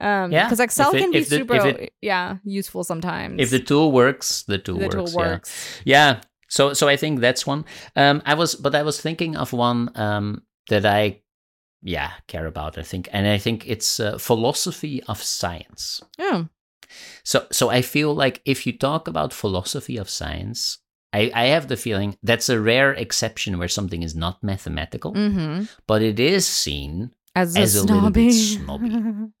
Um, 0.00 0.32
Yeah, 0.32 0.46
because 0.46 0.58
Excel 0.58 0.94
it- 0.94 0.98
can 0.98 1.10
be 1.12 1.20
the- 1.20 1.24
super, 1.36 1.54
it- 1.66 1.92
yeah, 2.00 2.36
useful 2.44 2.82
sometimes. 2.82 3.40
if 3.40 3.50
the 3.50 3.60
tool 3.60 3.92
works 3.92 4.42
the 4.42 4.58
tool 4.58 4.78
the 4.78 4.84
works 4.86 4.94
tool 4.94 5.08
yeah. 5.10 5.16
works. 5.30 5.80
Yeah. 5.84 6.20
So 6.52 6.74
so 6.74 6.86
I 6.92 6.96
think 6.96 7.20
that's 7.20 7.46
one. 7.46 7.64
Um 7.96 8.20
I 8.26 8.34
was 8.34 8.54
but 8.54 8.74
I 8.74 8.82
was 8.82 9.00
thinking 9.00 9.36
of 9.36 9.52
one 9.52 9.90
um 9.94 10.42
that 10.68 10.84
I 10.84 11.22
yeah, 11.82 12.10
care 12.28 12.46
about 12.46 12.78
I 12.78 12.82
think 12.82 13.08
and 13.12 13.26
I 13.26 13.38
think 13.38 13.64
it's 13.66 13.98
uh, 14.00 14.18
philosophy 14.18 15.02
of 15.08 15.22
science. 15.22 16.02
Yeah. 16.18 16.44
So 17.24 17.38
so 17.50 17.70
I 17.78 17.82
feel 17.82 18.14
like 18.14 18.40
if 18.44 18.66
you 18.66 18.78
talk 18.78 19.08
about 19.08 19.32
philosophy 19.32 19.96
of 20.00 20.08
science 20.10 20.78
I, 21.14 21.30
I 21.34 21.44
have 21.54 21.66
the 21.68 21.76
feeling 21.76 22.16
that's 22.22 22.48
a 22.48 22.58
rare 22.60 22.92
exception 22.96 23.58
where 23.58 23.68
something 23.68 24.02
is 24.02 24.14
not 24.14 24.42
mathematical, 24.42 25.12
Mm-hmm. 25.12 25.64
but 25.86 26.00
it 26.02 26.18
is 26.18 26.46
seen, 26.46 27.10
As, 27.36 27.56
As 27.56 27.76
a 27.76 27.80
a 27.80 27.84
little 27.84 28.10
bit 28.10 28.32
snobby. 28.32 28.88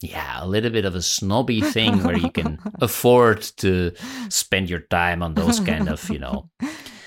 yeah, 0.00 0.44
a 0.44 0.48
little 0.48 0.70
bit 0.70 0.84
of 0.84 0.94
a 0.94 1.00
snobby 1.00 1.60
thing 1.62 2.02
where 2.04 2.16
you 2.18 2.30
can 2.30 2.58
afford 2.80 3.40
to 3.64 3.92
spend 4.28 4.68
your 4.68 4.80
time 4.90 5.22
on 5.22 5.32
those 5.34 5.60
kind 5.60 5.88
of, 5.88 6.00
you 6.10 6.18
know, 6.18 6.50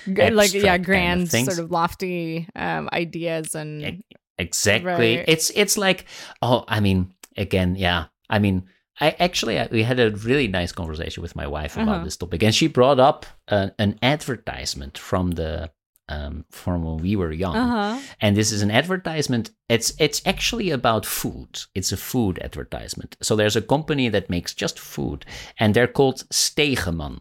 like 0.06 0.52
yeah, 0.54 0.62
abstract 0.62 0.64
kind 0.64 0.80
of 0.80 0.84
grand, 0.86 1.30
sort 1.30 1.58
of 1.58 1.70
lofty 1.70 2.48
um, 2.56 2.88
ideas 2.92 3.54
and 3.54 3.82
E- 3.82 4.04
Exactly. 4.38 5.16
Right. 5.16 5.24
It's 5.28 5.50
it's 5.54 5.76
like 5.78 6.04
oh, 6.42 6.64
I 6.68 6.80
mean, 6.80 7.14
again, 7.36 7.74
yeah. 7.76 8.06
I 8.28 8.38
mean, 8.38 8.64
I 9.00 9.10
actually 9.18 9.58
I, 9.58 9.68
we 9.70 9.82
had 9.82 9.98
a 9.98 10.10
really 10.10 10.48
nice 10.48 10.72
conversation 10.72 11.22
with 11.22 11.34
my 11.36 11.46
wife 11.46 11.76
about 11.76 11.88
Uh-huh. 11.96 12.04
this 12.04 12.16
topic, 12.16 12.42
and 12.42 12.54
she 12.54 12.68
brought 12.68 13.00
up 13.00 13.24
uh, 13.48 13.68
an 13.78 13.98
advertisement 14.02 14.98
from 14.98 15.32
the 15.32 15.70
um 16.08 16.44
from 16.50 16.84
when 16.84 16.98
we 17.02 17.16
were 17.16 17.32
young, 17.32 17.56
uh-huh. 17.56 17.98
and 18.20 18.36
this 18.36 18.52
is 18.52 18.62
an 18.62 18.70
advertisement. 18.70 19.50
It's 19.68 19.92
it's 19.98 20.20
actually 20.26 20.70
about 20.70 21.06
food. 21.06 21.60
It's 21.74 21.90
a 21.92 21.96
food 21.96 22.38
advertisement. 22.38 23.16
So 23.22 23.36
there's 23.36 23.56
a 23.56 23.62
company 23.62 24.10
that 24.10 24.28
makes 24.30 24.54
just 24.54 24.78
food, 24.78 25.24
and 25.58 25.74
they're 25.74 25.92
called 25.92 26.24
Stegeman. 26.30 27.20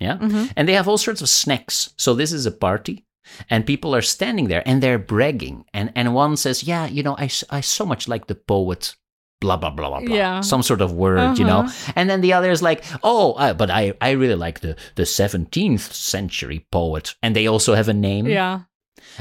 Yeah, 0.00 0.16
hmm 0.18 0.46
and 0.56 0.66
they 0.68 0.74
have 0.74 0.88
all 0.88 0.98
sorts 0.98 1.20
of 1.22 1.28
snacks. 1.28 1.92
So 1.96 2.14
this 2.14 2.32
is 2.32 2.46
a 2.46 2.50
party, 2.50 3.04
and 3.50 3.66
people 3.66 3.94
are 3.94 4.02
standing 4.02 4.48
there 4.48 4.62
and 4.66 4.82
they're 4.82 4.98
bragging. 4.98 5.64
And 5.74 5.92
and 5.94 6.14
one 6.14 6.36
says, 6.36 6.62
"Yeah, 6.64 6.86
you 6.88 7.02
know, 7.02 7.16
I, 7.18 7.28
I 7.50 7.60
so 7.62 7.84
much 7.86 8.08
like 8.08 8.26
the 8.26 8.34
poet." 8.34 8.96
Blah 9.42 9.56
blah 9.56 9.70
blah 9.70 9.88
blah 9.88 10.00
blah. 10.00 10.16
Yeah. 10.16 10.40
Some 10.42 10.62
sort 10.62 10.82
of 10.82 10.92
word, 10.92 11.38
you 11.38 11.46
know. 11.46 11.60
Uh-huh. 11.60 11.92
And 11.96 12.10
then 12.10 12.20
the 12.20 12.34
other 12.34 12.50
is 12.50 12.60
like, 12.62 12.84
"Oh, 13.02 13.34
I, 13.38 13.54
but 13.54 13.70
I 13.70 13.94
I 14.00 14.10
really 14.10 14.34
like 14.46 14.60
the 14.60 14.76
the 14.96 15.04
17th 15.06 15.92
century 15.94 16.66
poet." 16.70 17.14
And 17.22 17.34
they 17.34 17.46
also 17.48 17.74
have 17.74 17.88
a 17.90 17.94
name. 17.94 18.26
Yeah. 18.26 18.60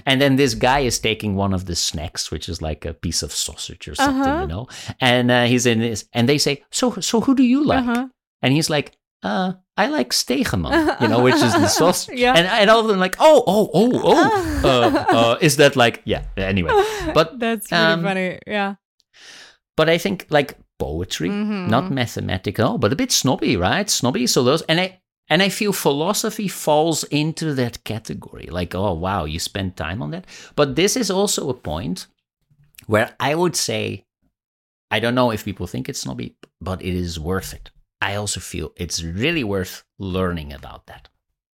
And 0.05 0.19
then 0.21 0.35
this 0.35 0.55
guy 0.55 0.79
is 0.85 0.99
taking 0.99 1.35
one 1.37 1.53
of 1.55 1.63
the 1.65 1.75
snacks, 1.75 2.31
which 2.31 2.49
is 2.49 2.61
like 2.61 2.83
a 2.89 2.93
piece 2.93 3.23
of 3.23 3.31
sausage 3.31 3.87
or 3.87 3.95
something, 3.95 4.21
Uh-huh. 4.31 4.41
you 4.41 4.47
know. 4.47 4.67
And 4.99 5.31
uh, 5.31 5.45
he's 5.45 5.65
in 5.65 5.79
this, 5.79 6.05
and 6.13 6.27
they 6.27 6.37
say, 6.37 6.63
"So 6.71 6.99
so 7.01 7.21
who 7.21 7.33
do 7.35 7.43
you 7.43 7.63
like?" 7.63 7.85
Uh-huh. 7.87 8.07
And 8.41 8.53
he's 8.53 8.69
like, 8.69 8.97
uh, 9.23 9.53
I 9.79 9.87
like 9.87 10.09
Stegeman, 10.11 10.99
you 11.01 11.07
know, 11.07 11.21
which 11.21 11.35
is 11.35 11.53
the 11.53 11.67
sausage. 11.79 12.19
Yeah. 12.19 12.33
And, 12.37 12.45
and 12.45 12.69
all 12.69 12.81
of 12.81 12.87
them 12.87 12.99
like, 12.99 13.15
oh, 13.17 13.43
oh, 13.47 13.69
oh, 13.73 13.91
oh. 14.03 14.61
Uh, 14.63 15.05
uh, 15.17 15.37
is 15.39 15.55
that 15.55 15.77
like, 15.77 16.01
yeah, 16.03 16.23
anyway. 16.35 16.71
But, 17.13 17.39
that's 17.43 17.71
really 17.71 17.83
um, 17.83 18.03
funny. 18.03 18.39
Yeah. 18.45 18.75
But 19.77 19.87
I 19.89 19.97
think 19.97 20.27
like 20.29 20.57
poetry, 20.79 21.29
Mhm. 21.29 21.69
not 21.69 21.91
mathematical, 21.91 22.77
but 22.77 22.91
a 22.91 22.95
bit 22.97 23.11
snobby, 23.11 23.55
right? 23.55 23.89
Snobby. 23.89 24.27
So 24.27 24.43
those, 24.43 24.63
and 24.63 24.81
I, 24.81 24.99
and 25.29 25.41
I 25.41 25.47
feel 25.49 25.71
philosophy 25.71 26.49
falls 26.49 27.05
into 27.05 27.53
that 27.53 27.83
category. 27.85 28.47
Like, 28.51 28.75
oh, 28.75 28.93
wow, 28.93 29.23
you 29.23 29.39
spend 29.39 29.77
time 29.77 30.01
on 30.01 30.11
that. 30.11 30.25
But 30.57 30.75
this 30.75 30.97
is 30.97 31.09
also 31.09 31.49
a 31.49 31.53
point 31.53 32.07
where 32.87 33.15
I 33.17 33.33
would 33.33 33.55
say, 33.55 34.03
I 34.91 34.99
don't 34.99 35.15
know 35.15 35.31
if 35.31 35.45
people 35.45 35.67
think 35.67 35.87
it's 35.87 35.99
snobby, 36.01 36.35
but 36.59 36.81
it 36.81 36.95
is 36.95 37.17
worth 37.17 37.53
it. 37.53 37.69
I 38.01 38.15
also 38.15 38.39
feel 38.39 38.71
it's 38.77 39.03
really 39.03 39.43
worth 39.43 39.83
learning 39.97 40.53
about 40.53 40.85
that. 40.87 41.09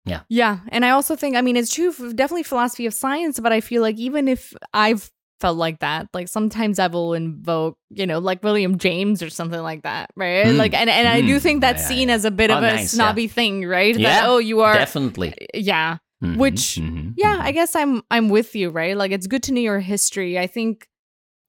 Yeah. 0.06 0.22
Yeah. 0.30 0.60
And 0.70 0.86
I 0.86 0.92
also 0.92 1.16
think, 1.16 1.36
I 1.36 1.42
mean, 1.42 1.58
it's 1.58 1.74
true, 1.74 1.92
definitely 2.14 2.44
philosophy 2.44 2.86
of 2.86 2.94
science, 2.94 3.40
but 3.40 3.52
I 3.52 3.62
feel 3.62 3.82
like 3.82 3.98
even 3.98 4.28
if 4.28 4.54
I've 4.74 5.12
felt 5.42 5.58
like 5.58 5.80
that, 5.80 6.08
like 6.14 6.28
sometimes 6.28 6.80
I 6.80 6.88
will 6.88 7.14
invoke, 7.14 7.78
you 7.90 8.08
know, 8.08 8.20
like 8.20 8.44
William 8.44 8.78
James 8.78 9.22
or 9.22 9.30
something 9.30 9.62
like 9.62 9.84
that, 9.84 10.10
right? 10.16 10.46
Mm. 10.48 10.58
Like, 10.58 10.74
and, 10.74 10.90
and 10.90 11.08
I 11.08 11.22
do 11.22 11.38
Mm. 11.38 11.42
think 11.42 11.62
that's 11.62 11.84
Yeah, 11.84 11.90
yeah, 11.90 11.96
seen 12.00 12.08
yeah. 12.10 12.16
as 12.16 12.26
a 12.26 12.32
bit 12.32 12.50
Oh, 12.52 12.58
of 12.58 12.64
a 12.64 12.68
nice, 12.68 12.80
yeah. 12.80 12.88
snobby 12.88 13.28
thing, 13.28 13.66
right? 13.66 13.96
Yeah, 13.96 14.22
That, 14.22 14.30
oh, 14.30 14.38
you 14.40 14.62
are, 14.62 14.74
Definitely. 14.74 15.34
yeah. 15.54 15.98
Mhm, 16.24 16.38
Which- 16.38 16.76
mhm, 16.80 17.14
Yeah, 17.16 17.38
mhm. 17.38 17.42
I 17.42 17.52
guess 17.52 17.76
I'm 17.76 18.02
I'm 18.12 18.28
with 18.30 18.54
you, 18.56 18.70
right? 18.72 18.96
Like 18.98 19.12
it's 19.12 19.28
good 19.28 19.44
to 19.44 19.54
know 19.54 19.62
your 19.62 19.80
history. 19.80 20.38
I 20.40 20.48
think 20.48 20.88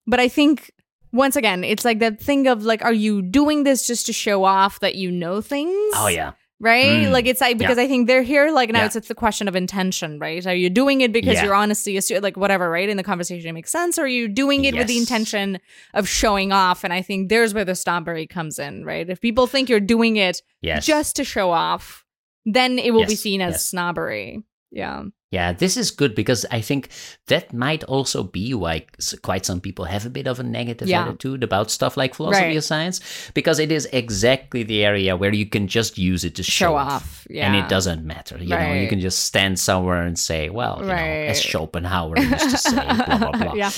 but 0.07 0.19
I 0.21 0.29
think 0.29 0.71
once 1.11 1.35
again, 1.35 1.63
it's 1.63 1.85
like 1.85 1.99
that 1.99 2.19
thing 2.21 2.47
of 2.47 2.63
like 2.63 2.83
are 2.83 2.93
you 2.93 3.21
doing 3.21 3.63
this 3.63 3.85
just 3.87 4.05
to 4.07 4.13
show 4.13 4.43
off 4.43 4.79
that 4.79 4.95
you 4.95 5.11
know 5.11 5.41
things? 5.41 5.93
Oh, 5.95 6.07
yeah. 6.07 6.31
Right? 6.59 6.85
Mm. 7.07 7.11
Like 7.11 7.25
it's 7.25 7.41
like 7.41 7.57
because 7.57 7.79
I 7.79 7.87
think 7.87 8.05
they're 8.05 8.21
here 8.21 8.51
like 8.51 8.69
now 8.69 8.79
Yeah. 8.81 8.85
it's 8.85 8.95
it's 8.95 9.07
the 9.07 9.15
question 9.15 9.47
of 9.47 9.55
intention, 9.55 10.19
right? 10.19 10.45
Are 10.45 10.53
you 10.53 10.69
doing 10.69 11.01
it 11.01 11.11
because 11.11 11.33
Yeah. 11.33 11.45
your 11.45 11.55
honesty 11.55 11.97
is 11.97 12.11
like 12.21 12.37
whatever, 12.37 12.69
right? 12.69 12.87
In 12.87 12.97
the 12.97 13.03
conversation 13.03 13.49
it 13.49 13.53
makes 13.53 13.71
sense 13.71 13.97
or 13.97 14.03
are 14.03 14.07
you 14.07 14.27
doing 14.27 14.65
it 14.65 14.75
with 14.75 14.85
the 14.87 14.99
intention 14.99 15.59
of 15.95 16.07
showing 16.07 16.51
off? 16.51 16.83
And 16.83 16.93
I 16.93 17.01
think 17.01 17.29
there's 17.29 17.55
where 17.55 17.65
the 17.65 17.73
snobbery 17.73 18.27
comes 18.27 18.59
in, 18.59 18.85
right? 18.85 19.09
If 19.09 19.19
people 19.21 19.47
think 19.47 19.69
you're 19.69 19.79
doing 19.79 20.17
it 20.17 20.43
Yes. 20.61 20.85
just 20.85 21.15
to 21.15 21.23
show 21.23 21.49
off, 21.49 22.05
then 22.45 22.77
it 22.77 22.91
will 22.93 23.07
be 23.07 23.15
seen 23.15 23.41
as 23.41 23.53
yes. 23.53 23.65
snobbery. 23.65 24.43
Yeah. 24.69 25.05
Yeah, 25.31 25.53
this 25.53 25.77
is 25.77 25.91
good 25.91 26.13
because 26.13 26.45
I 26.51 26.59
think 26.59 26.89
that 27.27 27.53
might 27.53 27.85
also 27.85 28.21
be 28.21 28.53
why 28.53 28.85
quite 29.21 29.45
some 29.45 29.61
people 29.61 29.85
have 29.85 30.05
a 30.05 30.09
bit 30.09 30.27
of 30.27 30.41
a 30.41 30.43
negative 30.43 30.89
Yeah. 30.89 31.03
attitude 31.03 31.41
about 31.41 31.71
stuff 31.71 31.95
like 31.95 32.13
philosophy 32.15 32.47
Right. 32.47 32.57
of 32.57 32.65
science 32.65 32.99
because 33.33 33.57
it 33.57 33.71
is 33.71 33.87
exactly 33.93 34.63
the 34.63 34.83
area 34.83 35.15
where 35.15 35.33
you 35.33 35.45
can 35.45 35.69
just 35.69 35.97
use 35.97 36.25
it 36.25 36.35
to 36.35 36.43
show, 36.43 36.65
Show 36.65 36.75
off, 36.75 37.25
and 37.29 37.55
yeah. 37.55 37.63
it 37.63 37.69
doesn't 37.69 38.03
matter. 38.03 38.37
You 38.39 38.49
know, 38.49 38.73
you 38.73 38.89
can 38.89 38.99
just 38.99 39.19
stand 39.23 39.57
somewhere 39.57 40.03
and 40.03 40.19
say, 40.19 40.49
"Well, 40.49 40.79
you 40.81 40.87
know, 40.87 40.93
as 41.31 41.41
Schopenhauer 41.41 42.17
used 42.19 42.49
to 42.49 42.57
say, 42.57 42.75
blah 43.07 43.17
blah 43.17 43.31
blah." 43.31 43.53
Yeah. 43.55 43.71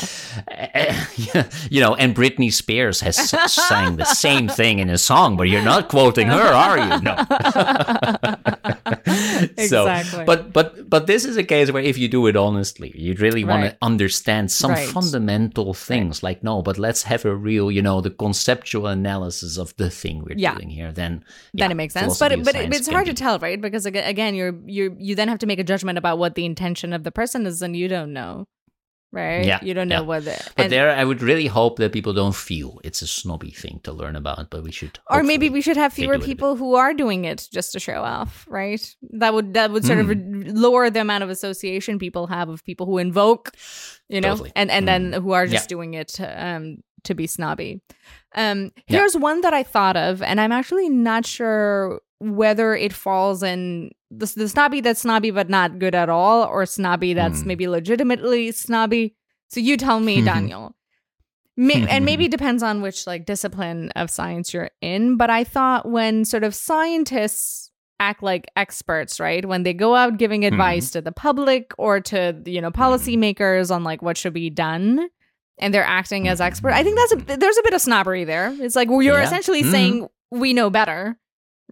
you 1.70 1.82
know, 1.82 1.94
and 1.94 2.16
Britney 2.16 2.52
Spears 2.52 3.02
has 3.02 3.16
sang 3.54 3.98
the 3.98 4.06
same 4.06 4.48
thing 4.60 4.80
in 4.80 4.90
a 4.90 4.98
song, 4.98 5.38
but 5.38 5.44
you're 5.50 5.62
not 5.62 5.88
quoting 5.88 6.28
her, 6.30 6.42
are 6.42 6.78
you? 6.80 7.02
No. 7.02 7.16
exactly. 9.58 9.68
so, 9.68 10.26
but 10.26 10.52
but 10.52 10.90
but 10.90 11.06
this 11.06 11.26
is 11.26 11.38
a 11.38 11.43
case 11.44 11.72
where 11.72 11.84
if 11.84 11.98
you 11.98 12.08
do 12.08 12.28
it 12.28 12.36
honestly, 12.36 12.92
you'd 12.96 13.20
really 13.20 13.44
want 13.44 13.64
Right. 13.64 13.70
to 13.72 13.78
understand 13.82 14.52
some 14.52 14.72
Right. 14.72 14.88
fundamental 14.90 15.74
things. 15.74 16.24
Like, 16.24 16.44
no, 16.44 16.62
but 16.62 16.78
let's 16.78 17.04
have 17.04 17.26
a 17.26 17.36
real, 17.36 17.72
you 17.72 17.82
know, 17.82 18.02
the 18.02 18.10
conceptual 18.10 18.88
analysis 18.88 19.58
of 19.58 19.76
the 19.78 19.90
thing 19.90 20.24
we're 20.24 20.38
Yeah. 20.38 20.56
doing 20.56 20.70
here. 20.70 20.92
Then, 20.92 21.24
then 21.54 21.70
yeah, 21.70 21.72
it 21.72 21.76
makes 21.76 21.94
sense. 21.94 22.18
But 22.20 22.44
but 22.44 22.56
it's 22.56 22.88
hard 22.90 23.06
be- 23.06 23.12
to 23.12 23.16
tell, 23.16 23.40
right? 23.40 23.60
Because 23.60 23.86
again, 23.86 24.36
you're 24.36 24.56
you 24.66 24.96
you 25.00 25.16
then 25.16 25.28
have 25.28 25.40
to 25.40 25.46
make 25.48 25.60
a 25.60 25.64
judgment 25.64 25.98
about 25.98 26.18
what 26.18 26.36
the 26.36 26.46
intention 26.46 26.94
of 26.94 27.04
the 27.04 27.12
person 27.12 27.46
is, 27.46 27.62
and 27.62 27.76
you 27.76 27.88
don't 27.88 28.14
know, 28.14 28.48
right? 29.14 29.46
Yeah, 29.46 29.60
you 29.64 29.74
don't 29.74 29.88
know 29.88 30.02
yeah. 30.02 30.10
what. 30.12 30.26
The, 30.26 30.36
But 30.58 30.70
there, 30.70 30.90
I 30.92 31.04
would 31.06 31.22
really 31.22 31.48
hope 31.48 31.78
that 31.78 31.94
people 31.94 32.14
don't 32.14 32.36
feel 32.36 32.82
it's 32.84 33.02
a 33.02 33.08
snobby 33.08 33.52
thing 33.52 33.80
to 33.84 33.94
learn 33.94 34.16
about. 34.18 34.50
But 34.50 34.64
we 34.64 34.72
should, 34.72 35.00
or 35.10 35.22
maybe 35.24 35.50
we 35.50 35.62
should 35.62 35.78
have 35.78 35.94
fewer 35.94 36.14
do 36.14 36.14
it 36.14 36.18
a 36.18 36.20
bit. 36.20 36.26
people 36.26 36.56
who 36.58 36.76
are 36.76 36.94
doing 36.94 37.26
it 37.26 37.48
just 37.54 37.72
to 37.74 37.80
show 37.80 38.02
off, 38.04 38.46
right? 38.50 38.84
That 39.14 39.34
would 39.34 39.54
that 39.54 39.72
would 39.72 39.86
sort 39.86 40.00
Hmm. 40.04 40.12
of 40.12 40.18
lower 40.58 40.90
the 40.90 41.00
amount 41.02 41.24
of 41.24 41.30
association 41.30 42.00
people 42.00 42.28
have 42.28 42.50
of 42.50 42.64
people 42.66 42.86
who 42.88 42.98
invoke, 42.98 43.52
you 44.10 44.20
know, 44.20 44.30
Totally. 44.36 44.52
and 44.56 44.70
and 44.72 44.88
then 44.88 45.14
who 45.14 45.32
are 45.32 45.46
just 45.48 45.66
Yeah. 45.70 45.76
doing 45.76 45.94
it 45.94 46.20
um 46.20 46.78
to 47.04 47.14
be 47.14 47.28
snobby. 47.28 47.82
Um, 48.36 48.72
Yeah. 48.88 49.00
here's 49.00 49.16
one 49.16 49.42
that 49.42 49.54
I 49.54 49.64
thought 49.64 49.98
of, 49.98 50.22
and 50.24 50.40
I'm 50.42 50.52
actually 50.52 50.90
not 50.90 51.26
sure 51.26 52.00
whether 52.20 52.74
it 52.76 52.94
falls 52.94 53.44
in 53.44 53.92
the, 54.18 54.32
the 54.36 54.48
snobby 54.50 54.82
that's 54.82 55.02
snobby 55.02 55.32
but 55.32 55.50
not 55.50 55.80
good 55.80 55.96
at 55.96 56.10
all, 56.10 56.44
or 56.46 56.66
snobby 56.66 57.14
that's 57.14 57.42
Hmm. 57.42 57.48
maybe 57.48 57.68
legitimately 57.68 58.52
snobby. 58.52 59.16
So 59.50 59.60
you 59.60 59.78
tell 59.78 60.00
me, 60.00 60.22
Daniel. 60.22 60.76
May- 61.56 61.88
and 61.90 62.04
maybe 62.06 62.28
depends 62.28 62.64
on 62.64 62.82
which 62.82 63.06
like 63.06 63.26
discipline 63.26 63.92
of 63.96 64.10
science 64.10 64.54
you're 64.56 64.72
in 64.82 65.18
but 65.18 65.30
i 65.30 65.44
thought 65.44 65.88
when 65.88 66.26
sort 66.26 66.44
of 66.44 66.56
scientists 66.56 67.70
act 68.00 68.24
like 68.24 68.48
experts 68.56 69.20
right 69.20 69.46
when 69.46 69.62
they 69.62 69.74
go 69.74 69.94
out 69.96 70.18
giving 70.18 70.46
advice 70.46 70.90
to 70.92 71.00
the 71.02 71.12
public 71.12 71.72
or 71.78 72.00
to 72.00 72.36
you 72.46 72.60
know 72.60 72.72
policymakers 72.72 73.70
on 73.74 73.84
like 73.84 74.02
what 74.02 74.18
should 74.18 74.34
be 74.34 74.50
done 74.50 75.08
and 75.60 75.72
they're 75.74 75.84
acting 75.86 76.28
as 76.28 76.42
expert 76.42 76.72
i 76.74 76.84
think 76.84 76.98
that's 76.98 77.14
a 77.14 77.38
there's 77.38 77.58
a 77.58 77.64
bit 77.64 77.74
of 77.74 77.82
snobbery 77.82 78.24
there 78.24 78.52
it's 78.60 78.76
like 78.76 78.90
well 78.90 79.04
you're 79.04 79.20
Yeah. 79.20 79.24
essentially 79.26 79.62
Mhm. 79.62 79.72
saying 79.72 80.08
we 80.32 80.54
know 80.54 80.72
better 80.72 81.18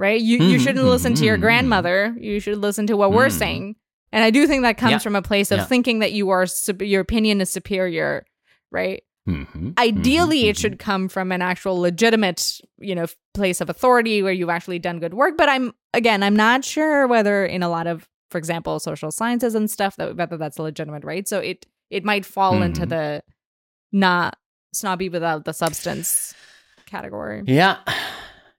right? 0.01 0.19
You 0.19 0.39
you 0.39 0.57
Mhm, 0.57 0.63
shouldn't 0.63 0.85
listen 0.85 1.13
to 1.15 1.23
your 1.25 1.37
mhm, 1.37 1.41
grandmother. 1.41 2.15
You 2.19 2.39
should 2.41 2.57
listen 2.57 2.87
to 2.87 2.97
what 2.97 3.13
we're 3.13 3.29
saying. 3.29 3.75
And 4.11 4.25
i 4.25 4.29
do 4.31 4.45
think 4.47 4.63
that 4.63 4.77
comes 4.77 4.91
Yeah. 4.91 4.97
from 4.97 5.15
a 5.15 5.21
place 5.21 5.51
of 5.51 5.59
Yeah. 5.59 5.65
thinking 5.65 5.99
that 5.99 6.11
you 6.11 6.29
are 6.31 6.45
your 6.81 6.99
opinion 7.01 7.39
is 7.39 7.49
superior 7.49 8.25
right? 8.71 9.03
Mhm, 9.29 9.77
ideally 9.77 10.43
mhm, 10.43 10.49
it 10.49 10.57
should 10.57 10.79
come 10.79 11.07
from 11.07 11.31
an 11.31 11.41
actual 11.41 11.79
legitimate 11.79 12.59
you 12.79 12.95
know 12.95 13.05
place 13.35 13.61
of 13.61 13.69
authority 13.69 14.23
where 14.23 14.33
you've 14.33 14.49
actually 14.49 14.79
done 14.79 14.99
good 14.99 15.13
work. 15.13 15.37
But 15.37 15.47
i'm 15.49 15.73
again 15.93 16.23
i'm 16.23 16.35
not 16.35 16.65
sure 16.65 17.05
whether 17.07 17.45
in 17.45 17.61
a 17.63 17.69
lot 17.69 17.85
of 17.87 18.07
for 18.31 18.37
example 18.39 18.79
social 18.79 19.11
sciences 19.11 19.53
and 19.55 19.69
stuff 19.69 19.95
that 19.97 20.15
whether 20.17 20.37
that's 20.37 20.57
legitimate 20.57 21.03
right. 21.03 21.27
So 21.27 21.37
it 21.39 21.67
it 21.91 22.03
might 22.03 22.25
fall 22.25 22.61
into 22.63 22.81
Mhm. 22.85 22.89
the 22.89 23.23
not 23.91 24.37
snobby 24.73 25.09
without 25.09 25.43
the 25.45 25.53
substance 25.53 26.33
category. 26.85 27.43
Yeah, 27.45 27.77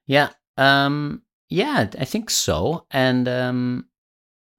yeah, 0.05 0.29
um, 0.57 1.22
yeah. 1.53 1.87
I 1.99 2.05
think 2.05 2.29
so, 2.29 2.85
and 2.91 3.27
um, 3.27 3.85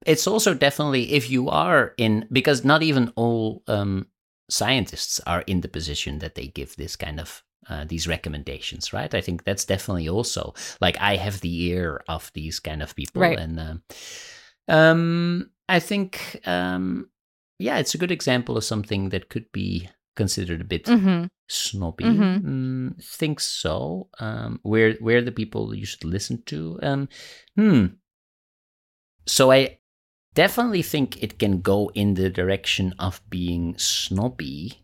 it's 0.05 0.27
also 0.27 0.53
definitely 0.53 1.13
if 1.13 1.29
you 1.29 1.49
are 1.49 1.93
in 1.97 2.27
because 2.31 2.63
not 2.63 2.83
even 2.83 3.11
all 3.15 3.63
um, 3.67 4.07
scientists 4.49 5.19
are 5.25 5.43
in 5.47 5.61
the 5.61 5.67
position 5.67 6.19
that 6.19 6.35
they 6.35 6.47
give 6.47 6.75
this 6.75 6.95
kind 6.95 7.19
of 7.19 7.43
uh, 7.69 7.83
these 7.87 8.07
recommendations, 8.07 8.93
right? 8.93 9.13
I 9.13 9.21
think 9.21 9.43
that's 9.43 9.65
definitely 9.65 10.07
also 10.09 10.53
like 10.81 10.97
I 11.01 11.17
have 11.17 11.41
the 11.41 11.63
ear 11.65 12.03
of 12.07 12.31
these 12.33 12.59
kind 12.59 12.81
of 12.83 12.95
people, 12.95 13.21
Right. 13.21 13.39
and 13.39 13.59
um, 13.59 13.83
um, 14.67 15.49
I 15.67 15.79
think 15.79 16.39
um, 16.45 17.09
yeah, 17.59 17.77
it's 17.79 17.95
a 17.95 17.97
good 17.97 18.11
example 18.11 18.57
of 18.57 18.63
something 18.63 19.09
that 19.09 19.29
could 19.29 19.51
be 19.51 19.89
considered 20.15 20.61
a 20.61 20.65
bit 20.65 20.85
mm-hmm. 20.85 21.25
snobby. 21.47 22.05
Mhm. 22.05 22.41
Mm, 22.43 23.03
think 23.03 23.39
so. 23.39 24.09
Um, 24.19 24.59
where 24.63 24.93
where 24.95 25.21
the 25.21 25.31
people 25.31 25.75
you 25.75 25.85
should 25.85 26.03
listen 26.03 26.43
to. 26.43 26.79
Um, 26.81 27.09
hmm. 27.55 27.85
So 29.25 29.51
I 29.51 29.79
definitely 30.33 30.81
think 30.83 31.21
it 31.21 31.39
can 31.39 31.61
go 31.61 31.91
in 31.93 32.13
the 32.13 32.29
direction 32.29 32.93
of 32.99 33.21
being 33.29 33.77
snobby, 33.77 34.83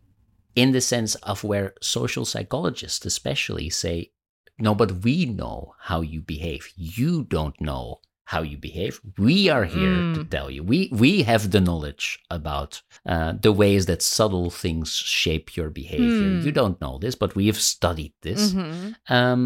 in 0.56 0.72
the 0.72 0.82
sense 0.82 1.16
of 1.16 1.44
where 1.44 1.74
social 1.82 2.26
psychologists, 2.26 3.06
especially, 3.06 3.70
say, 3.70 4.12
"No, 4.60 4.76
but 4.76 5.04
we 5.04 5.26
know 5.26 5.76
how 5.80 6.02
you 6.02 6.22
behave. 6.22 6.70
You 6.76 7.24
don't 7.24 7.60
know." 7.62 8.02
How 8.32 8.42
you 8.52 8.58
behave? 8.70 8.94
We 9.18 9.38
are 9.56 9.66
here 9.78 9.96
to 10.16 10.22
Mm. 10.24 10.30
tell 10.36 10.50
you. 10.56 10.62
We 10.72 10.80
we 11.04 11.12
have 11.32 11.44
the 11.52 11.60
knowledge 11.68 12.06
about 12.30 12.82
uh, 13.14 13.34
the 13.46 13.52
ways 13.62 13.86
that 13.88 14.02
subtle 14.02 14.50
things 14.50 14.90
shape 15.22 15.48
your 15.58 15.70
behavior. 15.82 16.30
Hmm. 16.40 16.46
You 16.46 16.52
don't 16.52 16.80
know 16.84 16.96
this, 17.04 17.16
but 17.22 17.36
we 17.36 17.46
have 17.52 17.60
studied 17.76 18.14
this. 18.22 18.42
Mm-hmm. 18.54 19.14
Um, 19.18 19.42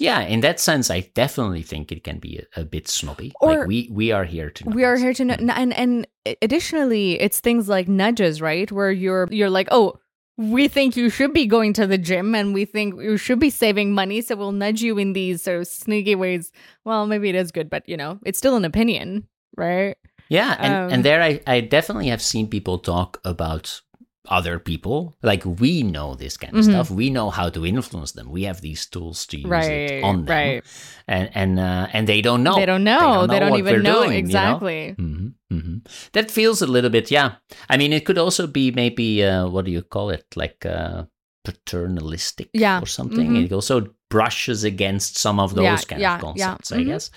yeah, 0.00 0.20
in 0.34 0.40
that 0.40 0.60
sense, 0.60 0.86
I 0.96 1.00
definitely 1.14 1.62
think 1.62 1.84
it 1.92 2.02
can 2.04 2.18
be 2.18 2.32
a, 2.56 2.60
a 2.62 2.64
bit 2.64 2.88
snobby. 2.88 3.32
Or- 3.40 3.58
like 3.58 3.68
we 3.68 3.78
we 4.00 4.06
are 4.16 4.24
here 4.24 4.50
to. 4.50 4.60
know 4.64 4.76
we 4.76 4.84
are 4.88 4.96
here 5.04 5.14
to 5.18 5.24
know 5.24 5.36
and 5.62 5.72
and 5.82 6.06
additionally 6.42 7.20
it's 7.20 7.40
things 7.40 7.68
like 7.68 7.86
nudges 7.88 8.40
right 8.40 8.70
where 8.72 8.90
you're 9.02 9.28
you're 9.30 9.50
like 9.58 9.68
oh 9.70 9.98
we 10.36 10.68
think 10.68 10.96
you 10.96 11.08
should 11.08 11.32
be 11.32 11.46
going 11.46 11.72
to 11.74 11.86
the 11.86 11.98
gym 11.98 12.34
and 12.34 12.52
we 12.52 12.64
think 12.64 13.00
you 13.00 13.16
should 13.16 13.38
be 13.38 13.50
saving 13.50 13.92
money 13.92 14.20
so 14.20 14.36
we'll 14.36 14.52
nudge 14.52 14.82
you 14.82 14.98
in 14.98 15.12
these 15.14 15.42
sort 15.42 15.60
of 15.60 15.66
sneaky 15.66 16.14
ways. 16.14 16.52
Well 16.84 17.06
maybe 17.06 17.28
it 17.28 17.34
is 17.34 17.52
good 17.52 17.70
but 17.70 17.88
you 17.88 17.96
know 17.96 18.18
it's 18.24 18.38
still 18.38 18.56
an 18.56 18.64
opinion 18.64 19.26
right? 19.56 19.96
Yeah, 20.28 20.56
and, 20.58 20.74
Um, 20.74 20.92
and 20.92 21.04
there 21.04 21.22
I, 21.22 21.40
I 21.46 21.60
definitely 21.60 22.08
have 22.08 22.20
seen 22.20 22.48
people 22.48 22.78
talk 22.78 23.20
about 23.24 23.80
other 24.28 24.58
people. 24.58 25.16
Like 25.22 25.44
we 25.44 25.82
know 25.82 26.14
this 26.14 26.36
kind 26.36 26.54
of 26.56 26.64
Mhm. 26.64 26.70
stuff. 26.70 26.90
We 26.90 27.10
know 27.10 27.30
how 27.30 27.48
to 27.50 27.64
influence 27.66 28.12
them. 28.12 28.30
We 28.30 28.44
have 28.44 28.60
these 28.60 28.86
tools 28.86 29.26
to 29.26 29.36
use 29.36 29.50
Right, 29.50 29.90
it 29.90 30.04
on 30.04 30.24
them. 30.24 30.36
right. 30.36 30.64
And 31.08 31.30
and 31.34 31.58
uh, 31.60 31.86
and 31.92 32.06
they 32.06 32.20
don't 32.22 32.42
know. 32.42 32.56
they 32.58 32.66
don't 32.66 32.84
know 32.84 33.26
they 33.26 33.38
don't, 33.40 33.50
what 33.50 33.58
even 33.58 33.74
we're 33.76 33.82
know 33.82 34.02
doing, 34.04 34.12
you 34.12 34.18
exactly 34.18 34.94
hmm 34.98 35.28
hmm 35.50 35.76
That 36.12 36.30
feels 36.30 36.62
a 36.62 36.66
little 36.66 36.90
bit, 36.90 37.10
yeah. 37.10 37.36
I 37.70 37.76
mean, 37.76 37.92
it 37.92 38.04
could 38.04 38.18
also 38.18 38.46
be 38.46 38.70
maybe 38.72 39.22
uh, 39.24 39.48
what 39.48 39.64
do 39.64 39.70
you 39.70 39.82
call 39.82 40.10
it, 40.10 40.24
like 40.36 40.66
uh, 40.66 41.04
paternalistic, 41.44 42.50
Yeah, 42.52 42.80
or 42.82 42.86
something. 42.86 43.30
mhm. 43.34 43.44
It 43.44 43.52
also 43.52 43.94
brushes 44.10 44.64
against 44.64 45.16
some 45.18 45.40
of 45.40 45.54
those 45.54 45.64
Yeah, 45.64 45.76
kind 45.88 46.00
yeah, 46.02 46.14
of 46.16 46.20
yeah, 46.20 46.26
concepts, 46.26 46.72
I 46.72 46.78
mhm. 46.78 46.86
guess. 46.86 47.10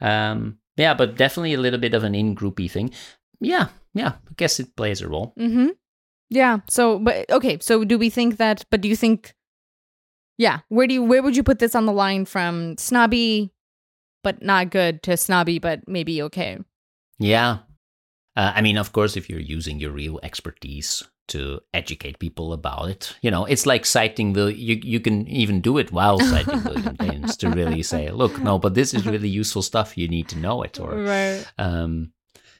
Um, 0.00 0.58
yeah, 0.76 0.94
but 0.94 1.16
definitely 1.16 1.54
a 1.54 1.60
little 1.60 1.80
bit 1.80 1.94
of 1.94 2.04
an 2.04 2.14
in-groupy 2.14 2.68
thing. 2.70 2.90
Yeah, 3.40 3.68
yeah. 3.94 4.12
I 4.28 4.32
guess 4.36 4.60
it 4.60 4.76
plays 4.76 5.00
a 5.02 5.08
role. 5.08 5.32
mm-hmm 5.38 5.68
yeah 6.30 6.58
so 6.68 6.98
but 6.98 7.28
okay 7.30 7.58
so 7.60 7.84
do 7.84 7.98
we 7.98 8.10
think 8.10 8.36
that 8.36 8.64
but 8.70 8.80
do 8.80 8.88
you 8.88 8.96
think 8.96 9.34
yeah 10.38 10.60
where 10.68 10.86
do 10.86 10.94
you 10.94 11.02
where 11.02 11.22
would 11.22 11.36
you 11.36 11.42
put 11.42 11.58
this 11.58 11.74
on 11.74 11.86
the 11.86 11.92
line 11.92 12.24
from 12.24 12.76
snobby 12.78 13.52
but 14.22 14.42
not 14.42 14.70
good 14.70 15.02
to 15.02 15.16
snobby 15.16 15.58
but 15.58 15.80
maybe 15.86 16.20
okay 16.22 16.58
Yeah. 17.18 17.58
Uh, 18.36 18.52
I 18.54 18.60
mean, 18.60 18.76
of 18.76 18.92
course, 18.92 19.16
if 19.16 19.30
you're 19.30 19.40
using 19.40 19.80
your 19.80 19.90
real 19.90 20.20
expertise 20.22 21.02
to 21.28 21.60
educate 21.72 22.18
people 22.18 22.52
about 22.52 22.90
it, 22.90 23.16
you 23.22 23.30
know, 23.30 23.46
it's 23.46 23.64
like 23.64 23.86
citing 23.86 24.34
the, 24.34 24.52
you, 24.54 24.78
you 24.84 25.00
can 25.00 25.26
even 25.26 25.62
do 25.62 25.78
it 25.78 25.90
while 25.90 26.20
citing 26.20 26.62
William 26.64 26.96
James 27.00 27.36
to 27.38 27.48
really 27.48 27.82
say, 27.82 28.10
look, 28.10 28.38
no, 28.42 28.58
but 28.58 28.74
this 28.74 28.92
is 28.92 29.06
really 29.12 29.30
useful 29.30 29.62
stuff. 29.62 29.96
You 29.96 30.08
need 30.08 30.28
to 30.28 30.38
know 30.38 30.62
it. 30.62 30.78
Or, 30.78 30.90
right 31.00 31.46
um, 31.56 32.12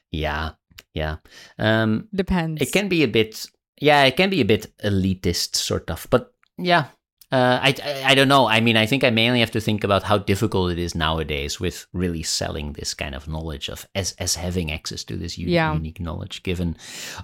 yeah, 0.09 0.53
yeah. 0.95 1.17
Um, 1.59 2.07
depends 2.15 2.59
it 2.61 2.71
can 2.73 2.89
be 2.89 3.03
a 3.03 3.07
bit, 3.07 3.45
yeah, 3.79 4.03
it 4.03 4.15
can 4.17 4.29
be 4.29 4.41
a 4.41 4.45
bit 4.45 4.67
elitist, 4.83 5.55
sort 5.55 5.89
of. 5.91 6.07
But 6.09 6.33
yeah, 6.57 6.85
uh, 7.31 7.59
I, 7.61 7.75
I 7.83 8.11
I 8.11 8.15
don't 8.15 8.27
know. 8.29 8.47
I 8.47 8.61
mean, 8.61 8.77
I 8.77 8.85
think 8.85 9.03
I 9.03 9.09
mainly 9.09 9.39
have 9.41 9.51
to 9.51 9.61
think 9.61 9.83
about 9.83 10.03
how 10.03 10.17
difficult 10.17 10.71
it 10.71 10.79
is 10.79 10.95
nowadays 10.95 11.59
with 11.59 11.85
really 11.93 12.23
selling 12.23 12.73
this 12.73 12.93
kind 12.93 13.13
of 13.15 13.27
knowledge 13.27 13.69
of 13.69 13.85
as 13.95 14.13
as 14.19 14.35
having 14.35 14.71
access 14.71 15.03
to 15.05 15.17
this 15.17 15.37
u- 15.37 15.47
Yeah. 15.49 15.73
unique 15.73 15.99
knowledge, 15.99 16.41
given 16.43 16.75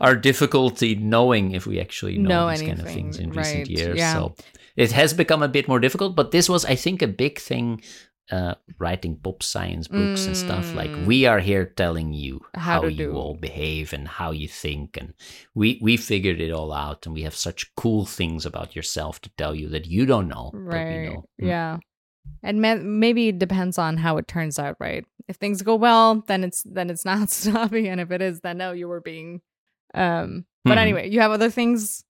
our 0.01 0.15
difficulty 0.15 0.95
knowing 0.95 1.51
if 1.55 1.65
we 1.65 1.79
actually 1.79 2.17
know, 2.17 2.29
Know 2.29 2.49
these 2.51 2.61
kind 2.67 2.79
of 2.79 2.87
things 2.87 3.17
in 3.17 3.31
recent 3.31 3.69
years. 3.69 3.97
yeah. 3.97 4.13
So 4.13 4.35
it 4.75 4.91
has 4.91 5.13
become 5.13 5.41
a 5.43 5.47
bit 5.47 5.67
more 5.67 5.79
difficult. 5.79 6.15
But 6.15 6.31
this 6.31 6.49
was, 6.49 6.65
I 6.65 6.75
think, 6.75 7.01
a 7.01 7.07
big 7.07 7.39
thing 7.39 7.81
uh, 8.31 8.55
writing 8.79 9.17
pop 9.17 9.43
science 9.43 9.87
books 9.87 10.27
and 10.27 10.35
stuff. 10.37 10.73
Like 10.73 10.91
Mm. 10.91 11.05
we 11.05 11.25
are 11.25 11.39
here 11.39 11.65
telling 11.65 12.13
you 12.13 12.39
How 12.55 12.81
how, 12.81 12.87
you 12.87 13.07
do. 13.07 13.15
all 13.15 13.35
behave 13.35 13.91
and 13.93 14.07
how 14.07 14.31
you 14.31 14.47
think, 14.47 14.97
and 14.97 15.13
we 15.53 15.77
we 15.81 15.97
figured 15.97 16.39
it 16.39 16.51
all 16.51 16.71
out, 16.71 17.05
and 17.05 17.13
we 17.13 17.23
have 17.23 17.35
such 17.35 17.73
cool 17.75 18.05
things 18.05 18.45
about 18.45 18.75
yourself 18.75 19.19
to 19.21 19.29
tell 19.37 19.53
you 19.53 19.67
that 19.69 19.85
you 19.87 20.05
don't 20.05 20.27
know, 20.29 20.51
right 20.53 21.09
know. 21.09 21.25
Mm. 21.41 21.47
yeah 21.47 21.77
and 22.41 22.61
ma- 22.61 22.75
maybe 22.81 23.27
it 23.27 23.37
depends 23.39 23.77
on 23.77 23.97
how 23.97 24.15
it 24.17 24.27
turns 24.29 24.57
out 24.57 24.77
right 24.79 25.05
if 25.27 25.35
things 25.35 25.61
go 25.61 25.75
well 25.75 26.23
then 26.27 26.43
it's 26.43 26.63
then 26.63 26.89
it's 26.89 27.03
not 27.11 27.29
snobby 27.29 27.89
and 27.89 27.99
if 27.99 28.11
it 28.11 28.21
is 28.21 28.39
then 28.39 28.57
no 28.57 28.71
you 28.71 28.87
were 28.87 29.01
being 29.01 29.41
um 29.93 30.45
but 30.63 30.77
Mhm. 30.77 30.81
anyway 30.81 31.09
you 31.09 31.19
have 31.19 31.31
other 31.31 31.49
things 31.49 32.05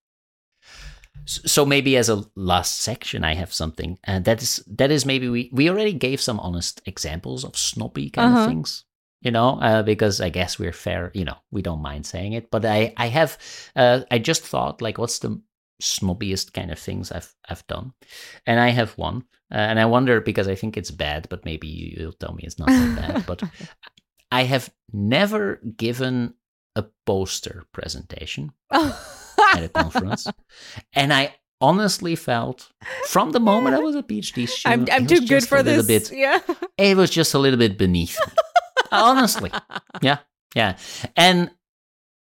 So 1.26 1.66
maybe 1.66 1.96
as 1.98 2.10
a 2.10 2.24
last 2.36 2.82
section, 2.82 3.24
I 3.24 3.34
have 3.36 3.54
something, 3.54 3.98
and 4.04 4.26
that 4.26 4.42
is 4.42 4.64
that 4.68 4.92
is 4.92 5.06
maybe 5.06 5.30
we 5.30 5.50
we 5.54 5.70
already 5.70 5.94
gave 5.94 6.20
some 6.22 6.40
honest 6.40 6.82
examples 6.86 7.44
of 7.46 7.56
snobby 7.58 8.10
kind 8.10 8.28
Uh-huh. 8.32 8.42
of 8.42 8.48
things, 8.48 8.86
you 9.22 9.32
know, 9.32 9.60
uh, 9.62 9.84
because 9.84 10.20
I 10.20 10.30
guess 10.30 10.60
we're 10.60 10.74
fair, 10.74 11.12
you 11.14 11.24
know, 11.24 11.38
we 11.52 11.62
don't 11.62 11.82
mind 11.82 12.06
saying 12.06 12.34
it. 12.34 12.52
But 12.52 12.66
I 12.66 12.94
I 12.98 13.08
have 13.08 13.38
uh, 13.76 14.02
I 14.12 14.20
just 14.20 14.44
thought 14.44 14.82
like, 14.82 14.98
what's 14.98 15.20
the 15.20 15.42
snobbiest 15.82 16.54
kind 16.54 16.72
of 16.72 16.80
things 16.80 17.12
I've 17.12 17.34
I've 17.50 17.66
done, 17.68 17.94
and 18.46 18.60
I 18.60 18.70
have 18.72 18.98
one, 18.98 19.24
uh, 19.52 19.58
and 19.70 19.80
I 19.80 19.86
wonder 19.86 20.20
because 20.22 20.48
I 20.52 20.56
think 20.56 20.76
it's 20.78 20.92
bad, 20.92 21.28
but 21.30 21.46
maybe 21.46 21.68
you- 21.68 21.96
you'll 22.02 22.14
tell 22.20 22.34
me 22.34 22.44
it's 22.44 22.60
not 22.60 22.68
that 22.68 22.96
bad, 22.96 23.26
but. 23.26 23.44
I 24.32 24.46
have 24.46 24.74
never 24.92 25.62
given 25.78 26.34
a 26.76 26.86
poster 27.06 27.66
presentation 27.72 28.52
at 29.56 29.64
a 29.64 29.70
conference. 29.70 30.28
and 30.94 31.14
I 31.14 31.36
honestly 31.62 32.16
felt 32.16 32.72
from 33.08 33.32
the 33.32 33.40
moment 33.40 33.76
I 33.76 33.80
was 33.80 33.96
a 33.96 34.04
PhD 34.04 34.42
i'm, 34.66 34.82
student, 34.86 34.90
I'm 34.92 35.08
too 35.08 35.26
good 35.26 35.48
for 35.48 35.64
this 35.64 35.88
Bit, 35.88 36.12
yeah 36.12 36.40
it 36.78 36.98
was 36.98 37.10
just 37.10 37.34
a 37.34 37.40
little 37.40 37.58
bit 37.60 37.78
beneath 37.78 38.18
me. 38.20 38.34
honestly. 38.92 39.52
Yeah. 40.02 40.18
Yeah. 40.56 40.78
And 41.16 41.50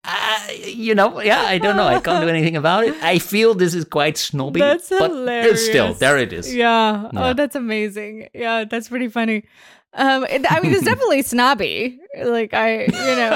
I, 0.04 0.64
you 0.74 0.94
know, 0.96 1.20
yeah, 1.22 1.42
I 1.42 1.58
don't 1.58 1.76
know. 1.78 1.88
I 1.88 2.00
can't 2.00 2.22
do 2.24 2.30
anything 2.30 2.56
about 2.56 2.84
it. 2.86 2.96
I 3.04 3.18
feel 3.20 3.56
this 3.56 3.74
is 3.74 3.86
quite 3.86 4.18
snobby. 4.18 4.60
That's 4.60 4.88
but 4.90 5.12
it's 5.28 5.66
still, 5.66 5.94
there 5.96 6.18
it 6.18 6.32
is. 6.32 6.54
yeah. 6.54 7.10
Yeah. 7.12 7.30
oh 7.30 7.34
that's 7.34 7.56
amazing 7.56 8.30
yeah 8.34 8.66
that's 8.66 8.88
pretty 8.90 9.08
funny 9.10 9.44
um 9.94 10.24
it- 10.26 10.46
i 10.52 10.60
mean 10.62 10.74
it's 10.74 10.84
definitely 10.92 11.22
snobby 11.24 12.00
like 12.24 12.54
i 12.54 12.84
you 12.86 13.16
know 13.20 13.32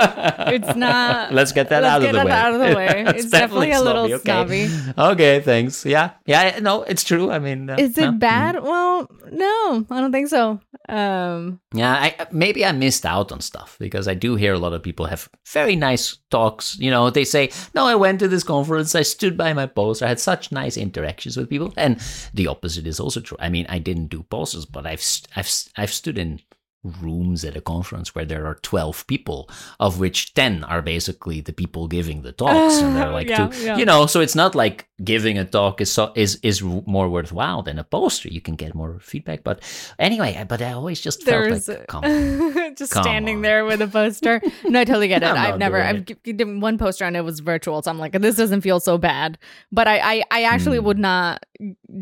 it's 0.55 0.75
not- 0.75 1.33
Let's 1.33 1.51
get 1.51 1.69
that 1.69 1.83
let's 1.83 1.93
out 1.95 2.01
get 2.01 2.09
of 2.09 2.13
the 2.13 2.17
that 2.19 2.25
way. 2.25 2.31
out 2.31 2.53
of 2.53 2.59
the 2.59 2.75
way. 2.79 3.03
It's 3.17 3.29
definitely 3.29 3.71
a 3.71 3.81
little 3.81 4.11
okay. 4.13 4.69
Okay, 4.97 5.41
thanks. 5.41 5.85
Yeah, 5.85 6.11
yeah. 6.25 6.59
No, 6.59 6.83
it's 6.83 7.03
true. 7.03 7.29
I 7.31 7.39
mean, 7.39 7.69
uh, 7.69 7.75
is 7.79 7.97
it 7.97 8.19
bad 8.19 8.61
well 8.61 9.07
no 9.31 9.85
i 9.91 9.99
don't 10.01 10.11
think 10.11 10.27
so 10.27 10.59
um 10.89 11.59
Yeah, 11.73 11.93
I 11.93 12.27
maybe 12.31 12.65
I 12.65 12.71
missed 12.71 13.05
out 13.05 13.31
on 13.31 13.41
stuff 13.41 13.77
because 13.79 14.07
I 14.07 14.15
do 14.15 14.35
hear 14.35 14.53
a 14.53 14.59
lot 14.59 14.73
of 14.73 14.81
people 14.81 15.05
have 15.05 15.29
very 15.53 15.75
nice 15.75 16.17
talks. 16.31 16.77
You 16.79 16.89
know, 16.89 17.09
they 17.11 17.25
say, 17.25 17.51
"No, 17.75 17.85
I 17.85 17.95
went 17.95 18.19
to 18.19 18.27
this 18.27 18.43
conference. 18.43 18.95
I 18.95 19.03
stood 19.03 19.37
by 19.37 19.53
my 19.53 19.67
poster. 19.67 20.05
I 20.05 20.09
had 20.09 20.19
such 20.19 20.51
nice 20.51 20.77
interactions 20.77 21.37
with 21.37 21.49
people." 21.49 21.73
And 21.77 21.99
the 22.33 22.47
opposite 22.47 22.87
is 22.87 22.99
also 22.99 23.21
true. 23.21 23.37
I 23.39 23.49
mean, 23.49 23.65
I 23.69 23.77
didn't 23.79 24.07
do 24.09 24.23
posters, 24.23 24.65
but 24.65 24.85
I've 24.87 25.03
I've 25.35 25.49
I've 25.77 25.93
stood 25.93 26.17
in 26.17 26.39
rooms 26.83 27.43
at 27.45 27.55
a 27.55 27.61
conference 27.61 28.15
where 28.15 28.25
there 28.25 28.45
are 28.47 28.55
12 28.55 29.05
people 29.07 29.49
of 29.79 29.99
which 29.99 30.33
10 30.33 30.63
are 30.63 30.81
basically 30.81 31.41
the 31.41 31.53
people 31.53 31.87
giving 31.87 32.21
the 32.23 32.31
talks 32.31 32.77
and 32.81 32.95
they're 32.95 33.11
like 33.19 33.29
Yeah, 33.29 33.47
two- 33.47 33.63
yeah. 33.65 33.77
you 33.77 33.85
know 33.85 34.05
so 34.05 34.21
it's 34.21 34.35
not 34.35 34.55
like 34.55 34.87
giving 35.03 35.37
a 35.37 35.45
talk 35.45 35.79
is 35.81 35.91
so, 35.91 36.11
is 36.15 36.39
is 36.43 36.61
more 36.63 37.07
worthwhile 37.09 37.61
than 37.63 37.79
a 37.79 37.83
poster 37.83 38.27
you 38.29 38.41
can 38.41 38.55
get 38.55 38.75
more 38.75 38.99
feedback 38.99 39.43
but 39.43 39.61
anyway 39.97 40.43
but 40.49 40.61
i 40.61 40.71
always 40.73 40.99
just 40.99 41.23
felt 41.23 41.43
there's 41.49 41.67
like 41.67 41.87
come 41.87 42.03
on. 42.03 42.75
just 42.75 42.91
Come 42.91 43.03
standing 43.03 43.37
on. 43.37 43.41
there 43.41 43.65
with 43.65 43.81
a 43.81 43.87
poster. 43.87 44.41
No, 44.65 44.81
I 44.81 44.85
totally 44.85 45.07
get 45.07 45.23
it. 45.27 45.29
I've 45.29 45.57
never. 45.57 45.81
I've 45.81 46.05
g- 46.05 46.15
g- 46.25 46.43
one 46.43 46.77
poster 46.77 47.05
and 47.05 47.15
it 47.17 47.21
was 47.21 47.39
virtual, 47.39 47.81
so 47.81 47.89
I'm 47.91 47.97
like, 47.99 48.13
this 48.13 48.35
doesn't 48.35 48.61
feel 48.61 48.79
so 48.79 48.97
bad. 48.97 49.37
But 49.71 49.87
I, 49.87 49.99
I, 49.99 50.23
I 50.31 50.43
actually 50.43 50.77
Hmm. 50.79 50.85
would 50.85 50.99
not 50.99 51.43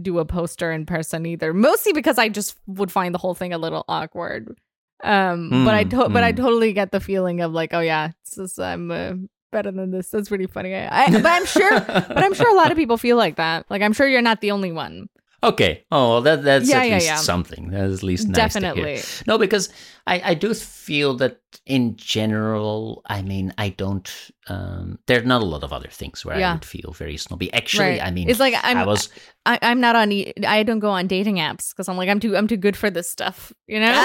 do 0.02 0.20
a 0.20 0.26
poster 0.26 0.72
in 0.72 0.86
person 0.86 1.26
either. 1.26 1.54
Mostly 1.54 1.94
because 1.94 2.18
I 2.18 2.30
just 2.30 2.56
would 2.68 2.92
find 2.92 3.14
the 3.14 3.20
whole 3.20 3.34
thing 3.36 3.54
a 3.54 3.58
little 3.58 3.86
awkward. 3.88 4.58
Um, 5.04 5.50
but 5.66 5.74
I, 5.74 5.84
Hmm, 5.84 5.90
to- 5.90 6.10
but 6.10 6.24
I 6.24 6.32
hmm. 6.32 6.38
totally 6.38 6.74
get 6.74 6.92
the 6.92 7.00
feeling 7.00 7.42
of 7.42 7.52
like, 7.54 7.74
oh 7.74 7.80
yeah, 7.82 8.12
it's 8.22 8.36
just, 8.36 8.60
I'm 8.60 8.92
uh, 8.92 9.14
better 9.52 9.72
than 9.72 9.92
this. 9.92 10.10
That's 10.10 10.30
pretty 10.30 10.48
funny. 10.48 10.76
I, 10.76 11.06
I, 11.06 11.12
but 11.12 11.26
I'm 11.26 11.46
sure. 11.46 11.80
But 11.80 12.18
I'm 12.18 12.34
sure 12.34 12.50
a 12.50 12.56
lot 12.56 12.72
of 12.72 12.78
people 12.78 12.98
feel 12.98 13.18
like 13.18 13.36
that. 13.38 13.66
Like 13.70 13.82
I'm 13.82 13.94
sure 13.94 14.08
you're 14.08 14.22
not 14.22 14.42
the 14.42 14.52
only 14.52 14.72
one. 14.72 15.10
Okay. 15.44 15.86
Oh, 15.92 16.10
well, 16.10 16.22
that 16.24 16.44
that's 16.44 16.68
Yeah, 16.68 16.80
at 16.80 16.88
yeah, 16.90 16.94
least 16.96 17.06
yeah. 17.06 17.16
something. 17.18 17.70
That's 17.70 17.94
at 17.98 18.04
least 18.04 18.28
nice 18.28 18.54
to 18.54 18.60
hear. 18.60 18.74
Definitely. 18.74 19.02
No, 19.28 19.38
because 19.38 19.70
I 20.08 20.32
I 20.32 20.34
do 20.34 20.54
feel 20.56 21.14
that 21.18 21.40
in 21.66 21.96
general, 21.96 23.04
I 23.06 23.22
mean, 23.22 23.54
I 23.58 23.70
don't. 23.70 24.10
Um, 24.48 24.98
there 25.06 25.20
are 25.22 25.26
not 25.26 25.42
a 25.44 25.46
lot 25.46 25.64
of 25.64 25.72
other 25.72 25.90
things 25.90 26.26
where. 26.26 26.36
I 26.38 26.54
would 26.54 26.66
feel 26.66 26.92
very 26.94 27.18
snobby. 27.18 27.54
Actually, 27.54 28.00
Right. 28.00 28.02
I 28.04 28.10
mean, 28.12 28.30
It's 28.30 28.40
like 28.40 28.56
I'm- 28.64 28.78
I 28.78 28.86
was. 28.86 29.10
I, 29.46 29.60
I'm 29.62 29.80
not 29.80 29.96
on. 29.96 30.12
I 30.46 30.64
don't 30.64 30.80
go 30.80 30.90
on 30.90 31.06
dating 31.08 31.36
apps 31.38 31.70
because 31.70 31.88
I'm 31.88 31.98
like 31.98 32.10
I'm 32.10 32.20
too. 32.20 32.36
I'm 32.36 32.48
too 32.48 32.58
good 32.58 32.76
for 32.76 32.90
this 32.90 33.08
stuff. 33.10 33.54
You 33.68 33.80
know. 33.80 33.94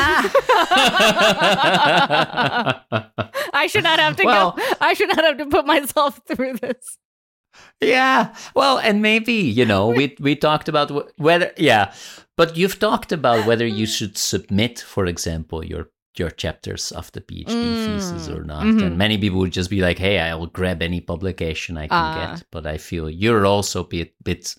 I 3.55 3.67
should 3.69 3.85
not 3.85 3.99
have 4.01 4.17
to 4.17 4.25
Well- 4.25 4.53
go. 4.53 4.63
I 4.81 4.93
should 4.95 5.09
not 5.09 5.25
have 5.25 5.39
to 5.39 5.47
put 5.47 5.67
myself 5.67 6.21
through 6.29 6.55
this. 6.55 6.99
Yeah. 7.81 8.35
Well, 8.55 8.79
and 8.79 9.03
maybe 9.03 9.33
you 9.35 9.65
know, 9.65 9.89
we 9.89 10.17
we 10.21 10.37
talked 10.37 10.69
about 10.69 10.91
whether. 11.19 11.53
Yeah, 11.57 11.93
but 12.37 12.57
you've 12.57 12.79
talked 12.79 13.13
about 13.13 13.47
whether 13.47 13.67
you 13.67 13.87
should 13.87 14.17
submit, 14.19 14.79
for 14.81 15.07
example, 15.07 15.65
your 15.65 15.89
your 16.19 16.31
chapters 16.31 16.93
of 16.93 17.11
the 17.13 17.21
PhD 17.23 17.47
thesis 17.47 18.29
Mm, 18.29 18.37
or 18.37 18.45
not. 18.45 18.65
mhm. 18.65 18.83
And 18.83 18.99
many 18.99 19.17
people 19.17 19.39
would 19.39 19.53
just 19.57 19.71
be 19.71 19.81
like, 19.81 19.99
"Hey, 19.99 20.19
I 20.19 20.35
will 20.35 20.47
grab 20.49 20.83
any 20.83 21.01
publication 21.01 21.77
I 21.79 21.89
can 21.89 21.97
Ah. 21.99 22.35
get." 22.35 22.45
But 22.51 22.67
I 22.67 22.77
feel 22.79 23.09
you're 23.09 23.47
also 23.47 23.81
a 23.81 23.89
bit, 23.89 24.13
bit. 24.23 24.55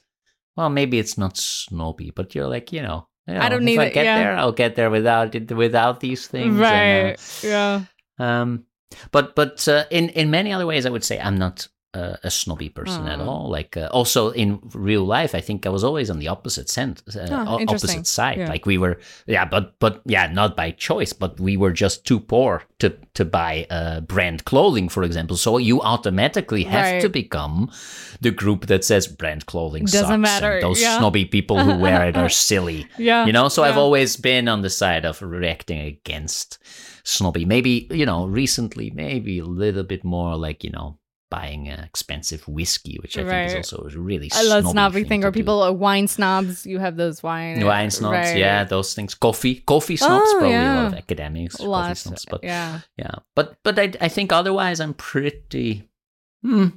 Well, 0.57 0.69
maybe 0.69 0.97
it's 0.99 1.17
not 1.17 1.37
snobby, 1.37 2.11
but 2.11 2.33
you're 2.35 2.47
like, 2.47 2.71
you 2.73 2.81
know, 2.81 3.07
you 3.27 3.35
I 3.37 3.49
don't 3.49 3.63
need 3.65 3.75
if 3.75 3.79
I 3.79 3.85
it, 3.85 3.93
get 3.93 4.05
yeah. 4.05 4.17
there, 4.17 4.37
I'll 4.37 4.51
get 4.51 4.75
there 4.75 4.89
without 4.89 5.35
it, 5.35 5.51
without 5.51 5.99
these 5.99 6.27
things. 6.27 6.55
and, 6.55 6.63
uh, 6.63 6.69
right. 6.69 7.39
yeah. 7.43 7.81
um, 8.19 8.65
but 9.11 9.35
but 9.35 9.67
uh, 9.67 9.85
in 9.91 10.09
in 10.09 10.29
many 10.31 10.51
other 10.53 10.65
ways, 10.65 10.85
I 10.85 10.89
would 10.89 11.03
say 11.03 11.19
I'm 11.19 11.37
not 11.37 11.67
uh, 11.93 12.17
a 12.23 12.29
snobby 12.31 12.69
person 12.69 13.07
at 13.07 13.19
Mm. 13.19 13.27
all. 13.27 13.49
Like 13.49 13.77
uh, 13.77 13.87
also 13.91 14.31
in 14.31 14.59
real 14.73 15.03
life, 15.05 15.35
I 15.35 15.41
think 15.41 15.65
I 15.65 15.69
was 15.69 15.83
always 15.83 16.09
on 16.09 16.19
the 16.19 16.27
opposite 16.27 16.69
sent, 16.69 17.03
uh, 17.15 17.45
Oh, 17.47 17.61
opposite 17.61 18.07
side. 18.07 18.37
Yeah. 18.37 18.49
Like 18.49 18.65
we 18.65 18.77
were, 18.77 18.97
yeah, 19.27 19.45
but 19.45 19.77
but 19.79 20.01
yeah, 20.05 20.27
not 20.33 20.55
by 20.55 20.71
choice, 20.71 21.13
but 21.13 21.39
we 21.39 21.57
were 21.57 21.71
just 21.73 22.05
too 22.05 22.19
poor 22.19 22.63
to 22.79 22.89
to 23.13 23.25
buy 23.25 23.67
uh, 23.69 23.99
brand 24.01 24.43
clothing, 24.45 24.89
for 24.89 25.03
example. 25.03 25.37
So 25.37 25.57
you 25.59 25.81
automatically 25.81 26.63
have 26.63 26.93
Right. 26.93 27.01
to 27.01 27.09
become 27.09 27.69
the 28.21 28.31
group 28.31 28.65
that 28.67 28.83
says 28.83 29.07
brand 29.07 29.45
clothing 29.45 29.85
Doesn't 29.85 30.01
sucks, 30.07 30.17
matter, 30.19 30.53
And 30.53 30.63
those 30.63 30.81
yeah. 30.81 30.97
snobby 30.97 31.25
people 31.25 31.57
who 31.59 31.77
wear 31.77 32.07
it 32.09 32.17
are 32.17 32.29
silly. 32.49 32.87
Yeah. 32.97 33.25
You 33.27 33.33
know, 33.33 33.49
so 33.49 33.63
I've 33.63 33.77
always 33.77 34.17
been 34.17 34.47
on 34.47 34.61
the 34.61 34.69
side 34.69 35.05
of 35.05 35.21
reacting 35.21 35.79
against 35.81 36.57
snobby. 37.03 37.45
Maybe, 37.45 37.87
you 37.91 38.05
know, 38.05 38.25
recently, 38.25 38.89
maybe 38.91 39.39
a 39.39 39.45
little 39.45 39.83
bit 39.83 40.03
more 40.03 40.35
like, 40.37 40.63
you 40.63 40.71
know, 40.71 40.97
buying 41.33 41.69
uh, 41.69 41.81
expensive 41.91 42.47
whiskey, 42.47 42.95
which 43.01 43.17
I 43.17 43.23
think 43.25 43.47
is 43.47 43.55
also 43.61 43.77
a 43.89 43.99
really 43.99 44.29
I 44.33 44.43
love 44.43 44.61
snobby 44.63 44.71
snobby 44.73 44.99
thing, 45.01 45.09
thing, 45.09 45.23
or 45.25 45.31
people 45.31 45.63
are 45.63 45.73
wine 45.73 46.07
snobs. 46.07 46.65
You 46.65 46.77
have 46.85 46.95
those 46.95 47.23
wine 47.23 47.65
Wine 47.65 47.89
snobs, 47.89 48.13
right. 48.13 48.37
yeah, 48.37 48.63
those 48.63 48.93
things. 48.93 49.15
Coffee, 49.15 49.55
coffee 49.65 49.97
snobs, 49.97 50.29
Oh, 50.33 50.37
probably 50.39 50.55
a 50.57 50.75
lot 50.79 50.85
of 50.87 50.93
academics, 50.93 51.55
coffee 51.55 51.95
snobs, 51.95 52.25
but 52.29 52.43
yeah. 52.43 52.81
yeah, 52.97 53.15
but 53.35 53.57
but 53.63 53.79
I 53.79 53.93
I 53.99 54.09
think 54.09 54.31
otherwise 54.31 54.77
I'm 54.79 54.93
pretty, 54.93 55.89
hmm, 56.43 56.67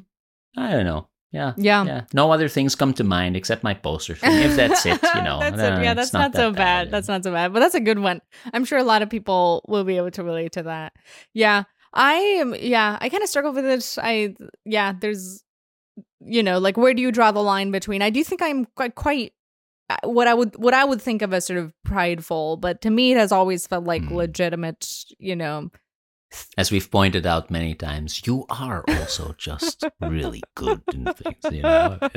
I 0.56 0.72
don't 0.72 0.86
know, 0.86 1.08
yeah, 1.32 1.52
Yeah. 1.58 1.84
yeah. 1.84 2.00
No 2.14 2.32
other 2.32 2.48
things 2.48 2.74
come 2.74 2.94
to 2.94 3.04
mind 3.04 3.36
except 3.36 3.62
my 3.62 3.74
poster 3.74 4.14
thing. 4.20 4.40
If 4.48 4.56
that's 4.56 4.86
it, 4.86 5.00
you 5.14 5.22
know, 5.22 5.38
that's 5.40 5.60
uh, 5.60 5.76
it. 5.80 5.84
Yeah, 5.84 5.94
that's 5.94 6.12
not, 6.12 6.34
so 6.34 6.50
that 6.50 6.56
bad. 6.56 6.90
That's 6.90 7.08
not 7.08 7.24
so 7.24 7.32
bad. 7.32 7.52
But 7.52 7.60
that's 7.60 7.74
a 7.74 7.80
good 7.80 7.98
one. 7.98 8.22
I'm 8.54 8.64
sure 8.64 8.78
a 8.78 8.84
lot 8.92 9.02
of 9.02 9.10
people 9.10 9.62
will 9.68 9.84
be 9.84 9.98
able 9.98 10.12
to 10.12 10.24
relate 10.24 10.52
to 10.52 10.62
that. 10.64 10.94
Yeah. 11.34 11.64
I 11.92 12.14
am 12.14 12.54
yeah, 12.54 12.98
I 13.00 13.08
kind 13.08 13.22
of 13.22 13.28
struggle 13.28 13.52
with 13.52 13.64
it. 13.64 13.96
I 14.02 14.34
yeah, 14.64 14.92
there's 14.98 15.42
you 16.20 16.42
know, 16.42 16.58
like 16.58 16.76
where 16.76 16.94
do 16.94 17.02
you 17.02 17.12
draw 17.12 17.32
the 17.32 17.42
line 17.42 17.70
between 17.70 18.02
I 18.02 18.10
do 18.10 18.22
think 18.24 18.42
I'm 18.42 18.64
quite 18.76 18.94
quite 18.94 19.32
uh, 19.88 19.96
what 20.04 20.26
I 20.26 20.34
would 20.34 20.56
what 20.56 20.74
I 20.74 20.84
would 20.84 21.00
think 21.00 21.22
of 21.22 21.32
as 21.32 21.46
sort 21.46 21.58
of 21.58 21.72
prideful, 21.84 22.56
but 22.56 22.80
to 22.82 22.90
me 22.90 23.12
it 23.12 23.18
has 23.18 23.32
always 23.32 23.66
felt 23.66 23.84
like 23.84 24.02
Mm. 24.02 24.12
legitimate, 24.16 25.04
you 25.18 25.36
know. 25.36 25.70
As 26.58 26.72
we've 26.72 26.90
pointed 26.90 27.24
out 27.24 27.50
many 27.52 27.74
times, 27.74 28.26
you 28.26 28.44
are 28.50 28.84
also 28.88 29.34
just 29.38 29.84
really 30.00 30.42
good 30.56 30.82
in 30.92 31.04
things, 31.14 31.44
you 31.50 31.62
know. 31.62 31.98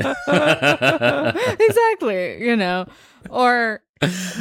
exactly, 1.59 2.43
you 2.43 2.55
know. 2.55 2.85
Or 3.29 3.81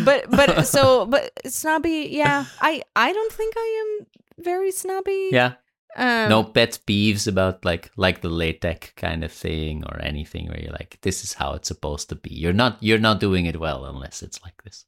but 0.05 0.31
but 0.31 0.67
so 0.67 1.07
but 1.07 1.31
snobby, 1.47 2.09
yeah. 2.11 2.47
I 2.61 2.83
I 2.97 3.13
don't 3.13 3.33
think 3.33 3.55
I 3.57 3.99
am 4.01 4.07
very 4.39 4.71
snobby. 4.73 5.29
yeah. 5.33 5.55
Um, 5.97 6.29
No 6.29 6.45
pet 6.45 6.79
peeves 6.87 7.27
about 7.27 7.65
like 7.65 7.91
like 7.97 8.21
the 8.21 8.29
LaTeX 8.29 8.93
kind 8.95 9.25
of 9.25 9.33
thing 9.33 9.85
or 9.85 9.99
anything 10.03 10.47
where 10.49 10.61
you're 10.61 10.73
like, 10.73 10.99
this 11.03 11.25
is 11.25 11.33
how 11.35 11.55
it's 11.55 11.69
supposed 11.69 12.09
to 12.11 12.15
be. 12.15 12.31
You're 12.31 12.53
not 12.53 12.77
you're 12.81 12.99
not 13.03 13.21
doing 13.21 13.47
it 13.47 13.59
well 13.59 13.85
unless 13.87 14.23
it's 14.23 14.41
like 14.45 14.63
this. 14.63 14.85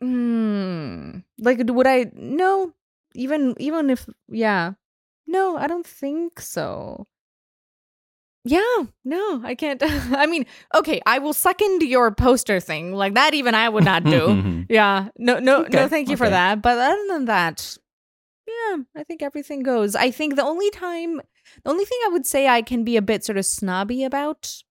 Hmm. 0.00 1.18
Like, 1.38 1.58
would 1.64 1.86
I? 1.86 2.10
No. 2.14 2.72
Even 3.14 3.54
even 3.58 3.90
if 3.90 4.08
yeah. 4.28 4.72
No, 5.26 5.56
I 5.56 5.66
don't 5.66 5.86
think 5.86 6.40
so. 6.40 7.06
Yeah, 8.44 8.84
no, 9.04 9.42
I 9.42 9.56
can't. 9.56 9.82
I 10.14 10.26
mean, 10.26 10.46
okay, 10.72 11.00
I 11.04 11.18
will 11.18 11.32
second 11.32 11.82
your 11.82 12.12
poster 12.12 12.60
thing. 12.60 12.92
Like 12.94 13.14
that, 13.14 13.34
even 13.34 13.56
I 13.56 13.68
would 13.68 13.84
not 13.84 14.04
do. 14.04 14.64
yeah, 14.68 15.08
no, 15.18 15.40
no, 15.40 15.62
Okay, 15.64 15.76
no. 15.76 15.88
Thank 15.88 16.08
you 16.08 16.16
for 16.16 16.30
that. 16.30 16.62
But 16.62 16.78
other 16.78 17.02
than 17.08 17.24
that, 17.24 17.76
yeah, 18.46 18.76
I 18.96 19.04
think 19.04 19.22
everything 19.22 19.62
goes. 19.62 19.94
I 19.96 20.10
think 20.10 20.36
the 20.36 20.44
only 20.44 20.70
time, 20.70 21.20
the 21.64 21.70
only 21.70 21.84
thing 21.84 21.98
I 22.06 22.10
would 22.10 22.26
say 22.26 22.46
I 22.48 22.62
can 22.62 22.84
be 22.84 22.96
a 22.96 23.02
bit 23.02 23.24
sort 23.24 23.38
of 23.38 23.46
snobby 23.46 24.04
about, 24.04 24.62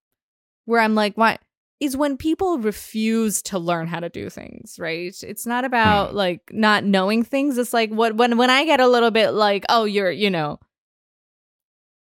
where 0.66 0.80
I'm 0.82 0.96
like, 0.96 1.16
why, 1.16 1.38
is 1.80 1.98
when 1.98 2.16
people 2.18 2.58
refuse 2.60 3.42
to 3.44 3.60
learn 3.60 3.88
how 3.88 4.00
to 4.00 4.10
do 4.10 4.30
things. 4.30 4.78
Right? 4.80 5.14
It's 5.24 5.46
not 5.46 5.66
about 5.66 6.12
Hmm. 6.12 6.16
like 6.18 6.42
not 6.52 6.84
knowing 6.86 7.24
things. 7.24 7.58
It's 7.58 7.74
like 7.74 7.90
what 7.92 8.16
when 8.16 8.38
when 8.38 8.50
I 8.50 8.66
get 8.66 8.80
a 8.80 8.88
little 8.88 9.12
bit 9.12 9.32
like, 9.32 9.66
oh, 9.70 9.84
you're, 9.86 10.12
you 10.12 10.30
know. 10.30 10.60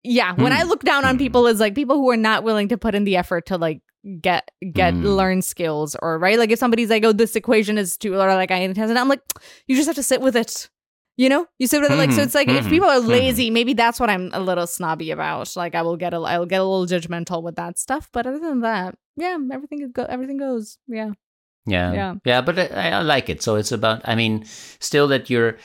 Yeah, 0.04 0.34
when 0.34 0.54
I 0.54 0.62
Hmm. 0.64 0.70
look 0.70 0.84
down 0.84 1.06
on 1.06 1.16
Hmm. 1.16 1.20
people 1.20 1.46
is 1.48 1.60
like 1.60 1.76
people 1.76 1.98
who 1.98 2.10
are 2.10 2.18
not 2.18 2.44
willing 2.44 2.70
to 2.70 2.78
put 2.78 2.96
in 2.96 3.04
the 3.04 3.18
effort 3.18 3.46
to 3.48 3.58
like 3.58 3.82
get 4.22 4.50
get 4.74 4.96
Hmm. 4.96 5.06
learn 5.06 5.42
skills 5.42 5.94
or 6.02 6.18
right 6.18 6.40
like 6.40 6.52
if 6.52 6.58
somebody's 6.58 6.90
like 6.90 7.04
oh 7.04 7.12
this 7.12 7.36
equation 7.36 7.78
is 7.78 7.98
too 7.98 8.14
or 8.16 8.34
like 8.34 8.50
I 8.50 8.60
intend 8.60 8.98
I'm 8.98 9.10
like 9.10 9.20
you 9.68 9.76
just 9.76 9.88
have 9.88 9.96
to 9.98 10.04
sit 10.04 10.22
with 10.22 10.38
it 10.38 10.70
you 11.20 11.28
know 11.28 11.46
you 11.60 11.68
it 11.72 11.92
like 11.92 12.14
so 12.14 12.22
it's 12.22 12.34
like 12.34 12.48
if 12.48 12.66
mhm, 12.66 12.70
people 12.70 12.90
are 12.90 13.02
mhm. 13.02 13.08
lazy 13.08 13.50
maybe 13.52 13.74
that's 13.74 14.00
what 14.00 14.10
I'm 14.10 14.30
a 14.32 14.40
little 14.40 14.66
snobby 14.66 15.12
about 15.12 15.54
like 15.56 15.76
I 15.76 15.82
will 15.82 15.98
get 15.98 16.14
a 16.14 16.18
I'll 16.18 16.46
get 16.46 16.62
a 16.62 16.64
little 16.64 16.88
judgmental 16.88 17.44
with 17.44 17.56
that 17.58 17.78
stuff 17.78 18.10
but 18.14 18.26
other 18.26 18.40
than 18.40 18.62
that 18.62 18.96
yeah 19.18 19.38
everything 19.52 19.92
go 19.92 20.06
everything 20.06 20.38
goes 20.38 20.78
yeah 20.88 21.12
Yeah. 21.66 21.94
Yeah. 21.94 22.16
Yeah. 22.26 22.42
but 22.42 22.58
I, 22.58 22.92
I 22.92 23.02
like 23.02 23.30
it. 23.30 23.44
So 23.44 23.56
it's 23.56 23.72
about, 23.72 24.02
I 24.06 24.16
mean, 24.16 24.46
still 24.80 25.08
that 25.10 25.30
you're 25.30 25.58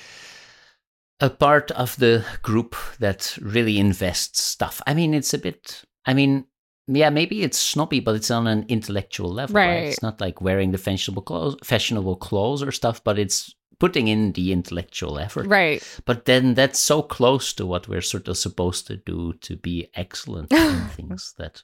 a 1.20 1.30
part 1.30 1.70
of 1.72 1.96
the 1.96 2.24
group 2.42 2.76
that 2.98 3.38
really 3.40 3.78
invests 3.78 4.42
stuff. 4.42 4.82
I 4.86 4.94
mean, 4.94 5.14
it's 5.14 5.32
a 5.32 5.38
bit, 5.38 5.82
I 6.04 6.12
mean, 6.14 6.44
yeah, 6.86 7.08
maybe 7.10 7.42
it's 7.42 7.58
snobby, 7.58 8.00
but 8.00 8.16
it's 8.16 8.30
on 8.30 8.46
an 8.46 8.66
intellectual 8.68 9.32
level, 9.32 9.54
right? 9.56 9.66
Right. 9.66 9.84
It's 9.88 10.02
not 10.02 10.20
like 10.20 10.42
wearing 10.42 10.72
the 10.72 10.78
fashionable 10.78 11.22
clothes, 11.22 11.56
fashionable 11.64 12.16
clothes 12.16 12.62
or 12.62 12.72
stuff, 12.72 13.02
but 13.02 13.18
it's 13.18 13.54
putting 13.84 14.06
in 14.14 14.32
the 14.32 14.46
intellectual 14.58 15.14
effort. 15.26 15.46
right. 15.58 15.82
But 16.08 16.18
then 16.30 16.54
that's 16.58 16.78
so 16.90 16.96
close 17.16 17.46
to 17.58 17.64
what 17.72 17.86
we're 17.88 18.08
sort 18.14 18.26
of 18.28 18.36
supposed 18.46 18.82
to 18.88 18.96
do 19.12 19.18
to 19.46 19.52
be 19.68 19.76
excellent 20.04 20.50
in 20.72 20.80
things 20.96 21.34
that, 21.40 21.54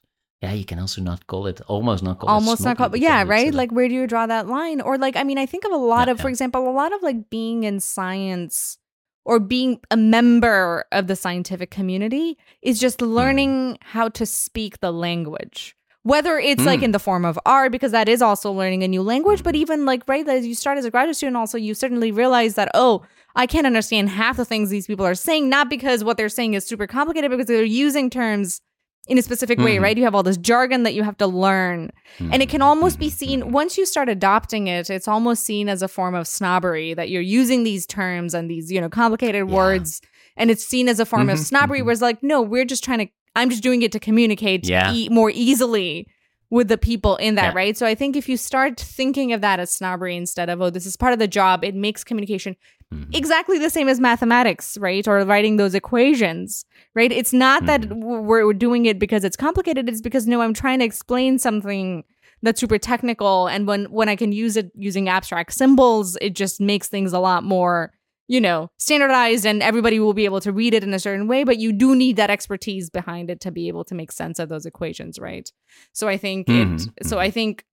yeah, 0.43 0.53
you 0.61 0.67
can 0.71 0.79
also 0.79 1.01
not 1.11 1.21
call 1.31 1.47
it, 1.53 1.59
almost 1.75 2.03
not 2.03 2.19
call 2.19 2.29
it 2.29 2.33
almost 2.33 2.61
not 2.61 2.77
snobby 2.77 2.79
called 2.79 2.93
but 2.93 3.01
yeah 3.01 3.23
right? 3.35 3.55
like 3.61 3.71
where 3.77 3.89
do 3.89 3.95
you 4.01 4.07
draw 4.07 4.27
that 4.27 4.47
line? 4.59 4.81
Or 4.81 4.95
like 5.07 5.17
i 5.17 5.25
mean 5.29 5.39
i 5.45 5.47
think 5.47 5.65
of 5.65 5.73
a 5.73 5.83
lot 5.95 6.07
Yeah, 6.09 6.13
of 6.13 6.21
for 6.21 6.29
example 6.35 6.61
a 6.69 6.77
lot 6.83 6.93
of 6.97 7.01
like 7.09 7.21
being 7.31 7.59
in 7.71 7.81
science 7.81 8.79
or 9.25 9.37
being 9.39 9.81
a 9.91 9.97
member 9.97 10.85
of 10.99 11.07
the 11.07 11.17
scientific 11.25 11.71
community 11.71 12.37
is 12.63 12.81
just 12.81 13.01
Hmm. 13.01 13.07
learning 13.19 13.79
how 13.95 14.07
to 14.19 14.25
speak 14.27 14.81
the 14.81 14.93
language 15.07 15.77
whether 16.03 16.39
it's 16.39 16.65
like 16.65 16.81
Mm. 16.81 16.85
in 16.85 16.93
the 16.93 16.99
form 16.99 17.25
of 17.25 17.39
art 17.45 17.73
because 17.73 17.93
that 17.93 18.09
is 18.09 18.23
also 18.23 18.51
learning 18.51 18.83
a 18.83 18.89
new 18.89 19.03
language 19.03 19.41
Hmm. 19.41 19.45
but 19.45 19.55
even 19.55 19.85
like 19.85 20.03
right 20.09 20.27
as 20.29 20.47
you 20.47 20.55
start 20.55 20.79
as 20.79 20.85
a 20.85 20.91
graduate 20.91 21.17
student 21.17 21.37
also 21.37 21.59
you 21.59 21.75
certainly 21.75 22.11
realize 22.11 22.55
that 22.55 22.71
oh 22.75 23.03
i 23.37 23.47
can't 23.47 23.67
understand 23.67 24.09
half 24.09 24.37
the 24.39 24.45
things 24.47 24.71
these 24.71 24.87
people 24.87 25.05
are 25.05 25.15
saying 25.15 25.49
not 25.51 25.69
because 25.69 26.03
what 26.03 26.17
they're 26.17 26.29
saying 26.31 26.55
is 26.55 26.65
super 26.67 26.87
complicated 26.87 27.31
because 27.31 27.47
they're 27.47 27.63
using 27.65 28.09
terms 28.09 28.61
in 29.09 29.19
a 29.19 29.23
specific 29.23 29.59
way 29.59 29.77
Mhm. 29.77 29.83
right 29.83 29.99
you 29.99 30.05
have 30.05 30.15
all 30.15 30.23
this 30.23 30.37
jargon 30.39 30.85
that 30.85 30.95
you 30.95 31.03
have 31.03 31.19
to 31.19 31.27
learn 31.27 31.91
and 32.33 32.43
it 32.43 32.49
can 32.49 32.61
Mhm, 32.61 32.65
almost 32.65 32.99
be 32.99 33.09
mhm, 33.09 33.13
seen 33.13 33.53
once 33.53 33.77
you 33.77 33.85
start 33.85 34.09
adopting 34.09 34.69
it 34.69 34.89
it's 34.89 35.09
almost 35.09 35.45
seen 35.45 35.69
as 35.69 35.83
a 35.83 35.89
form 35.89 36.15
of 36.15 36.27
snobbery 36.27 36.95
that 36.95 37.11
you're 37.11 37.21
using 37.41 37.63
these 37.65 37.85
terms 37.87 38.33
and 38.35 38.51
these 38.51 38.71
you 38.73 38.81
know 38.81 38.89
complicated 38.89 39.49
Yeah. 39.49 39.55
words 39.55 40.01
and 40.37 40.51
it's 40.51 40.65
seen 40.65 40.89
as 40.89 40.99
a 41.01 41.05
form 41.05 41.29
of 41.29 41.39
Mhm, 41.39 41.45
snobbery 41.45 41.81
mhm. 41.81 41.85
where 41.87 41.93
it's 41.93 42.01
like 42.03 42.23
no 42.23 42.41
we're 42.41 42.65
just 42.65 42.85
trying 42.85 42.99
to 43.01 43.09
i'm 43.37 43.51
just 43.51 43.63
doing 43.63 43.83
it 43.83 43.93
to 43.93 44.01
communicate 44.01 44.67
Yeah. 44.69 44.93
e- 44.93 45.09
more 45.09 45.31
easily 45.31 46.07
with 46.51 46.69
the 46.69 46.79
people 46.79 47.17
in 47.17 47.37
that 47.37 47.53
Yeah. 47.55 47.61
right 47.63 47.77
so 47.77 47.87
i 47.87 47.95
think 47.95 48.17
if 48.17 48.29
you 48.29 48.37
start 48.37 48.79
thinking 48.81 49.33
of 49.33 49.41
that 49.41 49.61
as 49.61 49.71
snobbery 49.71 50.17
instead 50.17 50.49
of 50.49 50.61
oh 50.61 50.71
this 50.71 50.87
is 50.87 50.97
part 50.97 51.13
of 51.13 51.19
the 51.19 51.29
job 51.29 51.65
it 51.65 51.75
makes 51.75 52.03
communication 52.05 52.57
Mhm. 52.93 53.15
exactly 53.15 53.57
the 53.57 53.71
same 53.71 53.89
as 53.89 54.01
mathematics, 54.01 54.77
right? 54.81 55.07
Or 55.07 55.25
writing 55.25 55.59
those 55.59 55.77
equations, 55.77 56.65
right? 56.97 57.13
It's 57.13 57.33
not 57.33 57.67
that 57.67 57.83
Mhm. 57.83 58.01
w- 58.01 58.21
we're 58.23 58.53
doing 58.53 58.85
it 58.87 58.99
because 58.99 59.23
it's 59.23 59.37
complicated. 59.37 59.89
It's 59.89 60.01
because 60.01 60.27
no, 60.27 60.41
I'm 60.41 60.53
trying 60.55 60.81
to 60.81 60.85
explain 60.87 61.39
something 61.39 62.03
that's 62.43 62.61
super 62.61 62.79
technical, 62.79 63.47
and 63.47 63.65
when 63.69 63.85
when 63.93 64.09
I 64.09 64.17
can 64.17 64.33
use 64.33 64.57
it 64.57 64.73
using 64.75 65.09
abstract 65.09 65.53
symbols, 65.53 66.19
it 66.21 66.35
just 66.35 66.61
makes 66.61 66.89
things 66.89 67.13
a 67.13 67.21
lot 67.21 67.45
more, 67.45 67.93
you 68.31 68.41
know, 68.41 68.71
standardized, 68.79 69.45
and 69.45 69.61
everybody 69.61 69.99
will 69.99 70.15
be 70.15 70.25
able 70.25 70.41
to 70.41 70.53
read 70.53 70.73
it 70.73 70.85
in 70.85 70.95
a 70.95 71.01
certain 71.01 71.27
way. 71.27 71.43
But 71.43 71.59
you 71.59 71.73
do 71.73 71.97
need 71.97 72.15
that 72.17 72.31
expertise 72.31 72.89
behind 72.89 73.29
it 73.29 73.41
to 73.41 73.51
be 73.51 73.67
able 73.67 73.83
to 73.87 73.95
make 73.97 74.13
sense 74.13 74.39
of 74.39 74.49
those 74.49 74.67
equations, 74.67 75.19
right? 75.19 75.51
So 75.93 76.07
I 76.07 76.17
think 76.17 76.47
Mhm, 76.47 76.93
it. 76.97 77.07
So 77.07 77.19
I 77.19 77.31
think 77.31 77.65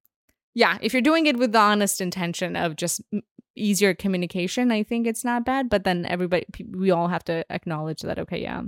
yeah, 0.55 0.79
if 0.81 0.93
you're 0.93 1.03
doing 1.03 1.27
it 1.27 1.37
with 1.37 1.51
the 1.51 1.59
honest 1.59 2.01
intention 2.01 2.55
of 2.55 2.75
just 2.75 3.01
easier 3.55 3.93
communication, 3.93 4.71
I 4.71 4.81
think 4.81 5.05
it's 5.05 5.23
not 5.23 5.45
bad. 5.45 5.69
But 5.69 5.83
then 5.83 6.07
everybody, 6.07 6.45
we 6.71 6.89
all 6.89 7.07
have 7.07 7.23
to 7.25 7.45
acknowledge 7.51 8.01
that, 8.01 8.17
okay, 8.17 8.41
yeah, 8.41 8.63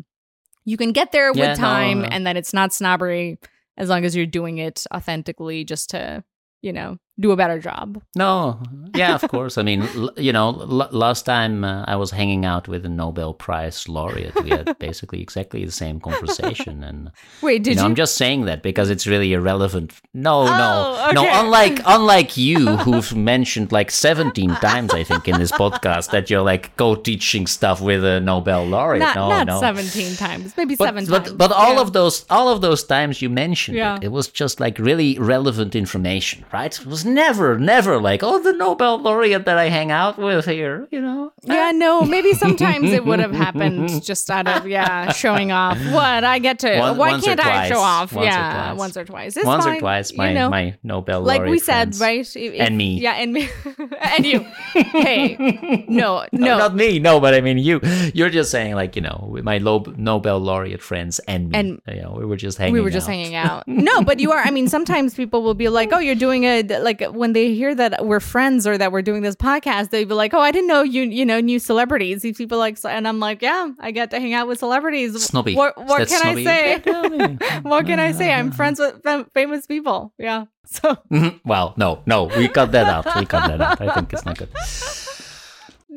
you 0.66 0.78
can 0.78 0.92
get 0.92 1.12
there 1.12 1.34
Yeah, 1.34 1.50
with 1.50 1.58
no, 1.58 1.66
time 1.68 2.04
uh, 2.04 2.10
and 2.12 2.28
then 2.28 2.38
it's 2.38 2.54
not 2.54 2.72
snobbery 2.72 3.40
as 3.78 3.90
long 3.90 4.06
as 4.06 4.16
you're 4.16 4.28
doing 4.28 4.60
it 4.60 4.86
authentically 4.94 5.64
just 5.64 5.90
to, 5.90 6.24
you 6.62 6.72
know, 6.74 7.00
do 7.20 7.32
a 7.32 7.36
better 7.36 7.60
job. 7.60 8.02
No, 8.16 8.60
yeah, 8.96 9.14
of 9.16 9.22
course. 9.30 9.58
I 9.58 9.64
mean, 9.64 9.82
l- 9.96 10.12
you 10.18 10.32
know, 10.32 10.48
l- 10.62 10.90
last 10.92 11.24
time 11.26 11.64
uh, 11.64 11.84
I 11.88 11.96
was 11.98 12.12
hanging 12.12 12.46
out 12.46 12.68
with 12.68 12.86
a 12.86 12.90
Nobel 12.90 13.34
Prize 13.34 13.88
laureate, 13.90 14.42
we 14.44 14.50
had 14.52 14.78
basically 14.80 15.22
exactly 15.22 15.66
the 15.66 15.72
same 15.72 16.00
conversation, 16.00 16.84
and 16.84 17.12
Wait, 17.42 17.64
did 17.64 17.76
you 17.76 17.82
you? 17.82 17.86
I'm 17.86 17.96
just 17.96 18.16
saying 18.16 18.46
that 18.46 18.64
because 18.64 18.90
it's 18.90 19.06
really 19.06 19.34
irrelevant. 19.34 19.94
No, 20.14 20.46
no, 20.46 20.96
Oh, 21.00 21.12
no. 21.14 21.22
okay. 21.24 21.40
Unlike 21.42 21.82
unlike 21.86 22.38
you, 22.38 22.78
who've 22.78 23.16
mentioned 23.16 23.72
like 23.72 23.92
17 23.92 24.50
times, 24.56 24.94
I 24.94 25.04
think, 25.04 25.28
in 25.28 25.38
this 25.40 25.52
podcast 25.52 26.12
that 26.12 26.30
you're 26.30 26.42
like 26.42 26.76
co-teaching 26.78 27.48
stuff 27.48 27.82
with 27.82 28.04
a 28.06 28.20
Nobel 28.20 28.66
laureate. 28.66 29.02
not 29.02 29.16
no, 29.16 29.30
not 29.30 29.48
no. 29.48 29.60
17 29.60 30.16
times, 30.16 30.54
maybe 30.58 30.76
But, 30.76 30.86
seven 30.86 31.06
but, 31.06 31.26
times. 31.26 31.34
but 31.38 31.52
all 31.52 31.76
Yeah. 31.76 31.82
of 31.82 31.94
those 31.94 32.26
all 32.30 32.48
of 32.50 32.62
those 32.62 32.84
times 32.84 33.22
you 33.22 33.30
mentioned 33.30 33.78
Yeah. 33.78 33.98
it, 33.98 34.06
it 34.06 34.12
was 34.12 34.28
just 34.30 34.60
like 34.60 34.80
really 34.80 35.18
relevant 35.20 35.76
information, 35.76 36.46
right? 36.54 36.74
It 36.80 36.86
was 36.86 37.06
never, 37.14 37.58
never 37.60 38.00
like, 38.00 38.24
oh, 38.24 38.40
the 38.42 38.54
Nobel 38.54 39.00
laureate 39.00 39.46
that 39.46 39.58
I 39.58 39.70
hang 39.70 39.92
out 39.92 40.18
with 40.18 40.46
here, 40.46 40.88
you 40.92 41.02
know? 41.02 41.32
Yeah, 41.44 41.72
no, 41.74 42.02
maybe 42.04 42.34
sometimes 42.46 42.92
it 42.92 43.06
would 43.06 43.20
have 43.20 43.32
happened 43.34 44.04
just 44.04 44.30
out 44.30 44.48
of 44.48 44.68
yeah, 44.68 45.12
showing 45.12 45.52
off. 45.52 45.78
What 45.92 46.24
I 46.24 46.40
get 46.40 46.60
to? 46.60 46.78
One- 46.80 46.98
why 46.98 47.20
can't 47.20 47.40
I 47.40 47.68
show 47.70 47.80
off? 47.80 48.14
Once 48.14 48.26
or 48.26 48.30
yeah, 48.30 48.64
twice. 48.70 48.78
once 48.80 48.98
or 48.98 49.06
twice. 49.06 49.38
It's 49.38 49.46
Once 49.46 49.66
fine, 49.66 49.78
or 49.78 49.80
twice, 49.80 50.12
you 50.12 50.34
know. 50.34 50.50
my 50.50 50.76
Nobel 50.84 51.22
like 51.22 51.44
we 51.44 51.60
said, 51.60 51.96
friends. 51.96 52.02
right? 52.02 52.36
If- 52.36 52.60
And 52.60 52.78
me. 52.78 53.00
yeah, 53.00 53.14
and 53.14 53.34
me, 53.34 53.50
and 54.02 54.26
you. 54.26 54.40
Hey, 54.74 55.86
no, 55.88 56.26
no, 56.32 56.58
not 56.58 56.76
me. 56.76 57.00
No, 57.00 57.20
but 57.20 57.34
I 57.34 57.42
mean 57.42 57.58
you. 57.58 57.80
You're 58.14 58.30
just 58.30 58.52
saying 58.52 58.76
like 58.76 58.96
you 58.96 59.02
know 59.02 59.36
my 59.44 59.58
Nobel 59.58 60.40
laureate 60.40 60.82
friends 60.82 61.20
and 61.28 61.50
me. 61.50 61.58
And- 61.58 61.82
you 61.88 62.02
know 62.02 62.16
we 62.18 62.26
were 62.26 62.36
just 62.38 62.58
hanging. 62.58 62.74
we 62.74 62.82
were 62.82 62.90
just 62.90 63.08
out. 63.08 63.12
hanging 63.12 63.36
out. 63.36 63.68
No, 63.68 64.02
but 64.02 64.20
you 64.20 64.32
are. 64.32 64.40
I 64.40 64.52
mean, 64.52 64.68
sometimes 64.68 65.14
people 65.16 65.42
will 65.44 65.54
be 65.54 65.70
like, 65.70 65.90
"Oh, 65.94 66.00
you're 66.00 66.16
doing 66.16 66.44
a 66.44 66.64
like." 66.64 66.99
When 67.02 67.34
they 67.34 67.54
hear 67.54 67.74
that 67.76 68.06
we're 68.06 68.20
friends 68.20 68.66
or 68.68 68.78
that 68.78 68.92
we're 68.92 69.02
doing 69.02 69.22
this 69.22 69.36
podcast, 69.36 69.90
they'd 69.90 70.08
be 70.08 70.14
like, 70.14 70.34
"Oh, 70.34 70.40
I 70.40 70.52
didn't 70.52 70.68
know 70.68 70.82
you. 70.84 71.04
You 71.04 71.26
know, 71.26 71.40
new 71.40 71.60
celebrities." 71.60 72.22
These 72.22 72.38
people 72.38 72.58
like, 72.58 72.78
and 72.84 73.08
I'm 73.08 73.20
like, 73.20 73.42
"Yeah, 73.42 73.70
I 73.80 73.92
get 73.92 74.12
to 74.12 74.20
hang 74.20 74.34
out 74.34 74.48
with 74.48 74.60
celebrities." 74.60 75.22
Snobby. 75.24 75.56
What, 75.56 75.74
Is 75.78 75.84
what 75.90 75.98
can 76.08 76.22
snobby? 76.22 76.48
I 76.48 76.52
say? 76.52 76.70
Yeah, 76.72 76.78
tell 76.80 77.10
me. 77.10 77.38
what 77.64 77.86
can 77.86 78.00
I 78.00 78.12
say? 78.12 78.32
I'm 78.34 78.52
friends 78.52 78.80
with 78.80 79.02
fam- 79.04 79.26
famous 79.34 79.66
people. 79.66 80.14
Yeah. 80.18 80.46
So 80.72 80.96
Mhm. 81.12 81.40
well, 81.44 81.74
no, 81.78 82.04
no, 82.06 82.26
we 82.26 82.48
cut 82.48 82.72
that 82.74 82.86
out. 82.86 83.04
We 83.18 83.26
cut 83.26 83.48
that 83.50 83.60
out. 83.60 83.82
I 83.82 83.92
think 83.96 84.14
it's 84.14 84.24
not 84.24 84.38
good. 84.38 84.50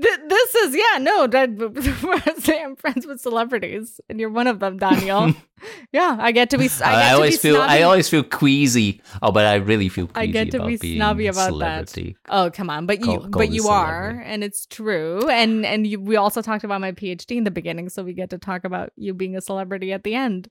th- 0.03 0.21
this 0.29 0.55
is 0.55 0.75
yeah. 0.77 0.99
No, 0.99 1.27
that 1.27 2.35
say 2.43 2.63
I'm 2.63 2.77
friends 2.77 3.07
with 3.07 3.21
celebrities, 3.21 4.01
and 4.09 4.21
you're 4.21 4.31
one 4.31 4.47
of 4.47 4.59
them, 4.61 4.77
Daniel. 4.77 5.35
yeah, 5.93 6.17
I 6.21 6.33
get 6.33 6.51
to 6.51 6.59
be. 6.59 6.69
I, 6.83 7.11
I, 7.11 7.13
always 7.15 7.35
be 7.37 7.49
feel 7.49 7.55
snobby. 7.57 7.73
I 7.73 7.83
always 7.83 8.09
feel 8.09 8.23
queasy. 8.23 9.01
Oh, 9.23 9.33
but 9.33 9.47
I 9.47 9.57
really 9.57 9.89
feel 9.89 10.11
I 10.15 10.27
queasy 10.27 10.33
get 10.33 10.51
to 10.53 10.57
about 10.59 10.81
be 10.81 10.97
snobby 10.97 11.27
about 11.29 11.49
celebrity. 11.49 12.17
that. 12.27 12.35
Oh, 12.37 12.51
come 12.51 12.69
on, 12.69 12.87
but 12.87 13.01
you, 13.01 13.07
Call- 13.07 13.21
call 13.21 13.31
but 13.31 13.51
you 13.51 13.69
are, 13.69 14.23
and 14.25 14.43
it's 14.45 14.67
true. 14.67 15.29
And 15.29 15.65
and 15.65 15.87
you, 15.87 16.01
we 16.01 16.17
also 16.17 16.43
talked 16.43 16.65
about 16.65 16.81
my 16.81 16.93
PhD 16.93 17.37
in 17.37 17.45
the 17.45 17.51
beginning, 17.51 17.89
so 17.89 18.03
we 18.03 18.13
get 18.13 18.31
to 18.31 18.39
talk 18.39 18.65
about 18.65 18.93
you 18.97 19.15
being 19.15 19.37
a 19.37 19.41
celebrity 19.41 19.93
at 19.93 20.05
the 20.05 20.15
end. 20.15 20.49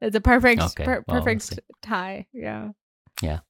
It's 0.00 0.16
a 0.16 0.20
perfect, 0.20 0.60
Okay, 0.60 0.84
per- 0.84 1.04
well, 1.06 1.16
we'll 1.16 1.20
perfect 1.20 1.42
see. 1.42 1.56
tie. 1.82 2.26
Yeah 2.32 2.70
yeah. 3.22 3.40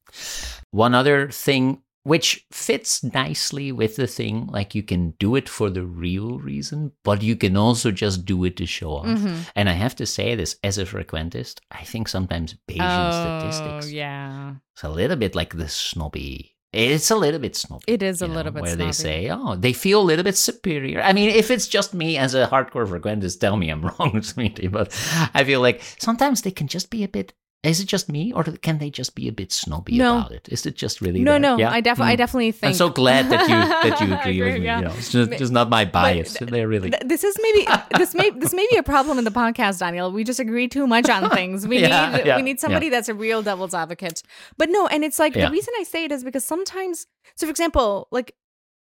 One 0.71 0.93
other 0.93 1.29
thing 1.29 1.81
which 2.05 2.45
fits 2.51 3.03
nicely 3.03 3.71
with 3.71 3.95
the 3.97 4.05
thing, 4.07 4.45
like 4.57 4.75
you 4.77 4.83
can 4.83 5.11
do 5.19 5.35
it 5.35 5.49
for 5.49 5.69
the 5.71 5.83
real 5.83 6.37
reason, 6.39 6.91
but 7.03 7.21
you 7.23 7.35
can 7.35 7.57
also 7.57 7.89
just 7.91 8.25
do 8.25 8.45
it 8.45 8.55
to 8.57 8.65
show 8.65 8.91
off. 8.97 9.07
Mhm. 9.07 9.37
And 9.55 9.67
I 9.69 9.73
have 9.73 9.95
to 9.97 10.05
say 10.05 10.35
this 10.35 10.55
as 10.63 10.77
a 10.77 10.85
frequentist, 10.85 11.55
I 11.71 11.83
think 11.83 12.07
sometimes 12.07 12.55
Bayesian 12.69 13.09
Oh, 13.09 13.11
statistics 13.49 13.91
yeah. 13.91 14.53
it's 14.73 14.83
a 14.83 14.89
little 14.89 15.17
bit 15.17 15.33
like 15.35 15.57
the 15.57 15.67
snobby 15.67 16.51
It's 16.73 17.09
a 17.09 17.15
little 17.15 17.39
bit 17.39 17.55
snobby. 17.55 17.85
It 17.87 18.03
is 18.03 18.21
a 18.21 18.25
you 18.25 18.29
know, 18.29 18.35
little 18.37 18.51
bit 18.51 18.61
where 18.63 18.75
snobby. 18.75 18.85
they 18.87 18.91
say, 18.91 19.29
"Oh, 19.31 19.55
they 19.55 19.71
feel 19.73 20.01
a 20.01 20.09
little 20.11 20.25
bit 20.29 20.35
superior." 20.37 20.99
I 21.01 21.13
mean, 21.13 21.29
if 21.29 21.47
it's 21.49 21.69
just 21.69 21.93
me 21.93 22.17
as 22.17 22.35
a 22.35 22.47
hardcore 22.51 22.85
frequentist, 22.85 23.39
tell 23.39 23.55
me 23.55 23.69
I'm 23.71 23.81
wrong, 23.89 24.21
sweetie. 24.21 24.67
But 24.67 24.87
I 25.33 25.43
feel 25.45 25.61
like 25.61 25.81
sometimes 26.07 26.41
they 26.41 26.51
can 26.51 26.67
just 26.67 26.89
be 26.89 27.01
a 27.03 27.07
bit. 27.07 27.31
Is 27.65 27.79
it 27.79 27.87
just 27.87 28.09
me, 28.09 28.31
or 28.31 28.43
can 28.43 28.77
they 28.77 28.89
just 28.89 29.15
be 29.15 29.27
a 29.27 29.31
bit 29.31 29.51
snobby 29.51 29.97
No. 29.97 30.19
about 30.19 30.31
it? 30.31 30.47
Is 30.51 30.65
it 30.65 30.75
just 30.75 31.01
really? 31.01 31.21
no, 31.21 31.37
no, 31.37 31.57
Yeah? 31.57 31.71
I, 31.71 31.81
def- 31.81 31.99
I 31.99 32.13
Mm. 32.13 32.17
definitely 32.17 32.51
think. 32.51 32.69
I'm 32.69 32.75
so 32.75 32.89
glad 32.89 33.29
that 33.29 33.41
you 33.49 33.55
that 33.89 34.01
you 34.01 34.13
I 34.13 34.19
agree, 34.21 34.41
with 34.41 34.59
me. 34.61 34.65
yeah. 34.65 34.79
You 34.79 34.85
know, 34.85 34.93
it's 34.93 35.11
just, 35.11 35.31
just 35.31 35.51
not 35.51 35.69
my 35.69 35.83
bias. 35.85 36.33
th- 36.35 36.51
They're 36.51 36.67
really. 36.67 36.91
Th- 36.91 37.03
This 37.05 37.23
is 37.23 37.35
maybe 37.41 37.67
this 37.97 38.13
may 38.13 38.29
this 38.29 38.53
may 38.53 38.67
be 38.71 38.77
a 38.77 38.83
problem 38.83 39.17
in 39.17 39.23
the 39.25 39.31
podcast, 39.31 39.79
Daniel. 39.79 40.11
We 40.11 40.23
just 40.23 40.39
agree 40.39 40.67
too 40.67 40.85
much 40.87 41.09
on 41.09 41.29
things. 41.31 41.67
We 41.67 41.79
Yeah, 41.85 42.15
need 42.17 42.25
yeah, 42.25 42.35
we 42.37 42.43
need 42.43 42.59
somebody 42.59 42.89
that's 42.89 43.09
a 43.09 43.13
real 43.13 43.41
devil's 43.41 43.73
advocate. 43.73 44.21
But 44.57 44.69
no, 44.69 44.87
and 44.87 45.03
it's 45.03 45.19
like 45.19 45.33
the 45.33 45.49
reason 45.49 45.73
I 45.79 45.83
say 45.83 46.05
it 46.05 46.11
is 46.11 46.23
because 46.23 46.43
sometimes, 46.45 47.07
so 47.35 47.47
for 47.47 47.51
example, 47.51 48.07
like 48.11 48.35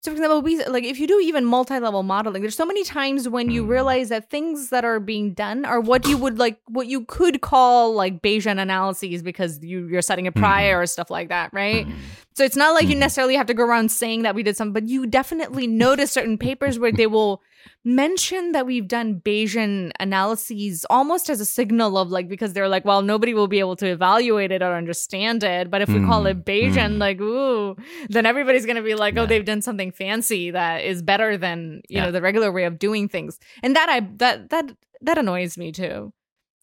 so 0.03 0.10
for 0.11 0.15
example, 0.15 0.41
we 0.41 0.64
like 0.65 0.84
if 0.84 0.99
you 0.99 1.06
do 1.07 1.19
even 1.19 1.45
multi-level 1.45 2.02
modeling, 2.02 2.41
there's 2.41 2.56
so 2.56 2.65
many 2.65 2.84
times 2.84 3.30
when 3.30 3.52
you 3.52 3.64
Mm. 3.64 3.69
realize 3.69 4.10
that 4.10 4.30
things 4.32 4.69
that 4.69 4.84
are 4.84 4.99
being 4.99 5.34
done 5.34 5.64
are 5.64 5.80
what 5.80 6.07
you 6.07 6.18
would 6.18 6.40
like 6.40 6.60
what 6.68 6.88
you 6.88 7.06
could 7.06 7.41
call 7.41 7.94
like 7.94 8.22
Bayesian 8.23 8.60
analyses 8.60 9.22
because 9.22 9.64
you 9.64 9.88
you're 9.88 10.02
setting 10.02 10.26
a 10.26 10.32
prior 10.32 10.80
or 10.82 10.88
stuff 10.88 11.11
like 11.11 11.30
that, 11.30 11.53
right? 11.53 11.88
So 12.34 12.44
it's 12.45 12.56
not 12.56 12.74
like 12.74 12.88
you 12.88 12.95
Mhm. 12.95 12.99
necessarily 12.99 13.36
have 13.36 13.48
to 13.48 13.53
go 13.53 13.64
around 13.64 13.91
saying 13.91 14.22
that 14.24 14.36
we 14.36 14.44
did 14.44 14.56
something, 14.56 14.74
but 14.74 14.88
you 14.88 15.06
definitely 15.06 15.68
notice 15.68 16.12
certain 16.12 16.38
papers 16.38 16.80
where 16.80 16.91
they 16.91 17.08
will 17.08 17.41
mention 17.84 18.52
that 18.53 18.66
we've 18.66 18.88
done 18.88 19.22
Bayesian 19.24 19.91
analyses 19.99 20.86
almost 20.90 21.30
as 21.30 21.41
a 21.41 21.45
signal 21.45 21.98
of 21.98 22.10
like 22.10 22.28
because 22.30 22.53
they're 22.53 22.70
like, 22.70 22.86
well, 22.86 23.02
nobody 23.02 23.34
will 23.34 23.48
be 23.48 23.60
able 23.60 23.76
to 23.78 23.88
evaluate 23.88 24.52
it 24.52 24.62
or 24.62 24.74
understand 24.76 25.44
it. 25.44 25.70
But 25.70 25.82
if 25.82 25.90
we 25.90 25.99
call 26.06 26.26
it 26.26 26.38
Mm, 26.38 26.44
Bayesian, 26.45 26.91
mm. 26.95 26.99
like, 26.99 27.20
ooh, 27.20 27.76
then 28.10 28.26
everybody's 28.26 28.66
gonna 28.66 28.82
be 28.84 28.95
like, 28.95 29.18
oh, 29.18 29.22
Yeah. 29.22 29.26
they've 29.28 29.45
done 29.45 29.62
something 29.62 29.91
fancy 29.91 30.52
that 30.52 30.84
is 30.84 31.02
better 31.02 31.38
than 31.38 31.82
you 31.90 31.98
Yeah. 31.98 32.06
know 32.06 32.12
the 32.12 32.22
regular 32.22 32.52
way 32.52 32.64
of 32.66 32.80
doing 32.80 33.10
things. 33.10 33.40
And 33.64 33.76
that 33.76 33.90
I 33.90 33.99
that 34.18 34.49
that 34.52 34.72
that 35.02 35.18
annoys 35.18 35.58
me 35.58 35.72
too. 35.72 36.14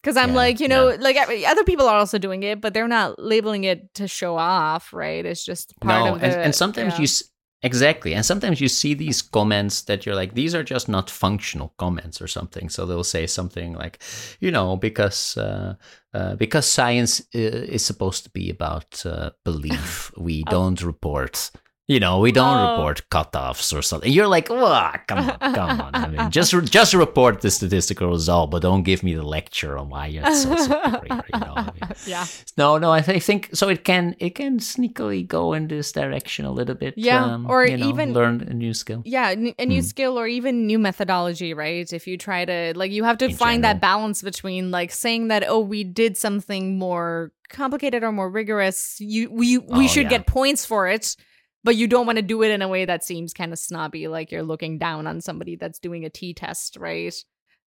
Cause 0.05 0.17
I'm 0.17 0.31
Yeah, 0.31 0.37
like, 0.37 0.61
you 0.61 0.69
know, 0.69 0.97
like 1.01 1.17
other 1.47 1.65
people 1.65 1.87
are 1.89 1.97
also 1.99 2.19
doing 2.19 2.43
it, 2.45 2.61
but 2.61 2.73
they're 2.73 2.89
not 2.89 3.19
labeling 3.19 3.65
it 3.65 3.93
to 3.95 4.07
show 4.07 4.37
off, 4.37 4.93
right? 4.93 5.27
It's 5.27 5.45
just 5.45 5.75
part 5.81 6.05
no, 6.05 6.15
of 6.15 6.21
the. 6.21 6.27
and, 6.27 6.35
and 6.45 6.55
sometimes 6.55 6.95
yeah. 6.95 6.99
you 6.99 7.05
s- 7.05 7.25
exactly, 7.63 8.15
and 8.15 8.25
sometimes 8.25 8.61
you 8.61 8.69
see 8.69 8.95
these 8.95 9.21
comments 9.23 9.83
that 9.83 10.07
you're 10.07 10.15
like, 10.15 10.35
these 10.35 10.55
are 10.55 10.63
just 10.63 10.89
not 10.89 11.11
functional 11.11 11.75
comments 11.79 12.23
or 12.23 12.29
something. 12.29 12.69
So 12.69 12.87
they'll 12.87 13.03
say 13.05 13.27
something 13.27 13.73
like, 13.75 13.99
you 14.41 14.53
know, 14.53 14.77
because 14.77 15.37
uh, 15.37 15.75
uh, 16.15 16.37
because 16.37 16.67
science 16.67 17.21
uh, 17.35 17.39
is 17.75 17.85
supposed 17.85 18.23
to 18.25 18.31
be 18.31 18.51
about 18.51 19.05
uh, 19.05 19.31
belief, 19.45 20.13
we 20.17 20.45
Oh. 20.47 20.51
don't 20.51 20.81
report. 20.83 21.51
You 21.89 21.99
know, 22.01 22.19
we 22.19 22.33
don't 22.33 22.59
Oh. 22.59 22.71
report 22.73 23.01
cutoffs 23.11 23.73
or 23.77 23.81
something. 23.81 24.13
You're 24.13 24.27
like, 24.29 24.51
oh, 24.51 24.93
come 25.07 25.21
on, 25.31 25.39
come 25.55 25.81
on. 25.81 25.91
I 25.95 26.09
mean, 26.09 26.31
just 26.31 26.53
just 26.79 26.93
report 26.93 27.41
the 27.41 27.51
statistical 27.51 28.09
result, 28.11 28.51
but 28.51 28.61
don't 28.61 28.83
give 28.83 29.03
me 29.03 29.15
the 29.15 29.23
lecture 29.23 29.79
on 29.79 29.89
why 29.89 30.09
it's 30.09 30.43
so 30.43 30.55
superior. 30.69 31.25
You 31.33 31.41
know, 31.41 31.55
I 31.57 31.63
mean, 31.73 31.91
yeah, 32.07 32.27
no, 32.59 32.77
no, 32.77 32.93
I, 32.93 33.01
th- 33.01 33.17
I 33.17 33.21
think 33.21 33.49
so. 33.55 33.71
It 33.71 33.85
can 33.85 34.15
it 34.19 34.35
can 34.35 34.59
sneakily 34.59 35.27
go 35.27 35.55
in 35.55 35.69
this 35.69 35.91
direction 35.91 36.45
a 36.45 36.53
little 36.53 36.75
bit. 36.75 36.93
Yeah, 36.99 37.25
um, 37.25 37.47
or 37.49 37.65
you 37.67 37.79
know, 37.79 37.89
even- 37.89 38.13
learn 38.13 38.43
a 38.43 38.53
new 38.53 38.75
skill. 38.75 39.01
yeah, 39.07 39.31
n- 39.31 39.55
a 39.59 39.65
new 39.65 39.81
Hmm. 39.81 39.87
skill 39.89 40.19
or 40.21 40.27
even 40.27 40.67
new 40.67 40.79
methodology, 40.79 41.55
right? 41.55 41.91
If 41.91 42.07
you 42.07 42.19
try 42.19 42.45
to 42.45 42.75
like, 42.77 42.93
you 42.93 43.05
have 43.05 43.17
to 43.25 43.33
In 43.33 43.35
find 43.35 43.65
that 43.65 43.81
balance 43.81 44.21
between 44.21 44.71
like 44.71 44.93
saying 44.93 45.29
that 45.29 45.43
oh, 45.49 45.61
we 45.61 45.85
did 45.85 46.19
something 46.19 46.77
more 46.77 47.33
complicated 47.49 48.03
or 48.05 48.13
more 48.13 48.29
rigorous. 48.29 49.01
You 49.01 49.31
we 49.33 49.57
we 49.57 49.85
Oh, 49.85 49.89
should 49.89 50.13
yeah. 50.13 50.19
get 50.21 50.27
points 50.27 50.67
for 50.67 50.87
it. 50.87 51.17
But 51.65 51.77
you 51.77 51.87
don't 51.89 52.07
want 52.07 52.17
to 52.17 52.23
do 52.23 52.43
it 52.43 52.51
in 52.51 52.63
a 52.63 52.69
way 52.69 52.85
that 52.85 53.05
seems 53.05 53.33
kind 53.35 53.53
of 53.53 53.59
snobby, 53.59 54.09
like 54.09 54.31
you're 54.33 54.43
looking 54.43 54.79
down 54.79 55.07
on 55.07 55.21
somebody 55.21 55.57
that's 55.57 55.79
doing 55.79 56.05
a 56.05 56.11
T 56.11 56.33
test, 56.35 56.77
right? 56.79 57.15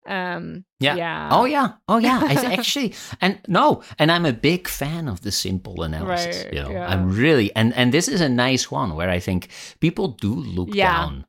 Um, 0.08 0.66
Yeah. 0.80 0.96
yeah. 0.96 1.30
Oh 1.32 1.46
yeah, 1.46 1.74
oh 1.88 1.98
yeah. 2.00 2.20
I 2.24 2.34
actually, 2.58 2.94
and 3.20 3.40
no, 3.48 3.84
and 4.00 4.12
I'm 4.12 4.26
a 4.26 4.34
big 4.34 4.68
fan 4.68 5.08
of 5.08 5.22
the 5.22 5.32
simple 5.32 5.84
analysis. 5.84 6.46
Right, 6.46 6.54
you 6.54 6.62
know, 6.64 6.72
yeah. 6.72 6.88
I'm 6.88 7.16
really, 7.16 7.56
and 7.56 7.74
and 7.76 7.94
this 7.94 8.08
is 8.08 8.22
a 8.22 8.30
nice 8.30 8.72
one 8.72 8.96
where 8.96 9.10
I 9.12 9.20
think 9.20 9.50
people 9.80 10.08
do 10.08 10.34
look 10.34 10.74
Yeah. 10.74 10.92
down 10.92 11.26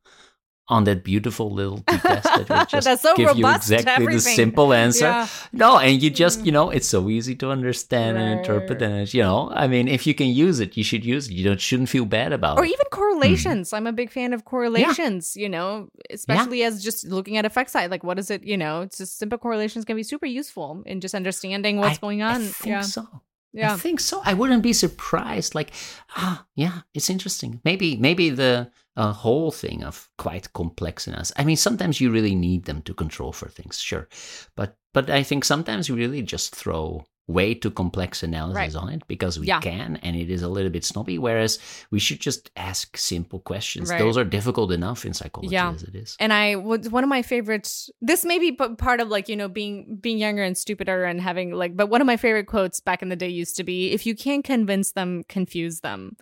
on 0.72 0.84
that 0.84 1.04
beautiful 1.04 1.48
little 1.60 1.80
test 1.86 2.24
that 2.24 2.48
will 2.48 2.64
just 2.74 2.86
That's 2.86 3.02
so 3.02 3.14
give 3.14 3.36
you 3.36 3.46
exactly 3.46 4.06
the 4.14 4.20
simple 4.20 4.72
answer. 4.72 5.04
Yeah. 5.04 5.28
No, 5.52 5.78
and 5.78 6.02
you 6.02 6.08
just, 6.10 6.44
you 6.46 6.52
know, 6.56 6.70
it's 6.70 6.88
so 6.88 7.08
easy 7.08 7.34
to 7.36 7.50
understand 7.50 8.16
and 8.16 8.38
interpret, 8.38 8.80
and 8.80 8.94
it's, 9.02 9.12
you 9.12 9.22
know, 9.22 9.50
I 9.54 9.66
mean, 9.68 9.86
if 9.86 10.06
you 10.06 10.14
can 10.14 10.28
use 10.28 10.60
it, 10.64 10.76
you 10.78 10.84
should 10.84 11.04
use 11.04 11.28
it. 11.28 11.34
You 11.34 11.44
don't 11.44 11.60
shouldn't 11.60 11.90
feel 11.90 12.06
bad 12.06 12.32
about 12.32 12.58
or 12.58 12.64
it. 12.64 12.68
Or 12.68 12.72
even 12.74 12.86
correlations. 12.90 13.72
I'm 13.72 13.86
a 13.86 13.92
big 13.92 14.10
fan 14.10 14.32
of 14.32 14.44
correlations, 14.44 15.36
you 15.36 15.48
know, 15.48 15.88
especially 16.10 16.62
as 16.64 16.82
just 16.82 17.06
looking 17.06 17.36
at 17.36 17.44
effect 17.44 17.70
size. 17.70 17.90
Like, 17.90 18.02
what 18.04 18.18
is 18.18 18.30
it, 18.30 18.42
you 18.44 18.56
know, 18.56 18.80
it's 18.82 18.98
just 18.98 19.18
simple 19.18 19.38
correlations 19.38 19.84
can 19.84 19.96
be 19.96 20.02
super 20.02 20.26
useful 20.26 20.82
in 20.86 21.00
just 21.00 21.14
understanding 21.14 21.78
what's 21.78 21.98
I- 21.98 22.00
going 22.00 22.22
I 22.22 22.34
on. 22.34 22.40
think 22.42 22.72
yeah. 22.72 22.80
so. 22.82 23.06
Yeah. 23.52 23.74
I 23.74 23.76
think 23.76 24.00
so. 24.00 24.22
I 24.24 24.34
wouldn't 24.34 24.62
be 24.62 24.72
surprised. 24.72 25.54
Like, 25.54 25.72
ah, 26.16 26.46
yeah, 26.54 26.80
it's 26.94 27.10
interesting. 27.10 27.60
Maybe, 27.64 27.96
maybe 27.96 28.30
the 28.30 28.70
uh, 28.96 29.12
whole 29.12 29.50
thing 29.50 29.84
of 29.84 30.08
quite 30.18 30.52
complex 30.52 31.06
in 31.06 31.14
us. 31.14 31.32
I 31.36 31.44
mean, 31.44 31.56
sometimes 31.56 32.00
you 32.00 32.10
really 32.10 32.34
need 32.34 32.64
them 32.64 32.82
to 32.82 32.94
control 32.94 33.32
for 33.32 33.48
things, 33.48 33.78
sure, 33.78 34.08
but 34.56 34.76
but 34.94 35.08
I 35.08 35.22
think 35.22 35.44
sometimes 35.44 35.88
you 35.88 35.94
really 35.94 36.22
just 36.22 36.54
throw 36.54 37.04
way 37.28 37.54
too 37.54 37.70
complex 37.70 38.22
analysis 38.22 38.56
Right. 38.56 38.74
on 38.82 38.88
it 38.88 39.02
because 39.06 39.38
we 39.38 39.46
Yeah. 39.46 39.60
can, 39.60 39.96
and 40.02 40.16
it 40.16 40.28
is 40.30 40.42
a 40.42 40.48
little 40.48 40.70
bit 40.70 40.84
snobby. 40.84 41.18
Whereas 41.18 41.58
we 41.90 41.98
should 42.00 42.20
just 42.20 42.50
ask 42.56 42.96
simple 42.96 43.38
questions. 43.38 43.90
Right. 43.90 43.98
Those 43.98 44.16
are 44.18 44.24
difficult 44.24 44.72
enough 44.72 45.04
in 45.06 45.14
psychology 45.14 45.54
Yeah. 45.54 45.72
as 45.72 45.82
it 45.84 45.94
is. 45.94 46.16
And 46.18 46.32
I 46.32 46.56
was 46.56 46.88
one 46.90 47.04
of 47.04 47.08
my 47.08 47.22
favorites. 47.22 47.90
This 48.00 48.24
may 48.24 48.38
be 48.38 48.52
part 48.52 49.00
of 49.00 49.08
like 49.08 49.28
you 49.28 49.36
know 49.36 49.48
being 49.48 49.98
being 50.00 50.18
younger 50.18 50.42
and 50.42 50.56
stupider 50.58 51.04
and 51.04 51.20
having 51.20 51.52
like. 51.52 51.76
But 51.76 51.88
one 51.88 52.00
of 52.00 52.06
my 52.06 52.16
favorite 52.16 52.46
quotes 52.46 52.80
back 52.80 53.02
in 53.02 53.08
the 53.08 53.16
day 53.16 53.28
used 53.28 53.56
to 53.56 53.64
be, 53.64 53.92
"If 53.92 54.04
you 54.04 54.14
can't 54.16 54.44
convince 54.44 54.92
them, 54.92 55.22
confuse 55.28 55.80
them." 55.80 56.16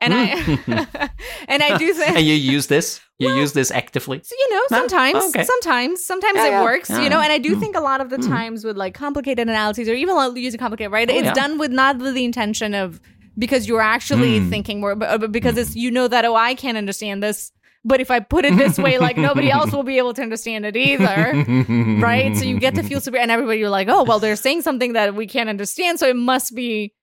And 0.00 0.12
I 0.12 0.24
and 1.48 1.62
I 1.62 1.78
do 1.78 1.94
think 1.94 2.16
and 2.16 2.26
you 2.26 2.34
use 2.34 2.66
this. 2.66 3.00
You 3.18 3.28
Well, 3.28 3.38
use 3.38 3.52
this 3.52 3.70
actively. 3.70 4.20
So, 4.24 4.34
you 4.38 4.50
know, 4.50 4.60
No? 4.72 4.78
sometimes, 4.78 5.24
Okay. 5.26 5.44
sometimes, 5.44 6.04
sometimes 6.04 6.36
Yeah, 6.38 6.46
it 6.46 6.50
yeah. 6.50 6.62
works, 6.62 6.90
Yeah, 6.90 7.00
you 7.02 7.08
know, 7.08 7.20
and 7.20 7.32
I 7.32 7.38
do 7.38 7.54
Mm. 7.54 7.60
think 7.60 7.76
a 7.76 7.80
lot 7.80 8.00
of 8.00 8.10
the 8.10 8.18
Mm. 8.18 8.28
times 8.28 8.64
with 8.64 8.76
like 8.76 8.92
complicated 8.92 9.48
analyses 9.48 9.88
or 9.88 9.94
even 9.94 10.16
using 10.36 10.58
complicated, 10.58 10.92
right? 10.92 11.08
Oh, 11.10 11.14
it's 11.16 11.32
done 11.32 11.58
with 11.58 11.70
not 11.70 11.98
with 11.98 12.14
the 12.14 12.24
intention 12.24 12.74
of 12.74 13.00
because 13.38 13.66
you're 13.68 13.80
actually 13.80 14.40
Mm. 14.40 14.50
thinking 14.50 14.80
more, 14.80 14.94
but, 14.96 15.30
because 15.32 15.56
it's, 15.56 15.74
you 15.76 15.90
know, 15.90 16.06
that, 16.08 16.24
oh, 16.24 16.34
I 16.34 16.54
can't 16.54 16.76
understand 16.76 17.22
this. 17.22 17.52
But 17.84 18.00
if 18.00 18.10
I 18.10 18.18
put 18.20 18.44
it 18.44 18.56
this 18.56 18.78
way, 18.78 18.98
like 18.98 19.16
nobody 19.16 19.50
else 19.50 19.70
will 19.74 19.82
be 19.84 19.98
able 19.98 20.14
to 20.14 20.22
understand 20.22 20.64
it 20.66 20.76
either. 20.76 21.44
right? 22.00 22.34
So 22.36 22.44
you 22.44 22.58
get 22.58 22.74
to 22.76 22.82
feel 22.82 23.00
super, 23.00 23.18
and 23.18 23.30
everybody 23.30 23.58
you're 23.60 23.70
like, 23.70 23.88
oh, 23.88 24.02
well, 24.04 24.18
they're 24.18 24.36
saying 24.36 24.62
something 24.62 24.94
that 24.94 25.14
we 25.14 25.26
can't 25.26 25.48
understand, 25.48 25.98
so 26.00 26.08
it 26.08 26.16
must 26.16 26.54
be 26.54 26.94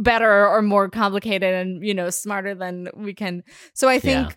better 0.00 0.46
or 0.46 0.62
more 0.62 0.88
complicated 0.88 1.54
and 1.54 1.84
you 1.84 1.94
know 1.94 2.10
smarter 2.10 2.54
than 2.54 2.88
we 2.94 3.14
can. 3.14 3.42
So 3.74 3.88
I 3.88 3.98
think, 3.98 4.28
Yeah. 4.28 4.34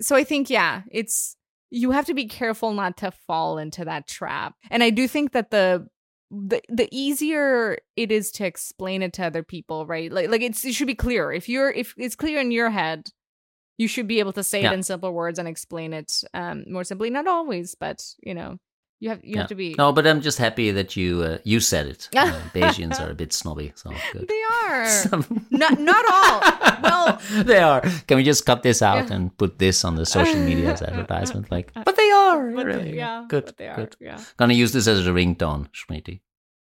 so 0.00 0.16
I 0.16 0.24
think, 0.24 0.50
yeah, 0.50 0.82
it's 0.90 1.36
you 1.70 1.90
have 1.92 2.06
to 2.06 2.14
be 2.14 2.26
careful 2.26 2.72
not 2.74 2.96
to 2.98 3.10
fall 3.26 3.58
into 3.58 3.84
that 3.84 4.06
trap. 4.06 4.54
And 4.70 4.82
I 4.82 4.90
do 4.90 5.08
think 5.08 5.32
that 5.32 5.50
the 5.50 5.86
the 6.30 6.60
the 6.68 6.88
easier 6.90 7.78
it 7.96 8.10
is 8.10 8.30
to 8.32 8.46
explain 8.46 9.02
it 9.02 9.12
to 9.14 9.24
other 9.24 9.42
people, 9.42 9.86
right? 9.86 10.10
Like 10.12 10.28
like 10.30 10.42
it's 10.42 10.64
it 10.64 10.74
should 10.74 10.86
be 10.86 10.94
clear. 10.94 11.30
If 11.32 11.48
you're 11.48 11.70
if 11.70 11.94
it's 11.96 12.16
clear 12.16 12.40
in 12.40 12.50
your 12.50 12.70
head, 12.70 13.08
you 13.78 13.88
should 13.88 14.06
be 14.08 14.18
able 14.18 14.32
to 14.34 14.42
say 14.42 14.62
Yeah. 14.62 14.70
it 14.70 14.74
in 14.74 14.82
simple 14.82 15.12
words 15.12 15.38
and 15.38 15.46
explain 15.48 15.92
it 15.92 16.24
um 16.34 16.64
more 16.68 16.84
simply. 16.84 17.10
Not 17.10 17.26
always, 17.26 17.74
but 17.74 18.02
you 18.22 18.34
know, 18.34 18.56
you 19.02 19.08
have 19.10 19.20
you 19.24 19.34
Yeah. 19.34 19.40
have 19.42 19.48
to 19.48 19.54
be. 19.58 19.74
No, 19.76 19.92
but 19.92 20.06
I'm 20.06 20.20
just 20.22 20.38
happy 20.38 20.70
that 20.78 20.94
you 20.96 21.08
uh, 21.22 21.38
you 21.44 21.58
said 21.60 21.86
it. 21.92 22.08
Uh, 22.22 22.30
Bayesians 22.54 23.00
are 23.02 23.10
a 23.10 23.14
bit 23.22 23.32
snobby, 23.32 23.72
so 23.74 23.90
good. 24.12 24.28
They 24.28 24.42
are 24.62 24.86
not 25.62 25.74
not 25.90 26.04
all. 26.16 26.36
Well, 26.86 27.06
they 27.50 27.58
are. 27.58 27.80
Can 28.06 28.16
we 28.18 28.22
just 28.22 28.46
cut 28.46 28.62
this 28.62 28.80
out 28.80 29.08
Yeah. 29.08 29.14
and 29.16 29.36
put 29.36 29.58
this 29.58 29.84
on 29.84 29.96
the 29.96 30.06
social 30.06 30.38
media 30.40 30.72
as 30.72 30.82
advertisement? 30.82 31.50
Like, 31.50 31.72
but 31.74 31.96
they 31.96 32.10
are. 32.10 32.50
but 32.54 32.64
they- 32.66 32.72
really. 32.72 32.96
yeah, 32.96 33.24
good. 33.28 33.44
but 33.46 33.56
they 33.58 33.68
are. 33.68 33.76
good. 33.76 33.96
Yeah, 34.00 34.20
Gonna 34.38 34.54
use 34.64 34.72
this 34.72 34.86
as 34.86 35.06
a 35.06 35.10
ringtone, 35.10 35.66
Smriti. 35.74 36.20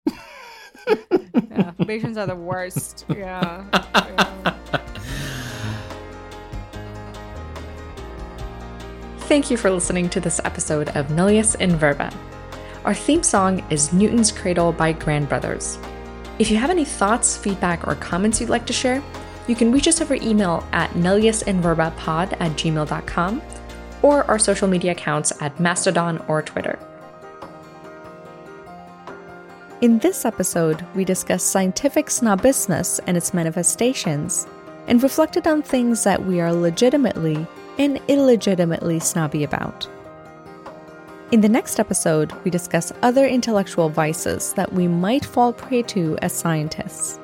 yeah. 0.07 1.73
Bayesians 1.89 2.17
are 2.17 2.27
the 2.27 2.37
worst. 2.37 3.05
Yeah. 3.09 3.65
yeah. 3.73 4.55
Thank 9.29 9.51
you 9.51 9.59
for 9.59 9.71
listening 9.71 10.09
to 10.09 10.21
this 10.21 10.41
episode 10.47 10.89
of 10.97 11.09
Nullius 11.09 11.55
in 11.57 11.77
Verba. 11.77 12.11
Our 12.87 12.95
theme 12.95 13.23
song 13.23 13.63
is 13.69 13.93
Newton's 13.93 14.33
Cradle 14.33 14.73
by 14.73 14.93
Grand 14.93 15.29
Brothers. 15.29 15.79
If 16.39 16.51
you 16.51 16.57
have 16.57 16.71
any 16.71 16.87
thoughts, 16.87 17.37
feedback, 17.37 17.87
or 17.87 17.95
comments 17.97 18.41
you'd 18.41 18.49
like 18.49 18.65
to 18.65 18.73
share, 18.73 19.03
you 19.47 19.55
can 19.55 19.71
reach 19.71 19.87
us 19.87 20.01
over 20.01 20.15
email 20.15 20.67
at 20.73 20.89
nulliusinverbapod 20.93 22.41
at 22.41 22.53
gmail.com 22.53 23.43
or 24.01 24.25
our 24.25 24.39
social 24.39 24.67
media 24.67 24.93
accounts 24.93 25.31
at 25.43 25.61
Mastodon 25.61 26.25
or 26.27 26.41
Twitter. 26.41 26.79
In 29.83 29.99
this 29.99 30.25
episode, 30.25 30.87
we 30.95 31.05
discuss 31.05 31.45
scientific 31.45 32.07
snobismus 32.07 32.99
and 33.07 33.15
its 33.15 33.35
manifestations. 33.35 34.47
and 34.87 35.03
reflected 35.03 35.47
on 35.47 35.61
things 35.61 36.03
that 36.05 36.25
we 36.25 36.41
are 36.41 36.51
legitimately 36.51 37.47
and 37.79 38.01
illegitimately 38.09 38.99
snobby 38.99 39.45
about. 39.45 39.89
In 41.31 41.43
the 41.43 41.49
next 41.49 41.79
episode, 41.79 42.33
we 42.45 42.51
discuss 42.51 42.93
other 43.03 43.27
intellectual 43.27 43.89
vices 43.89 44.55
that 44.55 44.73
we 44.73 44.89
might 44.89 45.25
fall 45.25 45.53
prey 45.53 45.83
to 45.83 46.17
as 46.23 46.33
scientists. 46.33 47.19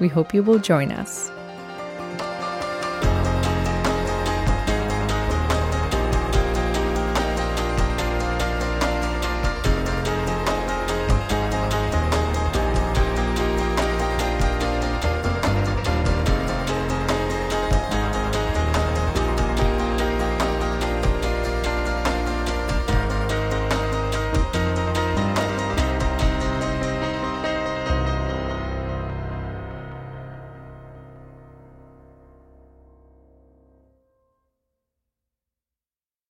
We 0.00 0.08
hope 0.08 0.32
you 0.32 0.42
will 0.42 0.58
join 0.58 0.90
us. 0.92 1.30